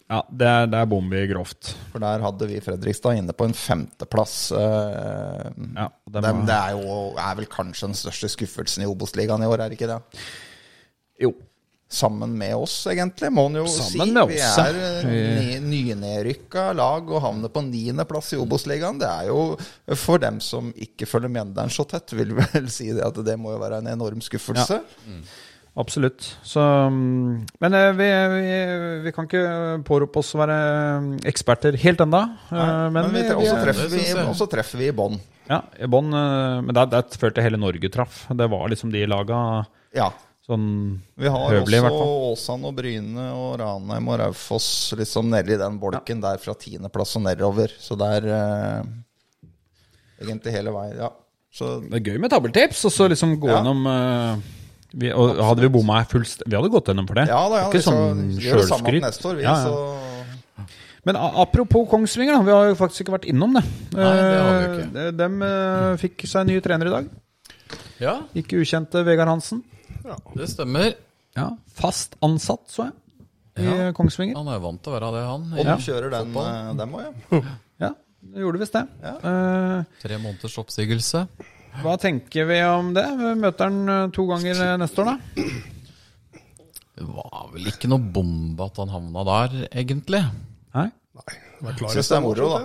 Ja, 0.08 0.22
det 0.32 0.48
er 0.72 0.86
bom 0.88 1.10
vi 1.12 1.20
grovt. 1.30 1.74
For 1.92 2.00
der 2.02 2.22
hadde 2.24 2.46
vi 2.48 2.62
Fredrikstad 2.64 3.18
inne 3.20 3.34
på 3.36 3.44
en 3.44 3.52
femteplass. 3.54 4.36
Eh, 4.56 5.50
Ja, 5.76 5.88
det, 6.08 6.22
dem, 6.24 6.40
det 6.48 6.56
er 6.56 6.78
jo 6.78 6.94
er 7.20 7.34
vel 7.38 7.46
kanskje 7.52 7.90
den 7.90 7.98
største 7.98 8.30
skuffelsen 8.32 8.86
i 8.86 8.88
Obos-ligaen 8.88 9.44
i 9.44 9.50
år, 9.50 9.60
er 9.60 9.68
det 9.70 9.78
ikke 9.78 9.90
det? 9.92 10.00
Jo. 11.22 11.34
Sammen 11.88 12.34
med 12.36 12.52
oss, 12.56 12.74
egentlig, 12.90 13.30
må 13.32 13.46
en 13.48 13.60
jo 13.62 13.66
si. 13.70 13.94
Sammen 13.96 14.10
med 14.16 14.32
Vi 14.32 14.40
oss, 14.40 14.58
er 14.60 14.76
ja. 14.76 14.88
eh, 14.98 15.06
ny, 15.08 15.92
nynedrykka 15.92 16.66
lag 16.76 17.08
og 17.08 17.22
havner 17.24 17.48
på 17.52 17.62
niendeplass 17.64 18.32
i 18.36 18.40
Obos-ligaen. 18.42 18.98
Det 19.00 19.08
er 19.08 19.28
jo, 19.30 19.38
for 19.96 20.20
dem 20.20 20.40
som 20.44 20.68
ikke 20.76 21.08
følger 21.08 21.32
Mjøndalen 21.32 21.72
så 21.72 21.86
tett, 21.88 22.12
vil 22.18 22.34
vel 22.36 22.68
si 22.72 22.90
det 22.96 23.04
at 23.06 23.20
det 23.24 23.36
må 23.40 23.54
jo 23.54 23.60
være 23.62 23.80
en 23.84 23.92
enorm 23.94 24.20
skuffelse. 24.24 24.80
Absolutt. 25.78 26.24
Så, 26.42 26.58
mm, 26.90 27.46
men 27.62 27.74
eh, 27.78 27.92
vi, 27.94 28.06
vi, 28.34 28.54
vi 29.04 29.12
kan 29.14 29.28
ikke 29.28 29.42
pårope 29.86 30.18
oss 30.18 30.32
å 30.34 30.40
være 30.42 30.56
mm, 31.04 31.10
eksperter 31.30 31.76
helt 31.84 32.00
ennå. 32.02 32.22
Men, 32.50 32.92
men 32.96 33.10
vi, 33.14 33.22
vi 33.22 33.34
også, 33.36 33.52
er- 33.54 33.66
treffer 33.68 33.92
vi, 33.92 34.00
også 34.24 34.48
treffer 34.50 34.80
vi 34.82 34.88
i 34.90 34.96
bånn. 34.98 35.20
Ja, 35.48 35.60
i 35.78 35.86
bånn. 35.88 36.10
eh, 36.12 36.56
Men 36.66 36.74
der, 36.76 36.90
der 36.96 37.06
følte 37.14 37.38
jeg 37.40 37.46
hele 37.52 37.60
Norge 37.62 37.92
traff. 37.94 38.24
Det 38.34 38.50
var 38.50 38.66
liksom 38.74 38.90
de 38.92 39.04
laga 39.08 39.38
Ja. 39.96 40.10
sånn 40.48 40.66
Vi 41.16 41.30
har 41.30 41.46
høvelig, 41.54 41.78
i 41.78 41.84
hvert 41.86 41.94
også 41.94 42.18
Åsan 42.32 42.66
og 42.68 42.74
Bryne 42.76 43.28
og 43.38 43.54
Ranheim 43.62 44.10
og 44.10 44.18
Raufoss 44.24 44.68
liksom 44.98 45.30
nedi 45.30 45.56
den 45.62 45.78
bolken 45.80 46.20
der 46.26 46.42
fra 46.42 46.56
tiendeplass 46.58 47.14
og 47.20 47.26
nedover. 47.30 47.70
Så 47.78 47.96
det 48.00 48.10
er 48.18 48.28
eh, 48.34 48.82
egentlig 50.26 50.52
hele 50.58 50.74
veien, 50.74 50.98
ja. 51.06 51.12
Så 51.54 51.78
Det 51.86 51.96
er 52.02 52.04
gøy 52.12 52.18
med 52.20 52.30
tabeltips, 52.34 52.82
og 52.84 52.92
så 52.92 53.06
liksom 53.08 53.38
gå 53.40 53.48
Ja. 53.48 53.60
gjennom 53.62 53.86
eh, 53.88 54.46
vi, 54.92 55.10
og 55.12 55.36
Hadde 55.44 55.60
vi 55.66 55.68
bomma 55.68 55.98
fullst 56.08 56.42
Vi 56.46 56.56
hadde 56.56 56.70
gått 56.72 56.88
gjennom 56.88 57.06
for 57.08 57.18
det. 57.20 57.26
ja 57.28 57.40
da, 57.48 57.58
ja, 57.60 57.68
vi 57.68 57.76
ikke 57.78 57.84
sånn 57.84 58.22
sjølskryt. 58.40 59.02
neste 59.04 59.28
år, 59.28 59.34
vi. 59.36 59.42
Ja, 59.44 59.54
ja. 59.54 59.64
Så 59.68 60.64
Men 61.08 61.16
apropos 61.16 61.86
Kongsvinger, 61.88 62.38
da. 62.38 62.42
Vi 62.44 62.52
har 62.52 62.68
jo 62.70 62.76
faktisk 62.78 63.04
ikke 63.04 63.14
vært 63.18 63.28
innom 63.30 63.54
det. 63.56 63.62
Nei, 63.96 64.08
det 64.16 64.38
har 64.38 64.56
vi 64.58 64.64
ikke. 64.78 64.88
De, 64.96 65.04
Dem 65.16 65.42
eh, 65.46 65.96
fikk 66.02 66.24
seg 66.28 66.48
ny 66.48 66.56
trener 66.64 66.90
i 66.90 66.94
dag. 66.94 67.10
Ja, 68.02 68.14
Ikke 68.38 68.60
ukjente 68.62 69.00
Vegard 69.06 69.28
Hansen. 69.30 69.62
det 70.36 70.48
stemmer. 70.50 70.94
Ja, 71.36 71.50
Fast 71.78 72.16
ansatt, 72.24 72.66
så 72.72 72.88
jeg. 72.88 72.96
I 73.58 73.64
Ja. 73.68 73.92
Kongsvinger. 73.92 74.36
Han 74.38 74.48
er 74.52 74.60
vant 74.62 74.82
til 74.82 74.92
å 74.92 74.96
være 74.98 75.12
det, 75.16 75.22
han. 75.26 75.46
Og 75.52 75.64
de 75.66 75.76
kjører 75.86 76.10
den, 76.14 76.36
eh, 76.36 76.74
dem 76.78 76.92
òg, 76.94 77.06
ja. 77.06 77.40
Ja, 77.88 77.90
det 78.34 78.42
gjorde 78.42 78.58
visst 78.60 78.74
det. 78.74 78.84
Ja. 79.02 79.14
Uh, 79.22 79.84
tre 80.02 80.18
måneders 80.18 80.58
oppsigelse. 80.58 81.24
Hva 81.82 81.96
tenker 82.00 82.48
vi 82.48 82.60
om 82.66 82.92
det? 82.96 83.06
Vi 83.18 83.32
møter 83.40 83.68
han 83.70 83.92
eh, 83.94 84.04
to 84.14 84.26
ganger 84.30 84.62
eh, 84.66 84.76
neste 84.82 85.04
år, 85.04 85.12
da. 85.14 85.48
Det 86.98 87.06
var 87.06 87.50
vel 87.54 87.68
ikke 87.70 87.90
noe 87.90 88.02
bombe 88.02 88.66
at 88.66 88.78
han 88.82 88.90
havna 88.90 89.24
der, 89.28 89.58
egentlig. 89.70 90.22
Nei? 90.74 90.88
Nei, 91.18 91.74
klar 91.78 91.92
Syns 91.94 92.10
det 92.10 92.16
er 92.18 92.24
moro, 92.24 92.48
da. 92.54 92.62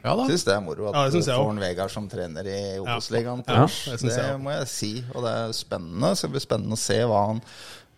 Ja 0.00 0.14
da. 0.16 0.24
Syns 0.30 0.46
det 0.48 0.54
er 0.54 0.62
moro 0.64 0.88
at 0.88 0.96
Ja, 0.96 1.02
det 1.10 1.20
du 1.20 1.26
får 1.28 1.50
en 1.52 1.60
Vegard 1.60 1.92
som 1.92 2.06
trener 2.08 2.46
i 2.48 2.60
Obos-ligaen. 2.80 3.42
Ja. 3.46 3.66
Ja, 3.68 3.98
det 4.00 4.14
det 4.16 4.28
må 4.40 4.54
jeg 4.54 4.70
si. 4.72 4.92
Og 5.14 5.26
det 5.26 5.34
er 5.42 5.52
spennende. 5.56 6.14
Det 6.16 6.30
blir 6.32 6.44
spennende 6.44 6.78
å 6.78 6.80
se 6.80 6.96
hva 7.04 7.20
han 7.28 7.42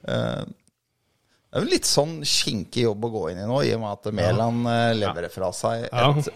uh, 0.08 0.42
Det 0.42 1.60
er 1.60 1.66
jo 1.66 1.70
litt 1.70 1.88
sånn 1.88 2.16
kinkig 2.26 2.86
jobb 2.88 3.06
å 3.06 3.12
gå 3.12 3.24
inn 3.32 3.42
i 3.44 3.48
nå, 3.48 3.60
i 3.68 3.74
og 3.76 3.84
med 3.84 3.92
at 3.92 4.10
Mæland 4.18 4.70
eh, 4.72 4.88
leverer 4.98 5.32
fra 5.32 5.52
seg 5.54 5.86
Ja. 5.90 6.08
et, 6.16 6.32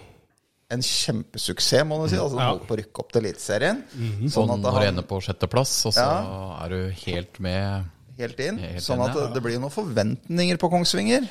en 0.74 0.82
kjempesuksess, 0.82 1.84
må 1.86 2.00
du 2.02 2.08
si. 2.10 2.18
Altså, 2.18 2.40
Ja. 2.40 2.50
holdt 2.52 2.66
på 2.66 2.74
å 2.74 2.80
rykke 2.80 2.98
opp 3.02 3.12
til 3.12 3.22
Eliteserien. 3.22 3.84
Mm 3.94 4.26
Sånn 4.26 4.30
Sånn 4.30 4.50
at 4.50 4.58
når 4.60 4.70
du 4.70 4.78
han 4.78 4.88
ender 4.88 5.06
på 5.06 5.20
sjetteplass, 5.22 5.86
og 5.86 5.92
så 5.92 6.06
Ja. 6.06 6.64
er 6.64 6.68
du 6.68 6.90
helt 6.90 7.40
med 7.40 7.84
helt 8.18 8.40
inn. 8.40 8.58
Helt 8.58 8.82
Sånn 8.82 8.98
inn, 8.98 9.08
at 9.10 9.14
ja. 9.14 9.26
det, 9.26 9.34
det 9.34 9.42
blir 9.42 9.58
noen 9.60 9.70
forventninger 9.70 10.58
på 10.58 10.70
Kongsvinger. 10.70 11.28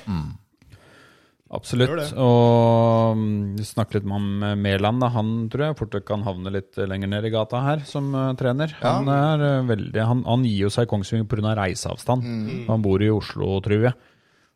Absolutt. 1.53 2.13
Og 2.17 3.17
mm, 3.17 3.57
vi 3.59 3.65
snakket 3.67 3.99
litt 3.99 4.07
med 4.09 4.47
eh, 4.49 4.55
Mæland. 4.57 5.03
Han 5.13 5.29
tror 5.53 5.67
jeg 5.67 5.77
fort 5.77 5.97
kan 6.07 6.23
havne 6.25 6.51
litt 6.51 6.77
eh, 6.77 6.87
lenger 6.89 7.11
ned 7.11 7.27
i 7.29 7.31
gata 7.33 7.61
her 7.61 7.83
som 7.85 8.09
uh, 8.17 8.33
trener. 8.33 8.73
Ja. 8.81 8.95
Han, 8.97 9.11
er 9.13 9.43
uh, 9.61 9.67
veldig, 9.69 10.01
han, 10.01 10.23
han 10.25 10.43
gir 10.47 10.65
jo 10.65 10.73
seg 10.73 10.89
Kongsvinger 10.89 11.29
pga. 11.29 11.53
reiseavstand. 11.61 12.25
Mm. 12.25 12.65
Han 12.71 12.81
bor 12.85 13.03
i 13.03 13.11
Oslo, 13.13 13.59
tror 13.65 13.91
jeg. 13.91 13.93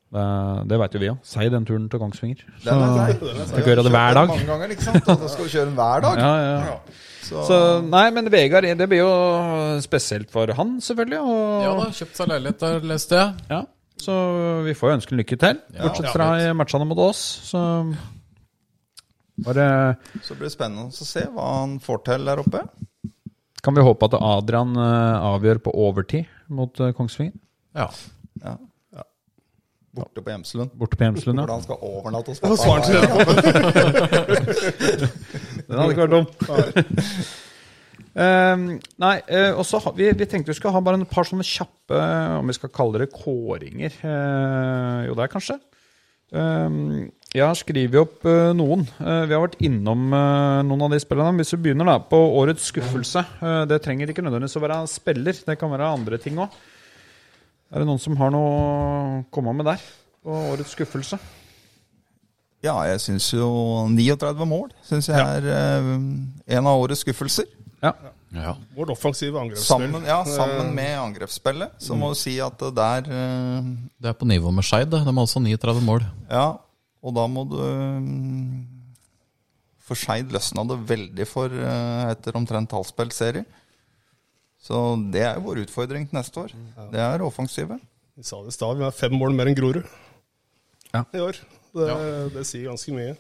Det, 0.10 0.24
det 0.72 0.78
vet 0.82 0.96
jo 0.96 1.00
vi 1.04 1.10
òg. 1.12 1.18
Si 1.30 1.50
den 1.54 1.66
turen 1.70 1.84
til 1.92 2.00
Kongsvinger. 2.02 2.40
Den 2.64 2.80
er. 2.82 3.12
Skal 3.46 3.60
ikke 3.62 3.70
gjøre 3.76 3.84
det 3.86 3.92
hver 3.94 4.16
dag. 4.18 4.32
Mange 4.32 4.48
ganger, 4.50 4.72
ikke 4.74 4.88
sant? 4.88 5.04
Og 5.06 5.20
da 5.22 5.28
skal 5.30 5.46
du 5.46 5.52
kjøre 5.54 5.66
den 5.70 5.76
hver 5.78 6.06
dag. 6.06 6.22
Ja, 6.24 6.32
ja. 6.66 6.78
Så, 7.30 7.44
Så 7.46 7.58
nei, 7.86 8.06
men 8.16 8.30
Vegard, 8.34 8.66
det 8.80 8.88
blir 8.90 9.04
jo 9.04 9.12
spesielt 9.86 10.32
for 10.34 10.50
han, 10.58 10.80
selvfølgelig. 10.82 11.20
Og, 11.22 11.44
Ja 11.68 11.74
da, 11.78 11.90
kjøpt 11.94 12.18
seg 12.18 12.32
leilighet 12.32 12.64
der, 12.64 12.80
leste 12.90 13.20
jeg. 13.20 13.36
Ja, 13.52 13.60
så 14.00 14.16
vi 14.66 14.74
får 14.80 14.90
jo 14.90 14.98
ønske 14.98 15.18
lykke 15.20 15.38
til. 15.44 15.60
Bortsett 15.78 16.10
fra 16.16 16.30
i 16.42 16.48
matchene 16.58 16.88
mot 16.90 17.02
oss. 17.04 17.22
Så 17.52 17.62
bare 19.46 19.66
så 20.26 20.36
blir 20.36 20.50
det 20.50 20.56
spennende 20.56 20.90
å 20.90 21.06
se 21.08 21.26
hva 21.32 21.50
han 21.62 21.78
får 21.84 22.02
til 22.10 22.26
der 22.28 22.42
oppe. 22.42 22.64
kan 23.64 23.76
vi 23.76 23.84
håpe 23.84 24.08
at 24.10 24.18
Adrian 24.20 24.74
eh, 24.76 25.28
avgjør 25.30 25.62
på 25.68 25.74
overtid 25.86 26.26
mot 26.48 26.80
eh, 26.80 26.92
Kongsvinger. 26.98 27.36
Ja. 27.78 27.90
Ja. 28.44 28.56
Borte 29.96 30.22
på 30.22 30.30
Hjemslund. 30.32 30.70
Borte 30.78 30.96
på 31.00 31.04
Hjemslund, 31.08 31.38
ja. 31.40 31.44
Hvordan 31.46 31.64
skal 31.66 31.78
overnatte 31.90 32.30
hos 32.34 32.42
pappa. 32.44 32.56
Den 35.70 35.78
hadde 35.78 35.92
ikke 35.94 36.06
vært 36.08 36.18
dum. 36.18 36.28
Ehm, 38.20 38.82
nei, 39.00 39.18
uh, 39.30 39.54
og 39.62 39.66
så 39.70 39.78
vi, 39.96 40.06
vi 40.18 40.26
tenkte 40.28 40.50
vi 40.50 40.56
skulle 40.58 40.74
ha 40.74 40.82
bare 40.84 40.98
en 40.98 41.06
par 41.08 41.26
sånne 41.30 41.46
kjappe, 41.46 42.00
om 42.40 42.48
vi 42.50 42.56
skal 42.58 42.74
kalle 42.74 43.00
det 43.04 43.14
kåringer. 43.14 43.92
Uh, 44.02 45.06
jo, 45.06 45.14
det 45.16 45.24
er 45.24 45.32
kanskje. 45.32 45.56
Ehm, 46.36 47.10
jeg 47.30 47.46
har 47.46 47.58
skrevet 47.58 48.02
opp 48.02 48.26
uh, 48.26 48.50
noen. 48.58 48.86
Uh, 48.98 49.26
vi 49.30 49.36
har 49.36 49.44
vært 49.44 49.60
innom 49.66 50.08
uh, 50.14 50.62
noen 50.66 50.88
av 50.88 50.94
de 50.94 51.00
spillerne. 51.02 51.38
Hvis 51.42 51.54
vi 51.56 51.62
begynner 51.68 51.90
da 51.90 52.00
på 52.02 52.18
årets 52.42 52.72
skuffelse. 52.72 53.24
Eh, 53.42 53.62
det 53.70 53.82
trenger 53.86 54.10
ikke 54.10 54.26
nødvendigvis 54.26 54.58
å 54.58 54.64
være 54.64 54.80
spiller, 54.90 55.38
det 55.46 55.58
kan 55.62 55.72
være 55.74 55.94
andre 55.94 56.18
ting 56.22 56.40
òg. 56.42 56.56
Er 57.70 57.84
det 57.84 57.90
noen 57.90 58.02
som 58.02 58.16
har 58.18 58.32
noe 58.34 58.50
å 58.50 59.20
komme 59.34 59.54
med 59.54 59.68
der? 59.70 59.84
På 60.26 60.34
årets 60.54 60.74
skuffelse? 60.74 61.20
Ja, 62.66 62.74
jeg 62.90 63.00
syns 63.04 63.30
jo 63.32 63.48
39 63.94 64.48
mål 64.50 64.72
synes 64.84 65.08
jeg 65.08 65.20
er 65.20 65.46
eh, 65.48 65.92
en 66.58 66.68
av 66.68 66.82
årets 66.82 67.06
skuffelser. 67.06 67.48
Ja. 67.80 67.94
ja. 68.36 68.56
Vårt 68.76 68.92
offensive 68.92 69.40
angrepsspill. 69.40 69.86
Sammen, 69.86 70.08
ja, 70.08 70.18
sammen 70.28 70.74
med 70.76 70.98
angrepsspillet. 71.00 71.78
Så 71.80 71.96
må 71.96 72.10
du 72.12 72.18
si 72.20 72.36
at 72.44 72.58
det 72.60 72.74
der 72.76 73.08
eh, 73.08 73.70
Det 74.02 74.12
er 74.12 74.18
på 74.18 74.28
nivå 74.28 74.52
med 74.52 74.68
Skeid. 74.68 74.90
det. 74.92 75.06
De 75.06 75.14
har 75.14 75.24
altså 75.24 75.40
39 75.40 75.86
mål. 75.88 76.04
Ja, 76.28 76.50
og 77.00 77.16
da 77.16 77.28
må 77.32 77.46
du 77.48 77.56
mm, 77.64 78.66
For 79.88 79.96
Skeid 79.96 80.34
løsna 80.36 80.66
det 80.68 80.82
veldig 80.90 81.30
for 81.30 81.54
eh, 81.54 82.04
etter 82.12 82.36
omtrent 82.42 82.76
halvspilt 82.76 83.16
serie. 83.16 83.48
Så 84.60 84.76
det 85.14 85.22
er 85.24 85.38
jo 85.40 85.46
vår 85.48 85.62
utfordring 85.64 86.08
til 86.10 86.18
neste 86.20 86.42
år. 86.42 86.52
Det 86.92 87.00
er 87.00 87.24
offensive. 87.24 87.78
Vi 88.20 88.26
sa 88.28 88.42
det 88.44 88.52
i 88.52 88.58
stad, 88.58 88.76
vi 88.80 88.84
har 88.84 88.92
fem 88.96 89.14
mål 89.16 89.32
mer 89.38 89.48
enn 89.48 89.56
Grorud 89.56 89.86
Ja. 90.92 91.06
i 91.16 91.22
år. 91.24 91.38
Det, 91.72 91.88
det 92.34 92.44
sier 92.50 92.68
ganske 92.68 92.92
mye. 92.96 93.14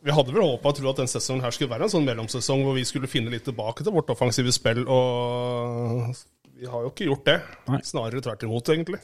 Vi 0.00 0.14
hadde 0.16 0.32
vel 0.32 0.40
håpa 0.46 0.70
at 0.72 0.78
denne 0.80 1.10
sesongen 1.12 1.44
her 1.44 1.52
skulle 1.52 1.68
være 1.74 1.84
en 1.84 1.92
sånn 1.92 2.06
mellomsesong 2.06 2.62
hvor 2.64 2.78
vi 2.78 2.86
skulle 2.88 3.10
finne 3.10 3.28
litt 3.34 3.44
tilbake 3.44 3.84
til 3.84 3.92
vårt 3.92 4.08
offensive 4.14 4.52
spill, 4.56 4.86
og 4.88 6.14
vi 6.56 6.64
har 6.70 6.86
jo 6.86 6.92
ikke 6.94 7.08
gjort 7.10 7.26
det. 7.28 7.34
Nei. 7.68 7.82
Snarere 7.84 8.22
tvert 8.24 8.46
imot, 8.48 8.70
egentlig. 8.72 9.00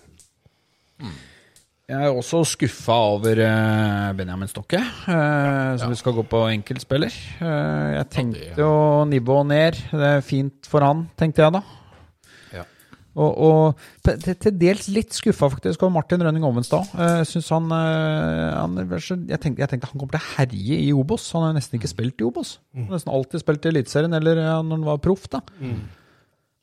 Jeg 1.87 2.03
er 2.03 2.17
også 2.19 2.41
skuffa 2.51 2.95
over 3.13 3.39
eh, 3.39 4.13
Benjamin 4.19 4.49
Stokke, 4.51 4.81
eh, 4.83 5.75
som 5.79 5.93
vi 5.93 5.99
skal 6.01 6.17
gå 6.17 6.25
på 6.27 6.41
enkeltspiller. 6.51 7.15
Eh, 7.39 7.91
jeg 7.95 8.09
tenkte 8.11 8.57
jo 8.59 8.71
nivå 9.07 9.37
ned. 9.47 9.79
Det 9.93 10.09
er 10.17 10.25
fint 10.27 10.67
for 10.67 10.83
han, 10.83 11.05
tenkte 11.15 11.45
jeg 11.45 11.55
da. 11.55 11.61
Ja. 12.57 12.65
Og, 13.15 13.39
og 13.39 13.85
til, 14.03 14.35
til 14.35 14.57
dels 14.59 14.89
litt 14.91 15.15
skuffa 15.15 15.47
faktisk 15.53 15.85
over 15.87 15.95
Martin 15.95 16.27
Rønning 16.27 16.49
Ovenstad. 16.49 16.91
Jeg 16.99 17.45
han, 17.55 17.71
han 17.71 18.83
jeg, 18.83 19.39
tenkte, 19.39 19.63
jeg 19.63 19.71
tenkte 19.71 19.93
han 19.93 20.03
kom 20.03 20.11
til 20.11 20.19
å 20.19 20.25
herje 20.33 20.81
i 20.89 20.91
Obos. 20.91 21.29
Han 21.39 21.47
har 21.47 21.55
nesten 21.55 21.79
ikke 21.79 21.93
spilt 21.95 22.19
i 22.19 22.27
Obos. 22.27 22.57
Han 22.75 22.91
har 22.91 22.99
Nesten 22.99 23.15
alltid 23.15 23.47
spilt 23.47 23.63
i 23.63 23.71
Eliteserien 23.71 24.19
eller 24.19 24.43
når 24.43 24.75
han 24.75 24.91
var 24.91 24.99
proff. 25.07 25.31
da. 25.31 25.45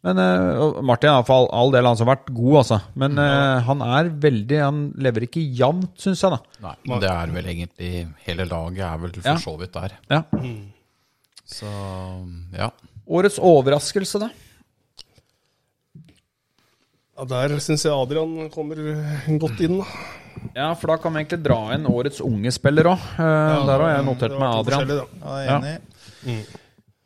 Men 0.03 0.19
uh, 0.19 0.81
Martin 0.83 1.13
er 1.13 1.23
for 1.23 1.45
all, 1.45 1.47
all 1.55 1.71
del 1.71 1.87
har 1.87 1.95
vært 2.09 2.25
god, 2.35 2.55
altså. 2.59 2.79
Men 2.99 3.15
uh, 3.15 3.61
han 3.63 3.83
er 3.87 4.09
veldig 4.25 4.57
Han 4.59 4.81
lever 4.99 5.25
ikke 5.29 5.43
jevnt, 5.55 5.93
syns 6.03 6.23
jeg, 6.25 6.33
da. 6.35 6.39
Nei, 6.65 6.73
men 6.91 6.99
det 7.03 7.11
er 7.13 7.31
vel 7.37 7.47
egentlig 7.53 7.91
Hele 8.25 8.47
laget 8.49 8.83
er 8.89 8.97
vel 9.05 9.13
for 9.15 9.29
Ja. 9.31 9.35
så 9.39 9.53
vidt 9.61 9.77
der. 9.77 9.95
Ja. 10.11 10.21
Så 11.53 11.71
ja. 12.57 12.67
Årets 13.07 13.39
overraskelse, 13.39 14.19
da? 14.25 14.29
Ja, 17.13 17.25
Der 17.29 17.55
syns 17.63 17.83
jeg 17.85 17.93
Adrian 17.93 18.49
kommer 18.51 18.79
godt 19.39 19.59
inn. 19.63 19.79
da. 19.79 19.87
Ja, 20.57 20.69
for 20.75 20.89
da 20.91 20.97
kan 20.99 21.13
vi 21.13 21.21
egentlig 21.23 21.43
dra 21.45 21.59
inn 21.75 21.85
årets 21.87 22.19
unge 22.25 22.51
spiller 22.51 22.89
òg. 22.91 23.03
der 23.17 23.83
har 23.85 23.91
jeg 23.95 24.05
notert 24.07 24.35
meg 24.39 24.59
Adrian. 24.59 24.89
Ja, 25.21 25.35
jeg 25.39 25.51
er 25.53 25.59
enig. 25.63 26.39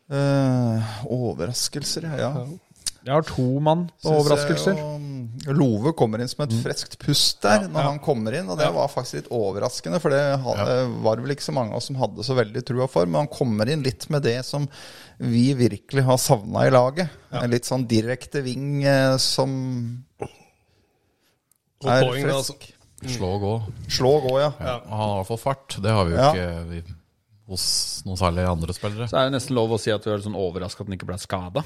Eh, 0.08 0.96
overraskelser, 1.12 2.08
ja. 2.18 2.32
Jeg 3.08 3.16
har 3.16 3.24
to 3.28 3.46
mann 3.64 3.86
på 3.88 4.04
Synes 4.04 4.18
overraskelser. 4.20 4.80
jeg 5.48 5.56
Love 5.56 5.94
kommer 5.96 6.20
inn 6.20 6.28
som 6.28 6.44
et 6.44 6.54
friskt 6.60 6.98
pust 7.00 7.40
der 7.46 7.68
når 7.72 7.86
han 7.86 8.00
kommer 8.04 8.36
inn, 8.36 8.50
og 8.52 8.58
det 8.60 8.68
var 8.76 8.90
faktisk 8.92 9.22
litt 9.22 9.30
overraskende. 9.32 10.02
For 10.04 10.12
det 10.12 10.20
eh, 10.36 10.90
var 11.06 11.22
vel 11.24 11.32
ikke 11.36 11.46
så 11.46 11.56
mange 11.56 11.72
av 11.72 11.80
oss 11.80 11.88
som 11.88 12.00
hadde 12.02 12.26
så 12.28 12.36
veldig 12.36 12.64
trua 12.68 12.88
for, 12.92 13.08
men 13.08 13.22
han 13.24 13.32
kommer 13.32 13.70
inn 13.72 13.86
litt 13.86 14.10
med 14.12 14.26
det 14.28 14.42
som 14.48 14.68
vi 15.24 15.46
virkelig 15.58 16.04
har 16.10 16.20
savna 16.20 16.66
i 16.68 16.74
laget. 16.74 17.14
En 17.32 17.54
litt 17.54 17.70
sånn 17.70 17.88
direkte 17.88 18.44
ving 18.46 18.82
eh, 18.84 19.16
som 19.24 19.54
er 21.86 22.04
det, 22.12 22.34
altså. 22.34 22.58
frisk. 22.58 22.74
Slå 23.14 23.28
og 23.38 23.44
gå. 23.46 23.56
Slå 23.94 24.12
og 24.18 24.24
gå, 24.26 24.36
ja. 24.42 24.52
Ja. 24.60 24.78
Han 24.90 25.00
har 25.00 25.12
i 25.14 25.18
hvert 25.22 25.30
fall 25.32 25.44
fart. 25.44 25.76
Det 25.84 25.92
har 25.94 26.08
vi 26.08 26.16
jo 26.16 26.18
Ja. 26.18 26.30
ikke 26.34 26.64
vi, 26.72 26.97
hos 27.48 27.64
noen 28.06 28.18
særlig 28.20 28.44
andre 28.50 28.74
spillere. 28.76 29.08
Så 29.08 29.16
er 29.22 29.30
det 29.30 29.38
nesten 29.38 29.56
lov 29.56 29.72
å 29.72 29.80
si 29.80 29.92
at 29.94 30.04
du 30.04 30.10
er 30.12 30.20
sånn 30.24 30.36
overraska 30.36 30.84
at 30.84 30.90
han 30.90 30.98
ikke 30.98 31.08
ble 31.08 31.18
skada. 31.22 31.64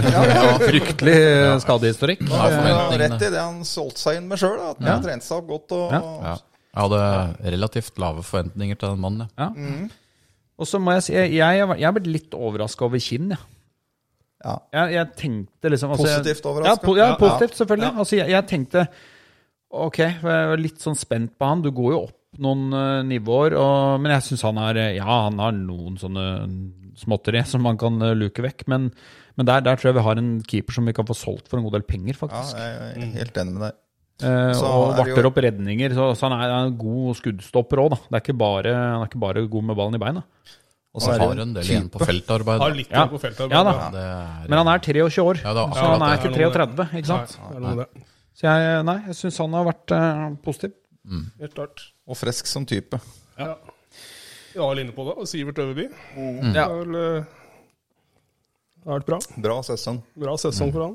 Fryktelig 0.68 1.16
eh, 1.16 1.54
skadehistorikk. 1.64 2.22
Ja, 2.30 2.50
Ja, 2.52 2.82
rett 3.00 3.22
i 3.26 3.30
det 3.34 3.40
han 3.42 3.62
solgte 3.66 4.02
seg 4.04 4.20
inn 4.20 4.28
med 4.30 4.38
sjøl. 4.40 4.58
At 4.72 4.78
han 4.82 4.92
ja. 4.92 4.96
trent 5.04 5.26
seg 5.26 5.40
opp 5.42 5.48
godt. 5.54 5.74
Og, 5.76 5.96
Ja. 5.96 6.36
Jeg 6.76 6.84
hadde 6.90 7.50
relativt 7.56 7.98
lave 8.02 8.20
forventninger 8.26 8.76
til 8.76 8.90
den 8.92 9.00
mannen. 9.00 9.30
Ja. 9.40 9.46
Ja. 9.56 9.86
Og 10.60 10.68
så 10.68 10.78
må 10.80 10.92
jeg 10.96 11.04
si, 11.06 11.12
jeg, 11.16 11.32
jeg, 11.38 11.68
jeg 11.80 11.86
er 11.88 11.94
blitt 11.96 12.10
litt 12.12 12.34
overraska 12.36 12.84
over 12.86 13.00
Kinn. 13.00 13.30
Ja. 13.32 14.54
Jeg, 14.76 14.92
jeg 14.92 15.08
tenkte 15.16 15.70
liksom 15.72 15.94
altså, 15.94 16.04
Positivt 16.04 16.42
Positivt 16.44 16.44
Ja, 16.44 16.50
overrasket? 16.52 16.84
po 16.86 16.96
ja, 16.96 17.06
Ja. 17.08 17.16
positivt, 17.20 17.56
selvfølgelig. 17.58 17.90
Altså, 18.04 18.16
jeg, 18.20 18.28
jeg 18.36 18.46
tenkte 18.52 18.86
Ok, 19.76 19.98
jeg 20.04 20.20
var 20.22 20.60
litt 20.60 20.78
sånn 20.84 20.96
spent 20.96 21.32
på 21.40 21.48
han. 21.48 21.64
Du 21.64 21.70
går 21.74 21.90
jo 21.96 22.02
opp 22.06 22.15
noen 22.42 22.72
eh, 22.76 23.02
nivåer, 23.08 23.54
og, 23.60 24.00
men 24.00 24.12
jeg 24.16 24.26
syns 24.30 24.42
han 24.48 24.58
eh, 24.64 24.96
Ja, 24.98 25.22
han 25.28 25.38
har 25.42 25.52
noen 25.56 25.96
sånne 26.00 26.26
småtteri 26.96 27.42
som 27.46 27.62
man 27.66 27.76
kan 27.80 28.00
eh, 28.02 28.14
luke 28.16 28.42
vekk, 28.44 28.66
men, 28.72 28.90
men 29.36 29.48
der, 29.48 29.60
der 29.66 29.76
tror 29.76 29.90
jeg 29.92 29.98
vi 29.98 30.06
har 30.06 30.20
en 30.22 30.30
keeper 30.48 30.72
som 30.78 30.86
vi 30.88 30.94
kan 30.96 31.08
få 31.08 31.16
solgt 31.16 31.48
for 31.50 31.58
en 31.60 31.66
god 31.68 31.78
del 31.78 31.86
penger, 31.88 32.14
Ja, 32.14 32.20
faktisk. 32.24 32.56
jeg 32.60 33.06
er 33.06 33.18
helt 33.20 33.42
enig 33.42 33.56
med 33.58 33.66
deg. 33.68 33.74
Eh, 34.24 34.62
og 34.64 34.94
er 34.94 35.00
varter 35.02 35.22
jo- 35.26 35.28
opp 35.28 35.40
redninger, 35.44 35.92
så, 35.96 36.10
så 36.16 36.30
han 36.30 36.38
er 36.40 36.54
en 36.56 36.76
god 36.80 37.18
skuddstopper 37.18 37.82
òg, 37.82 37.90
da. 37.92 37.98
Det 38.06 38.16
er 38.16 38.24
ikke 38.24 38.38
bare, 38.40 38.72
han 38.72 39.02
er 39.04 39.10
ikke 39.10 39.20
bare 39.26 39.46
god 39.52 39.66
med 39.68 39.76
ballen 39.76 39.98
i 39.98 40.02
beina. 40.06 40.22
Og 40.96 41.02
så 41.04 41.10
er 41.12 41.20
har 41.20 41.40
en 41.44 41.50
del 41.52 41.66
igjen 41.68 41.90
på 41.92 42.00
feltarbeid. 42.00 42.62
Har 42.62 42.72
litt 42.72 42.88
Ja. 42.94 43.02
på 43.12 43.18
feltarbeid. 43.20 43.52
Ja 43.52 43.60
da. 43.66 43.72
Er, 43.92 44.46
Men 44.48 44.62
han 44.62 44.70
er 44.72 44.78
23 44.80 45.20
år, 45.20 45.42
Ja, 45.44 45.52
er 45.52 45.74
så 45.76 45.90
han 45.92 46.04
er 46.06 46.14
ikke 46.16 46.30
33, 46.32 46.86
ikke 46.96 47.10
sant? 47.10 47.34
Nei. 47.60 47.84
Så 48.32 48.46
jeg, 48.48 48.78
nei, 48.88 48.94
jeg 49.10 49.16
syns 49.18 49.36
han 49.42 49.52
har 49.58 49.66
vært 49.68 49.92
uh, 49.92 50.24
positiv. 50.44 50.72
Helt 51.42 51.52
klart. 51.52 51.84
Og 52.06 52.18
frisk 52.18 52.46
som 52.46 52.66
type. 52.68 53.00
Ja. 53.38 53.56
Jeg 54.54 54.62
var 54.62 54.78
inne 54.80 54.94
på 54.96 55.04
det. 55.08 55.16
og 55.20 55.28
Sivert 55.28 55.58
Øverby. 55.58 55.88
Ja. 56.54 56.68
Det 56.68 57.02
eh, 57.02 57.34
det 58.86 58.92
har 58.92 59.00
vært 59.00 59.08
bra. 59.08 59.16
Bra 59.42 59.54
sesong. 59.66 59.96
Bra 60.14 60.36
sesong 60.38 60.68
for 60.70 60.84
han. 60.84 60.92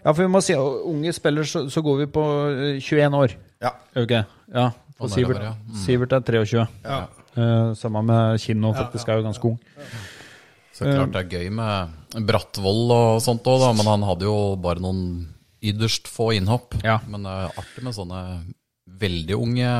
Ja, 0.00 0.14
for 0.14 0.22
vi 0.22 0.30
må 0.32 0.40
si 0.40 0.54
at 0.56 0.84
unge 0.88 1.12
spiller, 1.12 1.44
så, 1.44 1.66
så 1.68 1.82
går 1.84 1.98
vi 1.98 2.06
på 2.14 2.22
uh, 2.24 2.78
21 2.80 3.16
år. 3.18 3.34
Ja. 3.60 3.74
Okay. 3.92 4.22
Ja. 4.48 4.70
Det 4.96 5.10
Sivert. 5.12 5.42
Mm. 5.44 5.74
Sivert 5.82 6.14
er 6.16 6.22
23. 6.24 6.64
Ja. 6.86 7.02
Uh, 7.36 7.74
samme 7.76 8.00
med 8.08 8.40
Kinno, 8.40 8.72
faktisk, 8.72 9.12
er 9.12 9.20
jo 9.20 9.26
ganske 9.28 9.50
ung. 9.50 9.58
Så 10.72 10.88
klart 10.88 11.12
det 11.12 11.20
er 11.20 11.36
gøy 11.36 11.52
med 11.52 12.24
Brattvoll 12.30 12.94
og 12.96 13.20
sånt 13.20 13.44
òg, 13.50 13.60
da, 13.60 13.70
men 13.76 13.92
han 13.92 14.08
hadde 14.08 14.24
jo 14.24 14.38
bare 14.64 14.80
noen 14.80 15.04
ytterst 15.60 16.08
få 16.08 16.30
innhopp. 16.38 16.78
Ja. 16.80 16.96
Men 17.12 17.28
det 17.28 17.34
er 17.34 17.60
artig 17.60 17.84
med 17.84 17.98
sånne 17.98 18.22
veldig 19.04 19.36
unge 19.36 19.72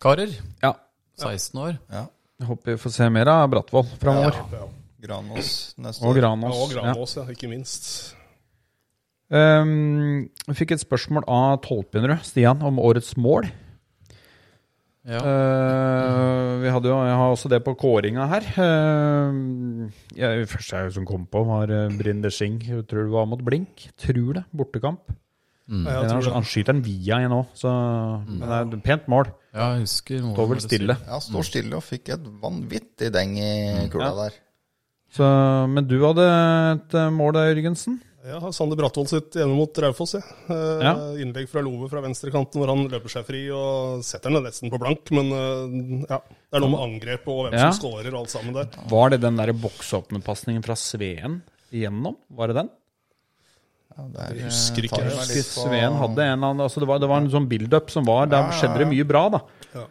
karer. 0.00 0.32
Ja. 0.62 0.74
16 1.20 1.60
år. 1.60 1.76
ja. 1.92 2.06
Jeg 2.40 2.48
håper 2.48 2.72
vi 2.72 2.80
får 2.80 2.92
se 2.94 3.06
mer 3.12 3.28
av 3.28 3.50
Brattvoll 3.52 3.88
framover. 4.00 4.38
Ja. 4.54 4.66
Granås 5.04 5.50
neste 5.76 6.04
Og 6.04 6.14
år. 6.14 6.16
Ja, 6.16 6.20
Granås. 6.22 6.56
og 6.56 6.70
Granås, 6.72 7.16
ja. 7.18 7.24
ikke 7.28 7.50
minst. 7.50 7.88
Um, 9.30 10.30
vi 10.48 10.54
fikk 10.58 10.72
et 10.74 10.82
spørsmål 10.82 11.26
av 11.28 11.60
Tolpenrød, 11.66 12.24
Stian, 12.26 12.62
om 12.66 12.80
årets 12.82 13.12
mål. 13.20 13.50
Ja. 15.04 15.20
Uh, 15.20 16.60
vi 16.64 16.72
hadde 16.72 16.90
jo, 16.90 16.96
jeg 17.04 17.18
har 17.20 17.34
også 17.34 17.50
det 17.52 17.60
på 17.64 17.76
kåringa 17.80 18.26
her. 18.32 18.48
Uh, 18.56 19.92
jeg, 20.16 20.48
første 20.50 20.80
jeg 20.80 20.96
som 20.96 21.08
kom 21.08 21.28
på, 21.28 21.44
var 21.48 21.72
uh, 21.72 21.92
Brinder 22.00 22.32
Singh. 22.32 22.64
Jeg 22.72 22.88
tror 22.88 23.04
det 23.04 23.14
var 23.14 23.28
mot 23.28 23.44
Blink. 23.44 23.86
Tror 24.00 24.40
det. 24.40 24.46
Bortekamp. 24.56 25.12
Ja, 25.70 26.00
han, 26.00 26.08
tror 26.10 26.24
det. 26.24 26.34
han 26.34 26.48
skyter 26.48 26.74
den 26.74 26.82
via 26.82 27.20
en 27.22 27.36
òg, 27.36 27.52
så 27.54 27.70
men 28.26 28.40
det 28.42 28.56
er 28.56 28.64
et 28.66 28.82
pent 28.82 29.04
mål. 29.12 29.28
Ja, 29.54 29.66
jeg 29.74 29.86
husker 29.86 30.20
noe 30.22 30.34
Står 30.36 30.48
vel 30.54 30.60
stille. 30.64 30.96
Ja, 31.06 31.18
står 31.24 31.46
stille 31.48 31.76
og 31.80 31.82
fikk 31.86 32.08
et 32.14 32.28
vanvittig 32.42 33.10
deng 33.14 33.36
i 33.38 33.88
kula 33.92 34.10
Ja. 34.12 34.14
der. 34.28 34.38
Så, 35.10 35.26
men 35.68 35.88
du 35.90 35.96
hadde 36.04 36.22
et 36.76 36.94
uh, 36.94 37.08
mål 37.10 37.32
der, 37.34 37.48
Jørgensen? 37.56 37.96
Ja, 38.22 38.36
Sander 38.52 38.76
Brattvold 38.76 39.08
sitt 39.08 39.32
hjemme 39.34 39.56
mot 39.56 39.78
Raufoss. 39.80 40.12
Ja. 40.14 40.20
Eh, 40.52 40.82
Ja. 40.84 40.92
Innlegg 41.24 41.48
fra 41.48 41.62
Love 41.64 41.88
fra 41.88 42.02
venstrekanten 42.04 42.60
hvor 42.60 42.68
han 42.68 42.84
løper 42.92 43.08
seg 43.08 43.24
fri 43.26 43.40
og 43.50 44.04
setter 44.04 44.30
den 44.30 44.44
nesten 44.44 44.70
på 44.70 44.78
blank. 44.78 45.08
Men 45.16 45.32
eh, 45.32 46.04
ja, 46.12 46.18
det 46.20 46.58
er 46.58 46.60
noe 46.62 46.74
med 46.74 46.82
angrep 46.84 47.26
og 47.32 47.46
hvem 47.48 47.56
Ja. 47.56 47.70
som 47.72 47.78
scorer 47.80 48.12
og 48.12 48.20
alt 48.20 48.30
sammen 48.34 48.52
der. 48.54 48.68
Var 48.92 49.10
det 49.14 49.20
den 49.24 49.40
der 49.40 49.54
boksåpnerpasningen 49.56 50.62
fra 50.68 50.76
Sveen 50.76 51.40
igjennom? 51.72 52.18
Var 52.28 52.52
det 52.52 52.58
den? 52.60 52.70
Ja, 53.90 54.04
der, 54.14 54.34
Jeg 54.38 54.44
husker 54.46 54.84
eh, 54.84 54.86
ikke 54.86 55.00
jeg 55.02 55.14
Husker 55.18 55.42
Sveen 55.66 55.96
hadde 55.98 56.22
en 56.24 56.44
annen 56.46 56.60
altså 56.64 56.80
det, 56.80 56.86
var, 56.88 57.00
det 57.02 57.08
var 57.10 57.20
en 57.24 57.30
sånn 57.32 57.48
build-up 57.50 57.90
som 57.90 58.04
var 58.06 58.28
Der 58.30 58.38
Ja, 58.44 58.50
ja, 58.52 58.58
skjedde 58.60 58.78
det 58.84 58.86
mye 58.92 59.04
bra, 59.08 59.22
da. 59.34 59.40
Ja. 59.74 59.82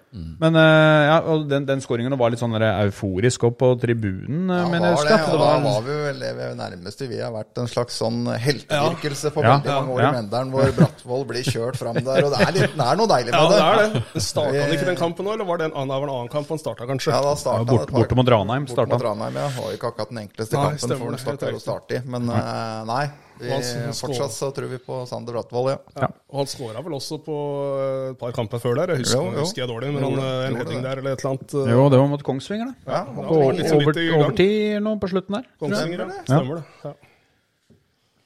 Men 0.43 0.55
eh, 0.59 1.01
ja, 1.07 1.17
og 1.31 1.43
den, 1.47 1.65
den 1.67 1.79
skåringen 1.83 2.15
var 2.19 2.31
litt 2.33 2.41
sånn 2.41 2.55
euforisk 2.59 3.43
opp 3.47 3.57
på 3.61 3.69
tribunen, 3.79 4.49
Ja, 4.51 4.65
mener 4.71 4.89
jeg 4.89 4.95
var 4.95 5.03
husker. 5.03 5.11
det, 5.11 5.19
at 5.19 5.29
og 5.29 5.39
da 5.39 5.49
var, 5.51 5.61
var 5.67 5.83
vi 5.85 5.97
vel 6.07 6.23
det 6.23 6.31
vi 6.39 6.47
nærmeste 6.59 7.07
vi 7.11 7.19
har 7.21 7.31
vært 7.35 7.61
en 7.63 7.69
slags 7.71 7.99
sånn 8.01 8.17
heltevirkelse 8.43 9.31
på 9.35 9.43
Ja. 9.45 9.53
veldig 9.57 9.75
mange 9.77 9.93
år 9.95 10.01
Ja. 10.03 10.09
i 10.09 10.15
Mjøndalen, 10.17 10.51
hvor 10.55 10.73
Brattvoll 10.79 11.23
blir 11.29 11.43
kjørt 11.47 11.79
fram 11.79 11.99
der. 11.99 12.23
Og 12.25 12.33
det 12.35 12.41
er, 12.47 12.51
litt, 12.57 12.75
det 12.79 12.87
er 12.89 12.99
noe 13.03 13.07
deilig 13.13 13.31
Ja, 13.35 13.43
med 13.43 13.51
det 13.51 13.61
det. 13.61 13.69
er 13.69 13.93
det. 14.15 14.23
Starta 14.29 14.63
han 14.65 14.75
ikke 14.79 14.89
den 14.91 14.99
kampen 15.03 15.25
nå, 15.29 15.33
eller 15.37 15.45
var 15.51 15.57
det 15.61 15.69
en, 15.69 15.77
annen- 15.83 16.03
en 16.03 16.15
annen 16.15 16.33
kamp 16.33 16.49
han 16.55 16.59
starta, 16.63 16.87
kanskje? 16.89 17.11
Ja, 17.15 17.21
da 17.21 17.35
Ja, 17.35 17.39
starta 17.45 17.63
bort- 17.71 17.91
borte 17.95 18.15
mot 18.19 18.27
Ranheim 18.35 18.65
Bort 18.67 18.75
starta 18.75 18.95
mot 18.95 19.01
han. 19.03 19.09
Ranheim, 19.19 19.35
ja. 19.43 19.47
Var 19.61 19.71
ikke 19.79 19.91
akkurat 19.93 20.09
den 20.15 20.23
enkleste 20.27 20.55
Nei, 20.55 20.63
kampen 20.65 20.83
stemmer 20.87 20.99
for 20.99 21.07
en 21.07 21.15
det, 21.15 21.23
stakkar 21.23 21.55
å 21.55 21.63
starte 21.63 21.95
i. 21.95 22.01
Men 22.09 22.29
eh, 22.29 22.83
nei, 22.89 23.05
vi, 23.39 23.49
fortsatt 23.95 24.33
så 24.35 24.49
tror 24.55 24.67
vi 24.71 24.77
på 24.83 24.97
Sander 25.07 25.33
Brattvoll, 25.37 25.69
ja. 25.71 25.77
Ja. 25.95 26.09
Og 26.29 26.41
han 26.41 26.49
skåra 26.51 26.81
vel 26.83 26.95
også 26.97 27.17
på 27.23 27.35
eh, 27.79 28.11
et 28.11 28.19
par 28.19 28.33
kamper 28.35 28.59
før 28.59 28.75
der. 28.81 28.93
Jeg 28.93 29.05
husker, 29.05 29.19
Jo, 29.21 29.31
jo. 29.35 29.43
husker 29.45 29.61
jeg 29.63 29.69
dårlig, 29.71 29.91
men 29.95 30.03
han, 30.03 30.17
eh, 30.19 30.47
en 30.49 30.57
heading 30.59 30.81
der 30.83 30.99
eller 31.03 31.13
et 31.15 31.23
eller 31.23 31.31
annet. 31.37 31.53
eh, 31.55 31.71
Jo, 31.73 31.85
det 31.93 31.99
var 32.01 32.07
mot 32.11 32.23
Kongsvinger, 32.27 32.71
da. 32.71 32.91
ja 32.91 33.03
Ja, 33.05 33.27
På 33.29 33.37
det 33.55 33.69
så 33.69 33.75
over, 33.79 34.01
overtid 34.19 34.75
eller 34.79 34.99
på 35.05 35.11
slutten 35.13 35.37
der. 35.39 35.47
Kongsvinger, 35.59 35.99
ja. 36.03 36.09
Stemmer 36.09 36.15
det. 36.15 36.25
Stemmer 36.27 36.55
det. 36.59 36.65
Ja. 36.89 36.95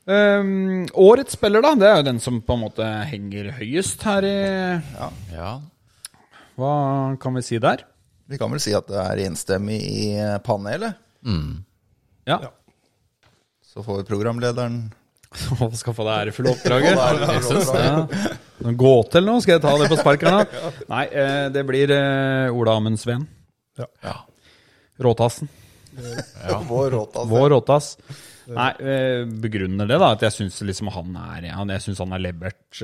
Um, 0.05 0.85
årets 0.99 1.37
spiller, 1.37 1.61
da. 1.63 1.75
Det 1.79 1.87
er 1.87 2.01
jo 2.01 2.07
den 2.09 2.19
som 2.19 2.41
på 2.43 2.57
en 2.57 2.63
måte 2.65 2.87
henger 3.07 3.51
høyest 3.55 4.01
her 4.03 4.25
i 4.27 4.33
Ja. 5.31 5.53
Hva 6.59 6.73
kan 7.23 7.33
vi 7.39 7.41
si 7.45 7.57
der? 7.63 7.85
Vi 8.27 8.37
kan 8.37 8.51
vel 8.51 8.59
si 8.59 8.73
at 8.75 8.87
det 8.87 8.99
er 8.99 9.21
enstemmig 9.29 9.77
i 9.79 10.03
panelet. 10.43 10.97
Mm. 11.25 11.63
Ja. 12.27 12.39
Ja. 12.43 12.51
Så 13.63 13.81
får 13.83 14.01
vi 14.01 14.09
programlederen 14.11 14.91
Å, 15.63 15.69
skal 15.77 15.95
få 15.97 16.05
det 16.07 16.15
ærefulle 16.21 16.53
oppdraget. 16.53 16.97
Og 16.97 17.23
er 17.33 17.45
synes 17.47 17.71
det. 17.73 18.33
Noen 18.63 18.77
gåte 18.79 19.19
eller 19.19 19.31
noe? 19.31 19.43
Skal 19.43 19.57
jeg 19.57 19.63
ta 19.65 19.73
det 19.79 19.89
på 19.91 19.99
sparken, 19.99 20.37
da? 20.37 20.73
Nei, 20.91 21.05
eh, 21.09 21.45
det 21.53 21.63
blir 21.67 21.93
eh, 21.95 22.53
Ola 22.53 22.77
Amundsveen. 22.79 23.25
Ja. 23.79 24.17
Råtassen. 25.03 25.49
Vår 26.71 26.93
råtass. 26.93 27.29
Vår 27.29 27.47
råtass. 27.53 27.89
Nei, 28.53 28.69
eh, 28.83 29.23
begrunner 29.43 29.89
det, 29.89 29.97
da, 30.01 30.13
at 30.17 30.25
jeg 30.27 30.35
syns 30.35 30.59
liksom 30.67 30.89
han 30.91 31.13
er 31.15 31.47
han, 31.55 31.69
Jeg 31.71 31.85
synes 31.85 32.01
han 32.03 32.15
er 32.17 32.23
levert 32.25 32.81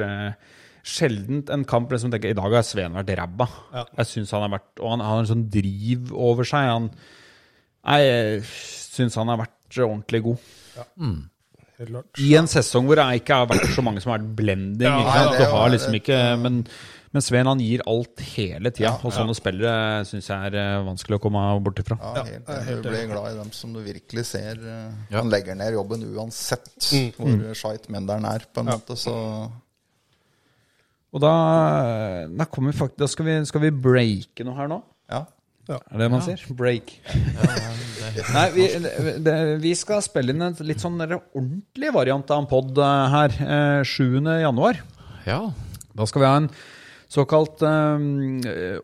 sjeldent 0.90 1.50
en 1.52 1.66
kamp 1.68 1.92
liksom 1.92 2.14
tenker 2.14 2.32
I 2.32 2.38
dag 2.38 2.54
har 2.56 2.64
Sveen 2.66 2.96
vært 2.96 3.12
ræva. 3.20 3.50
Ja. 3.76 3.84
Jeg 4.00 4.12
synes 4.14 4.32
han 4.34 4.46
har 4.46 4.54
vært 4.56 4.80
Og 4.80 4.94
han 4.96 5.04
har 5.04 5.20
en 5.22 5.28
sånn 5.30 5.50
driv 5.52 6.14
over 6.16 6.48
seg. 6.48 6.70
Han 6.72 6.92
jeg 7.90 8.42
syns 8.46 9.16
han 9.20 9.32
har 9.32 9.40
vært 9.40 9.78
ordentlig 9.80 10.22
god. 10.26 10.48
Ja. 10.76 10.86
klart. 11.00 11.20
I 12.20 12.34
en 12.40 12.48
sesong 12.52 12.88
hvor 12.90 13.00
det 13.00 13.06
ikke 13.22 13.36
har 13.42 13.48
vært 13.50 13.70
så 13.76 13.84
mange 13.86 14.02
som 14.04 14.12
har 14.12 14.20
vært 14.20 14.34
blending. 14.36 14.84
Ja, 14.88 14.98
ikke 15.00 15.18
sant? 15.20 15.38
Du 15.40 15.54
har 15.56 15.70
liksom 15.74 15.96
ikke 16.00 16.18
Men, 16.44 16.58
men 17.16 17.24
Sveen 17.26 17.48
han 17.50 17.62
gir 17.64 17.82
alt 17.90 18.20
hele 18.36 18.70
tida. 18.76 18.90
Ja, 18.90 18.96
og 19.00 19.16
sånne 19.16 19.34
spillere 19.38 20.04
syns 20.06 20.28
jeg 20.30 20.52
er 20.52 20.58
eh, 20.60 20.82
vanskelig 20.86 21.18
å 21.18 21.24
komme 21.24 21.46
bort 21.66 21.80
ifra. 21.82 21.98
Ja, 22.04 22.26
helt, 22.28 22.52
helt 22.68 22.84
du 22.84 22.90
blir 22.92 23.08
glad 23.10 23.32
i 23.32 23.40
dem 23.40 23.50
som 23.56 23.74
du 23.74 23.80
virkelig 23.86 24.26
ser 24.34 24.60
eh, 24.60 24.92
Ja. 25.10 25.22
Han 25.22 25.32
legger 25.34 25.56
ned 25.58 25.74
jobben 25.80 26.06
uansett 26.14 26.68
Mm. 26.90 27.10
hvor 27.18 27.58
skeit 27.58 27.90
menderen 27.92 28.26
er, 28.26 28.46
på 28.54 28.62
en 28.62 28.70
måte. 28.72 28.96
Så 29.00 29.16
Og 31.12 31.22
da, 31.24 31.34
da 32.30 32.46
vi 32.46 32.72
faktisk 32.78 33.00
Da 33.02 33.08
skal 33.08 33.26
vi, 33.26 33.46
skal 33.50 33.62
vi 33.66 33.72
breake 33.72 34.46
noe 34.46 34.56
her 34.60 34.68
nå. 34.72 34.84
ja. 35.10 35.26
Er 35.70 35.98
det 35.98 36.00
det 36.02 36.12
man 36.12 36.22
sier? 36.26 36.42
Break. 36.58 36.96
Nei, 38.36 38.46
vi, 38.56 38.66
det, 39.26 39.36
vi 39.64 39.72
skal 39.78 40.02
spille 40.06 40.34
inn 40.36 40.42
en 40.46 40.58
litt 40.66 40.82
sånn 40.84 41.00
ordentlig 41.02 41.94
variant 41.96 42.32
av 42.34 42.44
en 42.44 42.50
pod 42.50 42.78
eh, 42.82 43.16
her. 43.16 43.38
Eh, 43.46 43.84
7. 43.88 44.20
januar. 44.44 44.82
ja. 45.28 45.42
Da 46.00 46.06
skal 46.08 46.22
vi 46.22 46.28
ha 46.30 46.36
en 46.40 46.46
såkalt 47.12 47.64
eh, 47.66 48.04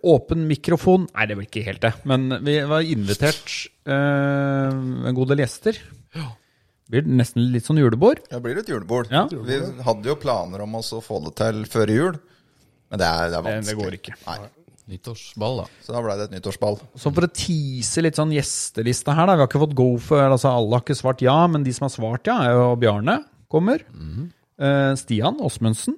åpen 0.03 0.41
mikrofon. 0.49 1.05
Nei, 1.13 1.27
det 1.29 1.37
blir 1.37 1.47
ikke 1.47 1.63
helt 1.67 1.83
det. 1.85 1.93
Men 2.09 2.25
vi 2.43 2.57
var 2.67 2.83
invitert 2.83 3.53
uh, 3.87 4.73
en 4.73 5.15
god 5.15 5.31
del 5.31 5.43
gjester. 5.45 5.79
Det 6.15 6.91
blir 6.91 7.07
nesten 7.21 7.45
litt 7.53 7.65
sånn 7.69 7.79
julebord. 7.79 8.19
Det 8.27 8.41
blir 8.43 8.59
et 8.59 8.67
julebord. 8.73 9.13
Ja. 9.13 9.23
Vi 9.31 9.61
hadde 9.87 10.11
jo 10.11 10.17
planer 10.19 10.65
om 10.65 10.75
å 10.81 10.83
få 10.83 11.21
det 11.29 11.35
til 11.39 11.63
før 11.71 11.93
jul, 11.93 12.19
men 12.91 13.01
det 13.01 13.07
er, 13.07 13.31
det 13.31 13.39
er 13.39 13.45
Det, 13.45 13.53
vanskelig. 13.53 13.69
det 13.69 13.79
går 13.85 13.97
ikke. 14.01 14.17
Nei. 14.25 14.37
Nyttårsball, 14.87 15.55
da. 15.63 15.65
Så 15.81 15.93
da 15.95 16.01
ble 16.05 16.13
det 16.19 16.25
et 16.27 16.33
nyttårsball. 16.35 16.75
Så 16.93 17.09
for 17.15 17.25
å 17.25 17.31
tease 17.33 18.03
litt 18.05 18.19
sånn 18.19 18.33
gjestelista 18.35 19.15
her, 19.17 19.25
da. 19.25 19.33
Vi 19.35 19.41
har 19.41 19.49
ikke 19.49 19.61
fått 19.63 19.73
go 19.77 19.87
for 19.97 20.21
altså 20.29 20.51
Alle 20.53 20.77
har 20.77 20.83
ikke 20.85 20.97
svart 20.99 21.23
ja, 21.25 21.37
men 21.49 21.63
de 21.65 21.73
som 21.73 21.87
har 21.87 21.93
svart 21.95 22.29
ja, 22.29 22.35
er 22.45 22.53
jo 22.53 22.67
Bjarne 22.83 23.15
kommer. 23.49 23.81
eh, 24.59 24.91
Stian 25.01 25.39
Åsmundsen. 25.41 25.97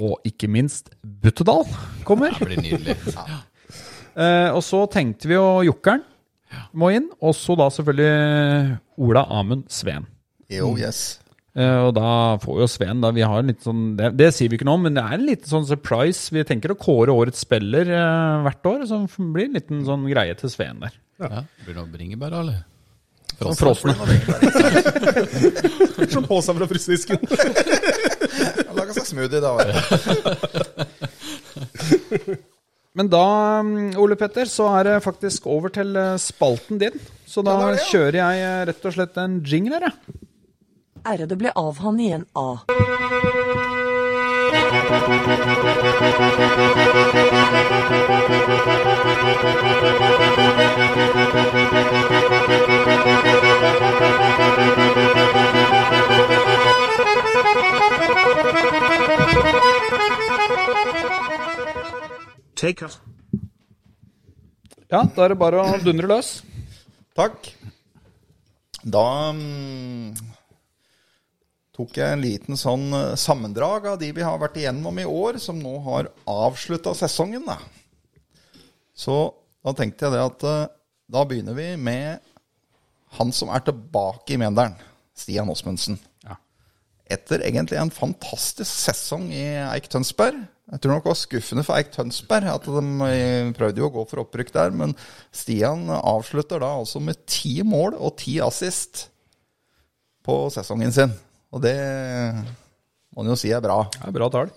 Og 0.00 0.20
ikke 0.24 0.48
minst 0.48 0.88
Buttedal 1.02 1.64
kommer. 2.08 2.30
Det 2.38 2.46
blir 2.46 2.62
nydelig. 2.62 2.96
Eh, 4.18 4.50
og 4.54 4.62
så 4.66 4.84
tenkte 4.90 5.28
vi 5.30 5.34
jo 5.36 5.46
Jokkeren 5.68 6.04
må 6.72 6.88
inn. 6.96 7.10
Og 7.20 7.34
så 7.36 7.56
da 7.58 7.68
selvfølgelig 7.74 8.78
Ola 9.04 9.26
Amund 9.40 9.66
Sveen. 9.68 10.06
Jo, 10.48 10.70
Mm. 10.72 10.78
yes. 10.80 11.18
Eh, 11.58 11.80
og 11.88 11.92
da 11.96 12.10
får 12.42 12.60
jo 12.62 12.68
Sveen 12.70 13.00
da, 13.02 13.10
vi 13.14 13.24
har 13.26 13.40
en 13.42 13.50
litt 13.50 13.64
sånn, 13.66 13.96
det, 13.98 14.12
det 14.18 14.30
sier 14.36 14.50
vi 14.52 14.58
ikke 14.60 14.68
noe 14.68 14.78
om, 14.78 14.84
men 14.86 14.94
det 14.94 15.02
er 15.02 15.16
en 15.16 15.26
liten 15.26 15.50
sånn 15.50 15.66
surprise. 15.66 16.28
Vi 16.34 16.44
tenker 16.46 16.70
å 16.74 16.78
kåre 16.78 17.14
årets 17.14 17.42
spiller 17.42 17.90
eh, 17.90 18.34
hvert 18.46 18.68
år, 18.70 18.84
så 18.86 19.02
det 19.02 19.28
blir 19.34 19.48
en 19.48 19.58
liten 19.58 19.84
sånn 19.88 20.06
greie 20.10 20.36
til 20.38 20.52
Sveen 20.52 20.78
der. 20.84 20.94
Ja. 21.18 21.42
Blir 21.64 21.74
det 21.74 21.80
noe 21.80 21.90
bringebær, 21.90 22.36
eller? 22.44 22.60
Sånn 23.38 23.58
frosne. 23.58 23.94
Som 26.10 26.24
på 26.26 26.38
seg 26.42 26.58
fra 26.58 26.66
frysedisken. 26.70 27.18
Lag 28.78 28.94
seg 28.96 29.04
smoothie, 29.06 29.42
da. 29.42 29.52
Men 32.98 33.10
da, 33.12 33.26
mm, 33.62 33.92
Ole 34.00 34.16
Petter, 34.18 34.48
så 34.50 34.66
er 34.78 34.88
det 34.88 34.96
faktisk 35.04 35.46
over 35.50 35.70
til 35.74 35.94
eh, 35.98 36.16
spalten 36.22 36.80
din. 36.80 36.96
Så 37.28 37.44
da 37.46 37.54
Ja, 37.54 37.58
det 37.58 37.68
er 37.68 37.76
det, 37.76 37.82
ja. 37.84 37.90
kjører 37.92 38.18
jeg 38.18 38.46
eh, 38.46 38.62
rett 38.72 38.88
og 38.88 38.94
slett 38.96 39.20
en 39.22 39.38
jingle 39.46 39.78
her, 39.78 39.90
jeg. 39.90 40.18
Ære 41.08 41.24
det 41.30 41.36
ble 41.40 41.50
av 41.56 41.78
han 41.80 42.00
igjen 42.04 42.24
A. 42.36 42.48
Take 62.58 62.84
us. 62.84 63.00
Ja, 64.90 65.04
da 65.04 65.24
er 65.24 65.32
det 65.32 65.38
bare 65.40 65.62
å 65.62 65.78
dundre 65.80 66.10
løs. 66.10 66.42
Takk. 67.16 67.54
Da 68.84 69.32
mm, 69.32 70.27
tok 71.78 72.00
jeg 72.00 72.10
en 72.10 72.24
liten 72.24 72.58
sånn 72.58 72.88
eh, 72.90 73.14
sammendrag 73.18 73.86
av 73.92 74.00
de 74.00 74.10
vi 74.14 74.24
har 74.26 74.40
vært 74.42 74.58
igjennom 74.58 74.98
i 74.98 75.06
år, 75.06 75.38
som 75.42 75.60
nå 75.62 75.76
har 75.86 76.10
avslutta 76.26 76.94
sesongen. 76.98 77.46
Da. 77.46 77.60
Så 78.98 79.20
da 79.62 79.74
tenkte 79.78 80.08
jeg 80.08 80.16
det 80.16 80.24
at 80.26 80.46
eh, 80.48 80.64
da 81.08 81.22
begynner 81.24 81.54
vi 81.56 81.70
med 81.78 82.24
han 83.18 83.30
som 83.32 83.52
er 83.54 83.62
tilbake 83.64 84.34
i 84.34 84.40
Mjøndalen. 84.42 84.74
Stian 85.18 85.50
Åsmundsen. 85.50 85.96
Ja. 86.26 86.36
Etter 87.10 87.42
egentlig 87.46 87.78
en 87.80 87.94
fantastisk 87.94 88.70
sesong 88.70 89.30
i 89.34 89.46
Eik 89.64 89.88
Tønsberg. 89.90 90.44
Jeg 90.68 90.82
tror 90.82 90.92
nok 90.92 91.06
det 91.06 91.10
var 91.10 91.18
skuffende 91.22 91.64
for 91.64 91.78
Eik 91.78 91.94
Tønsberg 91.94 92.50
at 92.52 92.66
de 92.66 92.82
eh, 93.06 93.52
prøvde 93.56 93.82
jo 93.82 93.88
å 93.88 93.94
gå 93.94 94.04
for 94.10 94.24
opprykk 94.26 94.50
der, 94.58 94.74
men 94.74 94.98
Stian 95.30 95.86
avslutter 95.94 96.60
da 96.62 96.74
altså 96.82 97.00
med 97.02 97.22
ti 97.30 97.60
mål 97.66 97.96
og 97.96 98.18
ti 98.20 98.36
assist 98.44 99.06
på 100.26 100.42
sesongen 100.52 100.92
sin. 100.92 101.16
Og 101.54 101.62
det 101.64 101.76
må 103.14 103.24
en 103.24 103.32
jo 103.32 103.38
si 103.38 103.52
er 103.54 103.62
bra. 103.64 103.82
Det 103.94 104.08
er 104.10 104.16
bra 104.16 104.28
tall. 104.32 104.52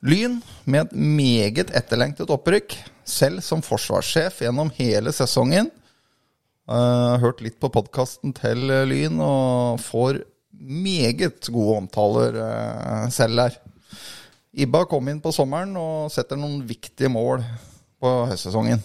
Lyn 0.00 0.38
med 0.64 0.86
et 0.86 0.92
meget 0.96 1.74
etterlengtet 1.76 2.30
opprykk, 2.32 2.72
selv 3.04 3.44
som 3.44 3.60
forsvarssjef 3.64 4.40
gjennom 4.46 4.72
hele 4.78 5.12
sesongen. 5.12 5.68
Uh, 6.70 7.18
hørt 7.20 7.42
litt 7.44 7.58
på 7.60 7.68
podkasten 7.74 8.30
til 8.36 8.70
eh, 8.70 8.84
Lyn 8.86 9.18
og 9.24 9.80
får 9.82 10.20
meget 10.54 11.48
gode 11.50 11.80
omtaler 11.80 12.36
uh, 12.38 13.08
selv 13.10 13.42
der. 13.42 13.56
Ibba 14.54 14.84
kom 14.86 15.10
inn 15.10 15.18
på 15.22 15.32
sommeren 15.34 15.74
og 15.80 16.12
setter 16.14 16.38
noen 16.38 16.62
viktige 16.68 17.10
mål 17.10 17.42
på 18.00 18.12
høstsesongen. 18.30 18.80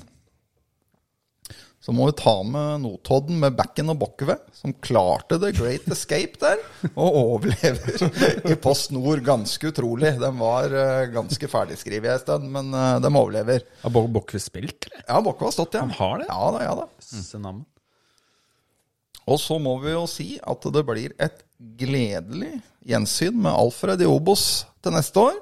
Så 1.85 1.93
må 1.93 2.07
vi 2.09 2.15
ta 2.17 2.31
med 2.41 2.79
Notodden 2.81 3.37
med 3.43 3.53
Bekken 3.59 3.91
og 3.93 3.99
Bokkve, 4.01 4.39
som 4.57 4.71
klarte 4.81 5.37
the 5.37 5.51
great 5.53 5.85
escape 5.93 6.39
der, 6.41 6.57
og 6.97 7.17
overlever 7.19 8.07
i 8.49 8.55
Post 8.57 8.89
Nord. 8.95 9.21
Ganske 9.27 9.69
utrolig. 9.69 10.15
De 10.17 10.31
var 10.39 10.73
eh, 10.73 11.03
ganske 11.13 11.49
ferdigskrevet 11.51 12.09
en 12.15 12.23
stund, 12.23 12.49
men 12.55 12.73
eh, 12.73 12.95
de 13.05 13.11
overlever. 13.13 13.67
Har 13.83 13.93
Bok- 13.93 14.09
Bokkve 14.15 14.41
spilt, 14.41 14.87
eller? 14.89 15.03
Ja, 15.05 15.19
Bokkve 15.27 15.51
har 15.51 15.53
stått, 15.59 15.77
ja. 15.77 15.83
Han 15.85 15.93
har 15.99 16.23
det? 16.23 16.27
Ja 16.31 16.49
da, 16.57 16.63
ja 16.65 16.73
da. 16.81 16.87
Navnet. 17.45 17.67
Og 19.29 19.39
så 19.41 19.59
må 19.61 19.75
vi 19.85 19.93
jo 19.93 20.03
si 20.09 20.27
at 20.41 20.65
det 20.73 20.83
blir 20.89 21.13
et 21.21 21.39
gledelig 21.79 22.55
gjensyn 22.85 23.37
med 23.45 23.53
Alfred 23.53 24.01
i 24.01 24.09
Obos 24.09 24.63
til 24.85 24.93
neste 24.97 25.21
år. 25.29 25.37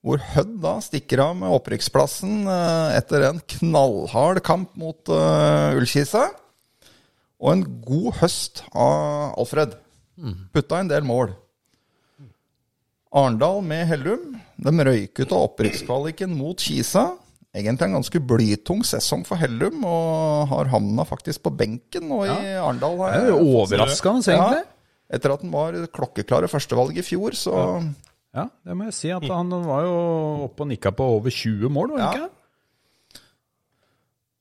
Hvor 0.00 0.22
Hødd 0.32 0.54
da 0.62 0.78
stikker 0.80 1.20
av 1.26 1.34
med 1.36 1.52
opprykksplassen 1.52 2.46
eh, 2.48 2.96
etter 2.96 3.26
en 3.28 3.40
knallhard 3.56 4.40
kamp 4.46 4.72
mot 4.80 5.12
uh, 5.12 5.76
Ullkisa. 5.76 6.30
Og 7.40 7.52
en 7.52 7.64
god 7.84 8.20
høst 8.22 8.62
av 8.72 9.36
Alfred. 9.40 9.76
Putta 10.52 10.80
en 10.80 10.88
del 10.88 11.04
mål. 11.08 11.34
Arendal 13.16 13.60
med 13.64 13.86
Hellum. 13.90 14.34
De 14.60 14.84
røyket 14.86 15.32
av 15.32 15.48
opprykkskvaliken 15.48 16.32
mot 16.36 16.60
Kisa. 16.60 17.10
Egentlig 17.56 17.88
en 17.88 17.96
ganske 17.98 18.20
blytung 18.22 18.84
sesong 18.86 19.24
for 19.26 19.40
Hellum, 19.40 19.80
og 19.82 20.52
har 20.52 20.68
havna 20.70 21.04
faktisk 21.08 21.42
på 21.48 21.52
benken 21.58 22.06
nå 22.08 22.22
i 22.28 22.36
Arendal. 22.60 23.00
Det 23.00 23.24
er 23.24 23.32
jo 23.32 23.40
overraskende, 23.62 24.22
egentlig. 24.30 24.62
Ja, 24.62 25.16
etter 25.16 25.34
at 25.34 25.42
den 25.42 25.50
var 25.50 25.74
klokkeklare 25.90 26.48
førstevalg 26.52 27.00
i 27.00 27.04
fjor, 27.04 27.34
så 27.34 27.56
Ja, 27.56 27.72
det 28.34 28.76
må 28.76 28.84
jeg 28.86 28.94
si. 28.94 29.10
at 29.10 29.24
Han 29.26 29.50
var 29.66 29.82
jo 29.88 29.94
oppe 30.46 30.62
og 30.62 30.68
nikka 30.70 30.90
på 30.94 31.06
over 31.16 31.30
20 31.34 31.68
mål, 31.72 31.90
var 31.96 31.98
han 31.98 32.06
Ja. 32.06 32.26
ikke? 32.26 32.36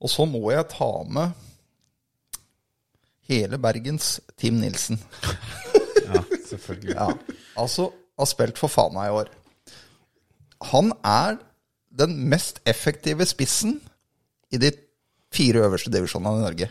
Og 0.02 0.10
så 0.10 0.26
må 0.30 0.52
jeg 0.52 0.68
ta 0.72 0.90
med 1.10 1.32
hele 3.30 3.58
Bergens 3.60 4.20
Tim 4.38 4.54
Nilsen. 4.62 5.00
Ja, 6.10 6.24
selvfølgelig. 6.50 6.96
Ja, 6.98 7.06
altså 7.62 7.92
har 8.18 8.26
spilt 8.26 8.58
for 8.58 8.68
Fana 8.68 9.04
i 9.06 9.12
år. 9.14 9.28
Han 10.72 10.90
er 11.06 11.36
den 12.00 12.16
mest 12.32 12.58
effektive 12.66 13.26
spissen 13.30 13.76
i 14.52 14.58
de 14.58 14.72
fire 15.32 15.62
øverste 15.68 15.92
divisjonene 15.94 16.40
i 16.40 16.42
Norge. 16.48 16.70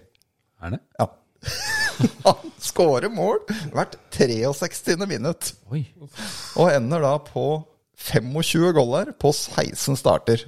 Er 0.62 0.70
det? 0.74 0.80
Ja. 0.98 1.06
Han 2.26 2.52
skårer 2.62 3.10
mål 3.12 3.40
hvert 3.74 3.96
63. 4.14 4.96
minutt. 5.08 5.52
Oi. 5.72 5.84
Og 6.58 6.70
ender 6.72 7.02
da 7.04 7.16
på 7.22 7.46
25 7.98 8.72
goller 8.76 9.12
på 9.18 9.32
16 9.34 9.98
starter. 9.98 10.44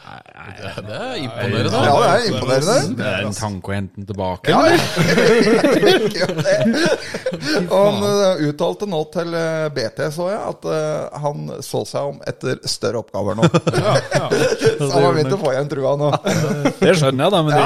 Det, 0.00 0.80
det 0.86 0.94
er 0.96 1.16
imponerende. 1.20 1.80
Ja, 1.84 1.92
det 2.00 2.06
er 2.10 2.22
imponerende. 2.30 2.76
Det 2.96 3.04
er 3.06 3.26
en 3.28 3.34
tanke 3.36 3.68
å 3.70 3.72
hente 3.76 3.94
den 4.00 4.06
tilbake. 4.08 4.48
Ja, 4.50 4.58
eller? 4.64 4.80
Han 7.70 7.94
eh, 8.08 8.40
uttalte 8.48 8.86
nå 8.90 9.00
til 9.14 9.28
eh, 9.36 9.68
BT, 9.76 9.98
så 10.14 10.24
jeg, 10.32 10.40
at 10.40 10.64
eh, 10.72 11.18
han 11.22 11.36
så 11.64 11.80
seg 11.88 12.02
om 12.14 12.18
etter 12.28 12.54
større 12.68 12.98
oppgaver 13.04 13.34
nå. 13.38 13.44
Så 14.80 14.88
han 14.88 15.04
har 15.04 15.12
begynt 15.14 15.36
å 15.36 15.38
få 15.40 15.50
igjen 15.52 15.68
trua 15.70 15.92
nå. 16.00 16.08
Det 16.80 16.94
skjønner 16.98 17.22
jeg, 17.26 17.32
da. 17.36 17.40
Men 17.44 17.52
det, 17.54 17.60
Ja, 17.60 17.64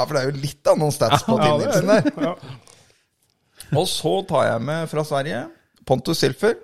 for 0.00 0.12
det 0.16 0.20
er 0.22 0.26
jo 0.30 0.34
litt 0.40 0.64
av 0.72 0.76
noen 0.80 0.94
stats 0.94 1.22
på 1.28 1.34
Ja, 1.38 1.42
Tinniksen 1.52 1.88
der. 1.92 2.02
Og 3.76 3.86
så 3.90 4.12
tar 4.28 4.44
jeg 4.48 4.60
med 4.64 4.88
fra 4.90 5.02
Sverige 5.06 5.40
Pontus 5.88 6.18
Silfer. 6.24 6.54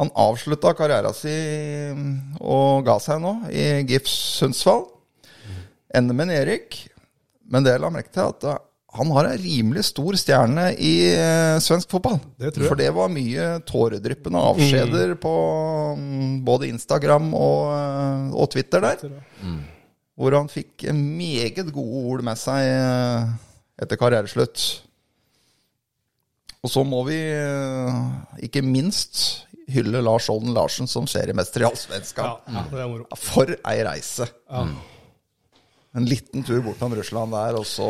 Han 0.00 0.10
avslutta 0.18 0.72
karrieren 0.74 1.14
sin 1.14 2.08
og 2.42 2.82
ga 2.86 2.98
seg 3.02 3.20
nå 3.22 3.36
i 3.54 3.84
GIF 3.86 4.08
Sundsvall. 4.10 4.88
Ender 5.94 6.16
med 6.16 6.28
en 6.28 6.36
Erik. 6.40 6.80
Men 7.50 7.66
det 7.66 7.76
la 7.78 7.90
merke 7.92 8.12
til, 8.12 8.32
at 8.32 8.46
eh, 8.48 8.62
han 8.94 9.10
har 9.14 9.28
en 9.28 9.40
rimelig 9.42 9.84
stor 9.90 10.16
stjerne 10.18 10.68
i 10.78 10.94
eh, 11.12 11.58
svensk 11.62 11.90
fotball. 11.90 12.20
Det 12.40 12.54
tror 12.54 12.64
jeg. 12.64 12.70
For 12.70 12.80
det 12.80 12.90
var 12.96 13.12
mye 13.12 13.48
tåredryppende 13.68 14.42
avskjeder 14.50 15.14
på 15.20 15.34
mm, 15.98 16.34
både 16.46 16.70
Instagram 16.70 17.32
og, 17.34 17.60
eh, 17.74 18.26
og 18.34 18.50
Twitter 18.54 18.84
der. 18.86 19.06
Hvor 20.14 20.38
han 20.38 20.50
fikk 20.50 20.86
meget 20.94 21.72
gode 21.74 22.02
ord 22.06 22.22
med 22.22 22.38
seg 22.38 22.68
etter 23.82 23.98
karriereslutt. 23.98 24.62
Og 26.64 26.70
så 26.70 26.84
må 26.86 27.02
vi 27.08 27.18
ikke 28.46 28.62
minst 28.62 29.44
hylle 29.70 30.02
Lars 30.04 30.28
Olden 30.32 30.54
Larsen 30.56 30.90
som 30.90 31.06
seriemester 31.10 31.64
i 31.64 31.68
Allsvenskan. 31.68 32.42
Ja, 32.46 32.64
ja. 32.84 33.20
For 33.20 33.54
ei 33.56 33.78
reise. 33.86 34.28
En 35.94 36.04
liten 36.10 36.42
tur 36.42 36.58
bortom 36.58 36.90
Russland 36.98 37.30
der, 37.30 37.54
og 37.54 37.66
så 37.70 37.84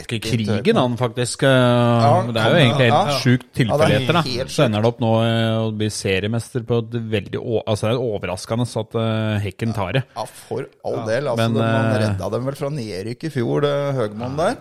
Ikke 0.00 0.18
krigen, 0.18 0.74
han 0.74 0.96
faktisk. 0.98 1.44
eh, 1.46 2.30
det 2.34 2.40
er 2.42 2.48
jo 2.50 2.56
egentlig 2.58 2.88
helt 2.88 3.12
ja. 3.12 3.18
sjukt 3.22 3.60
Ja, 3.62 3.76
det 3.78 3.90
er 4.00 4.16
da. 4.16 4.22
Så 4.50 4.64
ender 4.64 4.82
det 4.82 4.90
opp 4.90 4.98
nå 5.04 5.10
eh, 5.22 5.58
å 5.60 5.68
bli 5.70 5.86
seriemester 5.94 6.64
på 6.66 6.80
et 6.82 6.96
veldig 7.12 7.42
Altså 7.62 7.86
Det 7.86 7.92
er 7.92 8.02
overraskende 8.02 8.66
at 8.82 8.96
eh, 9.04 9.36
Hekken 9.44 9.76
tar 9.76 9.92
det. 9.94 10.02
Ja, 10.16 10.24
for 10.26 10.66
all 10.82 10.98
del. 11.06 11.30
Altså, 11.30 11.46
men, 11.46 11.62
man 11.62 11.94
redda 12.02 12.32
dem 12.34 12.50
vel 12.50 12.58
fra 12.58 12.72
nedrykk 12.74 13.28
i 13.28 13.32
fjor, 13.36 13.68
det 13.68 13.76
Høgmoen 14.00 14.36
der. 14.42 14.58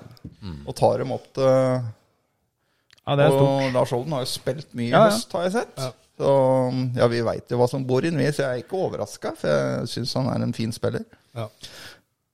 Og 0.62 0.78
tar 0.78 1.02
dem 1.02 1.16
opp 1.18 1.26
til 1.34 1.50
Ja, 1.50 3.18
det 3.18 3.26
er 3.26 3.34
stort. 3.34 3.50
Og 3.50 3.74
Lars 3.74 3.98
Olden 3.98 4.20
har 4.20 4.22
jo 4.28 4.32
spilt 4.36 4.70
mye 4.78 4.92
i 4.92 4.94
Ja, 4.94 5.08
ja. 5.08 5.10
høst, 5.10 5.34
har 5.34 5.50
jeg 5.50 5.58
sett. 5.58 5.82
Så 6.22 6.32
ja, 7.00 7.08
vi 7.10 7.24
veit 7.26 7.50
jo 7.50 7.58
hva 7.58 7.68
som 7.70 7.86
bor 7.88 8.06
inni, 8.06 8.28
så 8.30 8.44
jeg 8.46 8.52
er 8.60 8.66
ikke 8.66 8.78
overraska, 8.78 9.34
for 9.40 9.50
jeg 9.50 9.88
syns 9.90 10.14
han 10.20 10.30
er 10.30 10.44
en 10.46 10.54
fin 10.54 10.74
spiller. 10.76 11.08
Ja. 11.38 11.48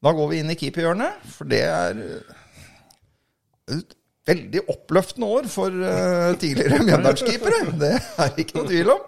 Da 0.03 0.11
går 0.17 0.27
vi 0.31 0.41
inn 0.41 0.51
i 0.51 0.57
keeperhjørnet, 0.59 1.23
for 1.31 1.47
det 1.47 1.61
er 1.63 2.01
eh, 2.03 2.33
et 3.77 3.95
veldig 4.27 4.65
oppløftende 4.73 5.29
år 5.37 5.47
for 5.47 5.71
uh, 5.71 6.33
tidligere 6.41 6.81
Mjøndalskeepere. 6.89 7.61
Det 7.79 7.93
er 7.95 8.35
ikke 8.43 8.57
noe 8.59 8.67
tvil 8.67 8.91
om. 8.91 9.05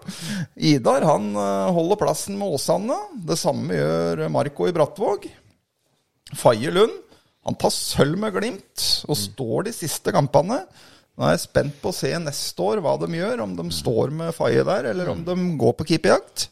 Idar 0.70 1.04
han 1.04 1.28
eh, 1.36 1.72
holder 1.76 2.00
plassen 2.00 2.40
med 2.40 2.56
Åsane. 2.56 2.96
Det 3.28 3.36
samme 3.36 3.76
gjør 3.76 4.24
Marco 4.32 4.64
i 4.64 4.72
Brattvåg. 4.72 5.28
Faye 6.40 6.72
Lund 6.72 6.96
han 7.44 7.56
tar 7.60 7.72
sølv 7.72 8.16
med 8.20 8.32
Glimt 8.36 8.86
og 9.08 9.16
står 9.16 9.68
de 9.68 9.76
siste 9.76 10.12
kampene. 10.12 10.62
Nå 11.20 11.26
er 11.28 11.34
jeg 11.34 11.42
spent 11.42 11.74
på 11.82 11.90
å 11.90 11.92
se 11.92 12.08
neste 12.16 12.64
år 12.64 12.80
hva 12.80 12.94
de 12.96 13.10
gjør, 13.12 13.42
om 13.44 13.52
de 13.52 13.66
står 13.76 14.08
med 14.16 14.32
Faye 14.32 14.62
der, 14.64 14.86
eller 14.88 15.10
om 15.12 15.20
de 15.20 15.34
går 15.60 15.74
på 15.76 15.84
keeperjakt. 15.90 16.46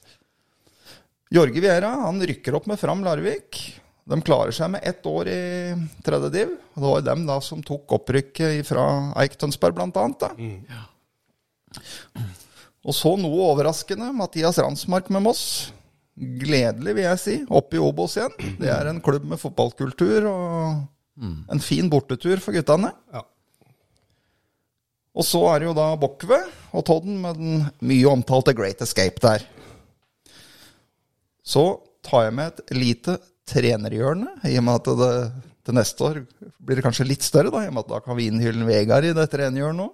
Jorge 1.33 1.63
Viera 1.65 1.95
han 2.03 2.21
rykker 2.21 2.57
opp 2.59 2.69
med 2.69 2.77
Fram 2.81 3.01
Larvik. 3.07 3.63
De 4.09 4.19
klarer 4.25 4.53
seg 4.53 4.69
med 4.75 4.85
ett 4.85 5.09
år 5.09 5.31
i 5.33 5.41
tredje 6.05 6.29
div. 6.35 6.53
Det 6.77 6.85
var 6.85 7.01
dem 7.07 7.25
da 7.29 7.39
som 7.45 7.65
tok 7.65 7.97
opprykket 7.97 8.61
fra 8.69 8.85
Eik 9.25 9.39
Tønsberg, 9.41 9.77
blant 9.81 9.97
annet. 10.01 10.29
Da. 10.29 10.85
Og 12.85 12.97
så 12.97 13.15
noe 13.21 13.49
overraskende, 13.49 14.11
Mathias 14.21 14.61
Ransmark 14.61 15.09
med 15.13 15.25
Moss. 15.31 15.43
Gledelig, 16.19 16.93
vil 16.93 17.07
jeg 17.07 17.25
si. 17.25 17.39
Opp 17.49 17.73
i 17.73 17.81
Obos 17.81 18.21
igjen. 18.21 18.37
Det 18.61 18.69
er 18.77 18.93
en 18.93 19.01
klubb 19.05 19.25
med 19.33 19.41
fotballkultur 19.41 20.29
og 20.29 21.25
en 21.25 21.65
fin 21.65 21.89
bortetur 21.89 22.37
for 22.45 22.53
guttene. 22.57 22.93
Ja. 23.17 23.25
Og 25.19 25.27
så 25.27 25.41
er 25.51 25.61
det 25.61 25.69
jo 25.69 25.77
da 25.77 25.89
Bokve 25.99 26.39
og 26.71 26.85
Todden 26.87 27.19
med 27.23 27.41
den 27.41 27.63
mye 27.91 28.13
omtalte 28.13 28.55
Great 28.55 28.83
Escape 28.85 29.19
der. 29.25 29.43
Så 31.43 31.65
tar 32.07 32.29
jeg 32.29 32.37
med 32.39 32.53
et 32.53 32.77
lite 32.77 33.19
trenerhjørne, 33.49 34.39
i 34.47 34.59
og 34.61 34.67
med 34.67 34.79
at 34.79 34.91
det 35.01 35.13
til 35.69 35.77
neste 35.77 36.05
år 36.05 36.19
blir 36.65 36.79
det 36.79 36.85
kanskje 36.85 37.05
litt 37.09 37.25
større, 37.25 37.51
da, 37.53 37.61
i 37.65 37.69
og 37.69 37.75
med 37.77 37.83
at 37.85 37.91
da 37.91 37.99
kan 38.05 38.17
vi 38.17 38.29
innhylle 38.31 38.65
Vegard 38.69 39.05
i 39.05 39.13
det 39.17 39.27
trenerhjørnet 39.33 39.81
nå. 39.83 39.89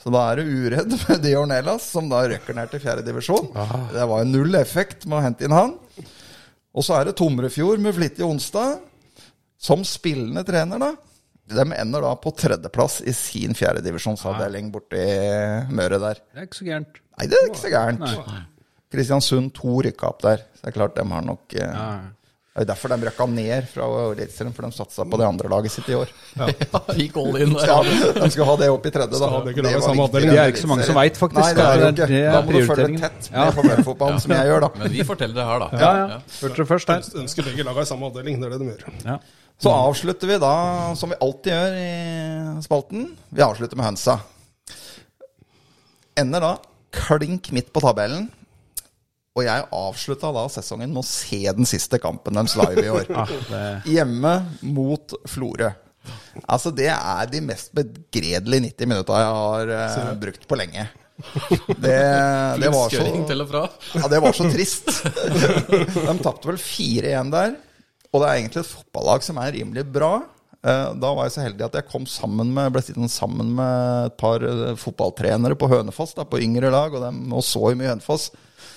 Så 0.00 0.12
da 0.14 0.22
er 0.30 0.40
det 0.40 0.46
uredd 0.48 0.94
med 1.02 1.24
Dior 1.24 1.52
Elas, 1.56 1.90
som 1.92 2.08
da 2.12 2.22
røkker 2.30 2.56
ned 2.56 2.72
til 2.72 2.84
fjerdedivisjon. 2.84 3.50
Det 3.92 4.06
var 4.12 4.22
jo 4.22 4.30
null 4.30 4.56
effekt 4.60 5.04
med 5.04 5.18
å 5.18 5.24
hente 5.26 5.44
inn 5.44 5.56
han. 5.56 5.74
Og 6.70 6.86
så 6.86 6.96
er 6.96 7.10
det 7.10 7.18
Tomrefjord 7.18 7.82
med 7.82 7.96
Flittig 7.96 8.24
Onsdag, 8.24 8.78
som 9.60 9.82
spillende 9.84 10.44
trener, 10.46 10.80
da. 10.80 10.94
De 11.50 11.64
ender 11.74 12.04
da 12.06 12.12
på 12.22 12.30
tredjeplass 12.38 13.00
i 13.02 13.12
sin 13.16 13.56
fjerdedivisjonsavdeling 13.58 14.70
borti 14.74 15.02
Møre 15.74 15.98
der. 16.02 16.22
Det 16.30 16.44
er 16.44 16.48
ikke 16.48 16.60
så 16.62 16.68
gærent. 16.70 17.02
Nei, 17.18 17.26
det 17.32 17.40
er 17.42 17.50
ikke 17.50 17.64
så 17.64 17.72
gærent. 17.74 18.46
Kristiansund 18.90 19.52
2 19.54 19.82
rykka 19.86 20.08
opp 20.10 20.22
der. 20.24 20.40
Så 20.56 20.64
det 20.64 20.72
er 20.72 20.78
klart, 20.80 20.96
de 20.96 21.04
har 21.12 21.22
nok 21.22 21.54
eh, 21.54 21.84
Det 22.50 22.64
er 22.64 22.68
derfor 22.72 22.90
de 22.90 23.06
røkka 23.06 23.26
ned 23.30 23.68
fra 23.70 23.84
Eliteserien, 24.10 24.52
for 24.56 24.66
de 24.66 24.74
satsa 24.74 25.04
på 25.06 25.18
det 25.20 25.26
andre 25.28 25.48
laget 25.52 25.70
sitt 25.72 25.86
i 25.92 25.94
år. 25.94 26.10
Ja, 26.34 26.48
gikk 26.98 27.14
all 27.22 27.38
in 27.44 27.52
De 27.54 27.60
der. 27.60 27.62
skal, 27.62 28.16
de 28.18 28.30
skulle 28.34 28.48
ha 28.48 28.56
det 28.60 28.70
opp 28.74 28.88
i 28.90 28.92
tredje, 28.96 29.20
da. 29.22 29.28
Var 29.30 29.84
samme 29.86 30.06
avdeling. 30.08 30.32
Det 30.34 30.40
er 30.42 30.50
ikke 30.50 30.64
så 30.64 30.70
mange 30.72 30.88
som 30.88 30.98
veit, 30.98 31.14
vet, 31.14 31.20
faktisk. 31.22 31.44
Nei, 31.44 31.52
det 31.54 31.66
er 31.68 31.84
jo 31.84 31.92
Det 32.00 32.08
ikke. 32.08 32.24
Da 32.34 32.40
må 32.42 32.56
du 32.56 32.66
følge 32.72 33.02
tett 33.04 33.30
med 33.36 33.54
favørfotballen, 33.60 34.24
som 34.26 34.34
jeg 34.34 34.50
gjør, 34.50 34.66
da. 34.66 34.72
Men 34.82 34.94
vi 34.96 35.06
forteller 35.12 35.38
det 35.38 35.46
her, 35.52 35.62
da. 35.62 35.84
Ja, 35.84 35.92
ja. 36.16 36.18
Hørte 36.40 36.58
det 36.64 36.68
først 36.72 36.90
her. 36.96 37.06
Ønsker 37.22 37.46
begge 37.46 37.68
laga 37.70 37.86
i 37.86 37.90
samme 37.94 38.10
avdeling. 38.10 38.42
Det 38.42 38.50
er 38.50 38.56
det 38.56 38.60
de 38.64 38.72
gjør. 38.74 38.98
Ja. 39.06 39.20
Så 39.60 39.70
avslutter 39.70 40.26
vi 40.30 40.38
da, 40.40 40.54
som 40.96 41.12
vi 41.12 41.18
alltid 41.20 41.52
gjør 41.52 41.74
i 41.76 42.62
spalten, 42.64 43.10
vi 43.28 43.42
avslutter 43.44 43.76
med 43.76 43.90
hønsa. 43.90 44.16
Ender 46.20 46.44
da 46.44 46.54
klink 46.96 47.50
midt 47.52 47.68
på 47.72 47.82
tabellen. 47.84 48.30
Og 49.38 49.44
jeg 49.46 49.68
avslutta 49.76 50.32
da 50.34 50.46
sesongen 50.50 50.90
med 50.90 51.04
å 51.04 51.06
se 51.06 51.38
den 51.54 51.68
siste 51.68 52.00
kampen 52.02 52.34
deres 52.34 52.56
live 52.58 52.82
i 52.82 52.90
år. 52.90 53.12
Hjemme 53.94 54.32
mot 54.66 55.14
Florø. 55.30 55.70
Altså, 56.48 56.72
det 56.74 56.88
er 56.90 57.30
de 57.30 57.44
mest 57.44 57.70
begredelige 57.76 58.64
90 58.72 58.90
minutta 58.90 59.20
jeg 59.20 59.36
har 59.36 59.72
eh, 59.76 60.10
brukt 60.24 60.48
på 60.48 60.58
lenge. 60.58 60.88
Det, 61.76 61.96
det 62.56 62.70
var 62.72 62.88
så 62.88 62.96
Skøring 62.96 63.26
til 63.28 63.44
og 63.44 63.50
fra. 63.52 63.66
ja, 64.00 64.08
det 64.08 64.20
var 64.24 64.34
så 64.34 64.48
trist. 64.48 64.88
De 66.08 66.14
tapte 66.24 66.48
vel 66.48 66.56
4-1 66.56 67.34
der. 67.36 67.58
Og 68.10 68.22
det 68.22 68.28
er 68.28 68.40
egentlig 68.40 68.62
et 68.64 68.70
fotballag 68.74 69.22
som 69.26 69.38
er 69.38 69.52
rimelig 69.54 69.84
bra. 69.94 70.12
Eh, 70.66 70.86
Da 71.00 71.12
var 71.14 71.28
jeg 71.28 71.36
så 71.36 71.44
heldig 71.46 71.66
at 71.68 71.76
jeg 71.78 71.88
kom 71.90 72.06
sammen 72.10 72.50
med, 72.56 72.72
ble 72.74 72.82
sittende 72.82 73.10
sammen 73.12 73.52
med 73.56 74.10
et 74.10 74.16
par 74.20 74.42
eh, 74.44 74.74
fotballtrenere 74.80 75.56
på 75.58 75.68
Hønefoss, 75.70 76.16
da, 76.18 76.26
på 76.28 76.40
yngre 76.42 76.72
lag, 76.74 76.92
og 76.94 77.04
de 77.06 77.42
så 77.46 77.62
jo 77.70 77.78
mye 77.78 77.92
Hønefoss. 77.92 78.30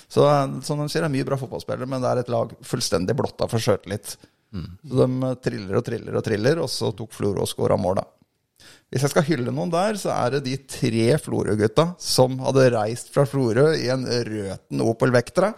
Så 0.08 0.22
eh, 0.28 0.60
som 0.66 0.78
de 0.80 0.86
sier, 0.88 1.02
det 1.02 1.10
er 1.10 1.16
mye 1.16 1.26
bra 1.26 1.40
fotballspillere, 1.40 1.90
men 1.90 2.04
det 2.04 2.12
er 2.12 2.22
et 2.22 2.32
lag 2.32 2.54
fullstendig 2.62 3.16
blotta 3.18 3.50
for 3.50 3.58
sjøltillit. 3.62 4.14
Så 4.86 5.02
de 5.02 5.30
triller 5.42 5.80
og 5.80 5.82
triller 5.88 6.14
og 6.14 6.22
triller, 6.22 6.58
og 6.62 6.68
så 6.70 6.92
tok 6.94 7.10
Florø 7.16 7.42
og 7.42 7.48
skåra 7.50 7.74
mål, 7.80 7.98
da. 7.98 8.04
Hvis 8.94 9.02
jeg 9.02 9.10
skal 9.10 9.24
hylle 9.26 9.50
noen 9.50 9.72
der, 9.72 9.96
så 9.98 10.12
er 10.14 10.36
det 10.36 10.44
de 10.46 10.52
tre 10.70 11.16
Florø-gutta 11.18 11.88
som 11.98 12.36
hadde 12.44 12.68
reist 12.76 13.08
fra 13.10 13.24
Florø 13.26 13.72
i 13.74 13.88
en 13.90 14.04
røten 14.06 14.82
Opel 14.86 15.10
Vectra 15.10 15.48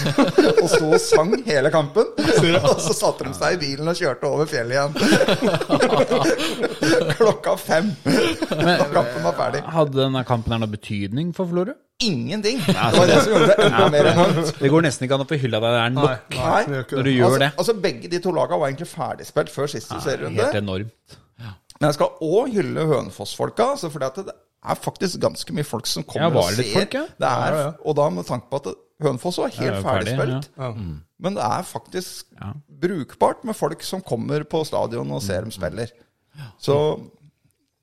og 0.62 0.66
sto 0.72 0.88
og 0.88 0.98
sang 0.98 1.30
hele 1.46 1.70
kampen. 1.70 2.08
Og 2.18 2.80
så 2.82 2.96
satte 2.98 3.28
de 3.28 3.34
seg 3.38 3.54
i 3.54 3.60
bilen 3.62 3.86
og 3.92 3.94
kjørte 4.00 4.26
over 4.26 4.50
fjellet 4.50 4.74
igjen. 4.74 4.90
Klokka 7.20 7.54
fem. 7.62 7.92
da 8.50 8.74
kampen 8.90 9.22
var 9.28 9.38
ferdig. 9.38 9.62
Hadde 9.70 9.96
denne 10.00 10.24
kampen 10.26 10.56
her 10.56 10.62
noe 10.64 10.74
betydning 10.74 11.30
for 11.36 11.46
Florø? 11.50 11.76
Ingenting. 12.00 12.58
Det 12.64 12.74
var 12.74 13.06
det 13.06 13.16
som 13.22 13.32
gjorde 13.36 13.48
det 13.52 13.64
enda 13.68 13.86
mer 13.92 14.06
enormt. 14.16 14.52
Det 14.58 14.70
går 14.72 14.86
nesten 14.86 15.04
ikke 15.06 15.18
an 15.18 15.24
å 15.26 15.30
få 15.30 15.38
hylla 15.42 15.58
deg. 15.60 15.74
Det 15.76 15.80
er 15.86 15.90
nok 15.94 16.10
Nei. 16.10 16.38
nei, 16.40 16.62
når 16.72 17.06
du 17.06 17.10
gjør 17.12 17.26
Altså, 17.30 17.40
det. 17.44 17.50
altså 17.60 17.74
Begge 17.86 18.10
de 18.14 18.20
to 18.24 18.32
lagene 18.34 18.60
var 18.62 18.72
egentlig 18.72 18.88
ferdigspilt 18.90 19.52
før 19.52 19.66
siste 19.78 19.98
serierunde. 20.02 20.40
Helt 20.42 20.58
enormt. 20.64 21.18
Men 21.80 21.88
jeg 21.88 21.96
skal 21.96 22.10
òg 22.26 22.50
hylle 22.52 22.86
Hønefoss-folka. 22.90 23.70
Altså 23.74 23.88
fordi 23.92 24.08
at 24.10 24.18
det 24.28 24.34
er 24.36 24.76
faktisk 24.76 25.20
ganske 25.22 25.54
mye 25.56 25.64
folk 25.64 25.86
som 25.88 26.04
kommer 26.04 26.28
Ja, 26.36 26.42
og 26.42 26.50
ser. 26.58 26.66
folk, 26.74 26.96
ja? 26.98 27.04
Det 27.16 27.30
er, 27.30 27.60
Og 27.88 27.96
da 27.96 28.08
med 28.12 28.26
tanke 28.28 28.50
på 28.52 28.60
at 28.60 28.74
Hønefoss 29.00 29.38
var 29.40 29.48
helt 29.48 29.64
Ja, 29.64 29.78
ja, 29.78 29.80
ferdig, 29.86 30.16
ferdigspilt. 30.18 30.50
Ja. 30.60 30.72
Men 31.24 31.34
det 31.38 31.46
er 31.46 31.62
faktisk 31.64 32.34
brukbart 32.82 33.44
med 33.48 33.56
folk 33.56 33.82
som 33.82 34.02
kommer 34.04 34.44
på 34.44 34.60
stadion 34.68 35.10
og 35.16 35.22
ser 35.24 35.40
dem 35.46 35.50
spiller. 35.54 35.88
Så 36.60 36.76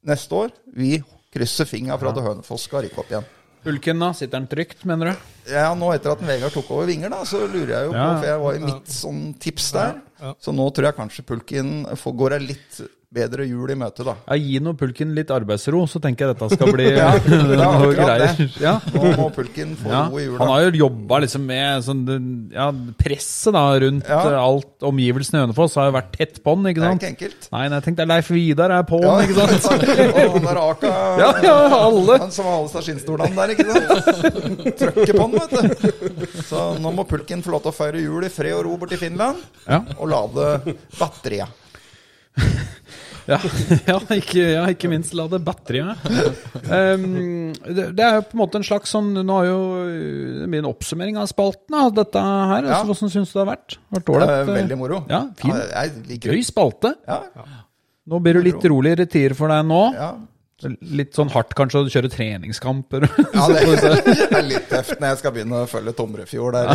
neste 0.05 0.31
år. 0.45 0.53
Vi 0.77 0.99
krysser 1.33 1.65
fingra 1.69 1.97
for 1.97 2.11
at 2.13 2.21
Hønefoss 2.21 2.67
skal 2.69 2.85
rykke 2.85 3.01
opp 3.01 3.09
igjen. 3.11 3.25
Pulken, 3.65 3.99
da? 3.99 4.11
Sitter 4.15 4.37
den 4.37 4.45
trygt, 4.47 4.85
mener 4.87 5.09
du? 5.11 5.25
Ja, 5.51 5.71
nå 5.75 5.89
etter 5.95 6.13
at 6.13 6.21
Vegard 6.23 6.53
tok 6.53 6.69
over 6.71 6.85
vinger, 6.87 7.09
da, 7.11 7.23
så 7.27 7.41
lurer 7.49 7.73
jeg 7.73 7.89
jo 7.89 7.95
på, 7.97 8.05
for 8.21 8.27
jeg 8.29 8.39
var 8.45 8.53
i 8.55 8.61
mitt 8.63 8.93
sånn 8.93 9.23
tips 9.43 9.71
der. 9.75 9.97
Så 10.39 10.53
nå 10.55 10.69
tror 10.71 10.87
jeg 10.87 10.95
kanskje 11.01 11.25
Pulken 11.27 11.73
får, 11.99 12.15
går 12.21 12.37
litt 12.45 12.79
bedre 13.07 13.45
jul 13.47 13.69
i 13.71 13.75
møte, 13.79 14.03
da. 14.03 14.17
Ja, 14.27 14.35
Gi 14.35 14.57
nå 14.59 14.73
Pulken 14.77 15.13
litt 15.15 15.29
arbeidsro, 15.31 15.85
så 15.87 15.99
tenker 16.03 16.25
jeg 16.27 16.35
dette 16.35 16.47
skal 16.57 16.71
bli 16.75 16.87
Ja, 16.97 17.11
noe 17.15 17.93
greier. 17.95 18.41
Ja. 18.59 18.73
Nå 18.93 19.13
må 19.15 19.27
Pulken 19.33 19.71
få 19.79 19.87
Ja, 19.93 20.01
ro 20.11 20.19
i 20.19 20.25
jula. 20.25 20.39
han 20.41 20.51
har 20.51 20.65
jo 20.65 20.81
jobba 20.81 21.19
liksom 21.23 21.45
med 21.47 21.85
sånn, 21.85 22.01
ja, 22.51 22.65
presset 22.99 23.55
da 23.55 23.63
rundt 23.79 24.09
eh, 24.11 24.27
alt 24.41 24.83
omgivelsene 24.89 25.39
i 25.39 25.45
Hønefoss. 25.45 25.77
Har 25.79 25.87
jo 25.87 25.95
vært 25.95 26.11
tett 26.17 26.41
på 26.43 26.55
han 26.57 26.67
ikke 26.73 26.83
Det 26.83 26.89
er 26.89 26.97
ikke 26.99 27.11
enkelt. 27.13 27.47
Nei, 27.55 27.61
nei, 27.71 27.77
jeg 27.79 27.85
tenkte 27.87 28.07
Leif 28.11 28.31
Vidar 28.35 28.73
er 28.75 28.83
på 28.89 28.99
Ja, 29.03 29.13
den, 29.15 29.31
ikke 29.31 29.47
sant? 29.47 29.69
Og 29.71 30.33
han 30.35 30.49
der 30.49 30.59
Aka 30.65 30.91
Ja, 31.23 31.29
ja, 31.47 31.55
alle. 31.79 32.17
Han 32.25 32.33
som 32.35 32.49
har 32.51 32.57
alle 32.59 32.83
skinnstolene 32.89 33.37
der, 33.39 33.53
ikke 33.55 33.67
sant? 33.71 34.81
Trøkker 34.83 35.13
på 35.15 35.29
han, 35.29 35.37
vet 35.39 35.55
du. 35.55 36.27
Så 36.49 36.65
nå 36.83 36.91
må 36.99 37.07
Pulken 37.07 37.39
få 37.45 37.55
lov 37.55 37.63
til 37.63 37.71
å 37.71 37.77
feire 37.79 38.03
jul 38.03 38.27
i 38.27 38.33
fred 38.33 38.57
og 38.59 38.65
ro 38.67 38.75
borti 38.83 38.99
Finland. 38.99 39.39
Ja. 39.63 39.79
Og 39.97 40.11
lade 40.11 40.51
batteriet. 40.99 41.63
Ja, 43.27 43.37
ja, 43.89 43.97
ikke, 44.15 44.39
ja, 44.39 44.61
ikke 44.71 44.87
minst 44.87 45.11
la 45.17 45.25
det 45.27 45.41
batteriet. 45.43 45.99
Um, 46.71 47.51
det, 47.65 47.89
det 47.97 48.05
er 48.05 48.21
jo 48.21 48.23
på 48.29 48.37
en 48.37 48.39
måte 48.39 48.61
en 48.61 48.67
slags 48.67 48.93
sånn 48.95 49.09
Nå 49.17 49.39
har 49.41 49.49
jo 49.49 49.57
det 49.83 50.47
blir 50.47 50.63
en 50.63 50.69
oppsummering 50.69 51.19
av 51.19 51.27
spalten 51.27 51.75
av 51.75 51.91
dette 51.97 52.23
her. 52.23 52.63
Ja. 52.63 52.77
Altså, 52.77 52.93
Hvordan 52.93 53.13
syns 53.17 53.33
du 53.33 53.35
det 53.35 53.43
har 53.43 53.49
vært? 53.51 53.77
vært 53.97 54.13
er 54.15 54.33
eh? 54.37 54.53
veldig 54.61 54.79
moro. 54.79 55.01
Ja, 55.11 55.25
fin. 55.39 55.59
Ja, 55.59 55.83
Gøy 56.23 56.39
spalte. 56.47 56.95
Ja, 57.07 57.19
Nå 58.07 58.21
blir 58.23 58.39
det 58.39 58.45
litt 58.47 58.71
roligere 58.71 59.09
tider 59.11 59.35
for 59.35 59.51
deg 59.51 59.67
nå. 59.67 59.83
ja. 59.97 60.11
Litt 60.81 61.13
sånn 61.13 61.29
hardt 61.29 61.51
kanskje 61.53 61.83
å 61.83 61.89
kjøre 61.93 62.09
treningskamper. 62.09 63.03
Ja, 63.35 63.43
det 63.53 63.59
er 64.33 64.41
litt 64.41 64.65
tøft 64.71 64.95
når 64.97 65.11
jeg 65.11 65.19
skal 65.19 65.33
begynne 65.35 65.59
å 65.61 65.67
følge 65.69 65.93
Tomrefjord 65.93 66.55
der. 66.57 66.65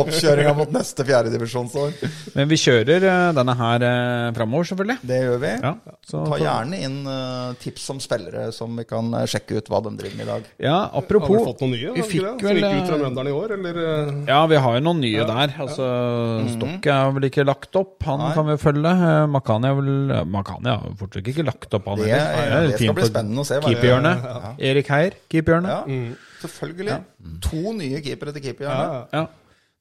Oppkjøringa 0.00 0.54
mot 0.58 0.72
neste 0.74 1.06
fjerdedivisjonsår. 1.06 1.92
Men 2.34 2.50
vi 2.50 2.58
kjører 2.58 3.06
eh, 3.06 3.28
denne 3.36 3.54
her 3.60 3.84
uh, 3.86 4.32
framover, 4.34 4.66
selvfølgelig. 4.72 4.96
Det 5.06 5.20
gjør 5.22 5.38
vi. 5.44 5.52
Ja, 5.68 5.72
så, 6.08 6.24
Ta 6.32 6.40
gjerne 6.42 6.80
inn 6.82 6.98
eh, 7.14 7.52
tips 7.62 7.86
om 7.94 8.00
spillere 8.02 8.48
som 8.54 8.74
vi 8.78 8.84
kan 8.88 9.12
eh, 9.20 9.26
sjekke 9.30 9.60
ut 9.62 9.70
hva 9.70 9.80
de 9.86 9.94
driver 10.00 10.18
med 10.18 10.26
i 10.26 10.30
dag. 10.32 10.50
ja, 10.66 10.76
apropos 10.98 11.30
Har 11.30 11.44
vi 11.44 11.46
fått 11.52 11.62
noen 11.62 11.74
nye? 11.76 11.94
vi 11.94 12.06
fikk 12.10 12.26
ikke 12.32 12.48
vel, 12.48 12.58
Som 12.58 12.58
gikk 12.58 12.82
ut 12.82 12.90
fra 12.90 12.98
eh, 12.98 13.02
Mjøndalen 13.04 13.30
i 13.30 13.36
år, 13.38 13.54
eller? 13.58 13.80
eh? 13.84 14.12
Ja, 14.32 14.40
vi 14.50 14.60
har 14.66 14.78
jo 14.78 14.84
noen 14.88 15.02
nye 15.04 15.28
der. 15.30 15.54
Altså, 15.62 15.88
Stokk 16.56 16.90
er 16.90 17.14
vel 17.16 17.28
ikke 17.30 17.46
lagt 17.46 17.78
opp. 17.78 17.96
Han 18.08 18.22
Nei. 18.24 18.32
kan 18.34 18.50
vi 18.50 18.58
følge. 18.66 18.94
Eh, 19.12 19.24
Makani 19.38 19.70
er 19.70 19.78
vel 19.78 19.94
Makani 20.34 20.74
har 20.74 20.98
fortsatt 20.98 21.32
ikke 21.34 21.46
lagt 21.46 21.67
opp, 21.76 21.90
han 21.92 22.00
Det, 22.00 22.08
Ja, 22.08 22.62
det 22.64 22.78
skal 22.78 22.96
bli 22.96 23.10
spennende 23.10 23.44
å 23.44 23.48
se. 23.48 23.60
Keeperhjørnet. 23.64 24.24
Ja. 24.24 24.54
Erik 24.70 24.88
Heier, 24.94 25.18
keeperhjørnet. 25.28 25.92
Ja, 25.92 26.40
selvfølgelig. 26.46 27.02
To 27.48 27.76
nye 27.76 28.00
keepere 28.04 28.32
til 28.36 28.48
keeperhjørnet. 28.48 29.14
Ja. 29.14 29.26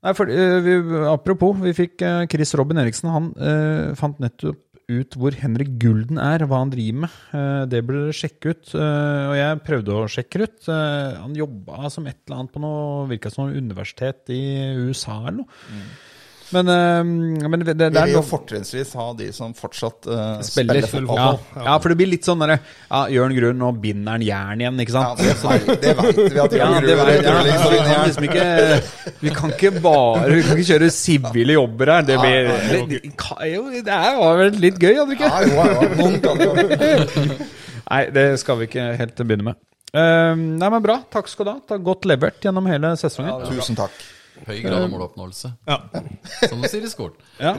Nei, 0.06 0.14
for, 0.14 0.30
uh, 0.30 0.60
vi, 0.62 0.78
apropos, 1.10 1.58
vi 1.64 1.74
fikk 1.76 2.06
uh, 2.06 2.24
Chris 2.30 2.54
Robin 2.60 2.80
Eriksen. 2.84 3.10
Han 3.12 3.32
uh, 3.36 3.98
fant 3.98 4.20
nettopp 4.22 4.64
ut 4.88 5.18
hvor 5.20 5.36
Henrik 5.36 5.74
Gulden 5.82 6.20
er, 6.22 6.46
hva 6.48 6.62
han 6.62 6.70
driver 6.72 7.02
med. 7.04 7.16
Det 7.68 7.82
burde 7.84 8.06
dere 8.06 8.16
sjekke 8.16 8.54
ut. 8.56 8.70
Og 8.72 9.34
jeg 9.36 9.58
prøvde 9.68 9.98
å 9.98 10.06
sjekke 10.08 10.46
ut. 10.46 10.70
Han 10.72 11.34
jobba 11.36 11.90
som 11.92 12.08
et 12.08 12.22
eller 12.22 12.38
annet 12.38 12.54
på 12.54 12.62
noe 12.64 13.02
virka 13.10 13.28
som 13.28 13.52
universitet 13.52 14.32
i 14.32 14.40
USA 14.80 15.18
eller 15.26 15.42
noe. 15.42 15.60
Men, 16.56 16.70
uh, 16.72 17.48
men 17.52 17.60
det, 17.68 17.74
det, 17.76 17.88
Vi 17.92 18.02
vil 18.08 18.14
jo 18.14 18.22
fortrinnsvis 18.24 18.94
ha 18.96 19.10
de 19.20 19.26
som 19.36 19.52
fortsatt 19.58 20.08
uh, 20.08 20.38
spiller. 20.48 20.80
spiller 20.88 21.10
Ja, 21.12 21.26
fotball. 21.36 21.66
ja, 21.66 21.74
for 21.84 21.92
det 21.92 21.98
blir 22.00 22.08
litt 22.14 22.24
sånn 22.28 22.40
derre 22.40 22.56
ja, 22.64 23.02
Jørn 23.12 23.36
Grunn, 23.36 23.66
og 23.68 23.82
binder 23.84 24.16
han 24.16 24.24
jern 24.24 24.64
igjen, 24.64 24.80
ikke 24.86 24.96
Ja, 24.96 25.04
sant? 25.18 25.20
det, 25.20 25.36
vet- 25.68 25.82
det 25.84 25.96
veit 26.00 26.22
vi 26.38 26.40
at 26.46 26.56
Ja, 26.62 26.70
Grunn 26.72 26.88
gjør. 26.88 27.02
Ja, 27.28 27.36
ruller 27.36 27.52
vi, 27.68 27.82
kan 27.84 28.08
liksom 28.08 28.30
ikke, 28.30 28.48
vi 29.26 29.36
kan 29.42 29.54
ikke 29.58 29.74
bare 29.84 30.32
Vi 30.32 30.42
kan 30.48 30.56
ikke 30.62 30.70
kjøre 30.72 30.90
sivile 30.96 31.58
jobber 31.60 31.94
her. 31.98 32.08
Det, 32.08 32.18
blir, 32.24 32.48
det, 32.48 32.82
det, 32.96 33.52
jo- 33.52 33.70
det 33.92 34.02
var 34.24 34.42
vel 34.46 34.60
litt 34.64 34.80
gøy, 34.80 34.94
hadde 35.02 35.12
det 35.12 35.20
ikke? 35.20 35.32
Ja, 35.32 35.44
jo, 35.44 35.56
ja, 35.68 35.88
noen 36.00 36.20
jo. 36.48 37.40
Nei, 37.92 38.02
det 38.16 38.26
skal 38.42 38.58
vi 38.62 38.68
ikke 38.72 38.88
helt 39.00 39.20
begynne 39.24 39.52
med. 39.52 39.60
Uh, 39.96 40.36
nei, 40.36 40.68
men 40.72 40.84
Bra. 40.84 40.98
Takk 41.12 41.30
skal 41.32 41.48
du 41.48 41.52
ha. 41.56 41.78
Godt 41.84 42.08
levert 42.10 42.40
gjennom 42.44 42.66
hele 42.72 42.96
sesongen. 43.00 43.46
Tusen 43.52 43.78
takk. 43.80 43.96
Høy 44.46 44.62
grad 44.64 44.84
av 44.84 44.90
måloppnåelse. 44.94 45.52
Ja. 45.68 45.80
Som 46.48 46.62
de 46.62 46.70
sier 46.72 46.86
i 46.86 46.92
skolen. 46.92 47.16
Ja. 47.42 47.56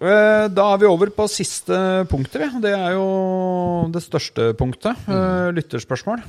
Eh, 0.00 0.46
Da 0.48 0.64
er 0.72 0.78
vi 0.80 0.86
over 0.88 1.10
på 1.12 1.26
siste 1.28 2.06
punktet. 2.08 2.40
vi. 2.40 2.60
Det 2.64 2.72
er 2.72 2.92
jo 2.96 3.88
det 3.92 4.02
største 4.02 4.52
punktet. 4.56 4.96
eh, 5.08 5.50
Lytterspørsmål. 5.56 6.22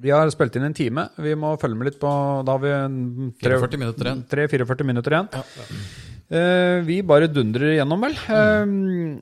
Vi 0.00 0.10
har 0.14 0.30
spilt 0.30 0.54
inn 0.54 0.62
en 0.68 0.74
time. 0.78 1.08
Vi 1.18 1.32
må 1.34 1.56
følge 1.58 1.74
med 1.76 1.88
litt 1.90 1.98
på 1.98 2.10
Da 2.46 2.52
har 2.52 2.58
vi 2.62 2.70
en 2.70 3.32
tre- 3.42 3.58
44 3.58 3.78
minutter 3.82 4.04
igjen. 4.06 4.22
3-44 4.30 4.84
minutter 4.86 5.10
igjen. 5.10 5.28
Eh, 5.34 6.07
vi 6.28 6.98
bare 7.08 7.30
dundrer 7.32 7.72
igjennom, 7.72 8.02
vel. 8.04 8.16
jeg 8.28 8.64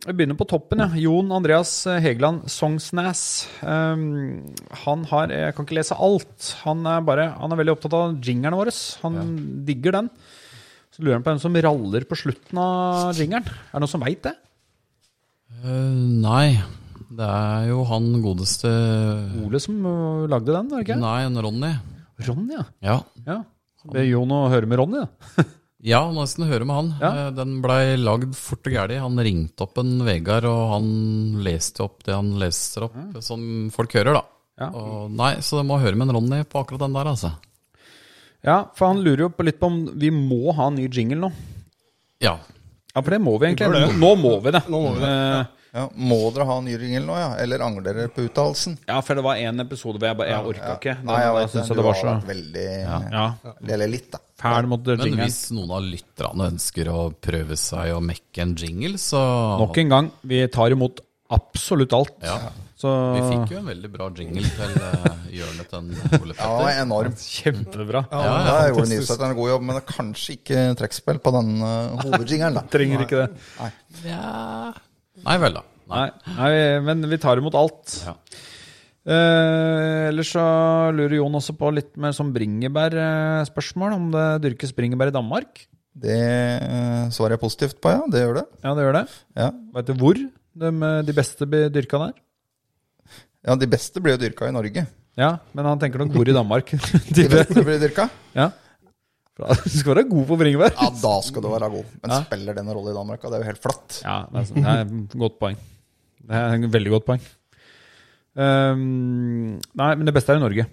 vi 0.09 0.15
begynner 0.19 0.39
på 0.39 0.49
toppen. 0.51 0.81
Ja. 0.83 0.89
Jon 1.07 1.31
Andreas 1.37 1.71
Hegeland 2.03 2.49
Songsnæs. 2.51 3.21
Eh, 3.63 4.03
han 4.83 5.05
har 5.13 5.31
Jeg 5.31 5.55
kan 5.55 5.69
ikke 5.69 5.79
lese 5.79 5.95
alt. 5.95 6.49
Han 6.65 6.83
er, 6.83 7.05
bare, 7.07 7.29
han 7.39 7.55
er 7.55 7.61
veldig 7.63 7.77
opptatt 7.77 7.95
av 7.95 8.17
jingeren 8.19 8.59
våre. 8.59 8.75
Han 9.05 9.21
digger 9.69 10.01
den. 10.01 10.11
Så 10.97 11.05
lurer 11.05 11.19
han 11.19 11.27
på 11.27 11.31
hvem 11.35 11.43
som 11.43 11.57
raller 11.67 12.09
på 12.09 12.17
slutten 12.17 12.59
av 12.59 13.19
jingeren. 13.19 13.45
Er 13.45 13.77
det 13.77 13.85
noen 13.85 13.93
som 13.93 14.03
veit 14.03 14.23
det? 14.25 14.33
Uh, 15.63 15.93
nei, 16.25 16.57
det 17.13 17.27
er 17.27 17.67
jo 17.69 17.83
han 17.89 18.09
godeste 18.25 18.71
Ole 19.45 19.61
som 19.63 19.77
lagde 20.27 20.51
den, 20.51 20.71
var 20.73 20.81
det 20.81 20.87
ikke? 20.89 20.99
Nei, 21.01 21.19
en 21.29 21.39
Ronny. 21.45 21.71
Ronny, 22.27 22.57
ja. 22.57 22.65
Ja. 22.83 22.97
ja. 23.29 23.39
Be 23.93 24.07
Jon 24.09 24.33
å 24.33 24.47
høre 24.51 24.69
med 24.69 24.81
Ronny, 24.81 25.05
da. 25.05 25.45
Ja, 25.87 26.01
nesten 26.11 26.49
høre 26.51 26.67
med 26.67 26.75
han. 26.77 26.89
Ja. 27.01 27.11
Eh, 27.29 27.31
Den 27.37 27.61
blei 27.63 27.95
lagd 28.01 28.33
fort 28.35 28.67
og 28.67 28.75
gæli. 28.75 28.97
Han 28.99 29.19
ringte 29.23 29.63
opp 29.69 29.79
en 29.79 30.01
Vegard, 30.07 30.45
og 30.51 30.73
han 30.75 30.89
leste 31.47 31.85
opp 31.85 32.03
det 32.07 32.15
han 32.17 32.33
leser 32.43 32.89
opp, 32.89 32.97
som 33.23 33.69
folk 33.75 33.95
hører, 33.95 34.19
da. 34.19 34.25
Ja. 34.59 34.71
Og 34.73 35.11
nei, 35.15 35.37
Så 35.45 35.61
du 35.61 35.67
må 35.69 35.79
høre 35.79 35.95
med 35.95 36.09
en 36.09 36.17
Ronny 36.17 36.43
på 36.49 36.63
akkurat 36.65 36.81
den 36.87 36.97
der, 36.97 37.13
altså. 37.13 37.31
Ja, 38.47 38.65
for 38.75 38.89
han 38.93 39.03
lurer 39.03 39.27
jo 39.27 39.31
på 39.35 39.45
litt 39.47 39.59
på 39.61 39.67
om 39.71 39.79
vi 39.99 40.11
må 40.15 40.53
ha 40.55 40.69
en 40.71 40.77
ny 40.79 40.89
jingle 40.89 41.19
nå. 41.27 41.33
Ja. 42.23 42.37
Ja, 42.95 43.03
for 43.03 43.11
det 43.13 43.21
må 43.21 43.39
vi 43.39 43.47
egentlig. 43.51 43.69
bør. 43.75 43.95
Nå 44.01 44.11
må 44.17 44.35
vi 44.43 44.53
det. 44.55 44.63
Nå 44.73 44.81
må 44.81 44.93
vi 44.95 45.01
det, 45.05 45.11
Eh, 45.13 45.45
Ja, 45.77 45.87
må 45.93 46.19
dere 46.33 46.47
ha 46.49 46.57
ny 46.65 46.77
ringel 46.81 47.05
nå, 47.05 47.17
ja? 47.21 47.31
Eller 47.43 47.61
angrer 47.67 47.99
dere 47.99 48.13
på 48.13 48.25
uttalelsen? 48.25 48.79
Ja, 48.89 49.01
for 49.05 49.19
det 49.19 49.25
var 49.27 49.37
en 49.37 49.61
episode 49.67 50.01
hvor 50.01 50.09
jeg 50.09 50.17
bare 50.17 50.31
Jeg 50.33 50.51
orka 50.53 50.71
ikke. 50.79 50.95
Nei, 51.05 51.19
jeg 51.21 51.35
vet 51.37 51.57
jeg 51.59 51.67
Du 51.69 51.75
det 51.77 51.85
var 51.85 51.99
så 51.99 52.07
vært 52.09 52.31
veldig 52.31 52.69
Ja. 53.13 53.27
Eller 53.77 53.93
litt, 53.93 54.09
da. 54.15 54.23
Fæl 54.41 54.69
mot 54.69 54.85
Men 54.87 55.01
jingelen. 55.05 55.25
hvis 55.25 55.41
noen 55.57 55.75
av 55.77 55.85
lytterne 55.85 56.49
ønsker 56.53 56.89
å 56.93 57.01
prøve 57.29 57.57
seg 57.61 57.93
å 57.93 58.01
mekke 58.05 58.43
en 58.45 58.55
jingle, 58.57 58.97
så 59.01 59.21
Nok 59.61 59.83
en 59.85 59.93
gang, 59.93 60.11
vi 60.25 60.41
tar 60.53 60.73
imot 60.77 61.01
absolutt 61.33 61.93
alt. 61.97 62.17
Ja. 62.23 62.39
Så 62.77 62.91
Vi 63.17 63.21
fikk 63.33 63.55
jo 63.55 63.61
en 63.63 63.71
veldig 63.71 63.89
bra 63.91 64.09
jingle 64.13 64.49
til 64.53 64.75
uh, 64.85 65.07
hjørnet 65.33 65.71
til 65.73 66.21
Ole 66.21 66.35
Ja, 66.37 66.51
Petter. 66.51 66.81
enormt. 66.83 67.23
Kjempebra. 67.25 68.03
Ja, 68.13 68.21
ja, 68.21 68.35
ja. 68.45 68.67
gjorde 68.69 68.91
nysetteren 68.93 69.33
en 69.33 69.39
god 69.39 69.51
jobb, 69.55 69.65
men 69.65 69.79
det 69.79 69.83
er 69.83 69.95
kanskje 69.95 70.37
ikke 70.37 70.65
trekkspill 70.83 71.21
på 71.25 71.33
den 71.39 71.55
uh, 71.65 71.97
hovedjingelen. 72.05 72.69
Trenger 72.75 73.07
ikke 73.07 73.23
det. 73.25 73.31
Nei. 73.61 73.71
ja. 74.13 74.75
Nei 75.27 75.39
vel, 75.43 75.57
da. 75.59 75.65
Nei, 75.91 76.07
nei, 76.37 76.53
men 76.87 77.07
vi 77.11 77.19
tar 77.23 77.39
imot 77.39 77.55
alt. 77.59 77.95
Ja. 78.07 78.15
Eh, 79.07 80.09
ellers 80.11 80.33
så 80.35 80.45
lurer 80.95 81.21
Jon 81.21 81.39
også 81.39 81.55
på 81.59 81.71
litt 81.75 81.93
mer 82.01 82.15
sånn 82.17 82.33
bringebærspørsmål. 82.35 83.95
Om 83.95 84.13
det 84.15 84.27
dyrkes 84.47 84.75
bringebær 84.77 85.13
i 85.13 85.15
Danmark? 85.15 85.67
Det 85.97 86.19
uh, 86.61 87.07
svarer 87.15 87.37
jeg 87.37 87.43
positivt 87.43 87.79
på, 87.81 87.95
ja. 87.95 88.03
Det 88.13 88.21
gjør 88.21 88.41
det. 88.43 88.47
Ja, 88.67 88.75
det 88.77 88.85
gjør 88.85 88.99
det. 88.99 89.05
Ja, 89.39 89.49
Vet 89.79 89.89
du 89.89 89.95
hvor 90.03 90.19
de, 90.19 90.73
de 91.09 91.17
beste 91.17 91.49
blir 91.49 91.71
dyrka 91.73 92.03
der? 92.03 92.15
ja 93.47 93.55
de 93.55 93.69
beste 93.71 94.03
blir 94.03 94.17
jo 94.17 94.21
dyrka 94.27 94.49
i 94.51 94.55
Norge. 94.55 94.83
Ja, 95.17 95.31
men 95.57 95.69
han 95.71 95.81
tenker 95.81 96.03
nok 96.03 96.13
hvor 96.13 96.29
i 96.29 96.35
Danmark. 96.37 96.75
De 97.17 97.25
beste 97.33 97.63
blir 97.65 97.79
dyrka? 97.81 98.11
ja. 98.37 98.51
Du 99.67 99.73
skal 99.77 99.95
være 99.95 100.07
god 100.09 100.27
på 100.31 100.37
bringebær. 100.41 100.73
Ja, 100.79 100.89
da 101.03 101.15
skal 101.27 101.45
du 101.45 101.51
være 101.53 101.69
god. 101.73 101.89
Men 102.03 102.15
Ja. 102.15 102.21
spiller 102.25 102.57
den 102.57 102.69
en 102.69 102.75
rolle 102.79 102.95
i 102.95 102.97
Danmark? 102.97 103.25
Og 103.25 103.31
det 103.33 103.37
er 103.39 103.45
jo 103.45 103.51
helt 103.51 103.63
flatt. 103.63 103.99
Ja, 104.05 104.17
det 104.33 104.43
er, 104.43 104.55
det 104.55 104.65
er 104.73 104.81
et 104.87 105.17
godt 105.27 105.37
poeng. 105.43 105.59
Det 106.27 106.41
er 106.41 106.57
et 106.57 106.73
veldig 106.73 106.95
godt 106.97 107.07
poeng. 107.11 107.27
Um, 108.37 109.57
nei, 109.81 109.91
men 109.97 110.05
det 110.09 110.13
beste 110.17 110.35
er 110.35 110.41
i 110.41 110.45
Norge. 110.45 110.67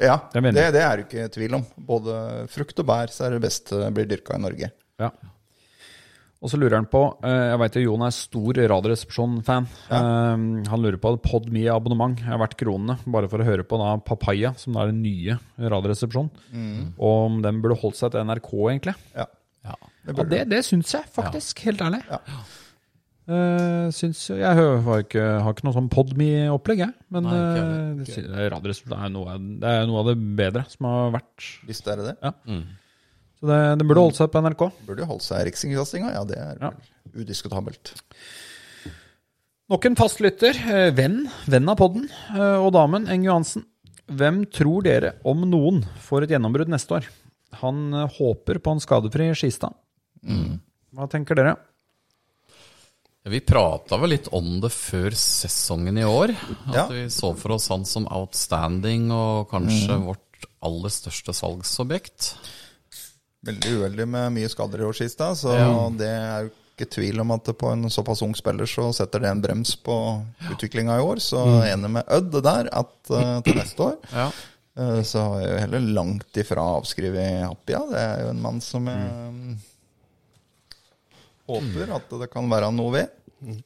Ja, 0.00 0.14
Det 0.32 0.40
det, 0.42 0.68
det 0.72 0.80
er 0.82 0.96
det 0.96 1.04
ikke 1.06 1.26
tvil 1.34 1.54
om. 1.58 1.64
Både 1.76 2.14
frukt 2.52 2.78
og 2.80 2.86
bær 2.88 3.10
så 3.12 3.26
er 3.26 3.34
det 3.36 3.42
beste 3.44 3.80
blir 3.92 4.08
dyrka 4.08 4.36
i 4.38 4.40
Norge. 4.40 4.70
Ja. 5.00 5.10
Og 6.42 6.50
så 6.50 6.58
lurer 6.58 6.74
han 6.80 6.88
på 6.90 7.00
eh, 7.22 7.52
Jeg 7.52 7.58
vet 7.62 7.76
jo 7.78 7.82
Jon 7.84 8.02
er 8.02 8.14
stor 8.16 8.58
Radioresepsjon-fan. 8.72 9.68
Ja. 9.92 10.00
han 10.72 10.82
lurer 10.82 10.98
på 10.98 11.12
Podme-abonnement 11.22 12.18
er 12.26 12.40
verdt 12.42 12.56
kronene, 12.58 12.96
bare 13.06 13.28
for 13.30 13.38
å 13.38 13.46
høre 13.46 13.62
på 13.62 13.78
da 13.78 13.92
Papaya, 14.02 14.50
som 14.58 14.74
da 14.74 14.82
er 14.82 14.90
den 14.90 15.02
nye 15.04 15.36
Radioresepsjonen. 15.62 16.90
Og 16.98 17.28
om 17.28 17.38
den 17.46 17.62
burde 17.62 17.78
holdt 17.78 18.00
seg 18.00 18.10
til 18.16 18.26
NRK, 18.26 18.50
egentlig. 18.72 18.96
Ja. 19.14 19.28
Ja. 19.62 19.76
Ja, 20.10 20.24
det, 20.26 20.40
det 20.50 20.64
syns 20.66 20.90
jeg 20.96 21.06
faktisk, 21.14 21.62
helt 21.68 21.80
ærlig. 21.86 22.02
Uh, 23.22 23.86
syns 23.94 24.24
Jeg 24.34 24.56
hø- 24.58 24.80
har 24.82 25.04
ikke, 25.04 25.22
har 25.44 25.54
ikke 25.54 25.62
noe 25.68 25.76
sånn 25.76 25.86
Podme-opplegg, 25.94 26.80
jeg. 26.82 26.94
Men 27.14 27.28
Nei, 27.28 27.36
ikke 27.38 27.60
ikke. 27.62 28.24
Uh, 28.26 28.56
det 28.66 28.74
det 28.90 28.96
er 28.98 29.12
noe, 29.14 29.36
av- 29.36 29.44
det 29.62 29.74
er 29.78 29.86
noe 29.86 30.00
av 30.02 30.08
det 30.10 30.16
bedre 30.42 30.64
som 30.72 30.88
har 30.90 31.12
vært. 31.20 31.46
Visst 31.70 31.86
er 31.86 32.02
det 32.02 32.16
det. 32.16 32.32
Så 33.42 33.48
det, 33.50 33.58
det 33.80 33.86
burde 33.88 34.04
holdt 34.04 34.18
seg 34.20 34.28
på 34.30 34.38
NRK. 34.44 34.60
Burde 34.86 35.06
holdt 35.08 35.24
seg 35.26 35.40
Rikskringkastinga. 35.48 36.12
Ja, 36.14 36.22
det 36.28 36.36
er 36.38 36.60
Ja. 36.62 36.70
udiskutabelt. 37.18 37.90
Nok 39.72 39.86
en 39.88 39.96
fastlytter, 39.98 40.54
eh, 40.70 40.90
venn, 40.94 41.24
venn 41.50 41.68
av 41.72 41.78
podden, 41.80 42.06
eh, 42.36 42.58
og 42.62 42.70
damen, 42.76 43.08
Eng 43.10 43.24
Johansen. 43.26 43.64
Hvem 44.12 44.44
tror 44.52 44.82
dere, 44.84 45.14
om 45.24 45.42
noen, 45.48 45.82
får 46.06 46.24
et 46.26 46.34
gjennombrudd 46.36 46.68
neste 46.70 46.98
år? 47.00 47.08
Han 47.64 47.92
eh, 47.94 48.06
håper 48.18 48.60
på 48.62 48.74
en 48.76 48.80
skadefri 48.84 49.30
Skistad. 49.34 49.74
Hva 50.94 51.08
tenker 51.10 51.34
dere? 51.34 51.56
Vi 53.24 53.38
prata 53.40 53.96
vel 54.02 54.10
litt 54.16 54.28
om 54.34 54.60
det 54.60 54.70
før 54.74 55.10
sesongen 55.18 55.98
i 55.98 56.04
år. 56.06 56.30
At 56.68 56.74
Ja. 56.74 56.86
vi 56.88 57.06
så 57.08 57.34
for 57.36 57.52
oss 57.54 57.68
han 57.68 57.84
som 57.84 58.06
outstanding 58.06 59.10
og 59.10 59.48
kanskje 59.50 59.98
vårt 60.04 60.46
aller 60.62 60.90
største 60.90 61.32
salgsobjekt. 61.34 62.34
Veldig 63.42 63.72
uheldig 63.80 64.04
med 64.08 64.32
mye 64.36 64.48
skader 64.52 64.82
i 64.82 64.86
år 64.86 64.94
sist, 64.94 65.18
da, 65.18 65.32
så 65.34 65.54
Ja. 65.56 65.70
det 65.98 66.08
er 66.08 66.44
jo 66.46 66.50
ikke 66.76 66.86
tvil 66.94 67.20
om 67.20 67.30
at 67.34 67.50
på 67.58 67.72
en 67.72 67.88
såpass 67.90 68.22
ung 68.22 68.34
spiller 68.38 68.66
så 68.70 68.92
setter 68.94 69.20
det 69.20 69.28
en 69.32 69.42
brems 69.42 69.74
på 69.76 69.96
utviklinga 70.50 70.94
i 70.98 71.02
år. 71.04 71.18
Så 71.20 71.42
enig 71.66 71.90
med 71.90 72.04
Ødd 72.08 72.38
der 72.42 72.70
at 72.72 72.94
uh, 73.10 73.40
til 73.42 73.58
neste 73.58 73.82
år 73.90 73.96
Ja. 74.12 74.28
uh, 74.78 75.02
så 75.02 75.24
har 75.26 75.40
jeg 75.42 75.50
jo 75.50 75.58
heller 75.66 75.80
langt 75.98 76.38
ifra 76.40 76.64
avskrevet 76.78 77.44
Appia. 77.50 77.82
Det 77.90 77.98
er 77.98 78.22
jo 78.24 78.30
en 78.30 78.42
mann 78.42 78.60
som 78.64 78.86
jeg 78.86 79.10
mm, 79.34 79.58
håper 81.50 81.92
at 81.98 82.14
det 82.22 82.30
kan 82.32 82.48
være 82.50 82.70
noe 82.72 82.94
ved. 82.94 83.58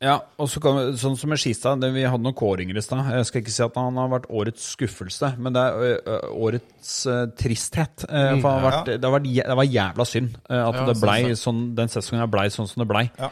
Ja, 0.00 0.14
og 0.40 0.48
så 0.48 0.62
kan 0.64 0.78
vi, 0.78 0.84
sånn 0.96 1.16
som 1.20 1.28
med 1.28 1.40
Skistad, 1.42 1.82
det, 1.82 1.90
vi 1.92 2.06
hadde 2.08 2.24
noen 2.24 2.36
kåringer 2.36 2.78
i 2.78 2.82
stad. 2.84 3.10
Jeg 3.12 3.26
skal 3.28 3.42
ikke 3.42 3.52
si 3.52 3.64
at 3.66 3.74
han 3.76 3.98
har 4.00 4.08
vært 4.08 4.30
årets 4.32 4.70
skuffelse, 4.72 5.34
men 5.36 5.52
det 5.52 5.64
er 5.64 6.30
årets 6.32 6.94
uh, 7.04 7.26
tristhet. 7.36 8.06
Eh, 8.08 8.30
for 8.40 8.48
han 8.48 8.62
har 8.62 8.64
vært, 8.64 8.88
det, 8.94 9.04
har 9.04 9.12
vært, 9.18 9.28
det 9.50 9.58
var 9.60 9.68
jævla 9.68 10.06
synd 10.08 10.38
uh, 10.38 10.62
at 10.62 10.78
Ja, 10.80 10.86
det 10.88 10.96
blei 11.02 11.18
synes 11.26 11.44
sånn, 11.44 11.60
den 11.76 11.92
sesongen 11.92 12.24
her 12.24 12.32
blei 12.32 12.46
sånn 12.54 12.70
som 12.70 12.80
det 12.80 12.88
blei. 12.88 13.04
Ja. 13.20 13.28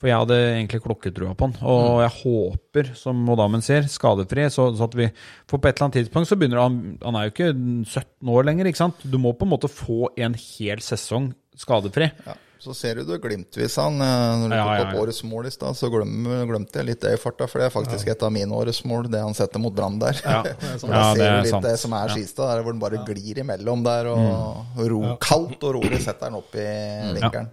For 0.00 0.08
jeg 0.08 0.18
hadde 0.24 0.40
egentlig 0.48 0.82
klokketrua 0.82 1.36
på 1.36 1.46
han, 1.46 1.56
og 1.68 2.02
jeg 2.02 2.12
håper, 2.24 2.92
som 2.98 3.18
Modamen 3.28 3.62
sier, 3.62 3.86
skadefri. 3.92 4.48
Så, 4.50 4.70
så 4.74 4.86
at 4.88 4.96
vi 4.96 5.10
For 5.44 5.60
på 5.60 5.68
et 5.68 5.76
eller 5.76 5.90
annet 5.90 5.98
tidspunkt 6.00 6.30
så 6.30 6.38
begynner 6.40 6.62
han 6.62 6.78
Han 7.04 7.18
er 7.18 7.26
jo 7.26 7.34
ikke 7.34 7.50
17 7.52 8.30
år 8.32 8.48
lenger, 8.48 8.70
ikke 8.70 8.80
sant? 8.80 9.04
Du 9.04 9.18
må 9.20 9.36
på 9.36 9.44
en 9.44 9.52
måte 9.52 9.70
få 9.70 10.08
en 10.16 10.34
hel 10.34 10.80
sesong 10.82 11.34
skadefri. 11.60 12.10
Ja. 12.26 12.40
Så 12.60 12.74
ser 12.76 12.98
du 13.00 13.06
det 13.08 13.16
glimtvis 13.22 13.78
han. 13.80 13.94
eh, 14.04 14.40
Når 14.42 14.48
du 14.52 14.54
Ja, 14.54 14.64
tok 14.66 14.74
ja, 14.76 14.82
opp 14.84 14.94
ja. 14.94 15.00
årets 15.00 15.22
mål 15.24 15.46
i 15.48 15.52
stad, 15.54 15.76
så 15.78 15.88
glem, 15.88 16.26
glemte 16.50 16.76
jeg 16.82 16.86
litt 16.90 17.00
det 17.00 17.14
i 17.16 17.20
farta. 17.22 17.46
For 17.48 17.58
det 17.62 17.70
er 17.70 17.72
faktisk 17.72 18.10
et 18.12 18.22
av 18.26 18.32
mine 18.34 18.52
årets 18.52 18.82
mål, 18.84 19.08
det 19.08 19.22
han 19.24 19.32
setter 19.38 19.62
mot 19.64 19.72
Brann 19.74 19.96
der. 20.02 20.20
Ja, 20.20 20.42
For 20.82 20.92
Ja, 20.92 21.06
ser 21.14 21.22
det 21.22 21.30
er 21.30 21.40
litt 21.46 21.54
sant. 21.54 21.64
det 21.64 21.72
som 21.80 21.96
er 21.96 22.12
Skistad, 22.12 22.50
der 22.52 22.62
hvor 22.66 22.76
den 22.76 22.82
bare 22.84 23.00
glir 23.08 23.40
imellom 23.40 23.82
der, 23.86 24.10
og 24.12 24.84
ro, 24.92 25.00
kaldt 25.24 25.64
og 25.64 25.78
rolig 25.80 26.02
setter 26.04 26.28
den 26.28 26.36
opp 26.42 26.54
i 26.60 26.68
vinkelen. 27.16 27.48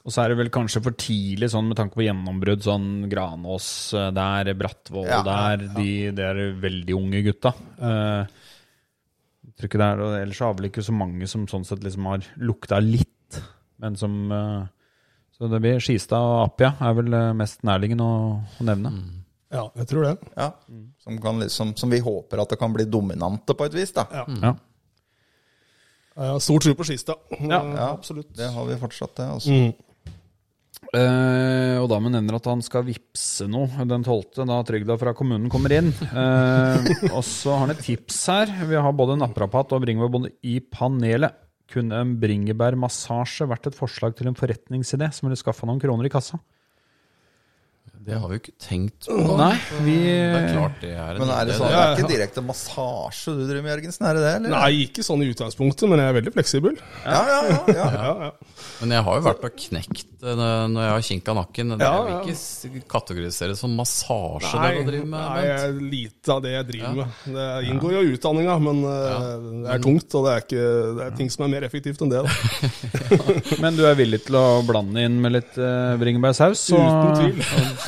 Og 0.00 0.14
så 0.14 0.22
er 0.24 0.32
det 0.32 0.38
vel 0.40 0.48
kanskje 0.48 0.80
for 0.80 0.96
tidlig, 0.96 1.50
sånn 1.52 1.66
med 1.68 1.76
tanke 1.76 1.98
på 1.98 2.06
gjennombrudd, 2.06 2.62
sånn 2.64 2.86
Granås 3.12 3.66
eh, 3.92 4.08
der, 4.16 4.54
Brattvoll 4.56 5.04
Ja, 5.04 5.20
der, 5.26 5.66
de, 5.76 5.90
de 6.16 6.24
er 6.24 6.40
veldig 6.62 6.96
unge 6.96 7.20
gutta. 7.28 7.52
Eh, 7.76 8.24
tror 9.60 9.68
ikke 9.68 9.80
det 9.82 9.88
er, 9.92 10.00
og 10.00 10.14
Ellers 10.22 10.40
har 10.40 10.54
vel 10.56 10.70
ikke 10.70 10.86
så 10.88 10.94
mange 10.96 11.28
som 11.28 11.44
sånn 11.50 11.66
sett 11.68 11.84
liksom 11.84 12.08
har 12.08 12.24
lukta 12.40 12.80
litt, 12.80 13.12
men 13.80 13.96
som 13.96 14.14
eh, 14.32 14.62
Så 15.36 15.48
det 15.48 15.60
blir 15.62 15.80
Skistad 15.80 16.20
og 16.20 16.42
Appia 16.44 16.74
er 16.84 16.96
vel 16.98 17.14
eh, 17.16 17.32
mest 17.36 17.62
nærliggende 17.66 18.06
å, 18.06 18.22
å 18.60 18.66
nevne. 18.66 18.92
Ja, 19.50 19.64
jeg 19.80 19.88
tror 19.90 20.06
det. 20.06 20.16
Ja. 20.36 20.50
Som, 21.02 21.18
kan 21.22 21.40
liksom, 21.42 21.74
som 21.76 21.90
vi 21.90 21.98
håper 22.04 22.42
at 22.42 22.52
det 22.52 22.58
kan 22.60 22.74
bli 22.74 22.86
dominante 22.86 23.56
på 23.56 23.66
et 23.66 23.74
vis, 23.74 23.94
da. 23.96 24.06
Ja. 24.14 24.26
Ja. 24.44 24.54
Jeg 26.20 26.34
har 26.34 26.42
stor 26.44 26.62
tro 26.62 26.74
på 26.76 26.86
Skistad. 26.86 27.22
Ja. 27.38 27.62
Ja, 27.64 27.86
absolutt. 27.94 28.30
Det 28.36 28.50
har 28.52 28.66
vi 28.68 28.78
fortsatt, 28.78 29.16
det. 29.16 29.30
Altså. 29.38 29.56
Mm. 29.56 29.72
Eh, 30.90 31.76
og 31.78 31.86
damen 31.92 32.10
nevner 32.16 32.38
at 32.40 32.48
han 32.50 32.62
skal 32.66 32.82
vippse 32.86 33.46
noe 33.50 33.84
den 33.86 34.02
12., 34.02 34.42
da 34.48 34.58
trygda 34.66 34.96
fra 34.98 35.14
kommunen 35.16 35.50
kommer 35.52 35.74
inn. 35.76 35.92
Eh, 36.10 36.90
og 37.14 37.22
så 37.26 37.54
har 37.54 37.64
han 37.64 37.74
et 37.74 37.84
tips 37.84 38.18
her. 38.32 38.54
Vi 38.66 38.78
har 38.78 38.96
både 38.96 39.18
naprapat 39.20 39.76
og 39.76 39.84
bringebærbonde 39.84 40.32
i 40.46 40.58
panelet. 40.60 41.36
Kunne 41.70 42.00
en 42.02 42.16
bringebærmassasje 42.18 43.46
vært 43.50 43.70
et 43.70 43.76
forslag 43.78 44.16
til 44.18 44.30
en 44.30 44.38
forretningsidé 44.38 45.10
som 45.14 45.28
ville 45.28 45.38
skaffa 45.38 45.68
noen 45.68 45.82
kroner 45.82 46.08
i 46.08 46.12
kassa? 46.12 46.40
Det 48.00 48.16
har 48.16 48.30
vi 48.30 48.36
jo 48.38 48.40
ikke 48.40 48.54
tenkt 48.64 49.08
på. 49.10 49.34
Nei, 49.36 49.52
vi 49.84 49.96
Det 50.00 50.38
er 50.38 50.46
klart 50.54 50.78
det 50.80 50.92
er 50.96 51.10
en 51.18 51.20
Men 51.20 51.32
er 51.34 51.48
det 51.50 51.56
sånn, 51.58 51.68
det. 51.68 51.80
er 51.80 51.98
ikke 51.98 52.10
direkte 52.14 52.44
massasje 52.48 53.34
du 53.36 53.42
driver 53.44 53.66
med, 53.66 53.72
Jørgensen? 53.74 54.06
Er 54.08 54.16
det 54.16 54.22
det, 54.24 54.30
eller? 54.38 54.54
Nei, 54.54 54.70
ikke 54.86 55.04
sånn 55.04 55.24
i 55.24 55.28
utgangspunktet, 55.34 55.84
men 55.90 56.00
jeg 56.00 56.12
er 56.12 56.16
veldig 56.16 56.32
fleksibel. 56.38 56.78
Ja, 57.04 57.20
ja, 57.28 57.40
ja. 57.50 57.60
ja. 57.76 57.88
Ja, 58.00 58.14
ja. 58.24 58.30
Men 58.80 58.94
jeg 58.96 59.04
har 59.04 59.18
jo 59.18 59.24
vært 59.24 59.44
og 59.44 59.56
knekt 59.60 60.06
når 60.20 60.76
jeg 60.84 60.92
har 60.92 61.04
kinka 61.04 61.34
nakken. 61.36 61.74
Det 61.76 61.84
Ja, 61.84 61.92
vil 62.04 62.32
ikke 62.34 62.82
kategorisere 62.92 63.54
som 63.56 63.72
massasje 63.76 64.56
Nei, 64.56 64.70
det 64.74 64.80
du 64.84 64.90
driver 64.90 65.08
med. 65.12 65.20
nei, 65.20 65.44
er 65.52 65.78
lite 65.80 66.34
av 66.34 66.42
det 66.44 66.52
jeg 66.54 66.66
driver 66.70 66.98
med. 66.98 67.20
Det 67.36 67.46
inngår 67.70 67.94
jo 67.94 68.02
i 68.04 68.10
utdanninga, 68.16 68.56
men 68.64 68.82
uh, 68.84 69.36
det 69.64 69.74
er 69.76 69.84
tungt, 69.84 70.16
og 70.16 70.26
det 70.26 70.32
er, 70.34 70.44
ikke, 70.44 70.66
det 70.98 71.06
er 71.06 71.16
ting 71.20 71.32
som 71.32 71.46
er 71.46 71.52
mer 71.54 71.68
effektivt 71.68 72.04
enn 72.04 72.12
det. 72.12 72.24
Da. 72.24 72.30
Men 73.64 73.76
du 73.76 73.84
er 73.88 73.96
villig 73.98 74.22
til 74.26 74.36
å 74.40 74.44
blande 74.66 75.04
inn 75.04 75.16
med 75.24 75.34
litt 75.38 75.56
uh, 75.60 75.96
bringebærsaus? 76.00 76.66
Uten 76.72 77.16
tvil. 77.20 77.40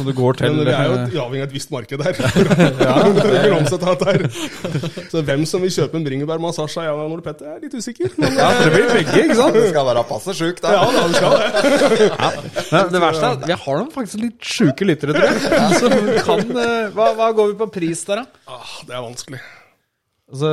Så 0.02 0.10
du 0.10 0.16
går 0.18 0.38
til 0.40 0.50
Men 0.50 0.66
vi 0.66 0.74
er 0.74 0.88
jo 0.90 0.96
eh, 0.98 1.16
avhengig 1.24 1.44
av 1.44 1.48
et 1.48 1.54
visst 1.54 1.72
marked 1.72 2.02
der. 2.02 2.18
ja, 2.86 2.96
omsette 3.56 3.94
her. 4.10 4.26
Så 5.12 5.22
hvem 5.28 5.46
som 5.48 5.62
vil 5.64 5.72
kjøpe 5.74 5.98
en 6.00 6.06
bringebærmassasje 6.06 6.82
av 6.82 7.00
Jan 7.02 7.14
Ole 7.14 7.24
Petter, 7.24 7.54
er 7.54 7.62
litt 7.62 7.76
usikker. 7.78 8.12
Men, 8.18 8.36
Ja, 8.38 8.50
for 8.58 8.68
det 8.68 8.74
blir 8.76 8.92
begge, 8.98 9.24
ikke 9.28 9.38
sant? 9.38 9.56
Det 9.56 9.64
skal 9.70 9.88
være 9.88 10.04
passe 10.10 10.36
sjukt, 10.36 10.62
da. 10.64 10.74
ja, 10.76 10.84
da, 10.92 11.06
vi 11.06 11.14
skal 11.18 11.38
det. 11.38 11.48
Men 12.72 12.92
det 12.96 13.02
verste 13.06 13.24
er 13.30 13.38
at 13.38 13.48
vi 13.48 13.58
har 13.64 13.80
noen 13.80 13.90
faktisk 13.94 14.22
litt 14.26 14.52
sjuke 14.52 14.88
lyttere, 14.88 15.16
tror 15.16 15.30
jeg. 15.30 15.80
Som 15.80 16.12
kan, 16.28 16.44
eh, 16.66 16.92
hva, 16.96 17.10
hva 17.18 17.32
går 17.36 17.52
vi 17.52 17.58
på 17.62 17.70
pris 17.80 18.04
der, 18.08 18.22
da? 18.24 18.42
Ah, 18.58 18.78
det 18.88 18.96
er 18.98 19.04
vanskelig. 19.04 19.42
Altså, 20.32 20.50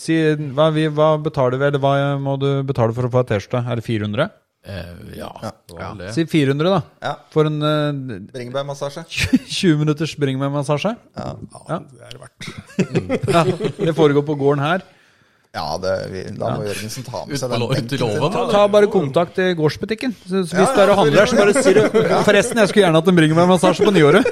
si, 0.00 0.16
hva, 0.58 0.70
vi, 0.74 0.88
hva 0.90 1.12
betaler 1.22 1.60
vi, 1.60 1.68
eller 1.70 1.82
hva 1.82 1.94
må 2.18 2.34
du 2.40 2.48
betale 2.66 2.94
for 2.96 3.06
å 3.06 3.12
få 3.12 3.22
ei 3.22 3.28
T-skjorte? 3.30 3.62
Er 3.70 3.78
det 3.78 3.86
400? 3.86 4.26
Eh, 4.60 5.16
ja, 5.16 5.30
det 5.40 5.72
var 5.74 5.94
vel 5.94 6.00
det. 6.02 6.10
Si 6.14 6.26
400, 6.28 6.68
da. 6.70 6.80
Ja. 7.00 7.14
For 7.32 7.48
en 7.48 7.62
eh, 7.64 8.18
Bringebærmassasje. 8.34 9.04
20 9.60 9.78
minutters 9.80 10.12
bringebærmassasje. 10.20 10.92
Ja. 11.16 11.30
Det 11.68 12.04
er 12.04 12.16
det 12.16 12.20
verdt. 12.20 12.50
Ja, 13.34 13.44
det 13.86 13.94
foregår 13.96 14.22
på 14.28 14.34
gården 14.40 14.62
her. 14.64 14.84
Ja, 15.50 15.64
det, 15.82 15.92
vi, 16.12 16.20
da 16.38 16.52
må 16.54 16.62
Jørgensen 16.62 17.02
ta 17.02 17.24
med 17.26 17.40
seg 17.40 17.50
den 17.50 17.64
benken 17.72 17.98
låven, 18.04 18.34
sin. 18.36 18.50
Ta 18.52 18.60
bare 18.70 18.86
kontakt 18.92 19.38
i 19.42 19.48
gårdsbutikken. 19.58 20.12
Så, 20.22 20.44
så 20.46 20.54
hvis 20.54 20.54
Ja, 20.54 20.68
du 20.76 20.82
er 20.84 20.92
å 20.92 20.98
handle 21.00 21.24
her 21.24 21.30
så 21.32 21.38
bare 21.40 21.54
sier 21.64 21.80
du 21.80 21.98
Forresten, 22.28 22.60
jeg 22.62 22.70
skulle 22.70 22.84
gjerne 22.84 23.00
hatt 23.00 23.10
en 23.10 23.50
massasje 23.50 23.88
på 23.88 23.94
nyåret. 23.96 24.28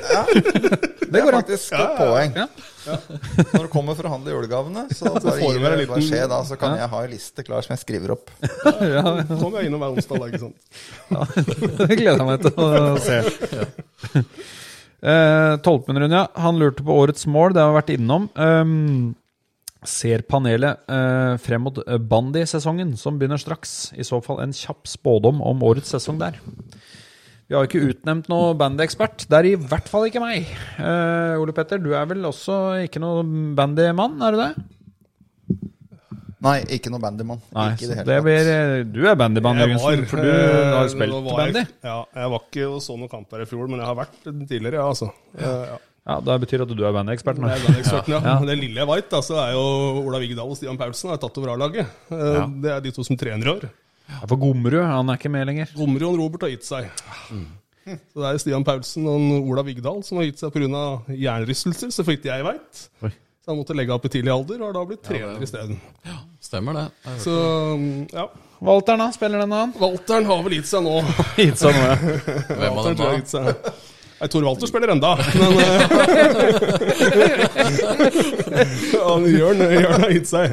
Det 1.08 1.18
er 1.18 1.24
går 1.24 1.34
an. 1.34 1.42
faktisk 1.42 1.74
et 1.74 1.98
poeng. 1.98 2.34
Ja. 2.38 2.46
Når 3.50 3.66
du 3.66 3.68
kommer 3.72 3.96
for 3.98 4.06
å 4.06 4.12
handle 4.14 4.32
julegavene, 4.36 4.84
så 4.94 5.10
bare 5.10 5.34
får 5.40 5.56
du 5.56 5.60
med 5.64 5.74
du 5.74 5.80
liten- 5.82 5.98
beskjed 5.98 6.30
da, 6.30 6.38
så 6.46 6.56
kan 6.60 6.76
jeg 6.78 6.88
ha 6.92 7.02
en 7.04 7.10
liste 7.12 7.44
klar 7.44 7.64
som 7.66 7.74
jeg 7.74 7.82
skriver 7.82 8.14
opp. 8.14 8.30
Kommer 9.42 9.58
jeg 9.58 9.68
innom 9.72 9.82
hver 9.82 9.96
onsdag, 9.98 10.22
da, 10.22 10.28
ikke 10.30 10.42
sant. 10.46 11.78
Det 11.82 11.96
gleder 11.98 12.22
jeg 12.22 12.28
meg 12.28 12.46
til 12.46 12.52
å 12.62 12.98
se. 13.02 14.24
Eh, 14.98 15.54
Tolpenrund, 15.62 16.12
ja. 16.14 16.26
Han 16.42 16.58
lurte 16.58 16.82
på 16.86 16.94
årets 17.02 17.26
mål. 17.30 17.52
Det 17.54 17.62
har 17.62 17.70
vi 17.72 17.78
vært 17.80 17.92
innom. 17.94 18.28
Um, 18.34 19.14
ser 19.86 20.22
panelet 20.26 20.80
eh, 20.90 21.36
frem 21.38 21.62
mot 21.62 21.78
eh, 21.86 21.98
bandysesongen, 21.98 22.96
som 22.98 23.18
begynner 23.18 23.38
straks. 23.38 23.92
I 23.94 24.02
så 24.06 24.18
fall 24.24 24.40
en 24.42 24.52
kjapp 24.56 24.88
spådom 24.90 25.42
om 25.46 25.62
årets 25.62 25.92
sesong 25.94 26.18
der. 26.18 26.40
Vi 27.48 27.56
har 27.56 27.64
ikke 27.64 27.80
utnevnt 27.94 28.26
noe 28.28 28.50
bandyekspert. 28.60 29.22
Det 29.30 29.38
er 29.38 29.46
i 29.52 29.54
hvert 29.56 29.86
fall 29.88 30.08
ikke 30.10 30.20
meg. 30.20 30.50
Eh, 30.76 31.38
Ole 31.40 31.54
Petter, 31.56 31.78
du 31.80 31.94
er 31.96 32.04
vel 32.10 32.26
også 32.28 32.58
ikke 32.84 33.00
noe 33.00 33.22
bandymann, 33.56 34.18
er 34.26 34.34
du 34.36 34.42
det? 34.42 34.50
Nei, 36.44 36.58
ikke 36.76 36.90
noe 36.94 37.00
bandymann. 37.02 37.40
Nei, 37.50 37.64
Ikke 37.74 37.88
i 37.88 37.88
det 37.90 38.04
det 38.06 38.14
hele 38.14 38.42
tatt. 38.44 38.50
eh, 38.52 38.82
du 38.94 39.00
er 39.10 39.16
bandymann, 39.18 39.58
Jørgensen, 39.58 40.04
for 40.06 40.22
du 40.22 40.28
eh, 40.30 40.68
har 40.76 40.90
spilt 40.92 41.10
nå 41.16 41.22
jeg- 41.24 41.38
bandy. 41.40 41.62
Ja, 41.82 41.96
jeg 42.14 42.30
var 42.34 42.44
ikke 42.46 42.68
og 42.68 42.82
så 42.84 42.94
noen 42.98 43.10
kamper 43.10 43.42
i 43.42 43.46
fjor, 43.50 43.66
men 43.68 43.80
jeg 43.80 43.88
har 43.88 43.96
vært 43.98 44.20
tidligere, 44.46 44.74
ja, 44.78 44.84
altså. 44.86 45.08
Eh, 45.34 45.64
ja. 45.72 45.78
Ja, 46.06 46.20
Det 46.24 46.38
betyr 46.44 46.62
at 46.64 46.70
du 46.72 46.84
er 46.86 46.94
bandeksperten? 46.96 47.44
Det 47.48 47.56
er 47.56 47.66
bandeeksperten, 47.66 48.14
ja. 48.14 48.20
Ja. 48.24 48.38
Men 48.40 48.48
det 48.52 48.58
lille 48.62 48.80
jeg 48.82 48.88
veit, 48.90 49.18
så 49.26 49.38
er 49.42 49.52
jo 49.56 49.66
Ola 50.04 50.20
Vigdal 50.22 50.48
og 50.48 50.56
Stian 50.58 50.78
Paulsen 50.80 51.12
har 51.12 51.20
tatt 51.22 51.38
over 51.40 51.54
A-laget. 51.54 51.86
Ja. 52.10 52.46
Det 52.48 52.74
er 52.76 52.84
de 52.84 52.94
to 52.96 53.04
som 53.06 53.18
trener 53.20 53.50
i 53.50 53.54
år. 53.56 53.68
Ja, 54.08 54.22
For 54.24 54.40
Gomrud 54.40 54.78
han 54.80 55.12
er 55.12 55.18
ikke 55.20 55.32
med 55.32 55.48
lenger. 55.50 55.72
Gomrud 55.76 56.08
og 56.14 56.20
Robert 56.22 56.46
har 56.46 56.54
gitt 56.54 56.64
seg. 56.68 56.88
Så 57.88 58.20
det 58.20 58.28
er 58.28 58.40
Stian 58.40 58.64
Paulsen 58.66 59.06
og 59.08 59.48
Ola 59.52 59.64
Vigdal 59.66 60.02
som 60.04 60.20
har 60.20 60.28
gitt 60.28 60.40
seg 60.40 60.52
pga. 60.54 60.84
hjernerystelser, 61.12 61.92
så 61.94 62.04
vidt 62.08 62.28
jeg 62.28 62.44
veit. 62.44 62.84
Så 63.48 63.52
han 63.54 63.56
måtte 63.62 63.76
legge 63.76 63.94
opp 63.94 64.04
i 64.04 64.10
tidlig 64.12 64.28
alder, 64.28 64.60
og 64.60 64.66
har 64.68 64.74
da 64.76 64.84
blitt 64.90 65.04
trener 65.06 65.44
isteden. 65.44 65.78
Stemmer 66.44 66.76
det. 66.76 66.82
Det 67.04 67.14
Så 67.24 67.36
mm, 67.80 68.02
ja. 68.12 68.26
Walteren, 68.60 69.00
da? 69.00 69.06
Spiller 69.14 69.40
den, 69.40 69.54
han? 69.56 69.72
Walteren 69.80 70.28
har 70.28 70.42
vel 70.44 70.58
gitt 70.58 70.68
seg 70.68 70.84
nå. 70.84 70.98
Gitt 71.38 71.60
seg 71.60 71.72
nå, 71.72 71.84
ja. 71.86 71.94
Hvem 72.50 72.80
av 72.82 72.88
dem 72.90 73.00
jeg 73.06 73.24
da? 73.32 73.72
Nei, 74.18 74.28
Tor 74.28 74.42
Walter 74.42 74.66
spiller 74.66 74.88
enda, 74.88 75.18
men 75.34 75.52
Han 79.08 79.24
ja, 79.24 79.30
Jørn, 79.38 79.58
Jørn 79.62 80.02
har 80.02 80.10
gitt 80.10 80.28
seg. 80.30 80.52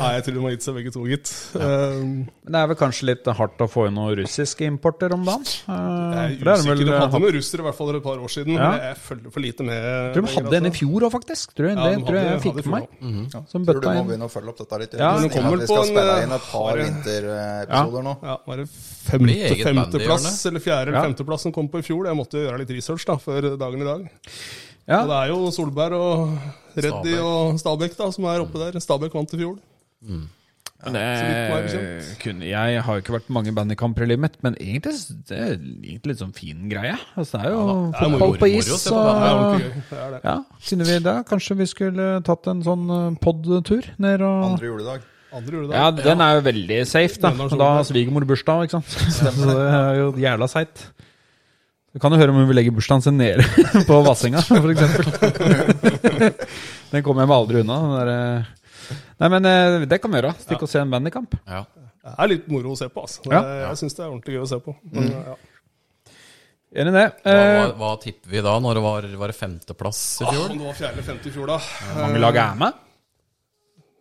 Nei, 0.00 0.10
jeg 0.16 0.22
tror 0.26 0.34
de 0.36 0.42
har 0.46 0.52
gitt 0.54 0.64
seg 0.66 0.76
begge 0.78 0.90
to, 0.94 1.02
gitt. 1.10 1.30
Um, 1.60 2.12
det 2.50 2.56
er 2.62 2.68
vel 2.70 2.78
kanskje 2.80 3.06
litt 3.10 3.26
hardt 3.36 3.60
å 3.60 3.66
få 3.70 3.84
inn 3.90 3.94
noen 3.98 4.14
russiske 4.22 4.64
importer 4.64 5.12
om 5.12 5.26
dagen? 5.28 5.44
Uh, 5.68 5.74
jeg 6.16 6.38
er 6.40 6.50
usikker. 6.56 6.80
De 6.80 6.94
hadde 6.96 7.20
noen 7.20 7.34
russere 7.36 7.60
i 7.60 7.66
hvert 7.68 7.76
fall 7.78 7.90
for 7.90 7.98
et 8.00 8.06
par 8.06 8.22
år 8.24 8.32
siden. 8.32 8.56
Ja. 8.56 8.70
men 8.72 8.86
Jeg 8.88 8.96
følger 9.04 9.34
for 9.36 9.44
lite 9.44 9.66
med. 9.68 9.76
Jeg 9.76 10.14
tror 10.16 10.26
de 10.26 10.34
hadde 10.38 10.60
en 10.62 10.70
i 10.70 10.74
fjor 10.80 11.06
òg, 11.06 11.12
faktisk. 11.14 11.52
Tror 11.58 11.68
jeg, 11.70 11.76
Ja, 11.76 11.84
det 11.84 11.98
de 12.00 12.04
tror 12.08 12.16
jeg 12.16 12.24
hadde- 12.24 12.32
jeg 12.32 12.44
fikk 12.46 12.58
med 12.60 12.72
meg. 12.74 12.88
Mm 13.00 13.20
fjor 13.20 13.34
Ja, 13.34 13.42
Som 13.52 13.66
tror 13.68 13.80
du 13.80 13.88
må 13.90 14.04
begynne 14.08 14.26
å 14.26 14.32
følge 14.32 14.48
opp 14.54 14.58
dette 14.64 14.78
litt. 14.80 14.94
Ja, 14.94 15.10
ja. 15.20 15.28
kommer 15.28 15.50
vi 15.56 15.66
på 15.66 15.68
skal 15.68 15.82
en, 15.84 15.90
spille 15.92 16.16
eh, 16.16 16.24
inn 16.24 16.32
et 16.32 16.48
par 16.50 16.74
vinterepisoder 16.80 18.02
nå. 18.08 18.16
Ja, 18.22 18.36
var 18.46 18.56
det 18.56 18.66
femte, 18.70 19.54
femteplass 19.64 20.46
eller 20.46 20.60
fjerde 20.64 20.88
eller 20.88 20.98
Ja. 21.00 21.04
femteplass 21.08 21.42
som 21.42 21.52
kom 21.52 21.68
på 21.68 21.78
i 21.78 21.82
fjor? 21.82 22.06
Jeg 22.06 22.16
måtte 22.16 22.40
gjøre 22.40 22.58
litt 22.58 22.70
research 22.70 23.04
da, 23.06 23.16
før 23.16 23.56
dagen 23.58 23.80
i 23.82 23.84
dag. 23.84 24.08
Ja. 24.88 25.02
Og 25.04 25.08
det 25.08 25.16
er 25.22 25.28
jo 25.28 25.50
Solberg 25.54 25.92
og 25.94 26.38
Reddy 26.74 26.88
Stabæk. 27.14 27.22
og 27.22 27.58
Stabæk 27.60 27.96
da, 27.96 28.10
som 28.10 28.24
er 28.24 28.40
oppe 28.40 28.58
der. 28.58 28.80
Stabæk 28.80 29.12
vant 29.14 29.34
i 29.34 29.36
fjor. 29.36 29.58
Men 30.00 30.96
Ja, 30.96 31.50
meg 31.52 31.66
kunne, 32.22 32.46
jeg 32.48 32.82
har 32.86 32.96
jo 32.96 33.02
ikke 33.02 33.12
vært 33.18 33.26
mange 33.36 33.52
band 33.52 33.74
i 33.74 33.76
kamper 33.76 34.06
i 34.06 34.08
livet 34.08 34.22
mitt, 34.24 34.38
men 34.46 34.54
egentlig 34.56 34.94
det 35.28 35.36
er 35.36 35.50
egentlig 35.58 36.14
litt 36.14 36.22
sånn 36.22 36.32
fin 36.36 36.70
greie. 36.70 36.94
Altså, 37.20 37.36
det 37.36 37.50
er 37.50 37.52
jo 37.52 37.64
ja, 37.68 38.00
fotball 38.00 38.36
på 38.40 38.48
is. 38.48 38.70
og-. 38.88 40.22
Ja, 40.24 40.38
siden 40.64 40.88
vi 40.88 40.96
da, 41.04 41.18
Kanskje 41.28 41.58
vi 41.60 41.68
skulle 41.68 42.06
tatt 42.24 42.48
en 42.48 42.64
sånn 42.64 42.88
pod-tur 43.20 43.90
ned 44.00 44.24
og 44.24 44.46
Andre 44.54 44.70
juledag. 44.70 45.04
Andre 45.36 45.60
juledag. 45.60 45.76
Ja, 45.76 45.90
den 45.94 46.24
er 46.24 46.38
jo 46.38 46.46
veldig 46.48 46.80
safe, 46.88 47.20
da. 47.20 47.30
Da 47.30 47.44
har 47.44 47.52
Solberg. 47.52 47.90
svigermor 47.90 48.26
bursdag, 48.32 48.64
ikke 48.66 48.80
sant. 48.80 48.96
Så 49.36 49.50
det 49.52 49.58
er 49.68 50.00
jo 50.00 50.08
jævla 50.24 50.48
seigt. 50.50 50.86
Du 51.90 51.98
kan 52.02 52.14
jo 52.14 52.20
høre 52.22 52.32
om 52.32 52.38
hun 52.38 52.48
vil 52.48 52.56
legge 52.56 52.72
bursdagen 52.74 53.02
sin 53.04 53.18
nede 53.18 53.44
på 53.88 54.00
Vassenga, 54.06 54.40
eksempel. 54.40 55.04
Den 56.92 57.04
kommer 57.04 57.26
jeg 57.26 57.30
meg 57.30 57.36
aldri 57.36 57.62
unna. 57.64 57.78
Den 57.84 57.94
der, 57.98 58.10
eh. 58.14 58.56
Nei, 59.20 59.28
men 59.28 59.44
eh, 59.50 59.84
det 59.90 59.98
kan 60.00 60.10
vi 60.12 60.20
gjøre. 60.20 60.34
Stikke 60.40 60.64
og 60.66 60.70
se 60.72 60.80
en 60.80 60.90
bandykamp. 60.92 61.34
Ja. 61.46 61.64
Det 62.00 62.14
er 62.16 62.30
litt 62.32 62.46
moro 62.48 62.72
å 62.72 62.78
se 62.80 62.88
på. 62.88 63.02
Altså. 63.04 63.22
Det, 63.26 63.32
Ja. 63.36 63.40
Mm. 63.44 63.62
Jeg 63.68 63.80
syns 63.82 63.96
det 63.98 64.04
er 64.04 64.08
ordentlig 64.10 64.36
gøy 64.38 64.42
å 64.46 64.48
se 64.48 64.58
på. 64.64 64.74
Men, 64.94 65.10
ja. 65.12 65.34
Enig 66.80 66.92
i 66.92 66.96
det. 66.96 67.06
Hva, 67.24 67.32
Eh, 67.34 67.56
hva, 67.58 67.74
hva 67.80 67.90
tipper 68.00 68.30
vi 68.30 68.40
da, 68.46 68.52
når 68.62 68.78
det 68.78 68.82
var, 68.84 69.06
var 69.20 69.32
det 69.32 69.36
femteplass 69.36 70.00
i 70.22 70.24
Ah, 70.24 70.30
fjor? 70.32 70.44
Ah, 70.44 70.54
det 70.54 70.66
var 70.70 70.78
fjerde 70.78 70.92
eller 70.94 71.06
femte 71.10 71.28
i 71.28 71.34
fjor, 71.34 71.46
da. 71.50 71.58
mange 72.00 72.20
lag 72.22 72.36
er 72.36 72.54
med? 72.60 72.72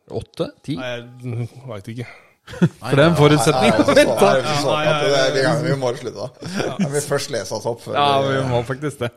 Åtte? 0.09 0.47
Ti? 0.65 0.75
Nei, 0.79 0.89
jeg 0.95 1.47
veit 1.69 1.89
ikke. 1.93 2.07
For 2.81 2.97
det 2.97 3.03
er 3.03 3.09
en 3.11 3.17
forutsetning. 3.17 3.73
Nei, 3.73 3.79
altså, 3.83 4.69
nei, 4.73 4.85
Nei, 4.85 4.99
det 5.33 5.43
er- 5.45 5.59
vi, 5.61 5.69
vi 5.69 5.75
må 5.81 5.91
slutte, 5.97 6.15
da. 6.17 6.53
Jeg 6.79 6.91
vil 6.95 7.03
først 7.05 7.33
lese 7.35 7.57
oss 7.59 7.65
opp. 7.69 7.83
Ja, 7.93 8.07
vi- 8.25 8.37
vi 8.39 8.45
må 8.49 8.61
faktisk 8.65 9.03
det. 9.03 9.11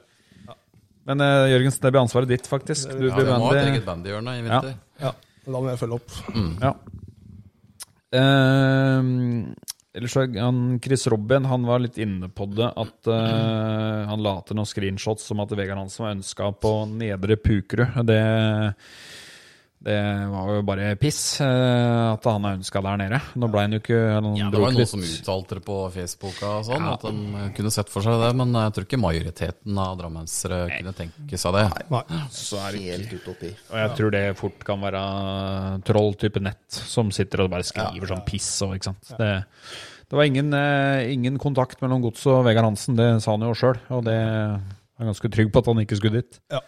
Men 1.08 1.20
eh, 1.24 1.48
Jørgens, 1.54 1.78
det 1.82 1.90
blir 1.92 2.02
ansvaret 2.02 2.28
ditt, 2.30 2.46
faktisk. 2.46 2.88
Du 2.92 3.08
Ja, 3.08 3.16
vi 3.16 3.24
må 3.30 3.38
ha 3.48 3.54
et 3.56 3.68
eget 3.72 3.84
bandyhjørne 3.86 4.34
i 4.38 4.42
vinter. 4.44 4.74
Ja. 5.00 5.08
Ja, 5.08 5.12
Da 5.46 5.58
må 5.58 5.68
jeg 5.70 5.80
følge 5.80 5.98
opp. 5.98 6.18
Ja. 6.62 6.72
Eh, 8.12 9.00
ellers 9.96 10.14
så 10.14 10.24
han, 10.36 10.60
Chris 10.84 11.06
Robin 11.10 11.48
han 11.48 11.64
var 11.68 11.82
litt 11.82 11.98
inne 12.02 12.28
på 12.32 12.46
det. 12.52 12.68
At 12.78 13.10
eh, 13.10 14.02
han 14.10 14.22
la 14.24 14.36
til 14.46 14.58
noen 14.58 14.68
screenshots 14.68 15.30
om 15.34 15.42
at 15.44 15.54
Vegard 15.58 15.82
Hansen 15.82 16.06
var 16.06 16.14
ønska 16.16 16.52
på 16.62 16.72
Nedre 16.92 17.38
Pukerud. 17.40 18.02
Det, 18.08 18.22
det 19.82 19.96
var 20.30 20.50
jo 20.54 20.62
bare 20.66 20.90
piss 21.00 21.40
eh, 21.42 22.12
at 22.12 22.26
han 22.30 22.44
er 22.46 22.58
ønska 22.60 22.82
der 22.84 23.00
nede. 23.00 23.18
Nå 23.40 23.48
ble 23.50 23.64
han 23.64 23.74
jo 23.74 23.80
ikke 23.82 23.98
han 24.14 24.28
Ja, 24.38 24.48
det 24.52 24.60
var 24.62 24.70
jo 24.70 24.76
noen 24.76 24.80
litt- 24.82 24.92
som 24.92 25.02
uttalte 25.06 25.58
det 25.58 25.64
på 25.66 25.78
Facebook, 25.94 26.36
og 26.46 26.64
sånn, 26.68 26.86
at 26.92 27.06
de 27.08 27.44
kunne 27.56 27.72
sett 27.74 27.90
for 27.90 28.06
seg 28.06 28.20
det, 28.22 28.30
men 28.38 28.52
jeg 28.54 28.74
tror 28.76 28.86
ikke 28.86 29.00
majoriteten 29.02 29.78
av 29.82 29.96
drammensere 29.98 30.60
kunne 30.76 30.94
tenke 30.98 31.40
seg 31.40 31.56
det. 31.58 31.64
Nei. 31.90 32.02
så 32.30 32.60
er 32.66 32.76
det. 32.78 32.82
Helt 32.92 33.14
utopi. 33.18 33.50
Og 33.72 33.78
jeg 33.82 33.94
tror 33.98 34.14
det 34.14 34.24
fort 34.38 34.64
kan 34.66 34.80
være 34.86 35.04
troll 35.88 36.14
type 36.20 36.40
nett 36.42 36.68
som 36.82 37.10
sitter 37.14 37.44
og 37.44 37.50
bare 37.52 37.66
skriver 37.66 38.06
sånn 38.14 38.24
piss 38.26 38.50
og 38.66 38.76
ikke 38.76 38.90
sant. 38.92 39.14
Det, 39.18 39.30
det 40.12 40.18
var 40.18 40.28
ingen, 40.28 40.52
eh, 40.54 41.10
ingen 41.12 41.38
kontakt 41.42 41.80
mellom 41.82 42.02
Gods 42.04 42.26
og 42.30 42.44
Vegard 42.46 42.70
Hansen, 42.70 42.94
det 42.98 43.10
sa 43.24 43.32
han 43.34 43.46
jo 43.48 43.54
sjøl. 43.56 43.78
Og 43.90 44.04
det 44.06 44.14
er 44.18 44.60
jeg 45.00 45.08
ganske 45.10 45.30
trygg 45.34 45.50
på 45.54 45.58
at 45.62 45.70
han 45.72 45.82
ikke 45.82 45.98
skulle 45.98 46.20
dit. 46.22 46.38
Ja. 46.52 46.60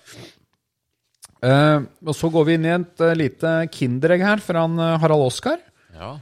Eh, 1.44 1.80
og 2.06 2.16
så 2.16 2.30
går 2.32 2.46
vi 2.48 2.56
inn 2.56 2.68
i 2.68 2.72
et 2.72 3.02
uh, 3.04 3.12
lite 3.16 3.56
kinderegg 3.74 4.24
her 4.24 4.42
fra 4.44 4.64
han, 4.64 4.78
uh, 4.80 4.94
Harald 5.02 5.26
Oskar. 5.26 5.60
Ja. 5.96 6.16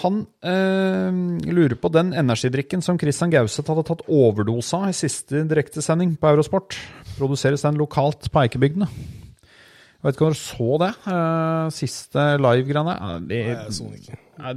Han 0.00 0.22
lurer 0.40 1.74
på 1.76 1.88
den 1.92 2.12
energidrikken 2.16 2.80
som 2.80 2.96
Christian 2.96 3.32
Gauseth 3.32 3.68
hadde 3.68 3.82
tatt 3.88 4.04
overdose 4.06 4.78
av 4.78 4.86
i 4.86 4.94
siste 4.96 5.42
direktesending 5.50 6.12
på 6.16 6.30
Eurosport. 6.30 6.76
Produseres 7.18 7.66
den 7.66 7.76
lokalt 7.76 8.30
på 8.30 8.40
Eikebygdene? 8.44 8.86
Jeg 8.86 10.06
vet 10.06 10.14
ikke 10.14 10.28
om 10.28 10.30
dere 10.30 10.40
så 10.40 10.78
det? 10.80 10.92
siste 11.76 12.24
live-greiene? 12.40 12.94
Det. 13.28 13.42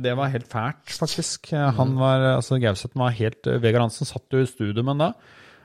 Det 0.05 0.13
var 0.21 0.31
helt 0.37 0.47
fælt, 0.53 0.95
faktisk. 1.01 1.49
Han 1.81 1.97
var, 1.99 2.29
altså 2.37 2.61
Gauseth 2.61 2.95
var 3.01 3.17
helt 3.17 3.49
Vegard 3.57 3.89
Hansen 3.89 4.07
satt 4.07 4.37
jo 4.37 4.45
i 4.45 4.47
studio 4.47 4.85
med 4.85 4.93
han 4.93 5.07
da. 5.09 5.11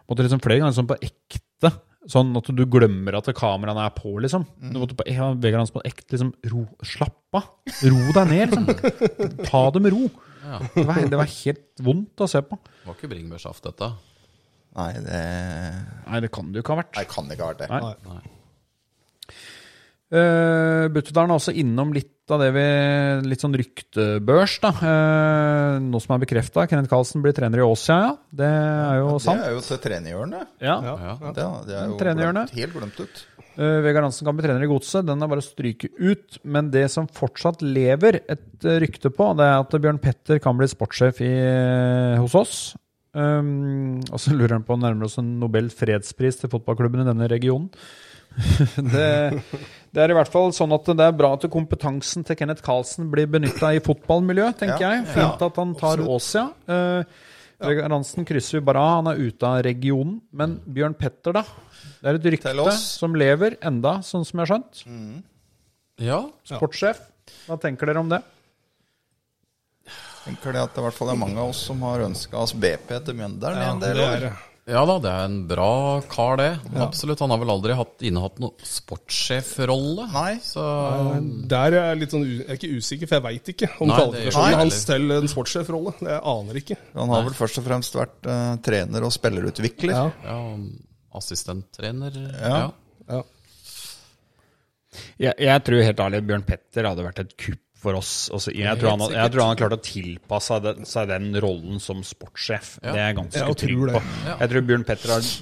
Måtte 0.08 0.26
liksom 0.26 0.42
flere 0.42 0.64
ganger 0.64 0.72
liksom 0.72 0.90
på 0.90 0.98
ekte. 1.12 1.76
Sånn 2.08 2.32
at 2.40 2.46
du 2.56 2.62
glemmer 2.70 3.18
at 3.18 3.28
kameraene 3.36 3.84
er 3.84 3.92
på, 3.92 4.14
liksom. 4.24 4.46
Du 4.62 4.78
måtte 4.80 4.96
på, 4.96 5.04
ja, 5.10 5.28
Vegard 5.36 5.60
Hansen 5.60 5.76
på 5.76 5.84
ekte 5.88 6.14
liksom 6.14 6.30
ro, 6.48 6.64
Slapp 6.88 7.36
av! 7.36 7.50
Ro 7.84 8.00
deg 8.16 8.30
ned, 8.30 8.54
liksom. 8.54 9.42
Ta 9.50 9.62
det 9.74 9.82
med 9.84 9.92
ro. 9.92 10.08
Ja. 10.40 10.60
Det 10.72 10.86
var, 10.88 11.02
det 11.12 11.20
var 11.20 11.28
helt 11.28 11.82
vondt 11.84 12.24
å 12.24 12.30
se 12.30 12.40
på. 12.46 12.56
Det 12.64 12.88
var 12.88 12.96
ikke 12.96 13.12
bringebærsaft, 13.12 13.66
dette. 13.68 13.90
Nei, 14.78 14.90
det 15.04 15.22
Nei, 16.06 16.20
det 16.24 16.30
kan 16.32 16.48
det 16.48 16.60
jo 16.60 16.64
ikke 16.64 16.76
ha 16.76 16.80
vært. 16.82 16.94
Nei, 16.96 17.06
kan 17.12 17.32
ikke 17.34 17.44
ha 17.44 17.52
vært 17.52 17.62
det. 17.64 17.70
Nei. 17.74 17.94
Nei. 18.08 19.38
Uh, 20.08 20.88
Buttedalen 20.88 21.34
er 21.34 21.36
også 21.36 21.52
innom 21.60 21.92
litt 21.92 22.14
av 22.34 22.42
det 22.42 22.50
vi 22.54 22.64
Litt 23.28 23.42
sånn 23.42 23.56
ryktebørs, 23.58 24.58
da. 24.62 24.70
Eh, 24.90 25.78
noe 25.84 26.02
som 26.04 26.14
er 26.16 26.22
bekrefta. 26.22 26.66
Kenneth 26.70 26.90
Karlsen 26.92 27.24
blir 27.24 27.34
trener 27.36 27.62
i 27.62 27.66
Åsia, 27.66 27.98
ja. 28.04 28.12
Det 28.40 28.48
er 28.48 29.00
jo 29.00 29.10
Det 29.16 29.24
sant. 29.24 29.42
er 29.44 29.56
jo 29.56 29.64
til 29.66 29.80
trenerhjørnet. 29.84 30.52
Ja. 30.60 30.76
Ja. 30.84 30.94
Ja. 31.08 31.16
Det, 31.32 31.48
det 31.68 31.76
er 31.78 31.90
jo 31.90 31.98
glemt, 31.98 32.54
helt 32.58 32.76
glemt 32.76 33.02
ut. 33.02 33.22
Uh, 33.58 33.80
Vegard 33.82 34.06
Hansen 34.06 34.28
kan 34.28 34.36
bli 34.38 34.46
trener 34.46 34.62
i 34.62 34.70
Godset. 34.70 35.06
Den 35.06 35.22
er 35.24 35.30
bare 35.30 35.42
å 35.42 35.48
stryke 35.48 35.90
ut. 35.98 36.38
Men 36.46 36.68
det 36.74 36.84
som 36.94 37.08
fortsatt 37.10 37.64
lever 37.66 38.20
et 38.30 38.68
uh, 38.68 38.76
rykte 38.78 39.10
på, 39.10 39.32
det 39.38 39.48
er 39.48 39.56
at 39.64 39.78
Bjørn 39.82 39.98
Petter 40.02 40.38
kan 40.42 40.58
bli 40.60 40.68
sportssjef 40.70 41.22
i, 41.26 41.32
hos 42.22 42.36
oss. 42.38 42.58
Um, 43.18 43.98
og 44.12 44.20
så 44.20 44.34
lurer 44.36 44.58
han 44.58 44.66
på 44.66 44.76
om 44.76 44.82
det 44.82 44.92
nærmer 44.92 45.08
oss 45.08 45.18
en 45.18 45.38
Nobel 45.40 45.72
fredspris 45.74 46.38
til 46.38 46.52
fotballklubben 46.52 47.02
i 47.02 47.08
denne 47.08 47.26
regionen. 47.32 47.72
det, 48.94 49.40
det 49.94 50.02
er 50.04 50.12
i 50.12 50.16
hvert 50.18 50.30
fall 50.32 50.52
sånn 50.54 50.72
at 50.76 50.90
det 50.98 51.06
er 51.06 51.16
bra 51.16 51.32
at 51.36 51.46
kompetansen 51.52 52.24
til 52.28 52.36
Kenneth 52.38 52.62
Karlsen 52.64 53.08
blir 53.12 53.28
benytta 53.30 53.72
i 53.76 53.80
fotballmiljøet, 53.84 54.58
tenker 54.60 54.84
Ja, 54.84 54.92
jeg. 54.98 55.08
Fint 55.14 55.42
at 55.48 55.60
han 55.62 55.74
tar 55.78 56.02
Åsia. 56.04 56.46
Uh, 56.68 57.02
Vegard 57.58 57.90
Hansen 57.90 58.26
krysser 58.28 58.60
jo 58.60 58.64
bare 58.68 58.78
av, 58.78 58.92
han 59.00 59.10
er 59.14 59.22
ute 59.24 59.48
av 59.48 59.62
regionen. 59.66 60.20
Men 60.30 60.58
Bjørn 60.66 60.94
Petter, 60.98 61.34
da? 61.40 61.42
Det 61.98 62.12
er 62.12 62.18
et 62.20 62.28
rykte 62.36 62.74
som 62.78 63.16
lever 63.18 63.56
enda, 63.66 63.96
sånn 64.06 64.26
som 64.28 64.38
jeg 64.38 64.46
har 64.46 64.52
skjønt. 64.54 64.82
Ja, 65.98 66.20
Sportssjef. 66.46 67.00
Hva 67.48 67.58
tenker 67.60 67.90
dere 67.90 68.04
om 68.04 68.12
det? 68.12 68.22
tenker 70.28 70.52
det 70.52 70.60
at 70.60 70.74
det 70.74 70.82
i 70.82 70.84
hvert 70.84 70.96
fall 70.98 71.10
er 71.14 71.16
mange 71.16 71.40
av 71.40 71.54
oss 71.54 71.62
som 71.70 71.80
har 71.86 72.02
ønska 72.04 72.36
oss 72.36 72.52
BP 72.52 72.90
til 73.06 73.16
Mjøndalen 73.16 73.62
i 73.62 73.64
Ja, 73.64 73.72
en 73.72 73.80
del 73.80 74.00
år. 74.04 74.26
Ja 74.68 74.82
da, 74.88 74.96
det 75.00 75.10
er 75.10 75.26
en 75.26 75.36
bra 75.48 75.68
kar, 76.10 76.36
det. 76.40 76.48
Absolutt. 76.84 77.22
Han 77.24 77.32
har 77.32 77.40
vel 77.40 77.52
aldri 77.54 77.76
hatt, 77.78 77.94
innehatt 78.04 78.40
noen 78.42 78.66
sportssjefrolle. 78.68 80.08
Nei. 80.12 80.34
Så 80.44 80.64
Der 81.48 81.76
er 81.78 81.88
jeg 81.92 82.00
litt 82.02 82.16
sånn 82.16 82.26
jeg 82.28 82.44
er 82.44 82.58
ikke 82.60 82.72
usikker, 82.76 83.10
for 83.10 83.18
jeg 83.18 83.26
veit 83.28 83.52
ikke 83.54 83.70
om 83.78 83.88
Nei, 83.90 83.96
kvalifikasjonen 84.02 84.58
hans 84.60 84.82
til 84.90 85.16
en 85.16 85.32
sportssjefrolle. 85.32 85.94
Det 86.02 86.12
jeg 86.12 86.24
aner 86.34 86.60
ikke. 86.62 86.78
Han 86.98 87.14
har 87.14 87.24
vel 87.30 87.38
først 87.38 87.62
og 87.62 87.66
fremst 87.70 87.96
vært 87.98 88.28
uh, 88.28 88.52
trener 88.68 89.08
og 89.08 89.14
spillerutvikler. 89.16 89.96
Ja. 89.96 90.04
ja, 90.28 90.38
assistenttrener. 91.22 92.20
Ja. 92.36 92.60
Ja. 93.08 93.22
Jeg, 95.18 95.34
jeg 95.44 95.64
tror 95.66 95.84
helt 95.84 96.00
ærlig 96.04 96.22
Bjørn 96.28 96.44
Petter 96.48 96.86
hadde 96.88 97.04
vært 97.06 97.24
et 97.24 97.34
kupp 97.40 97.64
for 97.78 97.98
oss. 97.98 98.12
Også, 98.34 98.52
jeg, 98.56 98.80
tror 98.80 98.96
han, 98.96 99.06
jeg 99.14 99.32
tror 99.32 99.44
han 99.44 99.52
har 99.52 99.62
klart 99.62 99.78
å 99.78 99.82
tilpasse 99.84 100.60
den, 100.64 100.88
seg 100.88 101.08
den 101.12 101.30
rollen 101.42 101.80
som 101.82 102.02
sportssjef. 102.06 102.76
Ja. 102.82 102.92
Det 102.92 102.98
er 102.98 103.10
jeg 103.12 103.18
ganske 103.22 103.44
jeg 103.44 103.60
trygg 103.64 103.88
på. 103.96 104.04
Ja. 104.26 104.36
Jeg 104.42 104.52
tror 104.52 104.68
Bjørn 104.72 104.86
Petter 104.88 105.14
har 105.16 105.32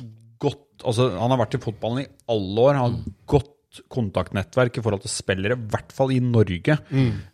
godt 0.43 0.87
altså, 0.87 1.11
Han 1.17 1.33
har 1.33 1.41
vært 1.41 1.57
i 1.57 1.63
fotballen 1.63 2.05
i 2.05 2.09
alle 2.33 2.67
år. 2.69 2.81
Han 2.81 2.97
har 2.99 3.21
godt 3.37 3.53
kontaktnettverk 3.93 4.79
i 4.79 4.83
forhold 4.85 5.03
til 5.05 5.13
spillere, 5.13 5.57
i 5.57 5.71
hvert 5.73 5.91
fall 5.93 6.13
i 6.15 6.21
Norge. 6.23 6.79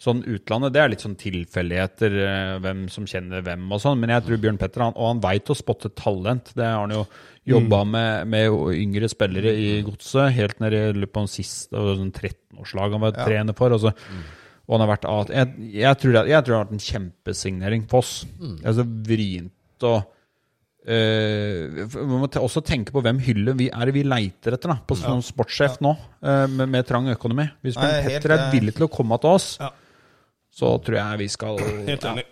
Sånn 0.03 0.25
utlandet, 0.27 0.75
det 0.75 0.83
er 0.83 0.91
litt 0.91 1.05
sånn 1.05 1.19
tilfeldigheter, 1.21 2.17
eh, 2.25 2.55
hvem 2.65 2.85
som 2.91 3.07
kjenner 3.07 3.45
hvem 3.47 3.69
og 3.71 3.83
sånn. 3.83 4.01
Men 4.03 4.15
jeg 4.17 4.27
tror 4.27 4.43
Bjørn 4.43 4.59
Petter, 4.59 4.87
han, 4.87 4.97
og 4.97 5.13
han 5.13 5.23
veit 5.23 5.53
å 5.53 5.59
spotte 5.59 5.93
talent. 5.95 6.51
Det 6.59 6.67
har 6.67 6.81
han 6.81 6.97
jo 6.97 7.05
jobba 7.53 7.83
med, 7.87 8.29
med 8.31 8.59
yngre 8.75 9.11
spillere 9.11 9.55
i 9.59 9.71
godset, 9.87 10.33
helt 10.35 10.61
ned 10.63 10.77
i 10.77 10.83
den 10.93 11.31
siste 11.31 11.75
sånn 11.75 12.13
13-årslag 12.13 12.95
han 12.95 13.03
var 13.03 13.19
trener 13.19 13.59
for. 13.59 13.75
Og 13.75 13.87
så 13.87 13.95
Og 14.69 14.77
han 14.77 14.85
har 14.85 14.93
vært 14.93 15.07
at, 15.11 15.31
Jeg, 15.35 15.69
jeg, 15.83 15.99
tror, 16.01 16.13
det, 16.15 16.25
jeg 16.31 16.45
tror 16.45 16.53
det 16.53 16.59
har 16.59 16.67
vært 16.67 16.77
en 16.77 16.87
kjempesignering 16.89 17.87
på 17.91 17.99
oss. 17.99 18.13
Mm. 18.41 18.59
Altså 18.63 18.89
vrient 19.09 19.89
og 19.91 20.03
Uh, 20.83 21.87
Vi 21.87 22.07
må 22.11 22.27
også 22.27 22.59
tenke 22.67 22.91
på 22.91 22.99
hvem 23.05 23.21
hylle 23.23 23.53
vi 23.55 23.69
er 23.71 23.91
vi 23.95 24.01
leiter 24.03 24.57
etter 24.57 24.73
da, 24.73 24.75
på 24.83 24.97
som 24.99 25.21
sportssjef 25.23 25.77
nå, 25.85 25.93
uh, 26.27 26.49
med, 26.51 26.73
med 26.73 26.89
trang 26.89 27.07
økonomi. 27.13 27.45
Hvis 27.63 27.79
Nei, 27.79 28.01
Petter 28.03 28.35
er 28.35 28.43
eh, 28.49 28.51
villig 28.57 28.75
til 28.75 28.89
å 28.89 28.91
komme 28.91 29.15
til 29.23 29.31
oss, 29.31 29.47
Ja. 29.63 29.69
så 30.51 30.73
tror 30.83 30.99
jeg 30.99 31.21
vi 31.23 31.29
skal 31.31 31.63
Helt 31.87 32.09
enig. 32.11 32.27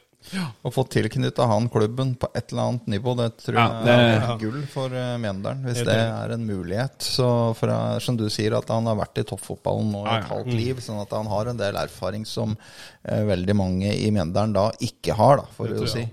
Å 0.62 0.70
få 0.70 0.84
tilknytta 0.92 1.46
han 1.48 1.66
klubben 1.72 2.12
på 2.20 2.28
et 2.36 2.52
eller 2.52 2.68
annet 2.68 2.88
nivå, 2.92 3.14
det 3.18 3.28
tror 3.40 3.56
Ja, 3.56 3.66
jeg 3.88 4.02
er 4.12 4.24
er 4.28 4.40
gull 4.42 4.58
for 4.70 4.92
uh, 4.92 5.14
Mjøndalen. 5.18 5.62
Hvis 5.66 5.80
det 5.88 5.96
er 5.96 6.34
en 6.36 6.44
mulighet. 6.46 6.98
Så 7.02 7.28
for, 7.58 7.72
eh, 7.72 7.96
som 8.04 8.18
du 8.20 8.26
sier, 8.30 8.54
at 8.58 8.68
han 8.70 8.86
har 8.86 8.98
vært 9.00 9.22
i 9.22 9.24
toppfotballen 9.26 9.88
nå 9.94 10.04
i 10.04 10.10
Ja, 10.10 10.18
et 10.20 10.28
halvt 10.30 10.52
liv, 10.54 10.82
sånn 10.84 11.00
at 11.02 11.14
han 11.16 11.30
har 11.32 11.50
en 11.50 11.60
del 11.60 11.78
erfaring 11.80 12.26
som 12.28 12.52
eh, 12.54 13.24
veldig 13.26 13.56
mange 13.56 13.94
i 13.96 14.10
Mjøndalen 14.14 14.54
da 14.54 14.68
ikke 14.84 15.16
har, 15.18 15.40
da, 15.42 15.48
for 15.56 15.72
å 15.72 15.88
si. 15.88 16.04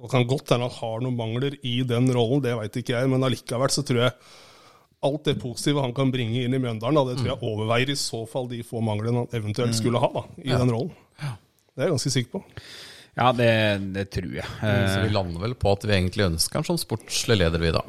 Og 0.00 0.06
det 0.06 0.12
kan 0.12 0.28
godt 0.28 0.52
hende 0.54 0.68
han 0.68 0.78
har 0.78 1.02
noen 1.04 1.18
mangler 1.18 1.56
i 1.66 1.80
den 1.88 2.06
rollen, 2.14 2.44
det 2.44 2.54
veit 2.56 2.78
ikke 2.80 2.94
jeg. 2.94 3.10
Men 3.12 3.24
allikevel 3.26 3.72
så 3.72 3.84
tror 3.88 4.04
jeg 4.04 4.14
alt 5.08 5.24
det 5.24 5.38
positive 5.40 5.80
han 5.80 5.96
kan 5.96 6.12
bringe 6.12 6.44
inn 6.44 6.54
i 6.54 6.60
Mjøndalen, 6.60 7.00
da, 7.00 7.08
det 7.08 7.18
tror 7.22 7.32
jeg 7.32 7.50
overveier 7.50 7.92
i 7.92 7.98
så 7.98 8.22
fall 8.28 8.46
de 8.52 8.60
få 8.68 8.84
manglene 8.84 9.24
han 9.24 9.34
eventuelt 9.40 9.76
skulle 9.76 10.00
ha 10.02 10.12
da, 10.12 10.26
i 10.44 10.52
den 10.52 10.72
rollen. 10.76 10.92
Det 11.20 11.80
er 11.80 11.88
jeg 11.88 11.94
ganske 11.96 12.12
sikker 12.12 12.36
på. 12.36 12.44
Ja, 13.20 13.30
det, 13.36 13.50
det 13.94 14.06
tror 14.14 14.32
jeg. 14.40 14.46
Så 14.64 15.02
vi 15.04 15.10
lander 15.12 15.42
vel 15.44 15.54
på 15.60 15.74
at 15.76 15.84
vi 15.84 15.92
egentlig 15.98 16.24
ønsker 16.30 16.60
han 16.62 16.68
som 16.70 16.78
sportslig 16.80 17.36
leder, 17.42 17.60
vi 17.60 17.72
da. 17.76 17.82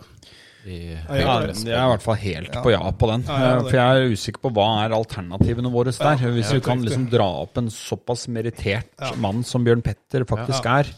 I 0.67 0.75
Ja, 0.93 1.15
Ja, 1.17 1.35
det 1.47 1.63
jeg 1.65 1.73
er 1.73 1.87
i 1.87 1.91
hvert 1.95 2.03
fall 2.05 2.17
helt 2.21 2.57
på 2.61 2.69
ja 2.73 2.81
på 2.93 3.07
den. 3.09 3.23
Ja, 3.25 3.37
ja, 3.47 3.61
For 3.65 3.77
jeg 3.79 4.01
er 4.03 4.11
usikker 4.13 4.43
på 4.43 4.51
hva 4.53 4.67
er 4.83 4.93
alternativene 4.93 5.71
våre 5.73 5.93
der. 5.95 6.21
Hvis 6.35 6.51
vi 6.53 6.59
kan 6.67 6.83
liksom 6.85 7.07
dra 7.09 7.25
opp 7.41 7.57
en 7.57 7.71
såpass 7.73 8.27
merittert 8.29 9.15
mann 9.23 9.41
som 9.47 9.63
Bjørn 9.65 9.81
Petter 9.81 10.27
faktisk 10.29 10.67
er. 10.69 10.91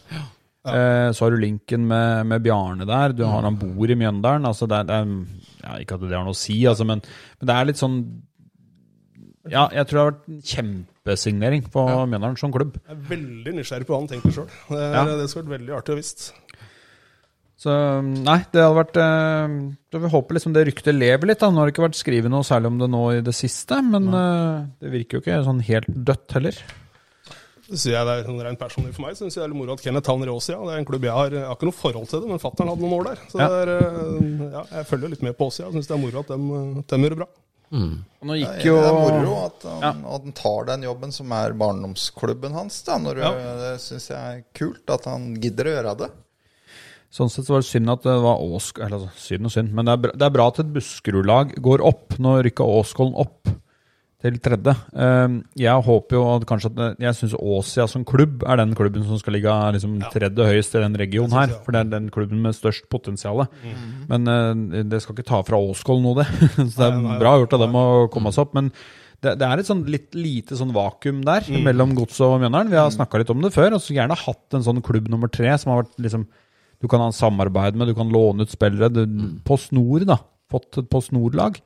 Eh, 0.66 1.08
Så 1.12 1.24
har 1.24 1.30
du 1.32 1.38
linken 1.40 1.86
med, 1.88 2.26
med 2.26 2.42
Bjarne 2.44 2.84
der. 2.88 3.12
Du 3.16 3.24
har 3.24 3.42
han 3.46 3.56
bor 3.60 3.88
i 3.88 3.96
Mjøndalen. 3.96 4.44
Altså 4.50 4.66
det 4.68 4.82
er, 4.82 4.90
det 4.90 4.98
er, 5.00 5.16
ja, 5.64 5.78
ikke 5.80 5.96
at 5.96 6.04
det 6.10 6.16
har 6.18 6.24
noe 6.28 6.36
å 6.36 6.42
si, 6.42 6.58
altså, 6.68 6.84
men, 6.84 7.00
men 7.40 7.48
det 7.48 7.54
er 7.56 7.70
litt 7.70 7.80
sånn 7.80 7.98
Ja, 9.48 9.68
jeg 9.72 9.86
tror 9.88 9.96
det 9.96 10.04
har 10.04 10.12
vært 10.12 10.58
en 10.64 10.74
kjempesignering 11.04 11.64
på 11.70 11.82
Mjøndalen 12.08 12.36
som 12.40 12.52
klubb. 12.52 12.78
Jeg 12.88 12.96
er 12.96 13.02
veldig 13.10 13.52
nysgjerrig 13.58 13.86
på 13.86 13.92
hva 13.92 13.98
han 14.00 14.08
tenker 14.08 14.32
sjøl. 14.32 14.48
Det, 14.70 14.84
Ja. 14.94 15.04
det 15.04 15.28
skulle 15.28 15.44
vært 15.50 15.60
veldig 15.60 15.74
artig 15.76 15.92
å 15.92 15.96
visst. 15.98 16.32
Så 17.56 17.70
nei, 18.02 18.38
det 18.52 18.60
hadde 18.60 18.76
vært 18.76 18.96
eh, 18.98 20.00
Vi 20.00 20.08
håper 20.10 20.34
liksom 20.34 20.52
det 20.52 20.64
ryktet 20.66 20.94
lever 20.98 21.26
litt. 21.28 21.38
da 21.38 21.50
Nå 21.50 21.60
har 21.60 21.66
det 21.68 21.74
ikke 21.74 21.84
vært 21.88 21.94
skrevet 22.00 22.28
noe 22.30 22.42
særlig 22.42 22.66
om 22.66 22.78
det 22.78 22.88
nå 22.90 23.02
i 23.14 23.20
det 23.22 23.34
siste, 23.34 23.78
men 23.84 24.08
eh, 24.08 24.64
det 24.80 24.90
virker 24.90 25.18
jo 25.18 25.20
ikke 25.22 25.44
sånn 25.44 25.60
helt 25.62 25.86
dødt 25.88 26.32
heller. 26.34 26.56
Synes 27.68 27.84
jeg 27.86 28.04
det 28.04 28.12
er 28.18 28.24
sånn 28.26 28.42
rent 28.44 28.58
personlig 28.60 28.92
for 28.94 29.02
meg 29.06 29.16
synes 29.16 29.32
jeg 29.36 29.40
det 29.40 29.46
er 29.46 29.52
litt 29.54 29.60
moro 29.62 29.72
at 29.76 29.80
Kenneth 29.84 30.08
havner 30.10 30.28
i 30.28 30.34
Åsia. 30.34 30.56
Det 30.66 30.72
er 30.74 30.78
en 30.82 30.84
klubb 30.88 31.04
jeg 31.04 31.12
har 31.16 31.30
Jeg 31.30 31.44
har 31.46 31.54
ikke 31.56 31.68
noe 31.70 31.78
forhold 31.84 32.08
til 32.10 32.20
det, 32.24 32.28
men 32.32 32.38
fattern 32.42 32.68
hadde 32.72 32.80
noen 32.84 32.98
år 32.98 33.04
der. 33.12 33.18
Så 33.28 33.38
Ja. 33.40 33.48
er, 33.62 33.68
eh, 33.76 34.50
ja, 34.56 34.64
jeg 34.80 34.86
følger 34.88 35.08
litt 35.14 35.22
med 35.22 35.36
på 35.38 35.48
Åsia. 35.52 35.70
Syns 35.72 35.86
det 35.86 35.94
er 35.96 36.02
moro 36.04 36.20
at 36.24 36.28
de, 36.28 36.84
de 36.88 36.96
gjør 37.04 37.10
det 37.14 37.18
bra. 37.22 37.28
Og 37.74 38.28
nå 38.28 38.36
Ja, 38.38 38.52
gikk 38.54 38.68
det 38.70 38.88
er 38.88 38.96
moro 38.96 39.32
at 39.42 39.64
han, 39.68 40.04
at 40.06 40.26
han 40.28 40.36
tar 40.36 40.68
den 40.70 40.84
jobben 40.86 41.14
som 41.14 41.32
er 41.36 41.56
barndomsklubben 41.58 42.54
hans. 42.56 42.82
Da, 42.86 42.98
når 43.02 43.18
du, 43.18 43.24
Ja. 43.24 43.32
Det 43.62 43.72
syns 43.82 44.10
jeg 44.12 44.18
er 44.20 44.44
kult 44.56 44.94
at 44.94 45.08
han 45.10 45.34
gidder 45.42 45.70
å 45.70 45.74
gjøre 45.78 45.96
det. 46.04 46.10
Sånn 47.14 47.30
sett 47.30 47.46
så 47.46 47.54
var 47.54 47.62
det 47.62 47.70
synd 47.70 47.90
at 47.92 48.06
det 48.06 48.14
var 48.24 48.40
Åsk... 48.42 48.80
Eller 48.82 48.96
altså, 48.98 49.10
synd 49.22 49.46
og 49.46 49.52
synd, 49.54 49.74
men 49.74 49.86
det 49.86 49.92
er, 49.92 50.00
bra, 50.02 50.14
det 50.18 50.26
er 50.26 50.32
bra 50.34 50.46
at 50.50 50.62
et 50.64 50.72
Buskerud-lag 50.74 51.52
går 51.62 51.84
opp. 51.86 52.16
Nå 52.18 52.32
rykka 52.42 52.66
Åskollen 52.66 53.14
opp 53.22 53.52
til 54.24 54.38
tredje. 54.40 54.72
Eh, 54.96 55.36
jeg 55.60 55.84
håper 55.86 56.16
jo 56.16 56.22
at 56.32 56.46
kanskje 56.48 56.70
at 56.72 57.02
Jeg 57.02 57.16
syns 57.18 57.36
Åsia 57.36 57.86
som 57.90 58.06
klubb 58.08 58.44
er 58.48 58.60
den 58.62 58.74
klubben 58.78 59.04
som 59.04 59.20
skal 59.20 59.36
ligge 59.36 59.52
liksom, 59.76 59.98
tredje 60.14 60.48
høyest 60.48 60.76
i 60.78 60.84
den 60.84 60.98
regionen 61.00 61.36
her. 61.36 61.54
For 61.64 61.76
det 61.76 61.84
er 61.84 61.92
den 61.92 62.10
klubben 62.14 62.40
med 62.44 62.56
størst 62.56 62.88
potensial. 62.92 63.44
Men 64.10 64.28
eh, 64.30 64.84
det 64.88 65.02
skal 65.04 65.16
ikke 65.16 65.28
ta 65.28 65.42
fra 65.46 65.60
Åskollen 65.60 66.06
noe, 66.08 66.22
det. 66.24 66.28
Så 66.72 66.76
det 66.80 66.90
er 66.90 67.18
bra 67.20 67.36
gjort 67.42 67.58
av 67.58 67.66
dem 67.66 67.80
å 67.80 67.88
komme 68.12 68.32
seg 68.34 68.46
opp. 68.46 68.56
Men 68.56 68.72
det, 69.24 69.36
det 69.40 69.48
er 69.48 69.60
et 69.60 69.68
sånn 69.68 69.84
litt 69.88 70.16
lite 70.16 70.56
sånn 70.58 70.72
vakuum 70.76 71.22
der 71.24 71.46
mellom 71.64 71.94
Godset 71.96 72.26
og 72.26 72.40
Mjøndalen. 72.42 72.72
Vi 72.72 72.80
har 72.80 72.90
snakka 72.92 73.20
litt 73.20 73.32
om 73.32 73.44
det 73.44 73.52
før. 73.54 73.76
og 73.76 73.84
så 73.84 73.96
gjerne 73.96 74.18
hatt 74.20 74.56
en 74.56 74.66
sånn 74.66 74.82
klubb 74.84 75.08
nummer 75.12 75.32
tre 75.32 75.52
som 75.60 75.72
har 75.72 75.84
vært 75.84 76.00
liksom 76.08 76.26
du 76.82 76.88
kan 76.90 77.00
ha 77.00 77.06
en 77.08 77.16
samarbeid 77.16 77.78
med, 77.78 77.88
du 77.88 77.96
kan 77.96 78.10
låne 78.12 78.44
ut 78.44 78.52
spillere. 78.52 78.90
Du, 78.92 79.04
Post 79.46 79.72
Nord, 79.72 80.04
da. 80.10 80.18
Fått 80.52 80.76
et 80.82 80.90
Post 80.92 81.14
Nord-lag. 81.16 81.56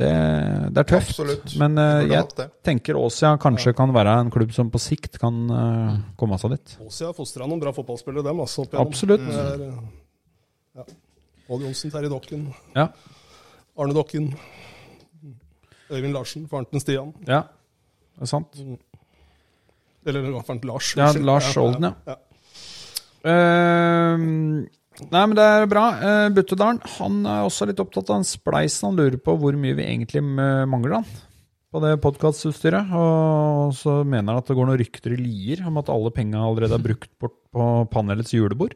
Ja. 0.00 0.06
Det, 0.06 0.70
det 0.74 0.82
er 0.82 0.88
tøft. 0.88 1.12
Absolutt. 1.12 1.54
Men 1.60 1.76
uh, 1.76 2.00
jeg 2.08 2.48
tenker 2.66 2.96
Åsia 2.96 3.34
kanskje 3.42 3.74
kan 3.76 3.92
være 3.94 4.16
en 4.24 4.32
klubb 4.32 4.54
som 4.56 4.70
på 4.72 4.80
sikt 4.80 5.18
kan 5.20 5.40
uh, 5.52 5.98
komme 6.20 6.38
seg 6.40 6.56
dit. 6.56 6.74
Åsia 6.86 7.10
har 7.10 7.16
fostra 7.16 7.48
noen 7.50 7.60
bra 7.62 7.74
fotballspillere, 7.76 8.24
dem. 8.26 8.40
Altså. 8.40 8.64
Absolutt. 8.80 9.26
Er, 9.28 9.66
eh, 9.66 10.80
ja. 10.80 10.86
Odd 11.50 11.66
Johnsen, 11.66 11.92
Terje 11.92 12.12
Dokken, 12.12 12.48
Ja. 12.76 12.88
Arne 13.80 13.94
Dokken, 13.96 14.32
Øyvind 15.90 16.14
Larsen, 16.14 16.48
Farnten 16.50 16.82
Stian. 16.82 17.14
ja. 17.28 17.44
Det 18.20 18.26
er 18.26 18.28
sant. 18.28 18.58
Eller 20.04 20.26
faren 20.44 20.58
til 20.60 20.68
Lars. 20.68 20.90
Ja. 20.96 21.06
Lars 21.24 21.56
Olden, 21.56 21.86
ja. 21.88 21.92
ja. 22.12 22.16
Eh, 23.30 24.24
nei, 25.08 25.24
men 25.30 25.34
det 25.38 25.46
er 25.46 25.66
bra. 25.70 25.84
Uh, 26.02 26.28
Buttedalen 26.36 26.80
han 26.98 27.18
er 27.28 27.46
også 27.48 27.66
litt 27.70 27.80
opptatt 27.82 28.10
av 28.12 28.20
den 28.20 28.28
spleisen. 28.28 28.90
Han 28.90 29.00
lurer 29.00 29.18
på 29.22 29.34
hvor 29.40 29.56
mye 29.58 29.76
vi 29.78 29.86
egentlig 29.88 30.20
eh, 30.22 30.62
mangler 30.68 31.00
han 31.00 31.10
på 31.70 31.80
det 31.84 31.92
podkastutstyret. 32.02 32.90
Og 32.98 33.74
så 33.78 34.00
mener 34.04 34.34
han 34.34 34.42
at 34.42 34.48
det 34.50 34.56
går 34.58 34.68
noen 34.70 34.80
rykter 34.80 35.14
i 35.14 35.20
Lier 35.20 35.62
om 35.70 35.78
at 35.80 35.90
alle 35.92 36.12
penga 36.14 36.42
allerede 36.42 36.76
er 36.76 36.84
brukt 36.84 37.12
bort 37.22 37.36
på 37.54 37.68
panelets 37.92 38.34
julebord. 38.34 38.74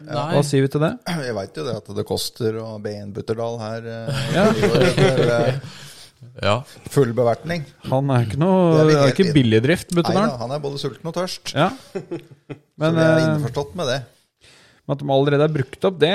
Ja. 0.00 0.30
Hva 0.32 0.40
sier 0.46 0.64
vi 0.64 0.70
til 0.72 0.80
det? 0.82 0.94
Jeg 1.26 1.36
veit 1.36 1.58
jo 1.60 1.64
det 1.66 1.76
at 1.76 1.88
det 1.98 2.06
koster 2.08 2.56
å 2.62 2.68
be 2.82 2.94
inn 2.96 3.10
Butterdal 3.16 3.58
her 3.60 3.88
eh, 3.94 4.22
Ja. 4.34 4.44
etter 4.48 5.58
ja. 6.46 6.54
full 6.92 7.12
bevertning. 7.16 7.66
Han 7.90 8.08
er 8.14 8.24
ikke 8.24 8.40
noe 8.40 8.62
Det 8.72 8.80
er 8.80 8.88
Det 8.90 9.02
er 9.02 9.12
ikke 9.14 9.34
billigdrift, 9.36 9.92
Nei 9.92 10.00
Buttedalen. 10.00 10.38
han 10.40 10.56
er 10.56 10.62
både 10.64 10.80
sulten 10.80 11.10
og 11.12 11.16
tørst. 11.18 11.52
Ja. 11.52 11.68
så 11.92 12.00
vi 12.96 13.04
er 13.04 13.20
innforstått 13.26 13.76
med 13.78 13.92
det. 13.92 14.00
At 14.90 15.00
de 15.00 15.10
allerede 15.14 15.46
har 15.46 15.52
brukt 15.54 15.84
opp, 15.86 15.98
det, 16.02 16.14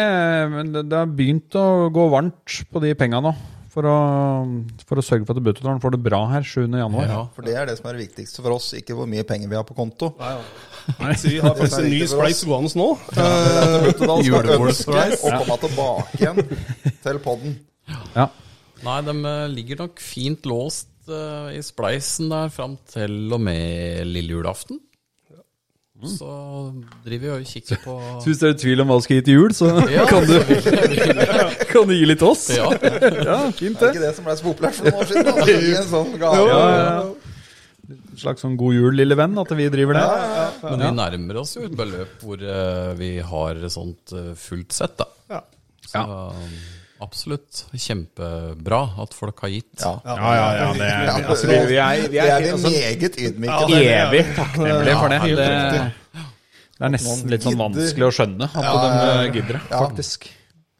men 0.51 0.71
det, 0.73 0.85
det 0.91 1.01
har 1.01 1.11
begynt 1.11 1.55
å 1.59 1.89
gå 1.93 2.07
varmt 2.11 2.57
på 2.71 2.81
de 2.83 2.95
penga 2.97 3.21
nå. 3.23 3.35
For 3.75 3.83
å, 3.91 3.95
for 4.87 5.01
å 5.01 5.03
sørge 5.03 5.27
for 5.27 5.35
at 5.35 5.43
Buttedalen 5.43 5.81
får 5.83 5.97
det 5.97 5.99
bra 6.05 6.21
her 6.31 6.45
7. 6.47 6.61
januar. 6.79 7.09
ja. 7.11 7.17
For 7.35 7.43
det 7.43 7.57
er 7.59 7.67
det 7.67 7.75
som 7.75 7.89
er 7.89 7.97
det 7.97 8.05
viktigste 8.05 8.39
for 8.39 8.55
oss, 8.55 8.69
ikke 8.77 8.95
hvor 8.95 9.09
mye 9.11 9.25
penger 9.27 9.51
vi 9.51 9.57
har 9.59 9.65
på 9.67 9.75
konto. 9.75 10.13
Så 10.15 11.27
vi 11.27 11.41
har 11.43 11.51
faktisk 11.57 11.81
en 11.81 11.91
ny 11.91 11.99
spleis 12.07 12.39
gående 12.47 12.71
nå. 12.79 12.87
Butterdal 13.89 14.23
skal 14.77 15.01
ønske 15.09 15.27
å 15.27 15.41
komme 15.43 15.59
tilbake 15.65 16.21
igjen 16.21 16.41
til 17.03 17.21
podden. 17.25 17.59
Ja. 18.15 18.29
Nei, 18.85 18.99
de 19.05 19.15
eh, 19.17 19.45
ligger 19.51 19.85
nok 19.85 20.01
fint 20.03 20.47
låst 20.49 20.89
uh, 21.09 21.51
i 21.53 21.61
spleisen 21.65 22.31
der 22.31 22.51
fram 22.53 22.77
til 22.91 23.33
og 23.33 23.41
med 23.43 24.05
lille 24.09 24.37
julaften. 24.37 24.79
Så 26.09 26.31
driver 27.05 27.25
vi 27.25 27.31
og 27.33 27.49
kikker 27.49 27.81
på 27.83 27.95
Så 28.21 28.29
hvis 28.29 28.41
det 28.41 28.49
er 28.49 28.55
i 28.55 28.59
tvil 28.63 28.83
om 28.83 28.91
hva 28.91 28.97
du 28.99 29.05
skal 29.05 29.19
gi 29.19 29.25
til 29.29 29.39
jul, 29.39 29.55
så 29.57 29.69
Ja, 29.91 30.05
kan, 30.11 30.25
du, 30.29 30.35
kan 31.71 31.89
du 31.89 31.95
gi 31.95 32.09
litt 32.09 32.21
til 32.21 32.31
oss? 32.31 32.45
Ja. 32.55 32.69
Ja, 32.71 33.39
fint 33.55 33.79
Det 33.79 33.89
er 33.89 33.95
ikke 33.95 34.03
det 34.05 34.13
som 34.17 34.27
ble 34.27 34.37
så 34.39 34.47
populært 34.47 34.79
for 34.79 34.89
noen 34.89 35.01
år 35.03 35.11
siden? 35.11 35.71
En 35.81 35.89
sånn 35.91 36.13
gave. 36.21 36.45
Ja, 36.49 36.61
ja. 36.75 37.33
En 37.85 38.21
slags 38.21 38.41
sånn 38.41 38.55
god 38.57 38.73
jul, 38.73 38.95
lille 38.97 39.17
venn, 39.19 39.35
at 39.37 39.51
vi 39.57 39.67
driver 39.69 39.97
det. 39.99 40.05
Men 40.63 40.85
vi 40.85 40.93
nærmer 40.97 41.41
oss 41.41 41.53
jo 41.57 41.65
et 41.67 41.75
beløp 41.77 42.23
hvor 42.23 42.41
eh, 42.41 42.93
vi 42.97 43.11
har 43.21 43.59
sånt 43.69 44.15
eh, 44.15 44.31
fullt 44.39 44.73
sett, 44.73 44.95
da. 45.01 45.09
Ja. 45.35 45.41
Så 45.85 46.01
um, 46.01 46.55
absolutt 47.03 47.65
kjempebra 47.75 48.79
at 49.03 49.13
folk 49.17 49.41
har 49.43 49.51
gitt. 49.51 49.73
Ja. 49.81 49.91
Ja, 50.05 50.15
ja, 50.15 50.45
ja. 50.59 50.69
Det 50.77 50.87
er, 50.87 51.27
altså, 51.27 51.49
vi, 51.49 51.57
vi 51.69 51.75
er, 51.81 52.05
vi 52.05 52.07
Det 52.15 52.23
er, 52.23 52.31
er 52.37 52.51
altså, 52.53 52.71
meget 52.71 53.19
ydmyke 53.19 53.81
evig 53.81 54.23
takknemlige 54.37 54.95
for 55.01 55.13
det. 55.13 55.19
Det, 55.35 55.49
det 56.75 56.87
er 56.87 56.91
nesten 56.95 57.29
litt 57.31 57.45
sånn 57.45 57.59
vanskelig 57.59 58.07
å 58.07 58.15
skjønne 58.15 58.49
at 58.51 58.65
Ja, 58.67 58.73
de 58.79 58.89
eh, 59.11 59.29
gidder 59.35 59.59
det, 59.59 59.63
faktisk. 59.71 60.27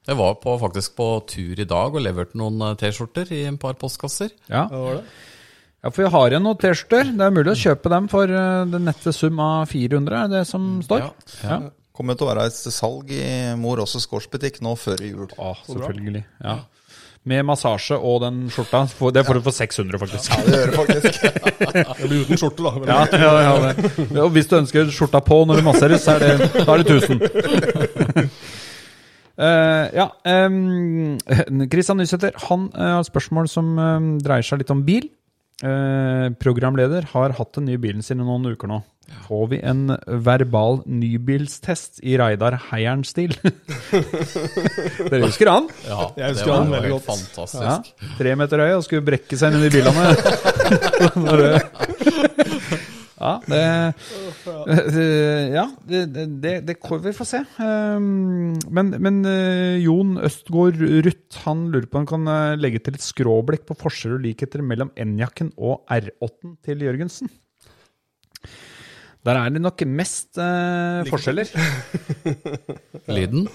Jeg 0.06 0.20
var 0.20 0.36
på, 0.38 0.56
faktisk 0.62 0.96
på 1.00 1.06
tur 1.32 1.60
i 1.64 1.66
dag 1.68 1.96
og 1.98 2.04
leverte 2.04 2.38
noen 2.38 2.60
eh, 2.68 2.76
T-skjorter 2.80 3.32
i 3.36 3.46
en 3.50 3.56
par 3.62 3.78
postkasser. 3.80 4.30
Ja. 4.52 4.68
Det 4.72 4.82
var 4.84 5.00
det. 5.00 5.06
ja, 5.82 5.90
for 5.92 6.04
vi 6.04 6.12
har 6.18 6.36
igjen 6.36 6.46
noen 6.46 6.60
T-skjorter. 6.62 7.10
Det 7.16 7.26
er 7.26 7.34
mulig 7.34 7.56
å 7.56 7.62
kjøpe 7.64 7.92
dem 7.96 8.12
for 8.12 8.30
eh, 8.42 8.60
den 8.76 8.86
nette 8.88 9.16
sum 9.16 9.40
av 9.44 9.66
400, 9.72 10.20
er 10.28 10.32
det 10.36 10.44
som 10.52 10.70
står? 10.86 11.08
Ja, 11.08 11.50
Ja. 11.50 11.60
Kommer 11.96 12.18
til 12.18 12.28
å 12.28 12.32
være 12.34 12.48
et 12.50 12.58
salg 12.76 13.12
i 13.16 13.26
Mor 13.60 13.80
Åses 13.84 14.08
gårdsbutikk 14.12 14.60
nå 14.66 14.74
før 14.80 15.00
jul. 15.06 15.30
Ah, 15.40 15.62
selvfølgelig. 15.64 16.26
Ja. 16.44 16.58
Med 17.26 17.42
massasje 17.48 17.96
og 17.98 18.20
den 18.22 18.44
skjorta. 18.54 18.84
Det 19.16 19.24
får 19.26 19.40
du 19.40 19.46
for 19.48 19.56
600, 19.56 20.02
faktisk. 20.04 20.30
Ja, 20.30 20.44
det 20.46 20.60
gjør 20.60 20.68
det 20.70 20.76
faktisk. 20.78 21.24
Det 21.76 22.10
blir 22.10 22.22
uten 22.28 22.40
skjorte, 22.40 22.62
da. 22.62 22.74
Ja, 22.86 23.00
ja, 23.10 23.32
ja, 23.42 23.72
det. 23.72 24.20
Og 24.22 24.30
hvis 24.36 24.52
du 24.52 24.60
ønsker 24.60 24.92
skjorta 24.94 25.24
på 25.26 25.40
når 25.48 25.60
du 25.60 25.66
masseres, 25.66 26.06
så 26.06 26.20
er 26.20 26.22
det, 26.22 26.52
da 26.54 26.76
er 26.76 26.84
det 26.84 27.00
1000. 27.00 27.24
Uh, 29.36 29.86
ja, 30.00 30.06
um, 30.46 31.18
Christian 31.72 32.00
Nysæter 32.00 32.38
han 32.46 32.70
eh, 32.76 32.92
har 32.94 33.02
et 33.02 33.10
spørsmål 33.10 33.50
som 33.52 33.74
uh, 33.80 33.98
dreier 34.24 34.46
seg 34.46 34.62
litt 34.62 34.76
om 34.76 34.86
bil. 34.86 35.10
eh, 35.64 36.30
programleder, 36.42 37.08
har 37.14 37.36
hatt 37.38 37.54
den 37.58 37.70
nye 37.70 37.80
bilen 37.82 38.04
sin 38.04 38.20
i 38.20 38.28
noen 38.28 38.52
uker 38.52 38.70
nå. 38.70 38.82
Får 39.26 39.46
vi 39.52 39.60
en 39.66 39.92
verbal 40.26 40.80
nybilstest 40.90 42.00
i 42.06 42.16
Reidar 42.20 42.58
Heieren-stil? 42.72 43.34
Dere 45.12 45.22
husker 45.28 45.52
han? 45.52 45.70
Ja, 45.86 46.10
Jeg 46.18 46.36
husker 46.36 46.46
det 46.46 46.52
var 46.52 46.62
han 46.64 46.74
veldig 46.74 46.92
godt. 46.96 47.08
Fantastisk. 47.12 47.94
Ja, 48.02 48.12
tre 48.20 48.36
meter 48.42 48.66
høy 48.66 48.74
og 48.80 48.84
skulle 48.88 49.06
brekke 49.08 49.40
seg 49.40 49.56
inn 49.58 49.68
i 49.68 49.74
bilene. 49.74 50.04
Ja, 53.16 53.40
det 53.48 53.62
Ja, 55.56 55.64
det, 55.88 56.02
det, 56.44 56.52
det 56.68 56.76
får 56.84 57.00
vi 57.06 57.14
få 57.16 57.26
se. 57.26 57.40
Um, 57.58 58.52
Men, 58.76 58.92
men 59.02 59.22
eh, 59.30 59.78
Jon 59.86 60.18
Østgård 60.20 60.78
Ruth 60.84 61.40
han 61.46 61.64
lurer 61.72 61.88
på 61.88 61.98
om 61.98 62.04
han 62.04 62.10
kan 62.12 62.28
eh, 62.34 62.58
legge 62.60 62.84
til 62.84 62.98
et 63.00 63.06
skråblikk 63.06 63.64
på 63.70 63.78
forskjeller 63.80 64.20
og 64.20 64.26
likheter 64.28 64.62
mellom 64.68 64.92
Enjakken 65.00 65.54
og 65.56 65.86
R8-en 65.88 66.58
til 66.66 66.84
Jørgensen. 66.86 67.32
Der 69.26 69.40
er 69.40 69.50
det 69.50 69.62
nok 69.64 69.82
mest 69.90 70.38
eh, 70.38 71.02
forskjeller. 71.10 71.50
Lyden? 73.16 73.48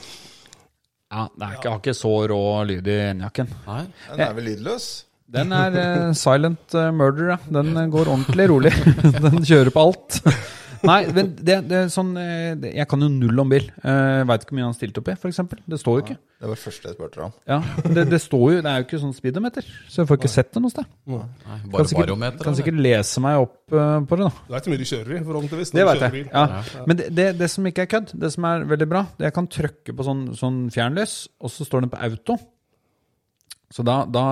Ja, 1.10 1.26
Det 1.34 1.46
er 1.46 1.54
ikke, 1.58 1.70
har 1.70 1.78
ikke 1.78 1.94
så 1.98 2.10
rå 2.30 2.40
lyd 2.66 2.90
i 2.90 2.96
Enjakken. 3.10 3.50
Nei. 3.68 3.84
Den 4.10 4.24
er 4.26 4.34
vel 4.34 4.48
lydløs? 4.50 4.88
Den 5.30 5.52
er 5.54 5.76
eh, 5.78 6.08
silent 6.18 6.74
eh, 6.74 6.90
murder, 6.94 7.36
ja. 7.36 7.38
Den 7.54 7.70
eh, 7.78 7.86
går 7.90 8.10
ordentlig 8.10 8.48
rolig. 8.50 8.72
Den 9.26 9.44
kjører 9.46 9.70
på 9.74 9.84
alt. 9.86 10.18
Nei, 10.86 10.98
men 11.12 11.34
det, 11.36 11.56
det 11.68 11.76
er 11.76 11.88
sånn 11.92 12.14
eh, 12.16 12.54
Jeg 12.72 12.86
kan 12.88 13.02
jo 13.04 13.08
null 13.12 13.42
om 13.42 13.50
bil. 13.52 13.66
Uh, 13.84 14.22
Veit 14.28 14.44
ikke 14.46 14.54
hvor 14.54 14.58
mye 14.60 14.66
han 14.70 14.76
stilte 14.76 15.02
opp 15.02 15.10
i, 15.12 15.16
f.eks. 15.18 15.40
Det 15.68 15.78
står 15.82 15.98
jo 15.98 16.04
ikke. 16.06 16.16
Det 16.40 16.48
var 16.48 16.56
det 16.56 16.62
første 16.62 16.88
jeg 16.88 16.96
spurte 16.96 17.20
om. 17.26 17.32
Ja, 17.50 17.58
det, 17.84 18.04
det 18.08 18.20
står 18.24 18.44
jo, 18.54 18.60
det 18.64 18.70
er 18.70 18.78
jo 18.80 18.86
ikke 18.86 19.00
sånn 19.02 19.12
speedometer, 19.12 19.66
så 19.92 20.00
jeg 20.00 20.08
får 20.08 20.20
ikke 20.22 20.30
sett 20.32 20.54
det 20.56 20.62
noe 20.64 20.72
sted. 20.72 20.86
Nei, 21.12 21.18
Kan 21.44 21.74
bare 21.74 21.90
sikkert, 21.90 22.06
barometer? 22.08 22.44
kan 22.46 22.56
sikkert 22.56 22.78
lese 22.86 23.20
meg 23.26 23.42
opp 23.42 23.76
eh, 23.76 23.96
på 24.08 24.18
det, 24.22 24.28
da. 24.30 24.46
Du 24.46 24.54
veit 24.54 24.64
hvor 24.68 24.72
mye 24.72 24.80
du 24.80 24.86
kjører 24.88 25.16
i, 25.18 25.20
forhåpentligvis. 25.26 25.72
når 25.74 25.80
Det 25.80 25.84
du 25.84 25.90
veit 25.90 26.00
kjører 26.00 26.16
jeg. 26.16 26.24
bil. 26.24 26.30
Ja. 26.32 26.86
Men 26.88 27.00
det, 27.02 27.08
det, 27.18 27.26
det 27.42 27.50
som 27.52 27.68
ikke 27.68 27.84
er 27.84 27.90
kødd, 27.98 28.14
det 28.24 28.32
som 28.38 28.48
er 28.48 28.64
veldig 28.72 28.88
bra, 28.94 29.02
det 29.20 29.28
jeg 29.28 29.36
kan 29.36 29.50
trykke 29.58 29.96
på 30.00 30.08
sånn, 30.08 30.24
sånn 30.40 30.58
fjernlys, 30.72 31.18
og 31.44 31.52
så 31.52 31.68
står 31.68 31.84
den 31.84 31.92
på 31.92 32.00
auto. 32.08 32.38
Så 33.70 33.84
da, 33.86 34.00
da 34.10 34.22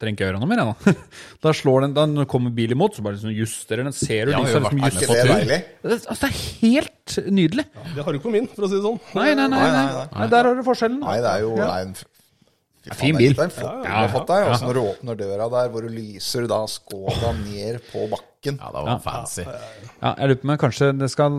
trenger 0.00 0.16
ikke 0.16 0.24
jeg 0.26 0.32
gjøre 0.32 0.40
noe 0.42 0.48
mer, 0.50 0.58
jeg, 0.58 0.74
da. 0.74 0.92
Da 1.46 1.52
slår 1.54 1.84
den, 1.86 1.92
da 1.94 2.24
kommer 2.26 2.50
bil 2.50 2.72
imot, 2.74 2.96
så 2.98 3.04
bare 3.06 3.14
liksom 3.14 3.30
justerer 3.30 3.86
den. 3.86 3.94
Ser 3.94 4.26
du 4.26 4.32
Ja, 4.34 4.40
liksom, 4.42 4.64
liksom 4.66 4.82
Er 4.82 4.90
ikke 4.90 5.08
det 5.14 5.26
deilig? 5.30 5.58
det, 5.86 5.98
altså, 6.02 6.18
det 6.18 6.30
er 6.32 6.38
helt 6.64 7.18
nydelig. 7.38 7.64
Det 7.94 8.02
har 8.04 8.10
du 8.10 8.18
ikke 8.18 8.26
på 8.26 8.32
min, 8.34 8.48
for 8.50 8.66
å 8.66 8.70
si 8.72 8.74
det 8.74 8.82
sånn. 8.88 8.98
Nei, 9.14 9.28
nei, 9.38 9.46
nei. 9.46 9.60
Nei, 9.62 9.68
nei, 9.76 9.84
nei, 9.94 10.06
nei. 10.18 10.26
der 10.34 10.48
har 10.50 10.58
du 10.58 10.64
forskjellen. 10.66 10.98
Nei, 11.04 11.18
det 11.22 11.30
er 11.36 11.44
jo 11.46 11.52
Ja. 11.60 11.68
en 11.84 11.94
fy 11.94 12.96
fin 12.98 13.14
det 13.14 13.20
bil. 13.22 13.36
Det 13.38 13.44
er 13.44 13.46
en 13.46 13.54
flott 13.54 13.76
bil 13.76 13.86
du 13.86 13.94
har 13.94 14.10
fått 14.16 14.26
deg. 14.32 14.48
Også 14.50 14.66
når 14.66 14.74
du 14.74 14.82
åpner 14.82 15.20
døra 15.22 15.46
der, 15.54 15.70
hvor 15.76 15.86
du 15.86 15.88
lyser 15.94 16.48
da 16.50 16.58
skåla 16.74 17.32
ned 17.44 17.78
på 17.92 18.08
bakken. 18.10 18.58
Ja, 18.58 18.72
det 18.74 18.82
var 18.88 19.00
fancy. 19.06 19.46
Ja, 19.46 20.14
jeg 20.18 20.28
lurer 20.32 20.40
på 20.42 20.48
om 20.50 20.56
kanskje, 20.64 20.90
det 20.98 21.10
skal, 21.14 21.38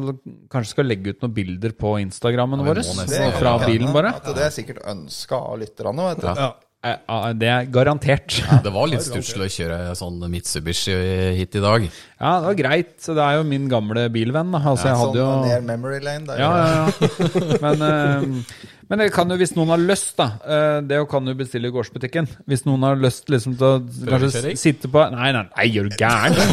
kanskje 0.55 0.73
skal 0.77 0.87
legge 0.87 1.11
ut 1.11 1.21
noen 1.27 1.35
bilder 1.35 1.75
på 1.75 1.93
Instagrammen 2.05 2.63
Ja, 2.63 2.71
vår. 2.71 3.35
Fra 3.39 3.57
bilen, 3.65 3.91
bare. 3.95 4.15
At 4.15 4.31
det 4.31 4.47
er 4.47 4.55
sikkert 4.55 4.79
ønska 4.87 5.35
av 5.43 5.59
lytterne. 5.59 6.09
Vet 6.13 6.23
du. 6.23 6.31
Ja. 6.39 6.49
Eh, 6.79 6.95
ja, 6.95 7.33
Det 7.35 7.47
er 7.51 7.65
garantert. 7.75 8.37
Det 8.63 8.71
var 8.71 8.87
litt 8.87 9.03
stusslig 9.03 9.49
å 9.49 9.51
kjøre 9.51 9.79
sånn 9.99 10.21
Mitsubishi 10.31 10.93
hit 11.35 11.57
i 11.59 11.63
dag. 11.63 11.83
Ja, 12.19 12.37
det 12.39 12.47
var 12.47 12.55
greit. 12.61 12.93
Så 13.03 13.15
Det 13.17 13.23
er 13.25 13.39
jo 13.41 13.43
min 13.47 13.67
gamle 13.71 14.05
bilvenn. 14.13 14.53
Altså, 14.55 14.87
jeg 14.87 14.95
Sånn 14.95 15.01
hadde 15.09 15.19
jo... 15.19 15.29
ned 15.43 15.67
memory 15.67 15.99
lane. 15.99 16.25
Der, 16.29 16.39
Ja, 16.39 16.51
ja, 16.55 16.67
ja. 16.87 17.57
Men, 17.65 17.83
eh, 17.83 18.67
men 18.89 19.03
det 19.03 19.11
kan 19.13 19.29
jo, 19.29 19.35
hvis 19.37 19.51
noen 19.53 19.69
har 19.69 19.81
lyst, 19.83 20.15
da 20.17 20.31
eh, 20.41 20.79
Det 20.89 20.97
kan 21.11 21.27
du 21.27 21.35
bestille 21.37 21.69
i 21.69 21.73
gårdsbutikken. 21.75 22.25
Hvis 22.49 22.63
noen 22.65 22.87
har 22.87 22.97
lyst 22.97 23.27
liksom 23.29 23.53
til 23.59 23.67
å 23.67 23.73
kanskje 24.09 24.55
sitte 24.57 24.89
på 24.89 25.03
Nei, 25.13 25.29
nei, 25.35 25.43
nei, 25.51 25.67
gjør 25.69 25.91
du 25.91 25.99
gæren? 25.99 26.39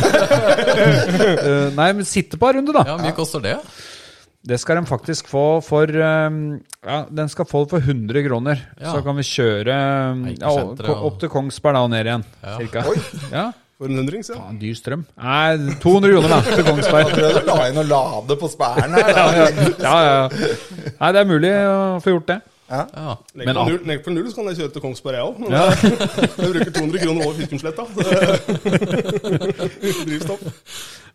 Eh, 0.76 1.70
nei, 1.76 1.86
men 1.96 2.04
sitte 2.04 2.36
på 2.40 2.48
en 2.50 2.58
runde, 2.58 2.72
da. 2.74 2.82
Ja, 2.84 2.96
Hvor 2.96 3.06
mye 3.06 3.14
koster 3.16 3.40
det? 3.44 3.54
Det 4.46 4.60
skal 4.62 4.78
de 4.78 4.86
faktisk 4.86 5.26
få 5.30 5.58
for 5.66 5.90
eh, 5.90 6.30
Ja, 6.86 6.98
den 7.10 7.26
skal 7.32 7.46
få 7.50 7.64
for 7.70 7.78
100 7.82 8.22
kroner. 8.28 8.56
Ja. 8.78 8.92
Så 8.94 9.02
kan 9.02 9.16
vi 9.18 9.24
kjøre 9.26 9.74
eh, 9.74 10.20
ikke 10.34 10.46
ja, 10.46 10.50
ja. 10.86 10.94
opp 11.08 11.16
til 11.22 11.28
Kongsberg 11.32 11.74
da 11.74 11.80
og 11.86 11.90
ned 11.90 12.02
igjen. 12.06 12.24
Cirka. 12.46 12.78
Ja, 13.32 13.46
For 13.76 13.84
en 13.90 13.98
hundrings, 14.00 14.28
ja. 14.30 14.34
faen, 14.38 14.56
dyr 14.62 14.76
strøm. 14.78 15.02
Nei, 15.18 15.74
200 15.82 16.14
kroner 16.14 16.30
da, 16.36 16.40
til 16.46 16.64
Kongsberg. 16.68 17.06
Prøvde 17.12 17.40
å 17.42 17.44
la 17.50 17.58
inn 17.72 17.78
og 17.82 17.88
lade 17.90 18.34
på 18.40 18.46
spæren 18.54 18.90
her. 18.96 19.06
Ja, 19.16 19.24
ja, 19.82 19.96
ja. 20.06 20.22
Nei, 21.00 21.08
det 21.10 21.18
er 21.24 21.28
mulig 21.34 21.52
å 21.66 21.78
få 22.04 22.08
gjort 22.14 22.28
det. 22.30 22.38
Ja. 22.66 22.82
Legg 23.34 23.46
Men 23.46 23.54
på, 23.54 23.64
null, 23.68 23.80
legg 23.86 24.02
på 24.02 24.10
null, 24.14 24.30
så 24.30 24.36
kan 24.40 24.46
jeg 24.50 24.56
kjøre 24.62 24.72
til 24.74 24.82
Kongsberg, 24.82 25.14
jeg 25.14 25.22
òg. 25.26 25.34
Ja. 25.50 25.64
Jeg 26.36 26.48
bruker 26.54 26.70
200 26.74 26.98
kroner 27.04 27.20
over 27.26 27.34
Fiskumsletta. 27.38 27.82
Drivstoff. 30.06 30.42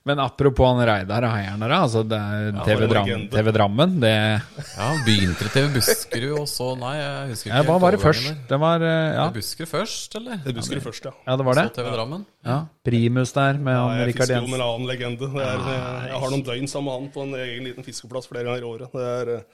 Men 0.03 0.18
apropos 0.18 0.65
han 0.65 0.80
Reidar 0.82 1.28
og 1.28 1.34
heierne, 1.36 1.68
altså 1.78 2.02
det 2.10 2.18
er 2.18 2.56
TV, 2.65 2.88
Dram. 2.90 3.10
TV 3.30 3.52
Drammen, 3.53 3.91
det 4.02 4.10
ja, 4.10 4.88
Begynte 5.06 5.45
i 5.45 5.52
TV 5.53 5.68
Buskerud, 5.76 6.40
og 6.40 6.48
så 6.49 6.72
Nei, 6.82 6.95
jeg 6.98 7.28
husker 7.30 7.52
ikke. 7.52 7.60
ja, 7.60 7.65
Hva 7.68 7.76
var 7.84 7.94
det 7.94 7.99
først? 8.02 8.32
Det 8.49 8.60
var 8.64 8.86
eh, 8.88 9.11
Ja, 9.14 9.28
Det 9.30 9.38
Buskerud 9.38 9.69
først, 9.69 10.18
eller? 10.18 10.41
Det 10.41 10.56
Buskerud 10.57 10.82
du 10.82 10.88
først, 10.88 11.06
ja. 11.06 11.14
ja 11.28 11.38
det 11.38 11.45
var 11.45 11.60
det. 11.60 11.68
Så 11.69 11.78
TV 11.78 11.94
Drammen? 11.94 12.26
Ja, 12.49 12.57
Primus 12.90 13.36
der 13.38 13.61
med 13.61 13.78
Ja, 13.78 13.84
han 13.86 14.02
jeg 14.02 14.15
fisker 14.15 14.36
jo 14.40 14.49
med 14.49 14.57
en 14.57 14.65
annen 14.72 14.90
legende. 14.90 15.30
Det 15.38 15.45
er, 15.45 15.65
eh, 15.76 16.07
jeg 16.10 16.22
har 16.26 16.34
noen 16.34 16.45
døgn 16.49 16.72
sammen 16.73 16.90
med 16.90 16.98
han 16.98 17.11
på 17.14 17.28
en 17.28 17.38
egen 17.45 17.69
liten 17.69 17.86
fiskeplass 17.91 18.32
flere 18.32 18.48
ganger 18.49 18.65
i 18.65 18.72
året. 18.73 18.98
Det 18.98 19.10
er 19.11 19.34
eh, 19.38 19.45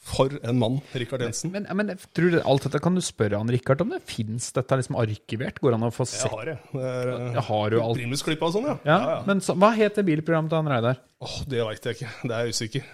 For 0.00 0.32
en 0.48 0.56
mann, 0.56 0.78
Rikard 0.96 1.20
Jensen. 1.26 1.50
Men, 1.52 1.66
men 1.76 1.90
men 1.90 1.98
tror 2.16 2.32
du 2.32 2.38
alt 2.40 2.64
dette 2.64 2.80
kan 2.80 2.94
du 2.96 3.02
spørre 3.04 3.36
han 3.36 3.50
Rikard 3.52 3.82
om 3.84 3.90
det? 3.92 3.98
Fins 4.08 4.48
dette 4.56 4.78
liksom 4.80 4.96
arkivert? 4.96 5.60
Går 5.60 5.74
det 5.74 5.76
an 5.76 5.88
å 5.90 5.92
få 5.92 6.06
se? 6.08 6.22
Jeg 6.24 6.32
har 6.32 6.48
det. 6.48 6.54
det 6.72 6.86
er, 6.92 7.10
eh, 7.16 7.26
Jeg 7.36 7.44
har 7.50 7.76
jo 7.76 7.82
alt. 7.84 8.00
Og 8.40 8.54
sånn, 8.54 8.70
ja. 8.70 8.78
Ja, 8.88 8.96
ja, 8.96 9.10
ja. 9.12 9.18
Men 9.28 9.44
så, 9.44 9.56
hva 9.60 9.74
het 9.76 10.00
det 10.00 10.06
bilprogrammet 10.08 10.54
til 10.54 10.62
han 10.62 10.72
Reidar? 10.72 11.02
Åh, 11.20 11.36
det 11.52 11.60
veit 11.68 11.90
jeg 11.90 11.98
ikke. 11.98 12.14
Det 12.24 12.32
er 12.38 12.48
jeg 12.48 12.56
usikker. 12.56 12.88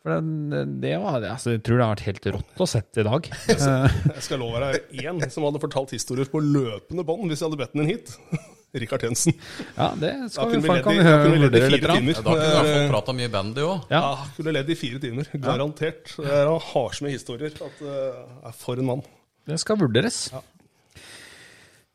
For 0.00 0.14
det, 0.14 0.62
det 0.80 0.94
var, 1.02 1.26
altså, 1.28 1.56
Jeg 1.56 1.64
tror 1.66 1.76
det 1.76 1.84
har 1.84 1.92
vært 1.96 2.06
helt 2.06 2.30
rått 2.38 2.62
å 2.62 2.70
sette 2.70 3.02
i 3.02 3.08
dag. 3.10 3.26
Jeg 4.14 4.24
skal 4.24 4.40
love 4.40 4.62
deg 4.62 5.02
én 5.02 5.20
som 5.34 5.44
hadde 5.44 5.60
fortalt 5.60 5.92
historier 5.92 6.30
på 6.30 6.40
løpende 6.40 7.04
bånd 7.04 7.26
hvis 7.28 7.42
jeg 7.42 7.50
hadde 7.50 7.60
bedt 7.60 7.74
den 7.76 7.84
inn 7.84 7.92
hit. 7.98 8.14
Rikard 8.74 9.02
Jensen. 9.02 9.34
ja, 9.76 9.88
det 9.98 10.10
Da 10.20 10.28
skal 10.30 10.50
vi, 10.52 10.60
faen- 10.68 10.82
kan 10.84 10.92
vi 10.94 10.98
da 11.02 11.06
høre 11.08 11.22
kunne 11.24 11.34
vi 11.34 11.40
ledd 11.42 11.56
i 11.56 11.60
vurdere 11.60 11.70
litt. 11.70 11.80
fire 11.80 11.86
grann. 11.88 11.98
timer. 11.98 12.14
Ja, 12.14 12.22
da 12.22 12.34
kunne 12.36 12.62
vi 12.68 12.74
fått 12.76 12.92
prata 12.94 13.12
mye 13.18 13.28
bandy 13.34 13.64
òg. 13.66 13.88
Ja. 13.90 14.00
Ja, 14.04 14.28
kunne 14.36 14.52
ledd 14.58 14.70
i 14.70 14.78
fire 14.78 15.00
timer. 15.02 15.32
Garantert. 15.48 16.14
Det 16.16 16.30
er, 16.30 16.46
han 16.46 16.60
har 16.70 16.88
så 16.94 17.04
mye 17.08 17.16
historier 17.18 17.50
at 17.66 17.82
det 17.82 17.98
er 18.46 18.56
for 18.60 18.78
en 18.78 18.86
mann. 18.92 19.02
Det 19.50 19.58
skal 19.58 19.76
vurderes. 19.80 20.22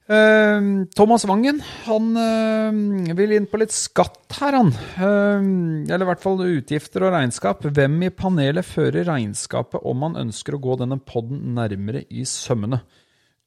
Eh, 0.06 0.62
Thomas 0.94 1.24
Wangen 1.26 1.64
han 1.88 2.12
eh, 2.22 3.14
vil 3.18 3.32
inn 3.40 3.48
på 3.50 3.58
litt 3.58 3.74
skatt 3.74 4.36
her, 4.38 4.54
han. 4.60 4.70
Eh, 5.02 5.48
eller 5.96 6.06
i 6.06 6.10
hvert 6.12 6.22
fall 6.22 6.44
utgifter 6.46 7.08
og 7.08 7.16
regnskap. 7.16 7.66
Hvem 7.74 7.96
i 8.06 8.12
panelet 8.14 8.68
fører 8.68 9.08
regnskapet 9.10 9.82
om 9.82 10.04
man 10.06 10.20
ønsker 10.22 10.58
å 10.58 10.62
gå 10.62 10.78
denne 10.84 11.00
podden 11.02 11.56
nærmere 11.58 12.04
i 12.14 12.22
sømmene? 12.30 12.84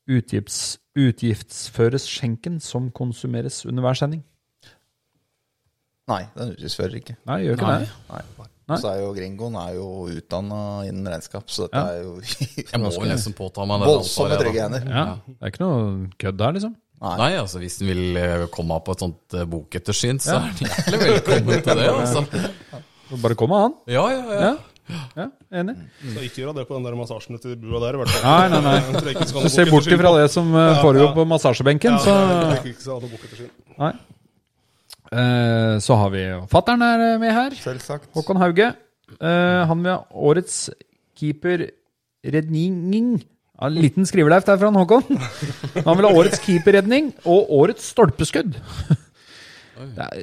Utgifts, 0.09 0.79
utgiftsføres 0.97 2.07
skjenken 2.09 2.61
som 2.65 2.91
konsumeres 2.97 3.61
under 3.69 3.85
hver 3.85 3.99
sending? 4.01 4.23
Nei, 6.09 6.23
den 6.39 6.55
utgiftsfører 6.55 6.97
ikke. 7.03 7.17
Nei, 7.29 7.43
gjør 7.45 7.59
ikke 7.59 7.69
Nei. 7.69 7.81
det. 7.83 7.91
Nei. 8.09 8.23
Nei. 8.69 8.77
Så 8.81 8.89
er 8.91 8.99
jo 9.01 9.13
Gringoen 9.17 9.55
er 9.61 9.75
jo 9.79 9.85
utdanna 10.13 10.59
innen 10.89 11.07
regnskap, 11.09 11.47
så 11.53 11.65
dette 11.67 11.81
Ja. 11.81 11.93
er 11.93 12.03
jo 12.05 12.21
Jeg 12.73 12.81
må 12.81 12.91
vel 12.93 13.09
nesten 13.13 13.37
påta 13.37 13.65
meg 13.69 13.81
det 13.81 13.89
voldsomme 13.89 14.37
trygge 14.41 14.65
hender. 14.67 14.85
Ja, 14.93 15.05
Det 15.25 15.39
er 15.41 15.53
ikke 15.53 15.63
noe 15.65 16.11
kødd 16.21 16.45
her, 16.45 16.53
liksom. 16.59 16.75
Nei, 16.99 17.31
altså 17.39 17.61
hvis 17.63 17.79
den 17.79 17.89
vil 17.93 18.17
eh, 18.19 18.47
komme 18.53 18.77
på 18.85 18.93
et 18.97 19.05
sånt 19.05 19.37
eh, 19.39 19.45
bokettersyn, 19.49 20.19
så 20.21 20.41
er 20.41 20.57
den 20.59 20.67
hjertelig 20.67 21.01
velkommen 21.05 21.63
til 21.63 21.79
det. 21.79 21.89
altså. 22.03 22.25
Bare 23.23 23.37
kom 23.39 23.53
med 23.55 23.63
han. 23.63 23.77
Ja, 23.89 24.03
ja, 24.13 24.41
ja. 24.43 24.51
Ja, 24.89 25.27
enig. 25.61 25.75
Så 26.15 26.21
ikke 26.25 26.39
gjør 26.43 26.55
det 26.57 26.65
på 26.69 26.75
den 26.79 26.85
der 26.89 26.95
massasjen 26.97 27.37
ute 27.37 27.49
bua 27.61 27.79
der, 27.83 27.93
i 27.99 28.01
hvert 28.03 28.13
fall. 28.15 28.25
Nei, 28.25 28.47
nei, 28.53 28.61
nei. 28.65 28.79
Du 29.45 29.49
ser 29.53 29.67
bort 29.71 29.87
ifra 29.93 30.11
det 30.17 30.27
som 30.33 30.47
eh, 30.57 30.81
foregår 30.83 31.11
på 31.17 31.23
massasjebenken, 31.29 31.93
Ja, 31.99 32.05
så. 32.05 32.13
Nei. 33.79 33.93
Eh, 35.09 35.75
så 35.81 35.97
har 35.97 36.11
vi 36.13 36.23
Fattern 36.53 36.83
er 36.85 36.99
eh, 37.15 37.19
med 37.21 37.33
her. 37.33 37.51
Selvsagt. 37.57 38.11
Håkon 38.17 38.37
Hauge. 38.43 38.69
Eh, 39.17 39.63
han 39.71 39.79
vil 39.85 39.93
ha 39.95 40.01
årets 40.13 40.57
keeperredning. 41.19 43.23
Ja, 43.59 43.67
en 43.67 43.75
liten 43.75 44.07
skriveleif 44.07 44.45
der 44.47 44.57
fra 44.61 44.67
han, 44.71 44.79
Håkon. 44.79 45.05
Han 45.85 45.97
vil 45.99 46.07
ha 46.07 46.13
årets 46.15 46.41
keeperredning 46.45 47.05
og 47.25 47.51
årets 47.59 47.85
stolpeskudd. 47.95 48.53
Det 49.79 50.07
er, 50.07 50.19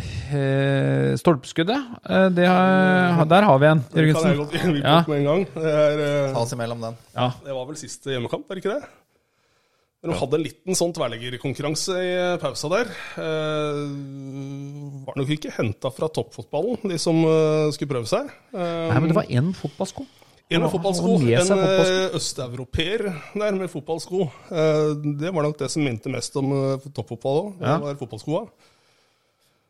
eh, 0.40 1.16
stolpeskuddet, 1.20 1.80
eh, 2.08 2.28
det 2.36 2.46
har, 2.46 3.24
der 3.30 3.42
har 3.48 3.58
vi 3.58 3.66
en, 3.66 3.80
Det 3.90 3.90
kan 3.92 4.06
jeg 4.06 4.14
Jørgensen. 4.14 4.36
godt 4.38 4.52
vi 4.74 4.80
Ja. 4.84 4.98
en 5.18 5.24
gang. 5.28 5.44
Det, 5.54 5.74
er, 5.74 6.02
eh, 6.06 6.32
Ta 6.34 6.40
oss 6.44 6.52
imellom 6.56 6.80
den. 6.80 6.96
Ja. 7.16 7.30
det 7.44 7.54
var 7.56 7.66
vel 7.66 7.76
siste 7.80 8.10
hjemmekamp, 8.14 8.46
var 8.48 8.54
det 8.58 8.64
ikke 8.64 8.78
det? 8.80 8.88
De 10.00 10.14
hadde 10.16 10.34
en 10.38 10.42
liten 10.46 10.72
sånn 10.78 10.94
tverrleggerkonkurranse 10.96 11.92
i 12.00 12.12
pausa 12.40 12.70
der. 12.72 12.88
Eh, 13.20 15.04
var 15.04 15.18
nok 15.20 15.28
ikke 15.36 15.52
henta 15.58 15.90
fra 15.92 16.08
toppfotballen, 16.08 16.80
de 16.88 16.96
som 16.98 17.20
skulle 17.74 17.90
prøve 17.92 18.08
seg. 18.08 18.30
Nei, 18.54 18.96
men 18.96 19.10
det 19.10 19.16
var 19.18 19.28
én 19.28 19.52
fotballsko. 19.56 20.06
En 20.50 20.64
med 20.64 20.72
fotballsko. 20.72 21.12
En 21.30 21.52
østeuropeer 22.16 23.04
der 23.38 23.52
med 23.54 23.70
fotballsko. 23.70 24.24
Eh, 24.50 24.94
Det 25.20 25.30
var 25.34 25.42
nok 25.46 25.58
det 25.60 25.68
som 25.70 25.84
minte 25.84 26.10
mest 26.10 26.34
om 26.40 26.48
toppfotball 26.90 27.38
òg. 27.44 27.58
Det 27.60 27.68
Ja. 27.68 27.78
var 27.78 27.94
fotballskoa. 28.00 28.48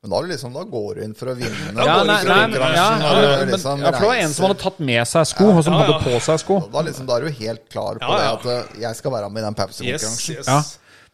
Men 0.01 0.13
da, 0.15 0.17
er 0.17 0.25
det 0.25 0.33
liksom, 0.33 0.53
da 0.57 0.63
går 0.65 0.97
du 0.97 1.01
inn 1.05 1.11
for 1.13 1.29
å 1.29 1.35
vinne. 1.37 1.73
Ja, 1.77 1.97
nei, 2.09 2.15
nei, 2.25 2.37
men, 2.49 2.55
ja, 2.57 2.85
ja, 3.05 3.33
liksom 3.51 3.83
ja, 3.85 3.91
for 3.93 4.01
det 4.01 4.09
var 4.09 4.21
en 4.23 4.33
som 4.33 4.47
hadde 4.47 4.57
tatt 4.63 4.79
med 4.89 5.03
seg 5.11 5.27
sko, 5.29 5.49
og 5.53 5.59
som 5.67 5.75
Ja, 5.77 5.81
ja. 5.83 5.89
hadde 5.91 5.99
på 6.07 6.21
seg 6.25 6.39
sko. 6.41 6.57
Da, 6.73 6.83
liksom, 6.87 7.09
da 7.11 7.19
er 7.19 7.27
du 7.27 7.41
helt 7.43 7.67
klar 7.69 7.99
på 8.01 8.09
Ja, 8.09 8.21
ja. 8.23 8.31
det 8.31 8.31
at 8.39 8.47
eh, 8.55 8.79
jeg 8.87 8.97
skal 8.97 9.13
være 9.13 9.29
med 9.29 9.43
i 9.43 9.45
den 9.45 9.59
Pepsi-konkurransen. 9.59 10.39
yes. 10.39 10.49
Ja. 10.49 10.63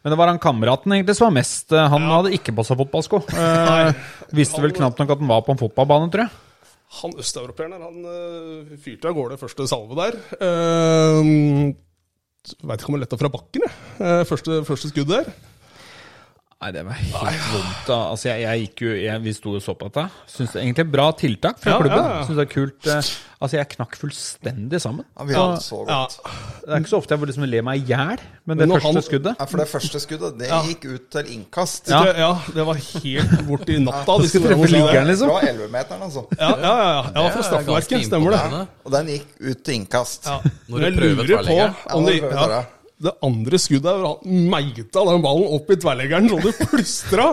Men 0.05 0.13
det 0.13 0.19
var 0.21 0.31
han 0.31 0.39
kameraten 0.39 0.93
egentlig 0.95 1.17
som 1.17 1.25
var 1.27 1.33
mest 1.35 1.73
eh, 1.75 1.87
Han 1.91 2.05
hadde 2.13 2.31
ikke 2.37 2.53
på 2.55 2.63
seg 2.63 2.79
fotballsko. 2.79 3.19
Eh, 3.47 3.91
visste 4.39 4.63
vel 4.63 4.71
knapt 4.79 5.03
nok 5.03 5.11
at 5.17 5.19
han 5.19 5.33
var 5.35 5.43
på 5.43 5.51
en 5.57 5.59
fotballbane, 5.59 6.07
tror 6.13 6.23
jeg. 6.23 6.31
Han 7.01 7.17
østeuropeeren 7.19 7.75
der, 7.75 7.83
han 7.83 8.07
uh, 8.07 8.77
fyrte 8.79 9.09
av 9.11 9.17
gårde 9.19 9.35
første 9.41 9.67
salve 9.67 9.97
der. 9.99 10.15
Uh, 10.39 11.75
Veit 12.63 12.79
ikke 12.79 12.87
om 12.93 12.95
han 12.95 13.03
letta 13.03 13.19
fra 13.19 13.27
bakken, 13.33 13.65
jeg. 13.67 13.73
Uh, 13.99 14.23
første, 14.29 14.61
første 14.67 14.93
skudd 14.93 15.11
der. 15.11 15.27
Nei, 16.57 16.71
det 16.73 16.81
var 16.87 16.93
helt 16.97 17.49
vondt. 17.53 17.81
da 17.85 17.95
Altså, 18.09 18.25
jeg, 18.31 18.41
jeg 18.41 18.61
gikk 18.63 18.81
jo 18.81 18.93
jeg, 18.97 19.21
Vi 19.21 19.33
sto 19.37 19.51
og 19.53 19.61
så 19.61 19.75
på 19.77 19.91
dette. 19.91 20.07
Syns 20.25 20.55
det 20.55 20.57
er 20.57 20.63
egentlig 20.65 20.85
bra 20.89 21.11
tiltak 21.13 21.59
fra 21.61 21.75
Ja, 21.75 21.77
klubben. 21.83 21.99
ja, 22.01 22.15
ja. 22.17 22.23
Synes 22.25 22.39
det 22.39 22.45
er 22.47 22.53
kult. 22.53 22.87
eh, 22.89 23.09
Altså, 23.37 23.53
jeg 23.59 23.67
knakk 23.75 23.93
fullstendig 24.01 24.79
sammen. 24.81 25.05
Ja, 25.13 25.23
vi 25.29 25.35
hadde 25.37 25.59
så 25.61 25.83
Ja, 25.85 25.99
godt. 26.07 26.15
Det 26.65 26.71
er 26.73 26.79
ikke 26.81 26.89
så 26.89 26.97
ofte 26.97 27.13
jeg 27.13 27.19
får 27.21 27.29
liksom 27.29 27.45
le 27.51 27.59
meg 27.61 27.77
i 27.77 27.85
hjel, 27.91 28.23
men 28.49 28.57
det 28.57 28.65
Men 28.67 28.73
første 28.79 28.93
han- 28.97 29.05
skuddet 29.05 29.35
Ja, 29.37 29.45
for 29.45 29.57
det 29.61 29.67
første 29.69 29.99
skuddet, 30.01 30.39
det 30.39 30.47
Ja. 30.49 30.61
gikk 30.65 30.85
ut 30.95 31.05
til 31.11 31.25
innkast. 31.35 31.87
Ja. 31.93 31.99
det, 32.07 32.15
ja, 32.17 32.31
det 32.55 32.65
var 32.65 32.73
helt 32.73 33.47
bort 33.47 33.69
i 33.69 33.77
natta. 33.77 34.17
hvis 34.17 34.31
du 34.33 34.39
treffe 34.39 34.71
liggeren, 34.73 35.05
liksom. 35.07 35.29
Fra 35.29 35.41
11-meteren, 35.53 36.01
altså. 36.01 36.25
Ja, 36.39 36.49
ja, 36.57 36.73
ja. 36.73 37.03
ja. 37.13 37.21
var 37.21 37.29
fra 37.37 37.43
straffeverket, 37.43 38.05
stemmer 38.09 38.31
det. 38.33 38.67
Og 38.83 38.91
den 38.97 39.05
gikk 39.13 39.27
ut 39.51 39.63
til 39.63 39.73
innkast. 39.75 40.25
Ja. 40.25 40.39
Når 40.67 40.89
du 40.89 40.97
prøver 40.97 41.23
tverrleggeren. 41.29 41.75
Ja, 41.85 41.93
når 41.93 42.09
du 42.09 42.27
prøver. 42.33 42.65
Det 42.97 43.11
andre 43.21 43.59
skuddet 43.61 43.91
er 43.91 43.99
hvor 44.01 44.15
han 44.23 44.45
meita 44.49 45.03
den 45.05 45.21
ballen 45.21 45.51
opp 45.53 45.67
i 45.69 45.77
tverrleggeren 45.77 46.29
så 46.31 46.39
det 46.41 46.53
plystra. 46.71 47.27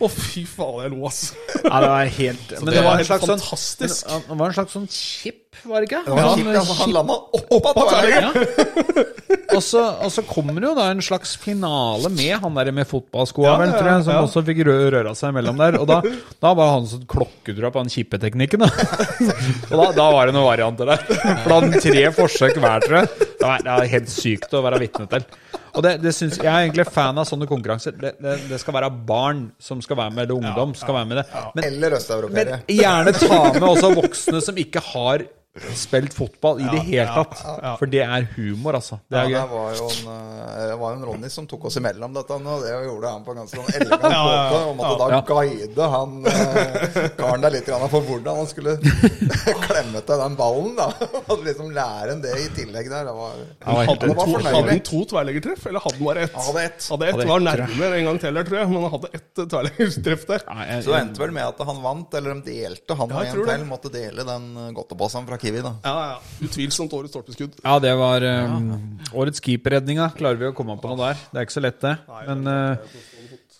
Å, 0.00 0.08
fy 0.08 0.46
faen, 0.48 0.78
jeg 0.86 0.92
lo, 0.94 1.02
ass. 1.10 1.20
Ja, 1.60 1.82
det 1.84 1.90
var 1.92 2.12
helt 2.16 2.54
Men 2.56 2.70
det 2.70 2.76
det 2.78 2.84
var 2.86 2.96
helt 3.02 3.12
fantastisk. 3.12 3.28
sånn 3.28 3.44
fantastisk. 3.44 4.30
Det 4.30 4.38
var 4.40 4.46
en 4.46 4.56
slags 4.56 4.76
sånn 4.78 4.88
chip, 4.94 5.39
var 5.64 5.82
det 5.82 5.90
ikke? 5.90 6.02
Det 6.06 6.14
var 6.14 6.36
kjipt, 6.36 6.48
altså, 6.56 6.74
han 6.78 6.92
chip. 6.92 7.50
opp 7.56 7.66
av 7.70 7.80
tverrleggeren. 7.90 9.16
Og 9.50 9.62
så, 9.66 10.22
kommer 10.28 10.62
det 10.62 10.68
jo 10.68 10.74
da 10.78 10.86
en 10.92 11.02
slags 11.02 11.32
finale 11.40 12.10
med 12.14 12.36
han 12.42 12.54
der 12.54 12.70
med 12.74 12.86
fotballskoa, 12.88 13.56
Ja, 13.58 13.66
ja, 13.66 13.96
som 14.06 14.14
ja. 14.14 14.20
også 14.22 14.44
fikk 14.46 14.62
rø 14.68 14.76
røra 14.94 15.14
seg 15.18 15.34
imellom 15.34 15.58
der. 15.58 15.78
Og 15.80 15.88
da, 15.90 15.98
da 16.42 16.52
var 16.56 16.76
han 16.76 16.86
sånn 16.90 17.02
klokketrua 17.10 17.72
på 17.74 17.82
den 17.82 17.92
kippeteknikken. 17.92 18.62
Da. 18.62 18.70
Og 19.72 19.74
da, 19.74 19.88
da 19.98 20.06
var 20.14 20.30
det 20.30 20.36
noen 20.36 20.46
varianter 20.46 20.92
der. 20.92 21.02
For 21.02 21.50
da 21.50 21.58
hadde 21.58 21.82
tre 21.82 22.04
forsøk 22.14 22.60
hver, 22.62 22.86
tror 22.86 23.00
jeg. 23.00 23.28
Det 23.40 23.74
er 23.74 23.90
helt 23.96 24.12
sykt 24.12 24.54
å 24.54 24.62
være 24.64 24.80
vitne 24.84 25.08
til. 25.10 25.26
Og 25.70 25.84
det, 25.86 25.96
det 26.02 26.12
synes, 26.14 26.38
Jeg 26.40 26.50
er 26.50 26.64
egentlig 26.66 26.86
fan 26.90 27.18
av 27.20 27.26
sånne 27.28 27.46
konkurranser. 27.50 27.94
Det, 27.98 28.14
det, 28.22 28.38
det 28.50 28.58
skal 28.62 28.74
være 28.78 28.90
barn 29.06 29.44
som 29.62 29.82
skal 29.84 29.98
være 30.00 30.14
med, 30.14 30.24
eller 30.26 30.40
ungdom 30.40 30.74
skal 30.78 30.96
være 30.98 31.10
med 31.10 31.20
det. 31.22 31.26
Men 31.58 31.68
Eller 31.68 31.90
men 31.90 31.98
østeuropeere. 32.00 32.62
gjerne 32.70 33.14
ta 33.18 33.42
med 33.58 33.68
også 33.68 33.92
voksne 33.98 34.42
som 34.46 34.58
ikke 34.62 34.82
har 34.92 35.26
spilt 35.74 36.14
fotball 36.14 36.60
i 36.62 36.66
det 36.70 36.78
hele 36.86 37.10
tatt. 37.10 37.40
For 37.80 37.90
det 37.90 38.04
er 38.04 38.26
humor, 38.36 38.76
altså. 38.78 39.00
Det 39.10 39.18
Ja, 39.18 39.24
er 39.24 39.48
det 39.48 39.50
var 39.50 39.72
jo 39.74 39.86
en, 39.90 40.12
eh, 40.14 40.66
det 40.70 40.76
var 40.78 40.92
en 40.94 41.02
Ronny 41.08 41.28
som 41.28 41.46
tok 41.50 41.64
oss 41.66 41.76
imellom 41.80 42.14
dette, 42.14 42.36
og 42.38 42.62
det 42.62 42.70
gjorde 42.86 43.10
han 43.10 43.24
på 43.26 43.34
en 43.34 43.40
ganske 43.42 43.58
sånn 43.58 43.72
elegant 43.74 44.02
måte. 44.14 44.60
Og 44.68 44.76
måtte 44.78 45.08
da 45.10 45.18
guide 45.26 45.88
han 45.90 46.14
eh, 46.30 47.08
karen 47.18 47.42
der 47.42 47.50
litt 47.56 47.66
for 47.90 48.06
hvordan 48.06 48.38
han 48.38 48.46
skulle 48.46 48.76
klemme 49.66 50.04
til 50.06 50.22
den 50.22 50.36
ballen. 50.38 50.76
da 50.78 50.86
Og 51.34 51.42
liksom 51.42 51.72
lære 51.74 52.14
en 52.14 52.22
det 52.22 52.36
i 52.38 52.46
tillegg 52.60 52.86
der. 52.92 53.10
Det 53.10 53.16
var, 53.18 53.34
Ja, 53.42 53.74
helt 53.80 53.90
Hadde 53.90 54.06
han 54.06 54.16
var 54.20 54.30
to, 54.30 54.38
hadde 54.46 54.70
han 54.70 54.84
to 54.86 55.02
tverrleggertreff, 55.10 55.66
eller 55.66 55.82
hadde 55.82 55.98
han 55.98 56.06
bare 56.12 56.24
ett? 56.28 56.38
Hadde 56.38 56.64
ett. 56.68 56.88
Hadde 56.94 57.08
ett, 57.10 57.16
Hadde 57.18 57.28
var 57.32 57.44
nærmere 57.48 57.98
en 57.98 58.08
gang 58.12 58.22
til 58.22 58.38
der, 58.38 58.46
tror 58.46 58.60
jeg, 58.62 58.70
men 58.70 58.86
han 58.86 58.94
hadde 58.94 59.12
ett 59.18 59.42
eh, 59.42 59.50
tverrleggertreff 59.50 60.26
der. 60.30 60.46
Ja, 60.46 60.58
jeg- 60.70 60.86
Så 60.86 60.94
det 60.94 61.02
endte 61.08 61.24
vel 61.26 61.34
med 61.34 61.50
at 61.50 61.66
han 61.72 61.82
vant, 61.82 62.14
eller 62.20 62.38
de 62.38 62.54
delte. 62.54 62.94
Han 63.02 63.10
Ja, 63.10 63.18
og 63.18 63.26
en 63.26 63.46
til 63.50 63.66
måtte 63.66 63.90
dele 63.98 64.22
den 64.30 64.48
eh, 64.56 64.70
godteposen 64.78 65.26
fra 65.26 65.39
Kiwi. 65.40 65.62
da 65.64 65.72
Ja, 65.84 65.94
ja. 66.12 66.44
Utvilsomt 66.46 66.92
årets 66.96 67.14
stolpeskudd. 67.14 67.58
Ja, 67.64 67.78
det 67.82 67.92
var 67.98 68.24
um, 68.24 68.70
årets 69.16 69.42
keeperredninga. 69.44 70.10
Klarer 70.18 70.40
vi 70.40 70.48
å 70.50 70.54
komme 70.56 70.76
på 70.80 70.92
noe 70.92 71.00
der? 71.00 71.24
Det 71.32 71.40
er 71.40 71.48
ikke 71.48 71.56
så 71.56 71.64
lett, 71.64 71.80
det. 71.82 71.96
Men 72.28 72.46
uh, 72.46 73.00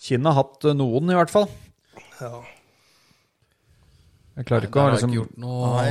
Kinn 0.00 0.28
har 0.28 0.38
hatt 0.38 0.68
uh, 0.68 0.76
noen, 0.76 1.12
i 1.12 1.18
hvert 1.18 1.32
fall. 1.32 1.48
Ja. 2.20 2.38
Jeg 4.40 4.48
klarer 4.48 4.68
ikke 4.68 4.80
å 4.80 4.86
ha 4.86 4.94
liksom 4.94 5.10
ikke 5.12 5.20
gjort 5.20 5.40
noe 5.42 5.82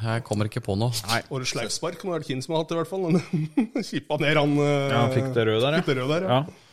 Jeg 0.00 0.24
kommer 0.26 0.48
ikke 0.48 0.62
på 0.64 0.74
noe. 0.80 0.94
Nei. 1.10 1.20
Årets 1.30 1.52
sleivspark 1.54 2.02
må 2.02 2.14
ha 2.14 2.18
vært 2.18 2.30
Kinn 2.30 2.42
som 2.42 2.56
har 2.56 2.64
hatt 2.64 2.72
det, 2.72 2.78
i 2.78 2.82
hvert 2.82 2.90
fall. 2.90 3.06
Men 3.10 3.84
Kippa 3.90 4.18
ned 4.22 4.40
han 4.40 4.56
eh, 4.56 4.88
Ja, 4.90 5.04
han 5.04 5.14
fikk 5.14 5.30
det 5.36 5.46
røde 5.46 5.62
der, 5.66 5.76
ja. 5.76 5.82
fikk 5.82 5.92
det 5.92 5.98
røde 6.00 6.16
der, 6.16 6.26
ja. 6.26 6.40
Ja. 6.40 6.68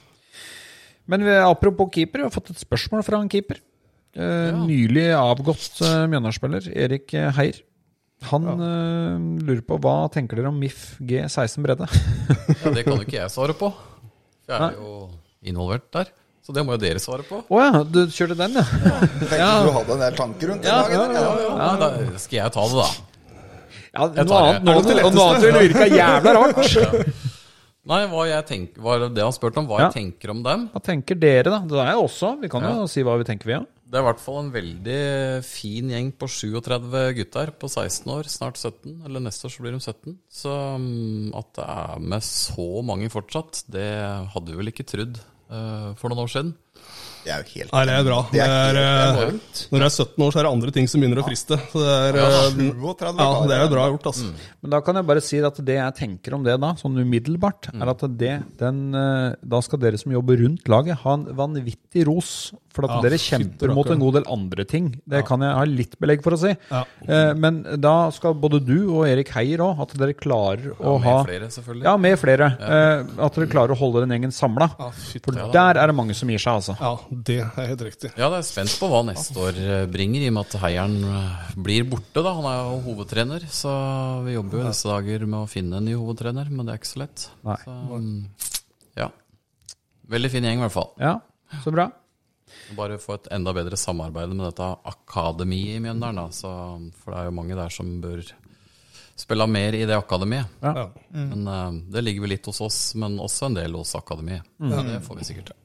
Men 1.08 1.24
vi, 1.24 1.36
apropos 1.40 1.92
keeper, 1.94 2.24
vi 2.24 2.28
har 2.28 2.34
fått 2.34 2.52
et 2.52 2.60
spørsmål 2.60 3.04
fra 3.08 3.20
en 3.24 3.30
keeper. 3.32 3.62
Eh, 4.18 4.58
Nylig 4.66 5.12
avgått 5.14 5.82
uh, 5.84 6.08
Mjøndalen-spiller 6.10 6.72
Erik 6.74 7.14
eh, 7.16 7.30
Heier. 7.38 7.62
Han 8.32 8.48
eh, 8.50 9.46
lurer 9.46 9.62
på 9.62 9.78
hva 9.84 10.08
tenker 10.12 10.40
dere 10.40 10.50
om 10.50 10.58
MIF 10.60 10.98
G16 11.00 11.62
bredde? 11.64 11.86
Ja, 12.64 12.72
det 12.74 12.84
kan 12.88 12.96
jo 12.98 13.04
ikke 13.06 13.20
jeg 13.20 13.30
svare 13.32 13.54
på. 13.58 13.70
Jeg 14.50 14.58
Nei. 14.60 14.70
er 14.72 14.80
jo 14.80 15.10
involvert 15.52 15.86
der. 15.94 16.10
Så 16.48 16.54
det 16.56 16.64
må 16.66 16.74
jo 16.78 16.80
dere 16.82 17.00
svare 17.04 17.26
på. 17.28 17.42
Å 17.52 17.60
ja, 17.62 17.84
du 17.84 18.00
kjørte 18.08 18.38
den, 18.40 18.56
ja. 18.56 18.64
Tenkte 18.64 19.38
Ja. 19.38 19.50
du 19.68 19.72
hadde 19.76 19.94
en 19.98 20.04
del 20.06 20.16
tanker 20.18 20.48
rundt 20.54 20.64
den 20.64 20.72
Ja, 20.72 20.82
dagen? 20.88 21.14
ja? 21.14 21.24
Ja, 21.60 21.70
da 21.82 22.20
skal 22.24 22.38
jeg 22.40 22.54
ta 22.56 22.64
det, 22.72 22.78
da. 22.80 22.90
ja 23.98 24.08
Jeg 24.16 24.28
noe 24.32 24.40
annet, 24.42 24.64
noe, 24.64 24.82
noe, 24.82 25.12
noe 25.12 25.26
annet 25.28 25.44
ville 25.46 25.64
virka 25.68 25.88
jævla 25.92 26.34
rart. 26.40 27.16
Nei, 27.92 28.02
hva 28.12 28.24
jeg 28.28 28.46
tenker, 28.50 28.82
var 28.84 29.06
det 29.08 29.24
han 29.24 29.36
spurte 29.36 29.62
om, 29.62 29.68
hva 29.70 29.78
Ja. 29.84 29.90
jeg 29.92 30.00
tenker 30.02 30.32
om 30.34 30.42
dem. 30.44 30.66
Hva 30.74 30.82
tenker 30.84 31.16
dere, 31.20 31.52
da? 31.54 31.60
Det 31.68 31.78
er 31.84 31.92
jeg 31.94 32.02
også. 32.08 32.34
Vi 32.42 32.50
kan 32.52 32.66
jo 32.68 32.88
si 32.92 33.04
hva 33.08 33.16
vi 33.20 33.28
tenker, 33.30 33.48
vi 33.52 33.60
òg. 33.60 33.68
Det 33.88 33.96
er 33.96 34.04
i 34.04 34.08
hvert 34.10 34.20
fall 34.20 34.40
en 34.42 34.50
veldig 34.52 34.98
fin 35.48 35.92
gjeng 35.94 36.10
på 36.20 36.28
37 36.28 36.98
gutter 37.22 37.54
på 37.56 37.70
16 37.72 38.12
år, 38.12 38.28
snart 38.28 38.60
17. 38.60 38.98
Eller 39.08 39.24
neste 39.24 39.48
år 39.48 39.54
så 39.54 39.64
blir 39.64 39.78
de 39.78 39.80
17. 39.80 40.18
Så 40.42 40.52
mm, 40.84 41.32
at 41.40 41.54
det 41.56 41.68
er 41.78 42.04
med 42.14 42.28
så 42.28 42.68
mange 42.84 43.08
fortsatt, 43.14 43.64
det 43.72 43.88
hadde 44.36 44.52
vi 44.52 44.60
vel 44.60 44.74
ikke 44.74 44.88
trodd 44.92 45.22
uh, 45.48 45.94
for 45.96 46.12
noen 46.12 46.26
år 46.26 46.34
siden. 46.36 46.56
Det 47.28 47.34
er 47.34 47.42
jo 47.44 47.58
helt 47.58 47.74
Nei, 47.74 47.82
det 47.90 47.96
er 47.98 48.04
bra. 48.08 48.18
Det 48.32 48.40
er 48.40 48.48
Det 48.48 48.82
er, 48.84 49.08
det 49.18 49.24
er. 49.28 49.32
Når 49.74 49.82
du 49.82 49.86
er 49.88 49.92
17 49.92 50.24
år, 50.24 50.30
så 50.32 50.40
er 50.40 50.46
det 50.46 50.52
andre 50.54 50.72
ting 50.76 50.86
som 50.88 51.02
begynner 51.02 51.20
å 51.20 51.26
friste. 51.28 51.58
Så 51.74 51.82
det 51.84 51.96
er, 51.96 52.20
Ja, 52.22 52.28
eh, 52.28 52.60
37 52.78 53.18
ja, 53.20 53.26
det 53.50 53.56
er 53.58 53.64
jo 53.66 53.72
bra 53.74 53.88
gjort, 53.92 54.08
altså. 54.12 54.30
Men 54.64 54.72
da 54.76 54.80
kan 54.86 55.00
jeg 55.00 55.08
bare 55.10 55.24
si 55.26 55.42
at 55.44 55.60
det 55.68 55.76
jeg 55.80 55.96
tenker 55.98 56.38
om 56.38 56.46
det 56.46 56.56
da, 56.64 56.70
sånn 56.80 56.96
umiddelbart, 57.02 57.72
Mm. 57.74 57.82
er 57.84 57.92
at 57.92 58.06
det, 58.22 58.32
den, 58.62 58.80
eh, 58.96 59.36
da 59.44 59.60
skal 59.66 59.80
dere 59.80 60.00
som 60.00 60.12
jobber 60.16 60.40
rundt 60.44 60.68
laget, 60.72 61.00
ha 61.04 61.14
en 61.18 61.26
vanvittig 61.36 62.06
ros. 62.08 62.54
For 62.78 62.86
at 62.86 62.92
Ja, 62.94 63.02
dere 63.08 63.18
kjemper 63.18 63.72
mot 63.74 63.90
en 63.90 64.00
god 64.04 64.14
del 64.20 64.26
andre 64.30 64.64
ting. 64.70 64.92
Det 65.10 65.24
kan 65.26 65.42
jeg 65.42 65.56
ha 65.58 65.64
litt 65.66 65.96
belegg 66.00 66.22
for 66.22 66.36
å 66.36 66.38
si. 66.38 66.52
Ja. 66.70 66.84
Eh, 67.08 67.34
Men 67.34 67.64
da 67.82 67.96
skal 68.14 68.36
både 68.38 68.60
du 68.64 68.76
og 68.94 69.08
Erik 69.10 69.32
Heier 69.34 69.64
òg, 69.66 69.82
at 69.82 69.96
dere 69.98 70.14
klarer 70.14 70.76
å 70.78 70.94
ha 71.02 71.16
med 71.24 71.30
flere, 71.32 71.48
selvfølgelig. 71.56 71.84
Ja, 71.90 71.96
med 71.98 72.20
flere. 72.22 72.52
Eh, 72.62 73.24
At 73.26 73.34
dere 73.40 73.48
klarer 73.50 73.74
å 73.74 73.80
holde 73.80 74.04
den 74.06 74.14
gjengen 74.14 74.32
samla. 74.36 74.70
Ja, 74.78 74.92
For 75.26 75.40
der 75.58 75.80
er 75.82 75.88
det 75.90 75.96
mange 75.98 76.14
som 76.14 76.30
gir 76.30 76.38
seg, 76.44 76.60
altså. 76.62 76.78
Ja, 76.80 76.94
det 77.10 77.40
er 77.42 77.68
helt 77.74 77.82
riktig. 77.88 78.12
Ja, 78.16 78.30
det 78.30 78.44
er 78.44 78.48
spent 78.52 78.78
på 78.78 78.90
hva 78.92 79.02
neste 79.10 79.34
år 79.42 79.58
eh, 79.58 79.86
bringer, 79.90 80.22
i 80.22 80.30
og 80.30 80.38
med 80.38 80.46
at 80.46 80.62
Heieren 80.62 80.98
eh, 81.04 81.52
blir 81.58 81.84
borte. 81.90 82.22
da. 82.22 82.34
Han 82.38 82.46
er 82.46 82.58
jo 82.62 82.80
hovedtrener, 82.92 83.48
så 83.50 83.74
vi 84.28 84.38
jobber 84.38 84.62
jo 84.62 84.68
disse 84.70 84.86
dager 84.92 85.26
med 85.26 85.40
å 85.42 85.50
finne 85.50 85.78
en 85.82 85.86
ny 85.90 85.98
hovedtrener, 85.98 86.52
men 86.54 86.68
det 86.68 86.76
er 86.76 86.82
ikke 86.84 86.94
så 86.94 87.02
lett. 87.08 87.28
Nei. 87.48 87.58
Så, 87.66 87.74
mm, 87.74 88.26
ja. 89.02 89.10
Veldig 90.08 90.32
fin 90.32 90.46
gjeng, 90.46 90.62
i 90.62 90.66
hvert 90.68 90.76
fall. 90.78 90.92
Ja, 91.02 91.16
så 91.64 91.74
bra. 91.74 91.90
Bare 92.76 92.98
få 93.00 93.16
et 93.16 93.30
enda 93.32 93.54
bedre 93.56 93.78
samarbeid 93.80 94.34
med 94.34 94.50
dette 94.50 94.68
akademiet 94.92 95.78
i 95.78 95.84
Mjøndalen. 95.84 96.20
da. 96.20 96.36
Så, 96.36 96.52
for 97.00 97.14
det 97.14 97.22
er 97.22 97.30
jo 97.30 97.38
mange 97.38 97.56
der 97.56 97.74
som 97.74 97.94
bør 98.04 98.24
spille 99.18 99.48
mer 99.50 99.78
i 99.78 99.86
det 99.88 99.96
akademiet. 99.98 100.52
Ja. 100.62 100.90
Mm. 101.14 101.30
Men 101.32 101.48
uh, 101.48 101.80
Det 101.94 102.04
ligger 102.04 102.26
vel 102.26 102.36
litt 102.36 102.50
hos 102.50 102.62
oss, 102.62 102.82
men 103.00 103.18
også 103.24 103.50
en 103.50 103.58
del 103.58 103.78
hos 103.80 103.96
akademiet. 103.98 104.46
Så 104.60 104.84
Det 104.90 105.00
får 105.06 105.22
vi 105.22 105.30
sikkert 105.32 105.54
til. 105.54 105.64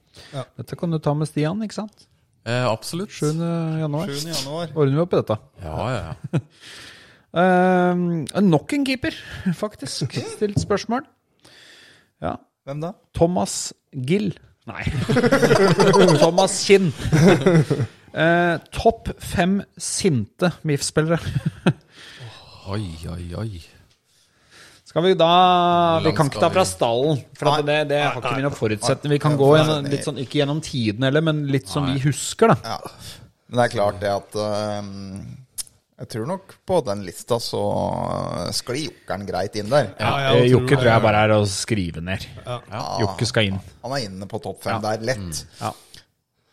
Dette 0.60 0.78
kan 0.78 0.92
du 0.92 0.98
ta 1.02 1.14
med 1.16 1.28
Stian, 1.30 1.62
ikke 1.64 1.80
sant? 1.82 2.06
Eh, 2.44 2.66
absolutt. 2.66 3.12
7. 3.14 3.38
januar. 3.80 4.10
7. 4.10 4.28
januar. 4.28 4.72
Ordner 4.74 4.96
vi 4.96 5.02
opp 5.04 5.12
i 5.14 5.20
dette. 5.20 5.36
Ja, 5.62 5.76
ja, 5.94 6.00
ja. 6.02 6.40
uh, 7.38 8.40
nok 8.54 8.72
en 8.76 8.86
keeper, 8.88 9.18
faktisk. 9.58 10.16
Stilt 10.34 10.60
spørsmål. 10.62 11.06
Ja. 12.22 12.36
Hvem 12.66 12.82
da? 12.82 12.92
Thomas 13.16 13.72
Gill. 13.92 14.32
Nei. 14.70 14.84
Thomas 16.22 16.60
Kinn. 16.66 16.92
Eh, 18.12 18.56
Topp 18.70 19.08
fem 19.18 19.60
sinte 19.80 20.52
MIF-spillere. 20.68 21.18
Oi, 22.70 22.84
oi, 23.10 23.24
oi. 23.40 23.62
Skal 24.92 25.06
vi 25.06 25.14
da 25.16 25.32
Vi 26.04 26.12
kan 26.14 26.28
ikke 26.28 26.42
ta 26.42 26.50
fra 26.52 26.66
stallen, 26.68 27.22
for 27.38 27.64
det, 27.64 27.78
det 27.88 28.02
har 28.04 28.18
ikke 28.20 28.34
vi 28.36 28.44
noen 28.44 28.54
forutsetning. 28.54 29.14
Vi 29.16 29.20
kan 29.24 29.38
gå 29.40 29.48
gjennom, 29.56 29.88
litt 29.88 30.04
sånn, 30.04 30.20
ikke 30.20 30.42
gjennom 30.42 30.60
tiden 30.62 31.06
heller, 31.08 31.24
men 31.24 31.46
litt 31.48 31.70
som 31.72 31.88
vi 31.88 31.96
husker, 32.04 32.52
da. 32.52 32.76
Ja. 32.76 33.22
Men 33.48 33.58
det 33.58 33.64
er 33.64 33.72
klart 33.72 33.98
det 34.00 34.12
at 34.12 34.36
øhm, 34.40 34.92
Jeg 36.02 36.08
tror 36.16 36.26
nok 36.26 36.54
på 36.66 36.80
den 36.82 37.04
lista 37.06 37.36
så 37.38 37.60
sklir 38.56 38.88
Jokkeren 38.88 39.22
greit 39.28 39.54
inn 39.60 39.68
der. 39.70 39.92
Ja, 40.00 40.08
ja, 40.18 40.32
tror 40.34 40.48
Jokke 40.50 40.78
tror 40.80 40.88
jeg 40.90 41.04
bare 41.04 41.20
er 41.28 41.34
å 41.36 41.42
skrive 41.46 42.02
ned. 42.02 42.24
Jokke 43.04 43.28
skal 43.30 43.52
inn. 43.52 43.60
Han 43.84 43.94
er 43.94 44.08
inne 44.08 44.26
på 44.26 44.40
topp 44.42 44.64
fem 44.64 44.82
der, 44.82 45.04
lett. 45.06 45.44
Ja. 45.60 45.70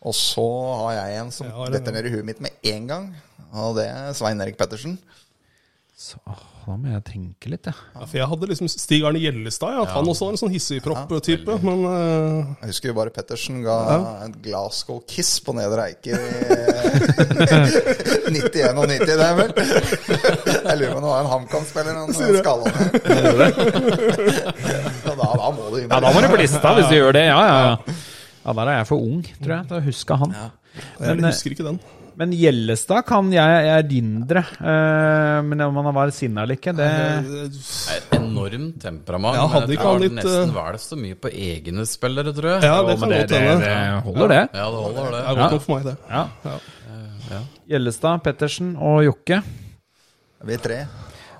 Og 0.06 0.14
så 0.14 0.46
har 0.84 0.92
jeg 1.00 1.18
en 1.24 1.32
som 1.34 1.50
detter 1.74 1.96
ned 1.96 2.06
i 2.06 2.12
huet 2.14 2.28
mitt 2.30 2.38
med 2.46 2.70
en 2.70 2.86
gang. 2.92 3.08
Og 3.50 3.74
det 3.80 3.88
er 3.90 4.14
Svein 4.14 4.38
Erik 4.44 4.54
Pettersen. 4.60 4.94
Så, 6.00 6.16
åh, 6.24 6.44
da 6.64 6.74
må 6.80 6.88
jeg 6.94 7.02
tenke 7.04 7.50
litt, 7.52 7.66
jeg. 7.68 7.76
Ja, 7.92 8.06
for 8.08 8.16
jeg 8.16 8.28
hadde 8.30 8.46
liksom 8.48 8.70
Stig 8.72 9.02
Arne 9.04 9.20
Gjellestad, 9.20 9.74
ja, 9.76 9.82
at 9.84 9.90
han 9.92 10.06
også 10.08 10.24
var 10.24 10.32
en 10.32 10.40
sånn 10.40 10.54
hissigpropp-type. 10.54 11.56
men 11.60 11.82
uh... 11.84 12.54
Jeg 12.62 12.70
husker 12.70 12.88
jo 12.88 12.94
bare 12.96 13.12
Pettersen 13.12 13.58
ga 13.66 13.76
en 14.24 14.32
Glasgow 14.40 15.02
Kiss 15.04 15.34
på 15.44 15.52
Nedre 15.58 15.90
Eiker 15.90 16.16
i 16.16 16.24
91 18.32 18.80
og 18.80 18.88
90, 18.88 19.12
det 19.12 19.26
er 19.26 19.36
vel? 19.42 19.52
Jeg 19.60 20.80
lurer 20.80 20.88
på 20.88 20.96
om 20.96 21.04
det 21.04 21.12
var 21.12 21.20
en 21.20 21.30
HamKam-spiller 21.34 22.00
han 22.00 22.16
skalla 22.16 22.72
ned. 22.80 22.90
Ja, 25.04 25.12
da, 25.20 25.30
da 25.36 25.52
må 25.52 25.68
du 25.68 25.78
inn. 25.82 25.90
Ja, 25.92 26.00
da 26.00 26.16
må 26.16 26.24
du 26.24 26.32
på 26.32 26.40
lista 26.40 26.76
hvis 26.80 26.88
du 26.88 26.96
gjør 26.96 27.12
det. 27.20 27.28
Ja, 27.28 27.40
ja, 27.44 27.62
ja. 27.68 28.00
Ja, 28.40 28.56
Der 28.56 28.72
er 28.72 28.80
jeg 28.80 28.88
for 28.88 29.04
ung, 29.04 29.20
tror 29.36 29.58
jeg, 29.58 29.68
til 29.68 29.82
å 29.82 29.86
huske 29.92 30.22
han. 30.24 30.38
jeg 30.40 30.96
Men, 30.96 31.26
jeg 31.26 31.34
husker 31.34 31.58
ikke 31.58 31.72
den. 31.74 31.82
Men 32.20 32.34
Gjellestad 32.36 33.06
kan 33.08 33.30
jeg 33.32 33.68
erindre. 33.72 34.42
Uh, 34.60 35.40
men 35.46 35.62
om 35.64 35.78
han 35.80 35.94
var 35.96 36.10
sinna 36.12 36.42
eller 36.44 36.58
ikke, 36.58 36.74
det 36.76 36.88
Et 37.94 38.10
enormt 38.18 38.76
temperament. 38.82 39.38
Ja, 39.38 39.46
hadde 39.54 39.72
ikke 39.72 39.86
han 39.88 40.02
litt, 40.04 40.16
nesten 40.18 40.50
eh, 40.50 40.58
vel 40.58 40.76
så 40.82 40.98
mye 41.00 41.16
på 41.16 41.30
egne 41.32 41.86
spillere, 41.88 42.34
tror 42.36 42.50
jeg. 42.52 42.66
Ja, 42.68 42.74
det 42.84 42.98
kan 43.00 43.14
godt 43.14 43.32
hende. 43.38 43.54
det 43.64 44.02
holder, 44.04 44.34
det. 44.34 44.42
Ja, 44.52 44.66
det 44.66 44.82
holder, 44.84 45.06
det. 45.06 45.22
Det 45.22 45.30
er 45.30 45.38
godt 45.38 45.54
nok 45.56 45.64
for 45.64 45.78
meg, 45.78 45.88
det. 45.88 45.96
Ja. 47.30 47.40
Gjellestad, 47.72 48.20
Pettersen 48.26 48.74
og 48.76 49.00
Jokke. 49.06 49.40
Vi 50.44 50.56
er 50.58 50.62
tre. 50.66 50.78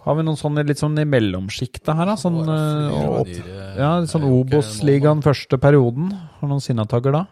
Har 0.06 0.16
vi 0.16 0.24
noen 0.24 0.38
sånne 0.40 0.64
litt 0.64 0.80
sånn 0.80 0.96
i 0.96 1.04
mellomsjiktet 1.04 1.92
her, 1.92 2.08
da? 2.08 2.16
Sånn, 2.16 2.40
ja, 3.76 3.92
sånn 4.08 4.24
Obos-ligaen 4.30 5.20
første 5.24 5.60
perioden. 5.60 6.08
Har 6.40 6.48
noen 6.48 6.64
sinnatagger 6.64 7.18
da? 7.18 7.26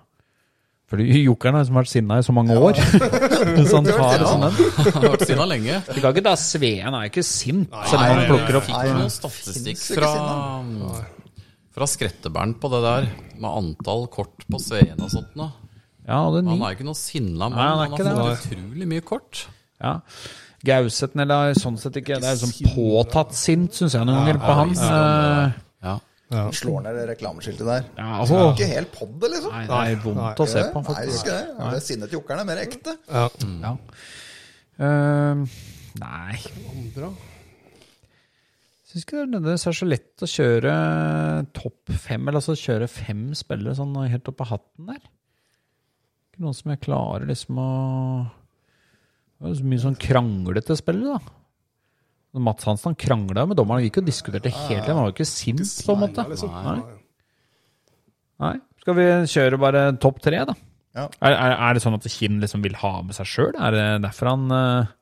Fordi 0.89 1.05
jokeren 1.21 1.59
har 1.59 1.65
liksom 1.67 1.77
vært 1.77 1.91
sinna 1.91 2.17
i 2.17 2.25
så 2.25 2.33
mange 2.33 2.55
år. 2.57 2.79
så 3.69 3.77
han 3.77 3.89
tar 3.91 4.23
sånn 4.25 4.45
den. 4.47 4.55
Han 4.87 5.03
har 5.03 5.13
vært 5.13 5.27
sinna 5.29 5.45
lenge. 5.51 5.81
Du 5.91 5.99
kan 6.01 6.15
ikke 6.15 6.25
da 6.25 6.33
Sveen 6.41 6.97
er 6.97 7.11
ikke 7.11 7.25
sint, 7.29 7.69
selv 7.91 8.01
om 8.01 8.07
han 8.09 8.23
plukker 8.31 8.57
opp 8.63 8.67
fikk 8.71 8.89
noen 8.97 9.13
statistikk 9.13 9.83
fra, 9.99 10.13
fra 11.77 11.89
Skrettebernt 11.93 12.57
på 12.63 12.73
det 12.73 12.81
der, 12.87 13.11
med 13.37 13.51
antall 13.51 14.07
kort 14.13 14.49
på 14.49 14.63
Sveen 14.65 14.97
og 15.05 15.13
sånt. 15.13 15.37
nå. 15.37 15.51
Ja, 16.09 16.23
det 16.33 16.41
er 16.41 16.49
Han 16.49 16.63
er 16.65 16.73
jo 16.73 16.77
ikke 16.79 16.89
noe 16.89 16.97
sinna 16.97 17.51
mann. 17.53 17.59
Han 17.61 17.79
Han 17.83 17.93
ikke 17.93 18.09
har 18.09 18.17
det. 18.17 18.37
fått 18.41 18.53
utrolig 18.57 18.89
mye 18.89 19.05
kort. 19.05 19.45
Ja. 19.85 19.99
Gauseten 20.65 21.21
eller 21.23 21.53
sånn 21.55 21.77
sett 21.79 22.01
ikke 22.01 22.17
Det 22.19 22.33
er 22.33 22.39
sånn 22.41 22.55
påtatt 22.73 23.37
sint, 23.37 23.77
syns 23.77 23.93
jeg 23.95 24.09
noen 24.09 24.25
ganger, 24.25 24.41
på 24.41 24.57
han. 24.57 24.73
Ja. 26.29 26.43
Slår 26.53 26.83
ned 26.85 26.97
det 26.99 27.07
reklameskiltet 27.09 27.65
der. 27.65 27.87
Ja, 27.97 28.09
altså, 28.21 28.41
Ikke 28.51 28.67
helt 28.69 28.91
på 28.93 29.07
det, 29.17 29.31
liksom. 29.33 29.55
nei, 29.55 29.63
det 29.65 29.79
er 29.95 30.03
vondt 30.03 30.43
å 30.45 30.47
se 30.51 30.65
på, 30.75 30.83
Nei, 30.83 30.85
det 30.85 30.93
er 30.93 30.99
faktisk. 30.99 31.23
ikke 31.23 31.37
det. 31.39 31.47
Ja, 31.57 31.71
det 31.73 31.81
sinnet 31.87 32.11
til 32.13 32.19
Jokkeren 32.19 32.43
er 32.43 32.49
mer 32.51 32.61
ekte. 32.61 32.95
Ja. 33.09 33.23
Ja. 33.65 33.73
Uh, 34.79 35.41
nei, 35.99 36.37
Bra. 36.95 37.09
syns 38.87 39.07
ikke 39.07 39.17
det 39.17 39.23
er 39.23 39.31
nødvendigvis 39.33 39.67
er 39.71 39.79
så 39.81 39.89
lett 39.89 40.25
å 40.27 40.29
kjøre 40.35 40.75
topp 41.57 41.95
fem, 42.05 42.29
eller 42.29 42.43
altså 42.43 42.59
kjøre 42.61 42.91
fem 42.93 43.25
spillere 43.39 43.79
sånn 43.81 43.97
helt 44.13 44.29
opp 44.31 44.45
av 44.45 44.53
hatten 44.53 44.93
der. 44.93 45.01
Ikke 46.29 46.45
noen 46.45 46.61
som 46.61 46.71
jeg 46.75 46.85
klarer 46.85 47.25
liksom 47.29 47.59
å 47.59 47.71
Det 49.39 49.49
er 49.49 49.59
så 49.63 49.67
mye 49.71 49.83
sånn 49.87 49.99
kranglete 50.03 50.77
spillere, 50.77 51.17
da. 51.17 51.38
Mats 52.43 52.67
Hansen 52.69 52.93
han 52.93 52.99
krangla 52.99 53.45
med 53.49 53.59
dommeren. 53.59 53.83
Vi 53.83 53.91
gikk 53.91 54.01
og 54.03 54.09
diskuterte 54.09 54.53
hele 54.53 54.81
tiden. 54.83 54.95
Han 54.97 55.05
var 55.07 55.13
jo 55.13 55.17
ikke 55.17 55.29
sint, 55.29 55.65
på 55.87 55.95
en 55.97 56.03
måte. 56.05 56.25
Liksom. 56.31 56.53
Nei. 56.65 56.79
Nei. 58.45 58.55
Skal 58.83 58.97
vi 58.99 59.07
kjøre 59.35 59.61
bare 59.61 59.87
topp 60.01 60.23
tre, 60.25 60.45
da? 60.49 60.55
Ja. 60.97 61.09
Er, 61.21 61.35
er, 61.35 61.57
er 61.69 61.77
det 61.77 61.83
sånn 61.85 61.97
at 61.99 62.07
Kinn 62.11 62.39
liksom 62.43 62.63
vil 62.65 62.79
ha 62.81 62.95
med 63.07 63.17
seg 63.19 63.29
sjøl? 63.29 63.53
Er 63.55 63.75
det 63.75 63.89
derfor 64.07 64.33
han 64.33 64.47
uh... 64.55 64.95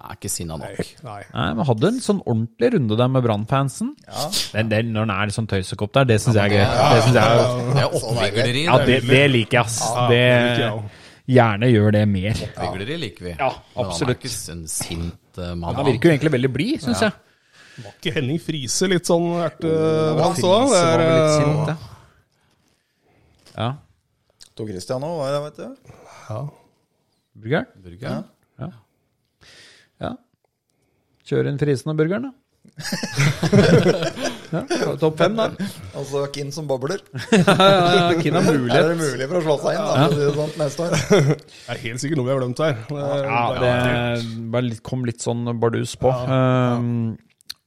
Er 0.00 0.16
ikke 0.16 0.30
sinna 0.32 0.56
nok. 0.56 0.78
Nei. 1.04 1.18
Nei, 1.34 1.48
men 1.58 1.66
hadde 1.68 1.88
en 1.90 1.98
sånn 2.00 2.22
ordentlig 2.24 2.70
runde 2.72 2.96
der 2.96 3.10
med 3.12 3.24
Brann-fansen. 3.26 3.90
Den, 4.54 4.70
den, 4.72 4.94
når 4.94 5.04
han 5.04 5.12
er 5.12 5.28
litt 5.28 5.36
sånn 5.36 5.48
tøysekopp 5.50 5.92
der, 5.98 6.06
det 6.08 6.16
syns 6.22 6.38
jeg 6.40 6.46
er 6.46 6.54
gøy. 6.56 6.78
Det 6.94 7.02
synes 7.04 7.18
jeg 7.18 7.74
Det 7.76 7.84
oppvigleri. 7.98 8.62
ja, 8.64 8.78
det, 8.88 8.96
det 9.10 9.20
liker 9.28 9.58
jeg, 9.58 9.66
ass. 9.66 9.82
det 10.08 10.22
Det, 11.30 11.36
gjerne 11.36 11.68
gjør 11.70 11.94
det 11.94 12.02
mer. 12.10 12.40
Oppvigleri 12.50 12.96
liker 13.04 13.26
vi. 13.28 13.34
Ja, 13.38 13.50
absolutt. 13.78 14.00
Han 14.00 14.10
er 14.10 14.16
ikke 14.18 14.54
en 14.54 14.64
sint 14.70 15.38
eh, 15.38 15.52
mann. 15.54 15.76
Han 15.78 15.86
virker 15.86 16.10
jo 16.10 16.14
egentlig 16.16 16.32
veldig 16.34 16.50
blid, 16.56 16.80
syns 16.82 17.04
jeg. 17.06 17.12
Var 17.80 17.92
ikke 17.94 18.14
Henning 18.16 18.40
Friise 18.42 18.88
litt 18.90 19.06
sånn 19.08 19.28
ertebrans 19.44 20.42
òg? 20.42 20.66
Så 20.72 20.82
var 20.82 21.04
vel 21.04 21.14
litt 21.14 21.36
sint, 21.36 21.70
ja. 21.70 21.76
Ja. 23.60 23.70
Tor 24.58 24.68
Christian 24.72 25.06
òg, 25.06 25.14
var 25.20 25.36
det, 25.36 25.40
vet 25.46 25.56
du. 25.62 25.68
Burgeren? 27.40 27.70
Burger. 27.86 28.22
Ja. 30.00 30.14
Kjøre 31.30 31.52
inn 31.52 31.60
frisen 31.62 31.92
og 31.92 31.98
burgeren, 32.00 32.26
da. 32.26 32.34
ja, 34.50 34.62
Topp 35.00 35.18
fem, 35.20 35.36
da. 35.38 35.46
Altså 35.96 36.24
Kinn 36.34 36.50
som 36.54 36.66
bobler. 36.70 37.00
Ja, 37.32 37.54
ja, 37.56 38.20
Kinn 38.20 38.34
har 38.38 38.42
Er 38.50 38.58
mulighet. 38.58 38.88
det 38.90 38.98
mulig 39.00 39.28
for 39.30 39.38
å 39.38 39.42
slå 39.46 39.56
seg 39.62 39.78
inn 39.78 39.86
da, 39.86 39.94
for 39.94 40.10
å 40.10 40.18
si 40.18 40.22
det 40.26 40.34
sånn, 40.36 40.52
neste 40.60 40.84
år? 40.86 40.94
Det 41.66 41.74
er 41.76 41.82
helt 41.86 42.02
sikkert 42.02 42.20
noe 42.20 42.28
vi 42.28 42.32
har 42.34 42.40
glemt 42.42 42.62
her. 42.64 42.78
Det 42.90 43.02
er- 43.06 43.26
Ja, 43.30 43.42
det 43.60 43.72
er- 43.74 44.22
det 44.24 44.50
bare 44.56 44.66
litt, 44.70 44.82
kom 44.86 45.04
litt 45.08 45.20
sånn 45.24 45.44
bardus 45.62 45.92
på. 46.00 46.10
Um, 46.30 47.18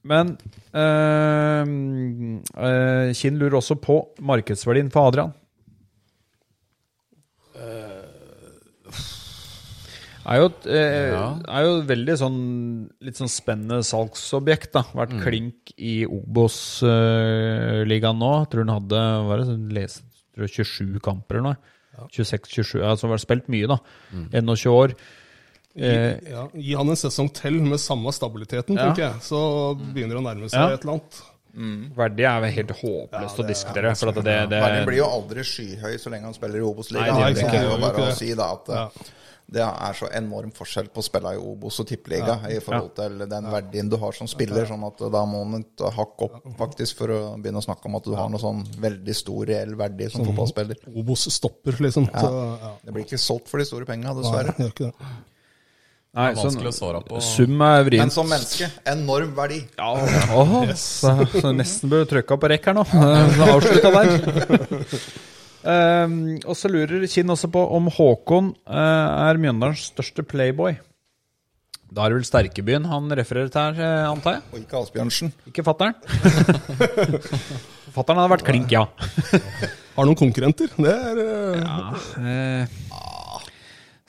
men 0.04 0.34
um, 0.76 2.42
uh, 2.58 3.12
Kinn 3.16 3.38
lurer 3.40 3.56
også 3.60 3.76
på 3.80 3.96
markedsverdien 4.20 4.90
for 4.92 5.08
Adrian. 5.08 5.32
Er 10.26 10.38
jo, 10.40 10.46
et, 10.46 10.66
eh, 10.66 11.10
Ja. 11.12 11.38
er 11.48 11.62
jo 11.66 11.82
veldig 11.82 12.16
sånn 12.16 12.88
litt 13.02 13.14
sånn 13.16 13.28
spennende 13.28 13.82
salgsobjekt. 13.84 14.72
da 14.72 14.82
Vært 14.94 15.20
klink 15.22 15.54
i 15.76 16.06
Obos-ligaen 16.06 18.18
nå. 18.20 18.30
Tror 18.50 18.64
hun 18.64 18.72
hadde 18.74 19.00
hva 19.24 19.34
er 19.34 19.38
det, 19.42 19.46
sånn 19.50 19.66
tror 20.34 20.46
jeg 20.48 20.54
27 20.64 21.00
kamper 21.04 21.34
eller 21.38 21.48
noe. 21.52 21.58
26-27, 22.10 22.80
altså 22.82 23.06
har 23.14 23.20
spilt 23.22 23.46
mye, 23.52 23.68
da. 23.70 23.76
21 24.32 24.72
år. 24.72 24.90
Eh, 25.76 26.18
Ja, 26.30 26.48
gi 26.54 26.74
han 26.74 26.88
en 26.88 26.96
sesong 26.98 27.28
til 27.34 27.60
med 27.62 27.78
samme 27.78 28.10
stabiliteten, 28.14 28.74
Ja. 28.76 28.82
tenker 28.92 29.02
jeg. 29.12 29.20
Så 29.22 29.74
begynner 29.92 30.14
det 30.14 30.22
å 30.22 30.26
nærme 30.26 30.48
seg 30.50 30.58
Ja. 30.58 30.68
et 30.74 30.80
eller 30.84 30.94
annet. 30.98 31.22
Verdi 31.94 32.24
er 32.24 32.40
helt 32.50 32.70
håpløst 32.70 33.38
å 33.38 33.46
diskutere. 33.46 33.94
For 33.96 34.08
at 34.08 34.14
det, 34.16 34.24
det, 34.24 34.50
Verdien 34.60 34.84
blir 34.86 34.96
jo 34.96 35.06
aldri 35.06 35.40
skyhøy 35.46 35.94
så 36.00 36.10
lenge 36.10 36.24
han 36.24 36.34
spiller 36.34 36.56
i 36.58 36.62
Obos-ligaen. 36.66 37.14
Det 37.14 37.14
Det 37.14 37.34
det, 37.34 37.42
det 37.52 37.60
er 37.62 37.78
bare 37.78 37.92
ikke 37.92 38.10
å 38.10 38.12
det. 38.66 38.74
Ja. 39.44 39.54
det 39.54 39.64
er 39.88 39.98
så 39.98 40.08
enorm 40.16 40.50
forskjell 40.56 40.88
på 40.94 41.02
å 41.02 41.04
spille 41.06 41.34
i 41.36 41.40
Obos 41.40 41.76
og 41.82 41.86
tippeliga 41.90 42.38
i 42.50 42.56
forhold 42.64 42.94
til 42.96 43.18
den 43.30 43.50
verdien 43.52 43.90
du 43.92 43.98
har 44.00 44.16
som 44.16 44.30
spiller. 44.30 44.66
Sånn 44.66 44.86
at 44.88 45.04
da 45.12 45.24
må 45.28 45.44
man 45.44 45.62
et 45.66 45.84
hakk 45.98 46.24
opp 46.28 46.40
faktisk 46.58 46.98
for 47.02 47.12
å 47.14 47.20
begynne 47.36 47.60
å 47.60 47.66
snakke 47.66 47.86
om 47.90 47.98
at 48.00 48.08
du 48.08 48.14
har 48.16 48.32
noe 48.32 48.40
sånn 48.42 48.64
veldig 48.80 49.14
stor 49.14 49.44
reell 49.52 49.76
verdi 49.78 50.08
som 50.10 50.24
fotballspiller. 50.26 50.80
Obos 50.94 51.28
stopper, 51.34 51.76
liksom. 51.84 52.08
Så, 52.10 52.32
ja. 52.64 52.74
Det 52.82 52.96
blir 52.96 53.06
ikke 53.06 53.20
solgt 53.20 53.52
for 53.52 53.62
de 53.62 53.68
store 53.68 53.86
penga, 53.88 54.16
dessverre. 54.16 54.56
Nei, 54.56 54.66
gjør 54.66 54.74
ikke 54.74 54.90
det. 54.90 55.14
Nei, 56.14 56.28
Vanskelig 56.38 56.70
å 56.70 56.74
svare 56.76 57.00
på. 57.02 57.18
Sum 57.26 57.62
er 57.66 57.80
vrient. 57.88 58.04
Men 58.04 58.12
som 58.14 58.28
menneske, 58.30 58.68
enorm 58.86 59.32
verdi. 59.34 59.64
Ja, 59.74 59.88
åh, 60.38 60.68
så, 60.78 61.16
så 61.32 61.50
nesten 61.50 61.90
bør 61.90 62.04
du 62.04 62.12
trykke 62.12 62.38
på 62.38 62.50
rekk 62.52 62.68
her 62.70 62.76
nå. 62.78 62.84
Så 63.34 63.48
Avslutta 63.50 63.90
der. 63.98 64.14
Um, 65.64 66.16
og 66.44 66.56
så 66.60 66.68
lurer 66.68 67.06
Kinn 67.08 67.32
også 67.32 67.48
på 67.48 67.60
om 67.72 67.86
Håkon 67.88 68.50
uh, 68.68 69.28
er 69.30 69.38
Mjøndalens 69.40 69.86
største 69.94 70.20
playboy. 70.28 70.76
Da 71.94 72.04
er 72.04 72.12
det 72.12 72.18
vel 72.18 72.26
Sterkebyen 72.28 72.88
han 72.90 73.12
refererer 73.16 73.48
til 73.54 73.62
her, 73.62 73.78
eh, 73.78 74.08
antar 74.10 74.36
jeg? 74.36 74.42
Og 74.50 74.58
ikke 74.58 74.80
Asbjørnsen. 74.80 75.30
Ikke 75.46 75.62
fatter'n? 75.62 75.94
fatter'n 77.94 78.18
hadde 78.18 78.32
vært 78.32 78.46
klink, 78.48 78.74
ja. 78.74 78.82
Har 79.94 80.08
noen 80.08 80.18
konkurrenter. 80.18 80.72
Det 80.74 80.94
er 80.94 81.20
uh... 81.22 81.60
ja 81.62 81.76
Uh, 82.18 83.46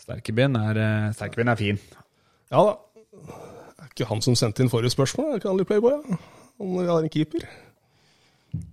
Sterkebyen 0.02 0.57
er, 0.57 0.80
Sterkebyen 1.18 1.53
er 1.53 1.61
fin. 1.61 1.80
Ja 2.53 2.65
da. 2.68 2.73
Er 3.82 3.91
ikke 3.91 4.10
han 4.10 4.22
som 4.22 4.36
sendte 4.38 4.65
inn 4.65 4.69
forrige 4.69 4.94
spørsmål? 4.94 5.32
Er 5.32 5.40
ikke 5.40 5.49
han 5.53 5.61
litt 5.61 5.69
playboy? 5.69 5.95
Ja? 5.95 6.19
Om 6.61 6.76
vi 6.80 6.90
har 6.90 7.06
en 7.06 7.11
keeper? 7.11 7.48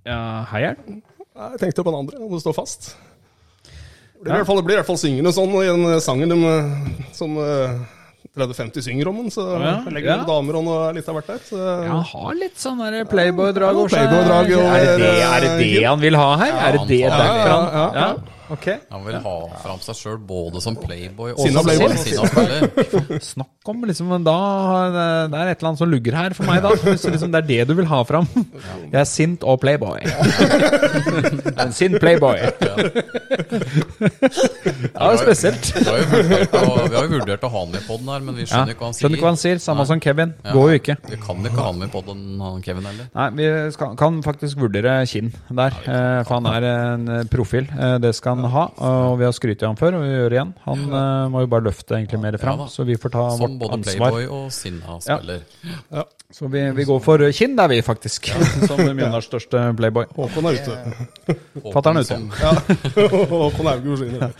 Ja, 0.06 0.18
heieren? 0.52 1.02
Jeg 1.32 1.58
tenkte 1.62 1.84
på 1.86 1.90
den 1.94 2.00
andre, 2.04 2.18
om 2.20 2.32
det 2.36 2.42
står 2.44 2.54
fast. 2.56 2.92
Det 3.64 4.28
blir 4.28 4.34
i 4.34 4.38
hvert 4.42 4.46
fall, 4.46 4.60
det 4.60 4.66
blir 4.68 4.76
i 4.76 4.80
hvert 4.82 4.90
fall 4.92 5.00
syngende 5.00 5.32
sånn 5.34 5.54
i 5.58 5.66
den 5.66 6.00
sangen 6.04 6.30
de, 6.30 6.36
eh, 6.46 7.06
som 7.16 7.32
eh, 7.42 7.80
30-50 8.38 8.84
synger 8.86 9.08
om 9.10 9.16
den. 9.22 9.30
Så 9.34 9.42
Ja, 9.58 9.72
legger 9.90 10.12
ja. 10.12 10.16
noen 10.20 10.28
damer 10.28 10.58
og 10.60 10.64
noe 10.68 10.92
litt 10.96 11.08
av 11.10 11.16
hvert 11.18 11.32
der. 11.32 11.40
Så, 11.48 11.56
Ja, 11.58 11.96
han 11.96 12.04
har 12.12 12.36
litt 12.38 12.60
sånn 12.60 12.78
Playboy-drag 13.10 13.72
Ja, 13.74 13.80
over 13.80 13.88
seg. 13.92 14.06
Er 14.06 14.46
det 14.46 14.92
det, 15.02 15.10
er 15.26 15.40
det 15.48 15.50
det 15.64 15.82
han 15.88 16.00
vil 16.04 16.16
ha 16.20 16.28
her? 16.44 16.52
Er 16.68 16.78
det 16.78 16.86
det 16.92 17.00
Ja, 17.02 17.16
derfor 17.18 17.42
ja, 17.48 17.56
han 17.56 17.66
ja, 17.72 17.88
ja. 17.98 18.38
Ok. 18.52 18.66
Han 18.92 19.04
vil 19.06 19.14
ha 19.24 19.34
fram 19.62 19.78
seg 19.80 19.96
sjøl 19.96 20.18
både 20.28 20.60
som 20.60 20.74
playboy 20.76 21.30
og 21.32 21.38
Sinna 21.40 21.62
som 21.62 21.70
playboy. 21.70 21.96
sinna 21.96 22.26
spiller. 22.28 23.20
Snakk 23.24 23.61
kommer 23.64 23.86
liksom 23.90 24.10
da 24.26 24.36
Det 25.30 25.38
er 25.38 25.50
et 25.52 25.58
eller 25.60 25.68
annet 25.70 25.78
som 25.82 25.90
lugger 25.90 26.16
her 26.18 26.34
for 26.36 26.44
meg, 26.48 26.62
da. 26.64 26.72
Hvis 26.82 27.04
liksom 27.08 27.30
det 27.34 27.42
er 27.42 27.48
det 27.50 27.60
du 27.70 27.74
vil 27.78 27.86
ha 27.90 28.02
fram. 28.08 28.26
Jeg 28.90 29.00
er 29.02 29.08
sint 29.08 29.44
og 29.46 29.60
playboy. 29.62 30.00
En 31.62 31.72
sint 31.74 31.98
playboy. 32.02 32.38
Ja, 33.62 35.08
det 35.08 35.12
er 35.12 35.20
spesielt. 35.20 35.68
Vi 35.76 35.84
har 35.86 35.98
jo 36.00 37.10
vurdert, 37.12 37.44
å- 37.44 37.50
ha 37.52 37.60
han 37.62 37.70
med 37.74 37.84
på 37.86 37.96
den 38.00 38.08
her, 38.12 38.20
men 38.24 38.34
vi 38.38 38.46
skjønner 38.48 38.72
ikke 38.74 38.82
hva 38.82 38.88
han 38.90 38.94
sier. 38.96 39.02
skjønner 39.04 39.18
ikke 39.18 39.26
hva 39.26 39.32
han 39.32 39.40
sier. 39.42 39.60
Samme 39.62 39.82
Nei. 39.84 39.88
som 39.92 40.00
Kevin. 40.02 40.34
Ja. 40.44 40.52
Går 40.56 40.70
jo 40.72 40.78
ikke. 40.80 40.96
Vi 41.12 41.18
kan 41.22 41.36
ikke 41.46 41.58
ha 41.60 41.66
han 41.70 41.78
med 41.82 41.92
på 41.92 42.02
den, 42.06 42.22
han 42.42 42.62
Kevin 42.64 42.88
heller. 42.88 43.08
Nei, 43.14 43.28
vi 43.38 43.48
skal, 43.76 43.94
kan 44.00 44.20
faktisk 44.24 44.58
vurdere 44.62 44.96
Kinn 45.10 45.32
der, 45.50 45.76
eh, 45.86 46.22
for 46.26 46.38
han 46.40 46.46
er 46.52 46.66
en 46.72 47.08
eh, 47.08 47.22
profil. 47.32 47.68
Eh, 47.78 47.98
Det 48.02 48.14
skal 48.18 48.36
han 48.40 48.50
ha, 48.50 48.64
og 48.78 49.18
vi 49.20 49.24
har 49.28 49.32
skrytt 49.36 49.62
av 49.62 49.72
ham 49.72 49.76
før, 49.80 49.98
og 49.98 50.02
vi 50.06 50.10
gjør 50.12 50.28
det 50.32 50.38
igjen. 50.40 50.54
Han 50.66 50.80
eh, 50.88 51.28
må 51.32 51.44
jo 51.44 51.50
bare 51.52 51.66
løfte 51.68 51.94
egentlig 51.98 52.20
mer 52.22 52.38
fram, 52.42 52.64
så 52.72 52.84
vi 52.88 52.96
får 52.96 53.10
ta 53.14 53.26
Som 53.52 53.58
både 53.60 53.78
ansvar. 53.78 54.10
Playboy 54.16 54.26
og 54.32 54.52
Sinna-spiller. 54.52 55.42
Så 56.32 56.48
vi, 56.48 56.62
vi 56.78 56.84
går 56.88 57.00
for 57.04 57.24
Kinn 57.36 57.56
der, 57.58 57.68
vi, 57.68 57.80
faktisk. 57.84 58.30
Som 58.66 58.80
Mjøndalens 58.96 59.28
største 59.28 59.60
playboy. 59.76 60.06
Håkon 60.16 60.48
er 60.48 60.56
ute. 60.56 60.78
Fatter'n 61.74 62.00
er 62.00 62.06
ute. 62.06 62.16
Som- 62.16 62.30
Håkon 63.36 63.68
Hauge 63.68 63.96
forsvinner. 63.96 64.32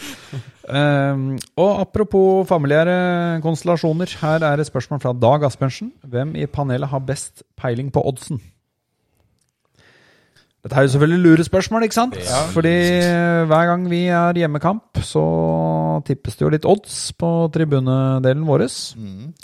Eh, 0.72 1.24
og 1.60 1.80
apropos 1.82 2.46
familiære 2.48 3.40
konstellasjoner, 3.44 4.16
her 4.22 4.46
er 4.48 4.62
et 4.62 4.66
spørsmål 4.70 5.00
fra 5.04 5.12
Dag 5.12 5.44
Asbjørnsen. 5.50 5.92
Hvem 6.08 6.34
i 6.40 6.46
panelet 6.46 6.88
har 6.88 6.98
best 7.04 7.42
peiling 7.60 7.92
på 7.92 8.00
oddsen? 8.08 8.40
Dette 10.62 10.78
er 10.78 10.84
jo 10.86 10.92
selvfølgelig 10.92 11.24
lure 11.24 11.44
spørsmål, 11.46 11.84
ikke 11.88 11.96
sant? 11.96 12.14
Fordi 12.54 12.72
hver 13.50 13.64
gang 13.66 13.86
vi 13.90 14.04
er 14.14 14.36
hjemmekamp, 14.38 15.00
så 15.02 15.22
tippes 16.06 16.36
det 16.38 16.44
jo 16.44 16.50
litt 16.54 16.68
odds 16.70 16.98
på 17.18 17.30
tribunedelen 17.54 18.44
vår. 18.46 18.62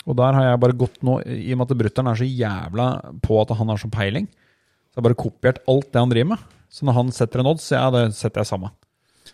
Og 0.07 0.15
der 0.15 0.37
har 0.37 0.47
jeg 0.47 0.61
bare 0.63 0.77
gått 0.79 1.01
nå, 1.03 1.17
i 1.27 1.51
og 1.51 1.59
med 1.59 1.67
at 1.67 1.81
brutter'n 1.81 2.11
er 2.13 2.21
så 2.21 2.29
jævla 2.29 2.87
på 3.25 3.41
at 3.41 3.51
han 3.59 3.73
har 3.73 3.81
så 3.81 3.91
peiling, 3.91 4.29
så 4.31 4.95
jeg 4.95 5.01
har 5.01 5.07
bare 5.09 5.19
kopiert 5.25 5.59
alt 5.67 5.91
det 5.91 5.99
han 6.05 6.13
driver 6.15 6.31
med. 6.37 6.47
Så 6.71 6.87
når 6.87 6.93
han 7.01 7.11
setter 7.11 7.43
en 7.43 7.51
odds, 7.51 7.67
ja, 7.73 7.83
det 7.91 8.05
setter 8.15 8.39
jeg 8.39 8.51
samme. 8.53 8.71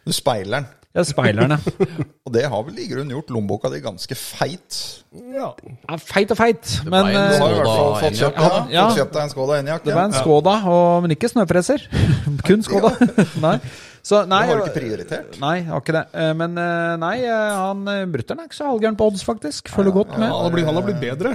Du 0.05 0.13
speiler 0.15 0.63
den. 0.63 0.67
Jeg 0.95 1.09
speilerne. 1.09 1.57
Og 2.25 2.31
det 2.33 2.45
har 2.49 2.61
vel 2.67 2.77
i 2.79 2.85
grunnen 2.87 3.11
gjort 3.11 3.31
lommeboka 3.35 3.69
di 3.73 3.81
ganske 3.83 4.15
feit. 4.15 4.77
Ja. 5.35 5.49
Ja, 5.89 5.97
feit 5.99 6.31
og 6.31 6.39
feit, 6.39 6.77
men 6.87 7.09
ble 7.09 7.11
en 7.11 7.17
eh, 7.19 7.33
Du 7.35 7.43
har 7.43 7.51
i 7.51 7.57
hvert 7.59 7.67
fall 7.67 7.89
Skoda 7.89 7.99
fått 8.05 8.19
kjøpt, 8.21 8.39
ja, 8.39 8.61
Ja. 8.71 8.85
fått 8.87 9.01
kjøpt 9.01 9.13
deg 9.17 9.21
en 9.25 9.33
Skoda 9.33 9.57
Enjak. 9.59 9.83
det 9.85 9.95
var 9.97 10.07
en 10.09 10.15
Skoda, 10.15 10.55
og, 10.71 11.01
men 11.05 11.15
ikke 11.17 11.29
snøfreser. 11.31 11.85
Kun 12.47 12.63
Skoda. 12.65 12.93
nei. 13.45 13.57
Så, 14.05 14.19
nei, 14.29 14.43
Det 14.45 14.51
har 14.53 14.59
du 14.59 14.67
ikke 14.67 14.75
prioritert. 14.77 15.37
Nei, 15.41 15.53
jeg 15.63 15.69
har 15.71 15.79
ikke 15.81 15.93
det. 15.95 16.03
Eh, 16.13 16.33
Men 16.37 16.59
eh, 16.61 16.91
nei, 17.01 17.15
eh, 17.25 17.53
han 17.57 17.79
brutter'n 18.13 18.43
er 18.43 18.49
ikke 18.51 18.57
så 18.59 18.67
halvgæren 18.69 18.97
på 18.99 19.07
odds, 19.09 19.23
faktisk. 19.25 19.71
Følger 19.73 19.95
godt 19.95 20.11
Han 20.13 20.21
med. 20.21 20.29
har, 20.35 20.51
blitt, 20.53 20.67
han 20.69 20.77
har 20.77 20.85
blitt 20.85 21.01
bedre. 21.01 21.31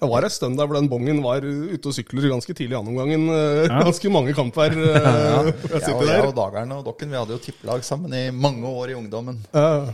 Det 0.00 0.08
var 0.08 0.24
ei 0.24 0.30
stund 0.32 0.56
der 0.56 0.64
hvor 0.70 0.78
den 0.80 0.88
bongen 0.88 1.20
var 1.24 1.44
ute 1.44 1.90
og 1.92 1.92
sykler 1.96 2.30
ganske 2.32 2.56
tidlig 2.56 2.72
i 2.72 2.80
annenomgangen. 2.80 3.28
eh, 3.36 3.68
Ganske 3.84 4.08
mange 4.16 4.32
kamper. 4.36 4.72
ja, 4.80 5.44
Jeg 5.44 5.52
og, 5.52 5.80
sitter 5.84 6.08
jeg 6.14 6.24
og 6.30 6.34
Dageren 6.40 6.72
og 6.78 6.84
Dokken 6.88 7.12
vi 7.12 7.20
hadde 7.20 7.36
jo 7.36 7.42
tippelag 7.50 7.84
sammen 7.84 8.16
i 8.16 8.24
mange 8.32 8.64
år 8.64 8.94
i 8.94 8.98
ungdommen. 9.02 9.42
Ja, 9.52 9.84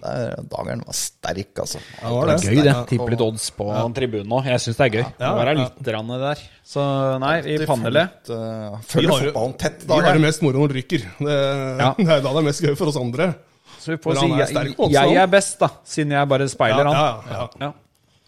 Dageren 0.00 0.82
var 0.86 0.96
sterk, 0.96 1.52
altså. 1.62 1.80
det 1.80 2.12
var 2.14 2.30
Det 2.30 2.36
det. 2.36 2.44
er 2.48 2.54
gøy, 2.54 2.60
det. 2.62 2.72
Ja. 2.72 2.84
Tipper 2.90 3.14
litt 3.14 3.24
odds 3.24 3.46
på 3.56 3.66
tribunen 3.96 4.34
òg. 4.38 4.48
Jeg 4.52 4.62
syns 4.64 4.78
det 4.78 4.86
er 4.86 4.94
gøy. 4.94 5.04
Ja, 5.18 5.32
er 5.32 5.50
ja. 5.50 5.56
litt 5.60 5.82
grann 5.88 6.14
der. 6.22 6.42
Så 6.68 6.84
nei, 7.22 7.34
i 7.48 7.58
panelet 7.68 8.30
uh, 8.30 8.38
eh, 8.38 8.80
Følger 8.90 9.14
fotballen 9.14 9.54
tett, 9.60 9.84
Vi 9.88 10.00
har 10.04 10.18
det 10.18 10.24
mest 10.26 10.44
moro 10.44 10.64
når 10.64 10.74
det 10.74 10.82
ryker. 10.82 11.06
Det, 11.18 11.36
Ja. 11.80 11.90
det 11.98 12.08
er 12.08 12.24
da 12.24 12.32
det 12.34 12.42
er 12.42 12.48
mest 12.50 12.64
gøy 12.64 12.74
for 12.78 12.92
oss 12.92 13.00
andre. 13.00 13.32
Så 13.78 13.94
vi 13.94 14.00
får 14.04 14.18
si 14.18 14.28
er 14.28 14.72
jeg, 14.74 14.92
jeg 14.92 15.22
er 15.22 15.30
best, 15.32 15.56
da. 15.62 15.70
Siden 15.86 16.12
jeg 16.16 16.28
bare 16.28 16.48
Ja, 16.48 16.52
speiler 16.52 16.90
han. 16.90 16.98
ja, 16.98 17.38
ja. 17.38 17.68
Ja. 17.68 17.72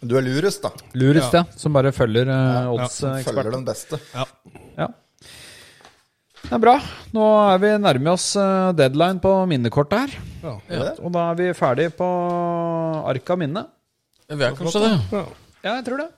Du 0.01 0.17
er 0.17 0.25
lurest, 0.25 0.65
da. 0.65 0.71
Lurest, 0.97 1.35
ja. 1.37 1.45
Som 1.61 1.77
bare 1.77 1.93
følger 1.93 2.31
uh, 2.31 2.35
Følger 2.41 2.75
odds-eksperten. 2.87 3.53
den 3.59 3.69
beste. 3.69 4.01
ja. 4.15 4.27
Ja. 4.79 4.89
Det 6.41 6.57
er 6.57 6.63
bra. 6.63 6.73
Nå 7.15 7.25
er 7.53 7.59
vi 7.63 7.71
nærme 7.79 8.15
oss 8.17 8.33
eh, 8.41 8.73
deadline 8.79 9.21
på 9.23 9.33
minnekortet 9.47 10.01
her. 10.07 10.30
Ja. 10.43 10.57
Ja. 10.71 10.91
Og 11.01 11.13
da 11.15 11.31
er 11.31 11.39
vi 11.41 11.53
ferdig 11.59 11.91
på 11.99 12.09
arka 13.11 13.37
minne. 13.41 13.67
Vi 14.31 14.45
er 14.47 14.57
kanskje 14.59 14.85
det. 14.87 14.93
ja. 15.15 15.25
Jeg 15.71 15.87
tror 15.87 16.05
det. 16.05 16.11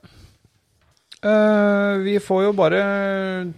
Uh, 1.22 2.02
vi 2.02 2.16
får 2.18 2.40
jo 2.48 2.54
bare 2.58 2.78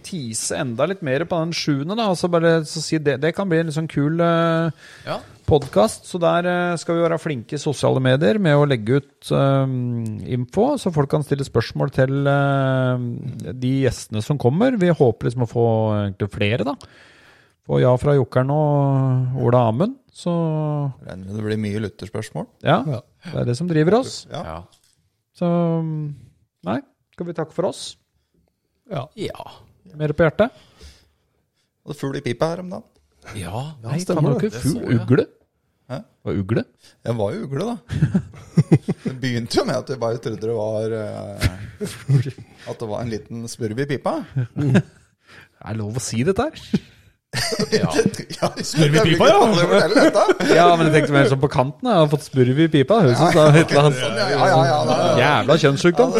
tise 0.05 0.53
enda 0.61 0.85
litt 0.85 0.99
mer 1.05 1.23
på 1.25 1.37
den 1.41 1.53
sjuende, 1.57 1.95
da. 1.97 2.11
Altså 2.11 2.29
bare 2.29 2.59
så 2.69 2.81
si 2.83 2.99
det, 3.01 3.15
det 3.23 3.31
kan 3.33 3.49
bli 3.49 3.57
en 3.63 3.71
litt 3.71 3.77
sånn 3.77 3.89
kul 3.89 4.21
uh, 4.21 4.69
Ja. 5.07 5.15
podkast. 5.49 6.05
Så 6.05 6.21
der 6.21 6.45
uh, 6.45 6.75
skal 6.77 6.99
vi 6.99 7.05
være 7.07 7.17
flinke 7.21 7.57
i 7.57 7.61
sosiale 7.61 8.03
medier 8.05 8.37
med 8.37 8.53
å 8.53 8.67
legge 8.69 9.01
ut 9.01 9.31
uh, 9.33 9.65
info, 10.29 10.67
så 10.77 10.93
folk 10.93 11.09
kan 11.09 11.25
stille 11.25 11.47
spørsmål 11.47 11.93
til 11.95 12.29
de 13.65 13.73
gjestene 13.81 14.21
som 14.21 14.37
kommer. 14.41 14.77
Vi 14.77 14.93
håper 14.93 15.31
liksom 15.31 15.47
å 15.47 15.49
få 15.49 15.67
flere, 16.37 16.69
da. 16.69 16.77
Få 17.65 17.81
ja 17.81 17.95
fra 17.97 18.13
Jokkeren 18.13 18.53
og 18.53 19.41
Ola 19.41 19.65
Amund. 19.71 19.97
Så 20.15 20.31
Regner 21.03 21.25
med 21.27 21.35
det 21.35 21.43
blir 21.43 21.59
mye 21.59 21.81
lytterspørsmål. 21.83 22.45
ja, 22.63 22.77
Ja. 22.87 23.01
det 23.33 23.39
er 23.41 23.45
det 23.51 23.57
som 23.59 23.67
driver 23.67 23.97
oss. 23.99 24.25
Ja. 24.31 24.43
Ja. 24.47 24.57
Så 25.35 25.47
nei, 26.63 26.79
skal 27.11 27.27
vi 27.27 27.33
takke 27.35 27.51
for 27.55 27.67
oss? 27.67 27.97
ja. 28.91 29.07
Ja. 29.19 29.45
Mer 29.95 30.11
på 30.15 30.23
hjertet? 30.25 30.51
Hadde 31.85 31.95
fugl 31.99 32.17
i 32.17 32.21
pipa 32.25 32.47
her 32.53 32.59
om 32.63 32.69
dagen. 32.69 32.83
ja. 33.37 33.73
Nei, 33.83 33.99
stemmer 34.03 34.33
var 34.35 34.39
det. 34.41 34.53
fugl. 34.53 34.95
Ugle? 34.99 35.25
Hæ? 35.91 35.99
Var 36.25 36.33
ugle? 36.39 36.63
Jeg 37.05 37.15
var 37.19 37.33
jo 37.35 37.43
ugle, 37.45 37.65
da. 37.65 37.77
Det 39.05 39.13
begynte 39.21 39.59
jo 39.59 39.65
med 39.67 39.75
at 39.77 39.89
jeg 39.93 39.99
bare 40.01 40.17
trodde 40.17 40.41
det 40.47 40.55
var 40.55 40.95
uh, 40.95 41.45
At 42.71 42.79
det 42.79 42.87
var 42.89 43.01
en 43.03 43.11
liten 43.11 43.43
spurv 43.51 43.79
i 43.83 43.85
pipa. 43.91 44.15
Er 45.65 45.77
lov 45.77 45.97
å 45.99 46.01
si 46.03 46.23
dette 46.25 46.41
her? 46.47 46.81
Ja. 47.75 47.89
Ja, 48.35 48.49
Spurv 48.67 48.95
i 48.95 49.01
pipa, 49.05 49.27
ja. 49.31 49.37
Ja, 50.55 50.65
men 50.75 50.87
jeg 50.89 50.93
tenkte 50.97 51.13
mer 51.15 51.27
sånn 51.31 51.39
på 51.41 51.49
kanten. 51.53 51.87
Jeg 51.87 52.01
har 52.01 52.09
fått 52.11 52.25
spurv 52.27 52.59
i 52.59 52.67
pipa. 52.73 52.97
Høres 53.05 53.21
ut 53.21 53.35
som 53.35 53.55
et 53.55 53.71
eller 53.71 53.87
annet 53.87 53.99
Ja, 54.01 54.09
ja, 54.33 54.57
ja, 54.67 54.79
nei, 54.89 54.97
nei. 54.99 55.13
jævla 55.21 55.57
kjønnssykdom. 55.63 56.11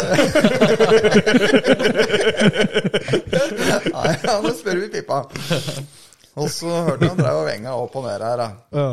Nei, 2.76 4.12
han 4.22 4.32
hadde 4.32 4.54
spurv 4.58 4.86
i 4.86 4.90
pipa. 4.92 5.20
Og 6.36 6.48
så 6.52 6.72
hørte 6.88 7.06
jeg 7.06 7.12
han 7.14 7.20
drev 7.20 7.42
og 7.42 7.46
venga 7.48 7.76
opp 7.80 7.94
og 8.00 8.08
ned 8.08 8.24
her. 8.24 8.42
Da. 8.42 8.86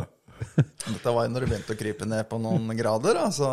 Dette 0.88 1.16
var 1.16 1.26
jo 1.28 1.34
når 1.34 1.46
det 1.46 1.50
begynte 1.54 1.76
å 1.76 1.80
krype 1.80 2.08
ned 2.10 2.30
på 2.30 2.40
noen 2.44 2.76
grader. 2.78 3.20
Da, 3.20 3.26
så 3.36 3.50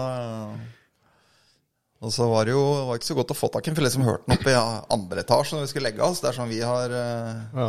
og 2.00 2.08
så 2.14 2.24
var 2.30 2.46
det 2.48 2.54
jo 2.54 2.60
var 2.88 2.96
ikke 2.96 3.10
så 3.10 3.14
godt 3.18 3.32
å 3.34 3.36
få 3.36 3.50
tak 3.52 3.66
i 3.66 3.68
den, 3.68 3.74
for 3.76 3.84
liksom 3.84 4.06
hørte 4.08 4.24
den 4.24 4.38
oppe 4.38 4.52
i 4.54 4.60
andre 4.96 5.20
etasje 5.20 5.52
når 5.58 5.66
vi 5.66 5.70
skulle 5.74 5.90
legge 5.90 6.06
oss. 6.06 6.22
Det 6.22 6.30
er 6.30 6.36
sånn 6.38 6.48
vi 6.48 6.62
har 6.64 6.94
eh, 6.96 7.42
Ja. 7.58 7.66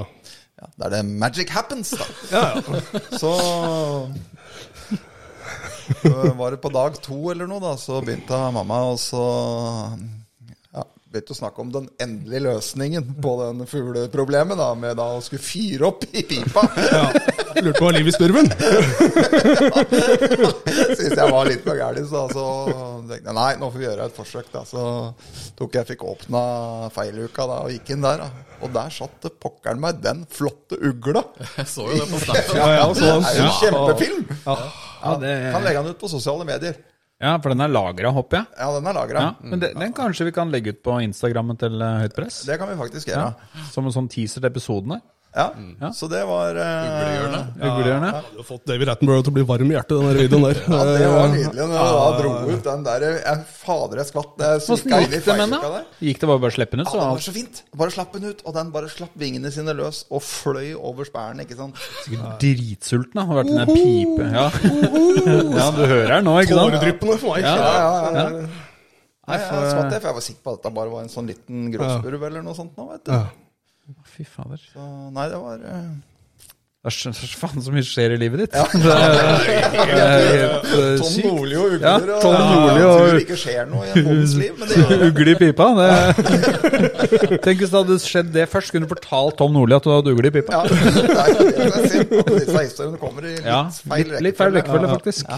Ja, 0.62 0.70
der 0.78 0.86
er 0.86 0.94
det 1.00 1.20
magic 1.22 1.50
happens, 1.54 1.96
da. 1.98 2.06
Ja, 2.36 2.44
ja. 2.62 2.62
Så 3.18 3.32
var 6.38 6.52
det 6.54 6.62
på 6.62 6.70
dag 6.72 6.96
to 7.04 7.32
eller 7.32 7.50
noe, 7.50 7.62
da, 7.64 7.76
så 7.80 8.02
begynte 8.06 8.38
mamma 8.54 8.78
og 8.92 9.00
så 9.02 9.24
ja, 10.72 10.86
begynte 11.12 11.34
å 11.36 11.40
snakke 11.42 11.64
om 11.64 11.74
den 11.74 11.90
endelige 12.02 12.46
løsningen 12.48 13.16
på 13.22 13.36
den 13.42 13.66
fugleproblemet, 13.68 14.60
da, 14.62 14.70
med 14.78 15.00
da 15.02 15.10
å 15.18 15.24
skulle 15.26 15.44
fyre 15.44 15.90
opp 15.90 16.06
i 16.14 16.24
pipa. 16.30 16.64
Lurte 17.60 17.80
på 17.80 17.86
hva 17.88 17.92
liv 17.96 18.08
i 18.08 18.14
spurven. 18.16 18.48
Syns 20.98 21.16
jeg 21.18 21.32
var 21.32 21.48
litt 21.50 21.64
for 21.66 21.78
gæren, 21.78 22.06
så, 22.08 22.24
altså, 22.28 22.46
tenkte 23.10 23.28
jeg 23.32 23.38
nei, 23.38 23.50
nå 23.62 23.70
får 23.74 23.82
vi 23.82 23.88
gjøre 23.88 24.08
et 24.10 24.18
forsøk. 24.18 24.52
Da. 24.54 24.62
Så 24.68 24.84
tok 25.60 25.78
jeg 25.80 25.90
fikk 25.94 26.06
åpna 26.08 26.42
feiluka 26.96 27.48
da, 27.50 27.58
og 27.66 27.74
gikk 27.76 27.94
inn 27.96 28.06
der. 28.06 28.24
Da. 28.26 28.30
Og 28.62 28.70
der 28.76 28.94
satt 28.94 29.18
det 29.26 29.34
pokkeren 29.42 29.82
meg 29.84 30.00
den 30.04 30.24
flotte 30.32 30.78
ugla. 30.80 31.24
Jeg 31.58 31.68
så 31.72 31.88
jo 31.90 31.98
det 32.00 32.08
på 32.12 32.22
Snap. 32.24 32.54
Ja, 32.58 32.70
ja, 32.78 32.88
Det 32.94 33.04
er 33.10 33.12
jo 33.12 33.50
en 33.50 33.60
kjempefilm! 33.60 34.24
Ja, 35.02 35.16
det, 35.22 35.36
Kan 35.56 35.64
legge 35.66 35.82
den 35.84 35.96
ut 35.96 36.02
på 36.02 36.10
sosiale 36.12 36.46
medier. 36.46 36.76
ja, 37.22 37.32
for 37.42 37.50
den 37.54 37.62
er 37.66 37.70
lagra, 37.74 38.10
håper 38.14 38.38
jeg. 38.42 38.46
Ja, 38.62 38.68
den 38.78 38.86
er 38.92 38.94
lagra. 38.98 39.24
Ja, 39.26 39.32
men 39.50 39.60
det, 39.62 39.72
den 39.78 39.94
kanskje 39.98 40.28
vi 40.30 40.34
kan 40.36 40.52
legge 40.54 40.76
ut 40.76 40.84
på 40.86 41.00
Instagrammen 41.06 41.58
til 41.62 41.82
eh, 41.82 42.00
Høyt 42.04 42.16
Press? 42.18 42.44
Det 42.46 42.58
kan 42.62 42.70
vi 42.70 42.78
faktisk 42.80 43.10
Ja, 43.10 43.32
gjøre. 43.32 43.66
som 43.74 43.90
en 43.90 43.94
sånn 43.98 44.10
teaser 44.14 44.42
til 44.44 44.50
episodene. 44.52 45.02
Ja, 45.32 45.46
Så 45.96 46.10
det 46.12 46.22
var 46.28 46.58
eh, 46.60 47.60
Uglehjørnet. 47.64 48.16
ja. 48.18 48.22
Du 48.34 48.40
har 48.42 48.46
fått 48.48 48.66
David 48.68 48.90
Attenborough 48.92 49.24
til 49.24 49.32
å 49.32 49.36
bli 49.38 49.44
varm 49.48 49.70
i 49.72 49.76
hjertet, 49.78 49.94
den 49.96 50.10
der 50.10 50.18
videoen 50.20 50.44
der. 50.50 50.58
Ja, 50.68 50.80
det 50.90 51.08
var 51.14 51.30
nydelig 51.32 51.68
når 51.70 51.76
ja, 51.78 51.86
da 51.96 52.10
dro 52.18 52.32
ut 52.50 52.66
den 52.66 52.84
der 52.88 53.06
jeg, 53.08 53.44
Fader, 53.62 54.02
jeg 54.02 54.10
skvatt. 54.10 54.44
Åssen 54.58 54.92
gikk 54.92 55.14
det 55.30 55.36
med 55.40 55.54
den? 55.56 55.86
Gikk 56.10 56.20
det 56.20 56.30
bare 56.34 56.42
bare 56.44 56.52
å 56.52 56.56
slippe 56.58 56.76
den 56.76 56.84
ut? 56.84 56.92
Ja, 56.92 57.00
det 57.00 57.08
var 57.16 57.24
så 57.28 57.34
fint. 57.38 57.62
Bare 57.84 57.96
slapp 57.96 58.18
den 58.18 58.28
ut, 58.28 58.44
og 58.44 58.58
den 58.58 58.74
bare 58.76 58.90
slapp 58.92 59.14
vingene 59.24 59.52
sine 59.56 59.76
løs 59.78 60.02
og 60.12 60.26
fløy 60.26 60.74
over 60.76 61.08
spærene, 61.08 61.46
ikke 61.48 61.60
sant. 61.62 61.80
sikkert 62.04 62.44
dritsulten. 62.44 63.16
da. 63.22 63.26
Har 63.32 63.40
vært 63.40 63.54
den 63.54 63.62
der 63.62 63.72
pipe. 63.72 64.28
Ja. 64.36 64.50
ja, 65.62 65.70
du 65.78 65.82
hører 65.86 66.18
den 66.18 66.28
nå, 66.28 66.36
ikke 66.44 66.58
sant? 66.58 66.76
Tåredryppende 66.76 67.16
for 67.22 67.38
meg. 67.38 67.48
Ja. 67.48 67.56
Ja, 67.56 67.72
ja, 67.72 67.94
ja. 68.12 68.26
Ja. 68.42 68.68
Nei, 69.32 69.38
jeg 69.38 69.48
skvatt 69.48 69.94
jeg, 69.96 70.02
for 70.02 70.10
jeg 70.10 70.18
var 70.18 70.24
sikker 70.26 70.44
på 70.44 70.54
at 70.58 70.64
det 70.66 70.74
bare 70.76 70.92
var 70.92 71.06
en 71.06 71.12
sånn 71.14 71.30
liten 71.30 71.70
gråspurv 71.72 72.28
eller 72.28 72.44
noe 72.44 72.58
sånt 72.58 72.76
nå, 72.76 72.90
vet 72.92 73.06
du. 73.08 73.14
Fy 74.06 74.26
fader. 74.28 74.62
Så 74.74 74.86
nei, 75.16 75.28
det 75.32 75.40
var 75.42 75.66
eh, 75.68 75.92
Det 76.82 76.90
er 77.06 77.14
faen 77.38 77.62
så 77.62 77.70
mye 77.70 77.84
skjer 77.86 78.16
i 78.16 78.18
livet 78.18 78.40
ditt. 78.42 78.56
Det 78.58 78.90
er, 78.90 79.12
det 79.70 79.98
er 80.02 80.24
helt 80.32 80.66
sykt. 80.66 80.98
Tom 80.98 81.12
sykt. 81.12 81.26
Nordli 81.28 81.56
og 81.60 81.66
ugler. 81.68 81.84
Ja, 81.86 81.92
og- 81.94 82.22
Tom 82.24 82.34
Nordli 82.34 82.74
Jeg 82.74 82.88
og- 82.88 82.98
tror 82.98 83.12
det 83.14 83.22
ikke 83.22 83.38
skjer 83.38 83.68
noe 83.70 83.84
i 83.86 83.92
en 83.92 84.08
bondens 84.08 84.34
liv, 84.40 84.54
men 84.58 84.66
det 84.72 84.76
gjør. 84.82 85.04
Ugle 85.12 85.30
i 85.30 85.36
pipa. 85.44 85.68
Det. 85.78 85.92
Tenk 87.46 87.62
hvis 87.62 87.70
det 87.70 87.78
hadde 87.84 87.98
skjedd 88.02 88.32
det 88.34 88.48
først. 88.50 88.74
Kunne 88.74 88.90
du 88.90 88.94
fortalt 88.96 89.38
Tom 89.38 89.54
Nordli 89.54 89.78
at 89.78 89.86
du 89.86 89.92
hadde 89.94 90.10
ugle 90.16 90.32
i 90.32 90.34
pipa? 90.40 90.52
Ja, 90.58 90.62
det 90.66 90.74
er 91.22 91.30
jo 91.30 91.46
det 91.46 91.70
som 91.70 91.78
er 91.78 91.86
synd, 91.94 92.10
at 92.18 92.34
disse 92.34 92.66
historiene 92.66 92.98
kommer 93.06 93.22
i 93.30 93.36
litt 93.36 93.46
Ja, 93.46 93.62
feil 93.70 94.10
rekkefølge. 94.10 94.26
litt 94.26 94.38
feil 94.42 94.52
rekkefølge, 94.58 94.88
faktisk. 94.98 95.30
Ja. 95.30 95.38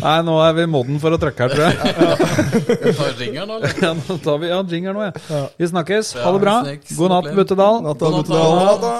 Nei, 0.00 0.14
nå 0.24 0.34
er 0.44 0.54
vi 0.56 0.64
moden 0.70 1.00
for 1.02 1.10
å 1.10 1.18
trykke 1.20 1.48
her, 1.48 1.50
tror 1.50 1.64
jeg. 1.66 1.74
Ta 1.82 2.94
tar 3.00 3.18
jingeren 3.24 3.50
eller? 3.58 3.74
Ja, 3.82 3.90
nå 3.98 4.16
tar 4.22 4.38
vi 4.42 4.46
ja, 4.54 4.60
jingeren 4.70 4.96
nå, 5.00 5.02
ja. 5.10 5.42
Vi 5.58 5.68
snakkes. 5.74 6.14
Ha 6.22 6.30
det 6.36 6.42
bra. 6.46 6.56
God 6.94 7.14
natt, 7.16 7.28
Buttedal. 7.36 7.82
God 7.82 7.88
natt, 7.90 8.30
Buttedal. 8.30 8.99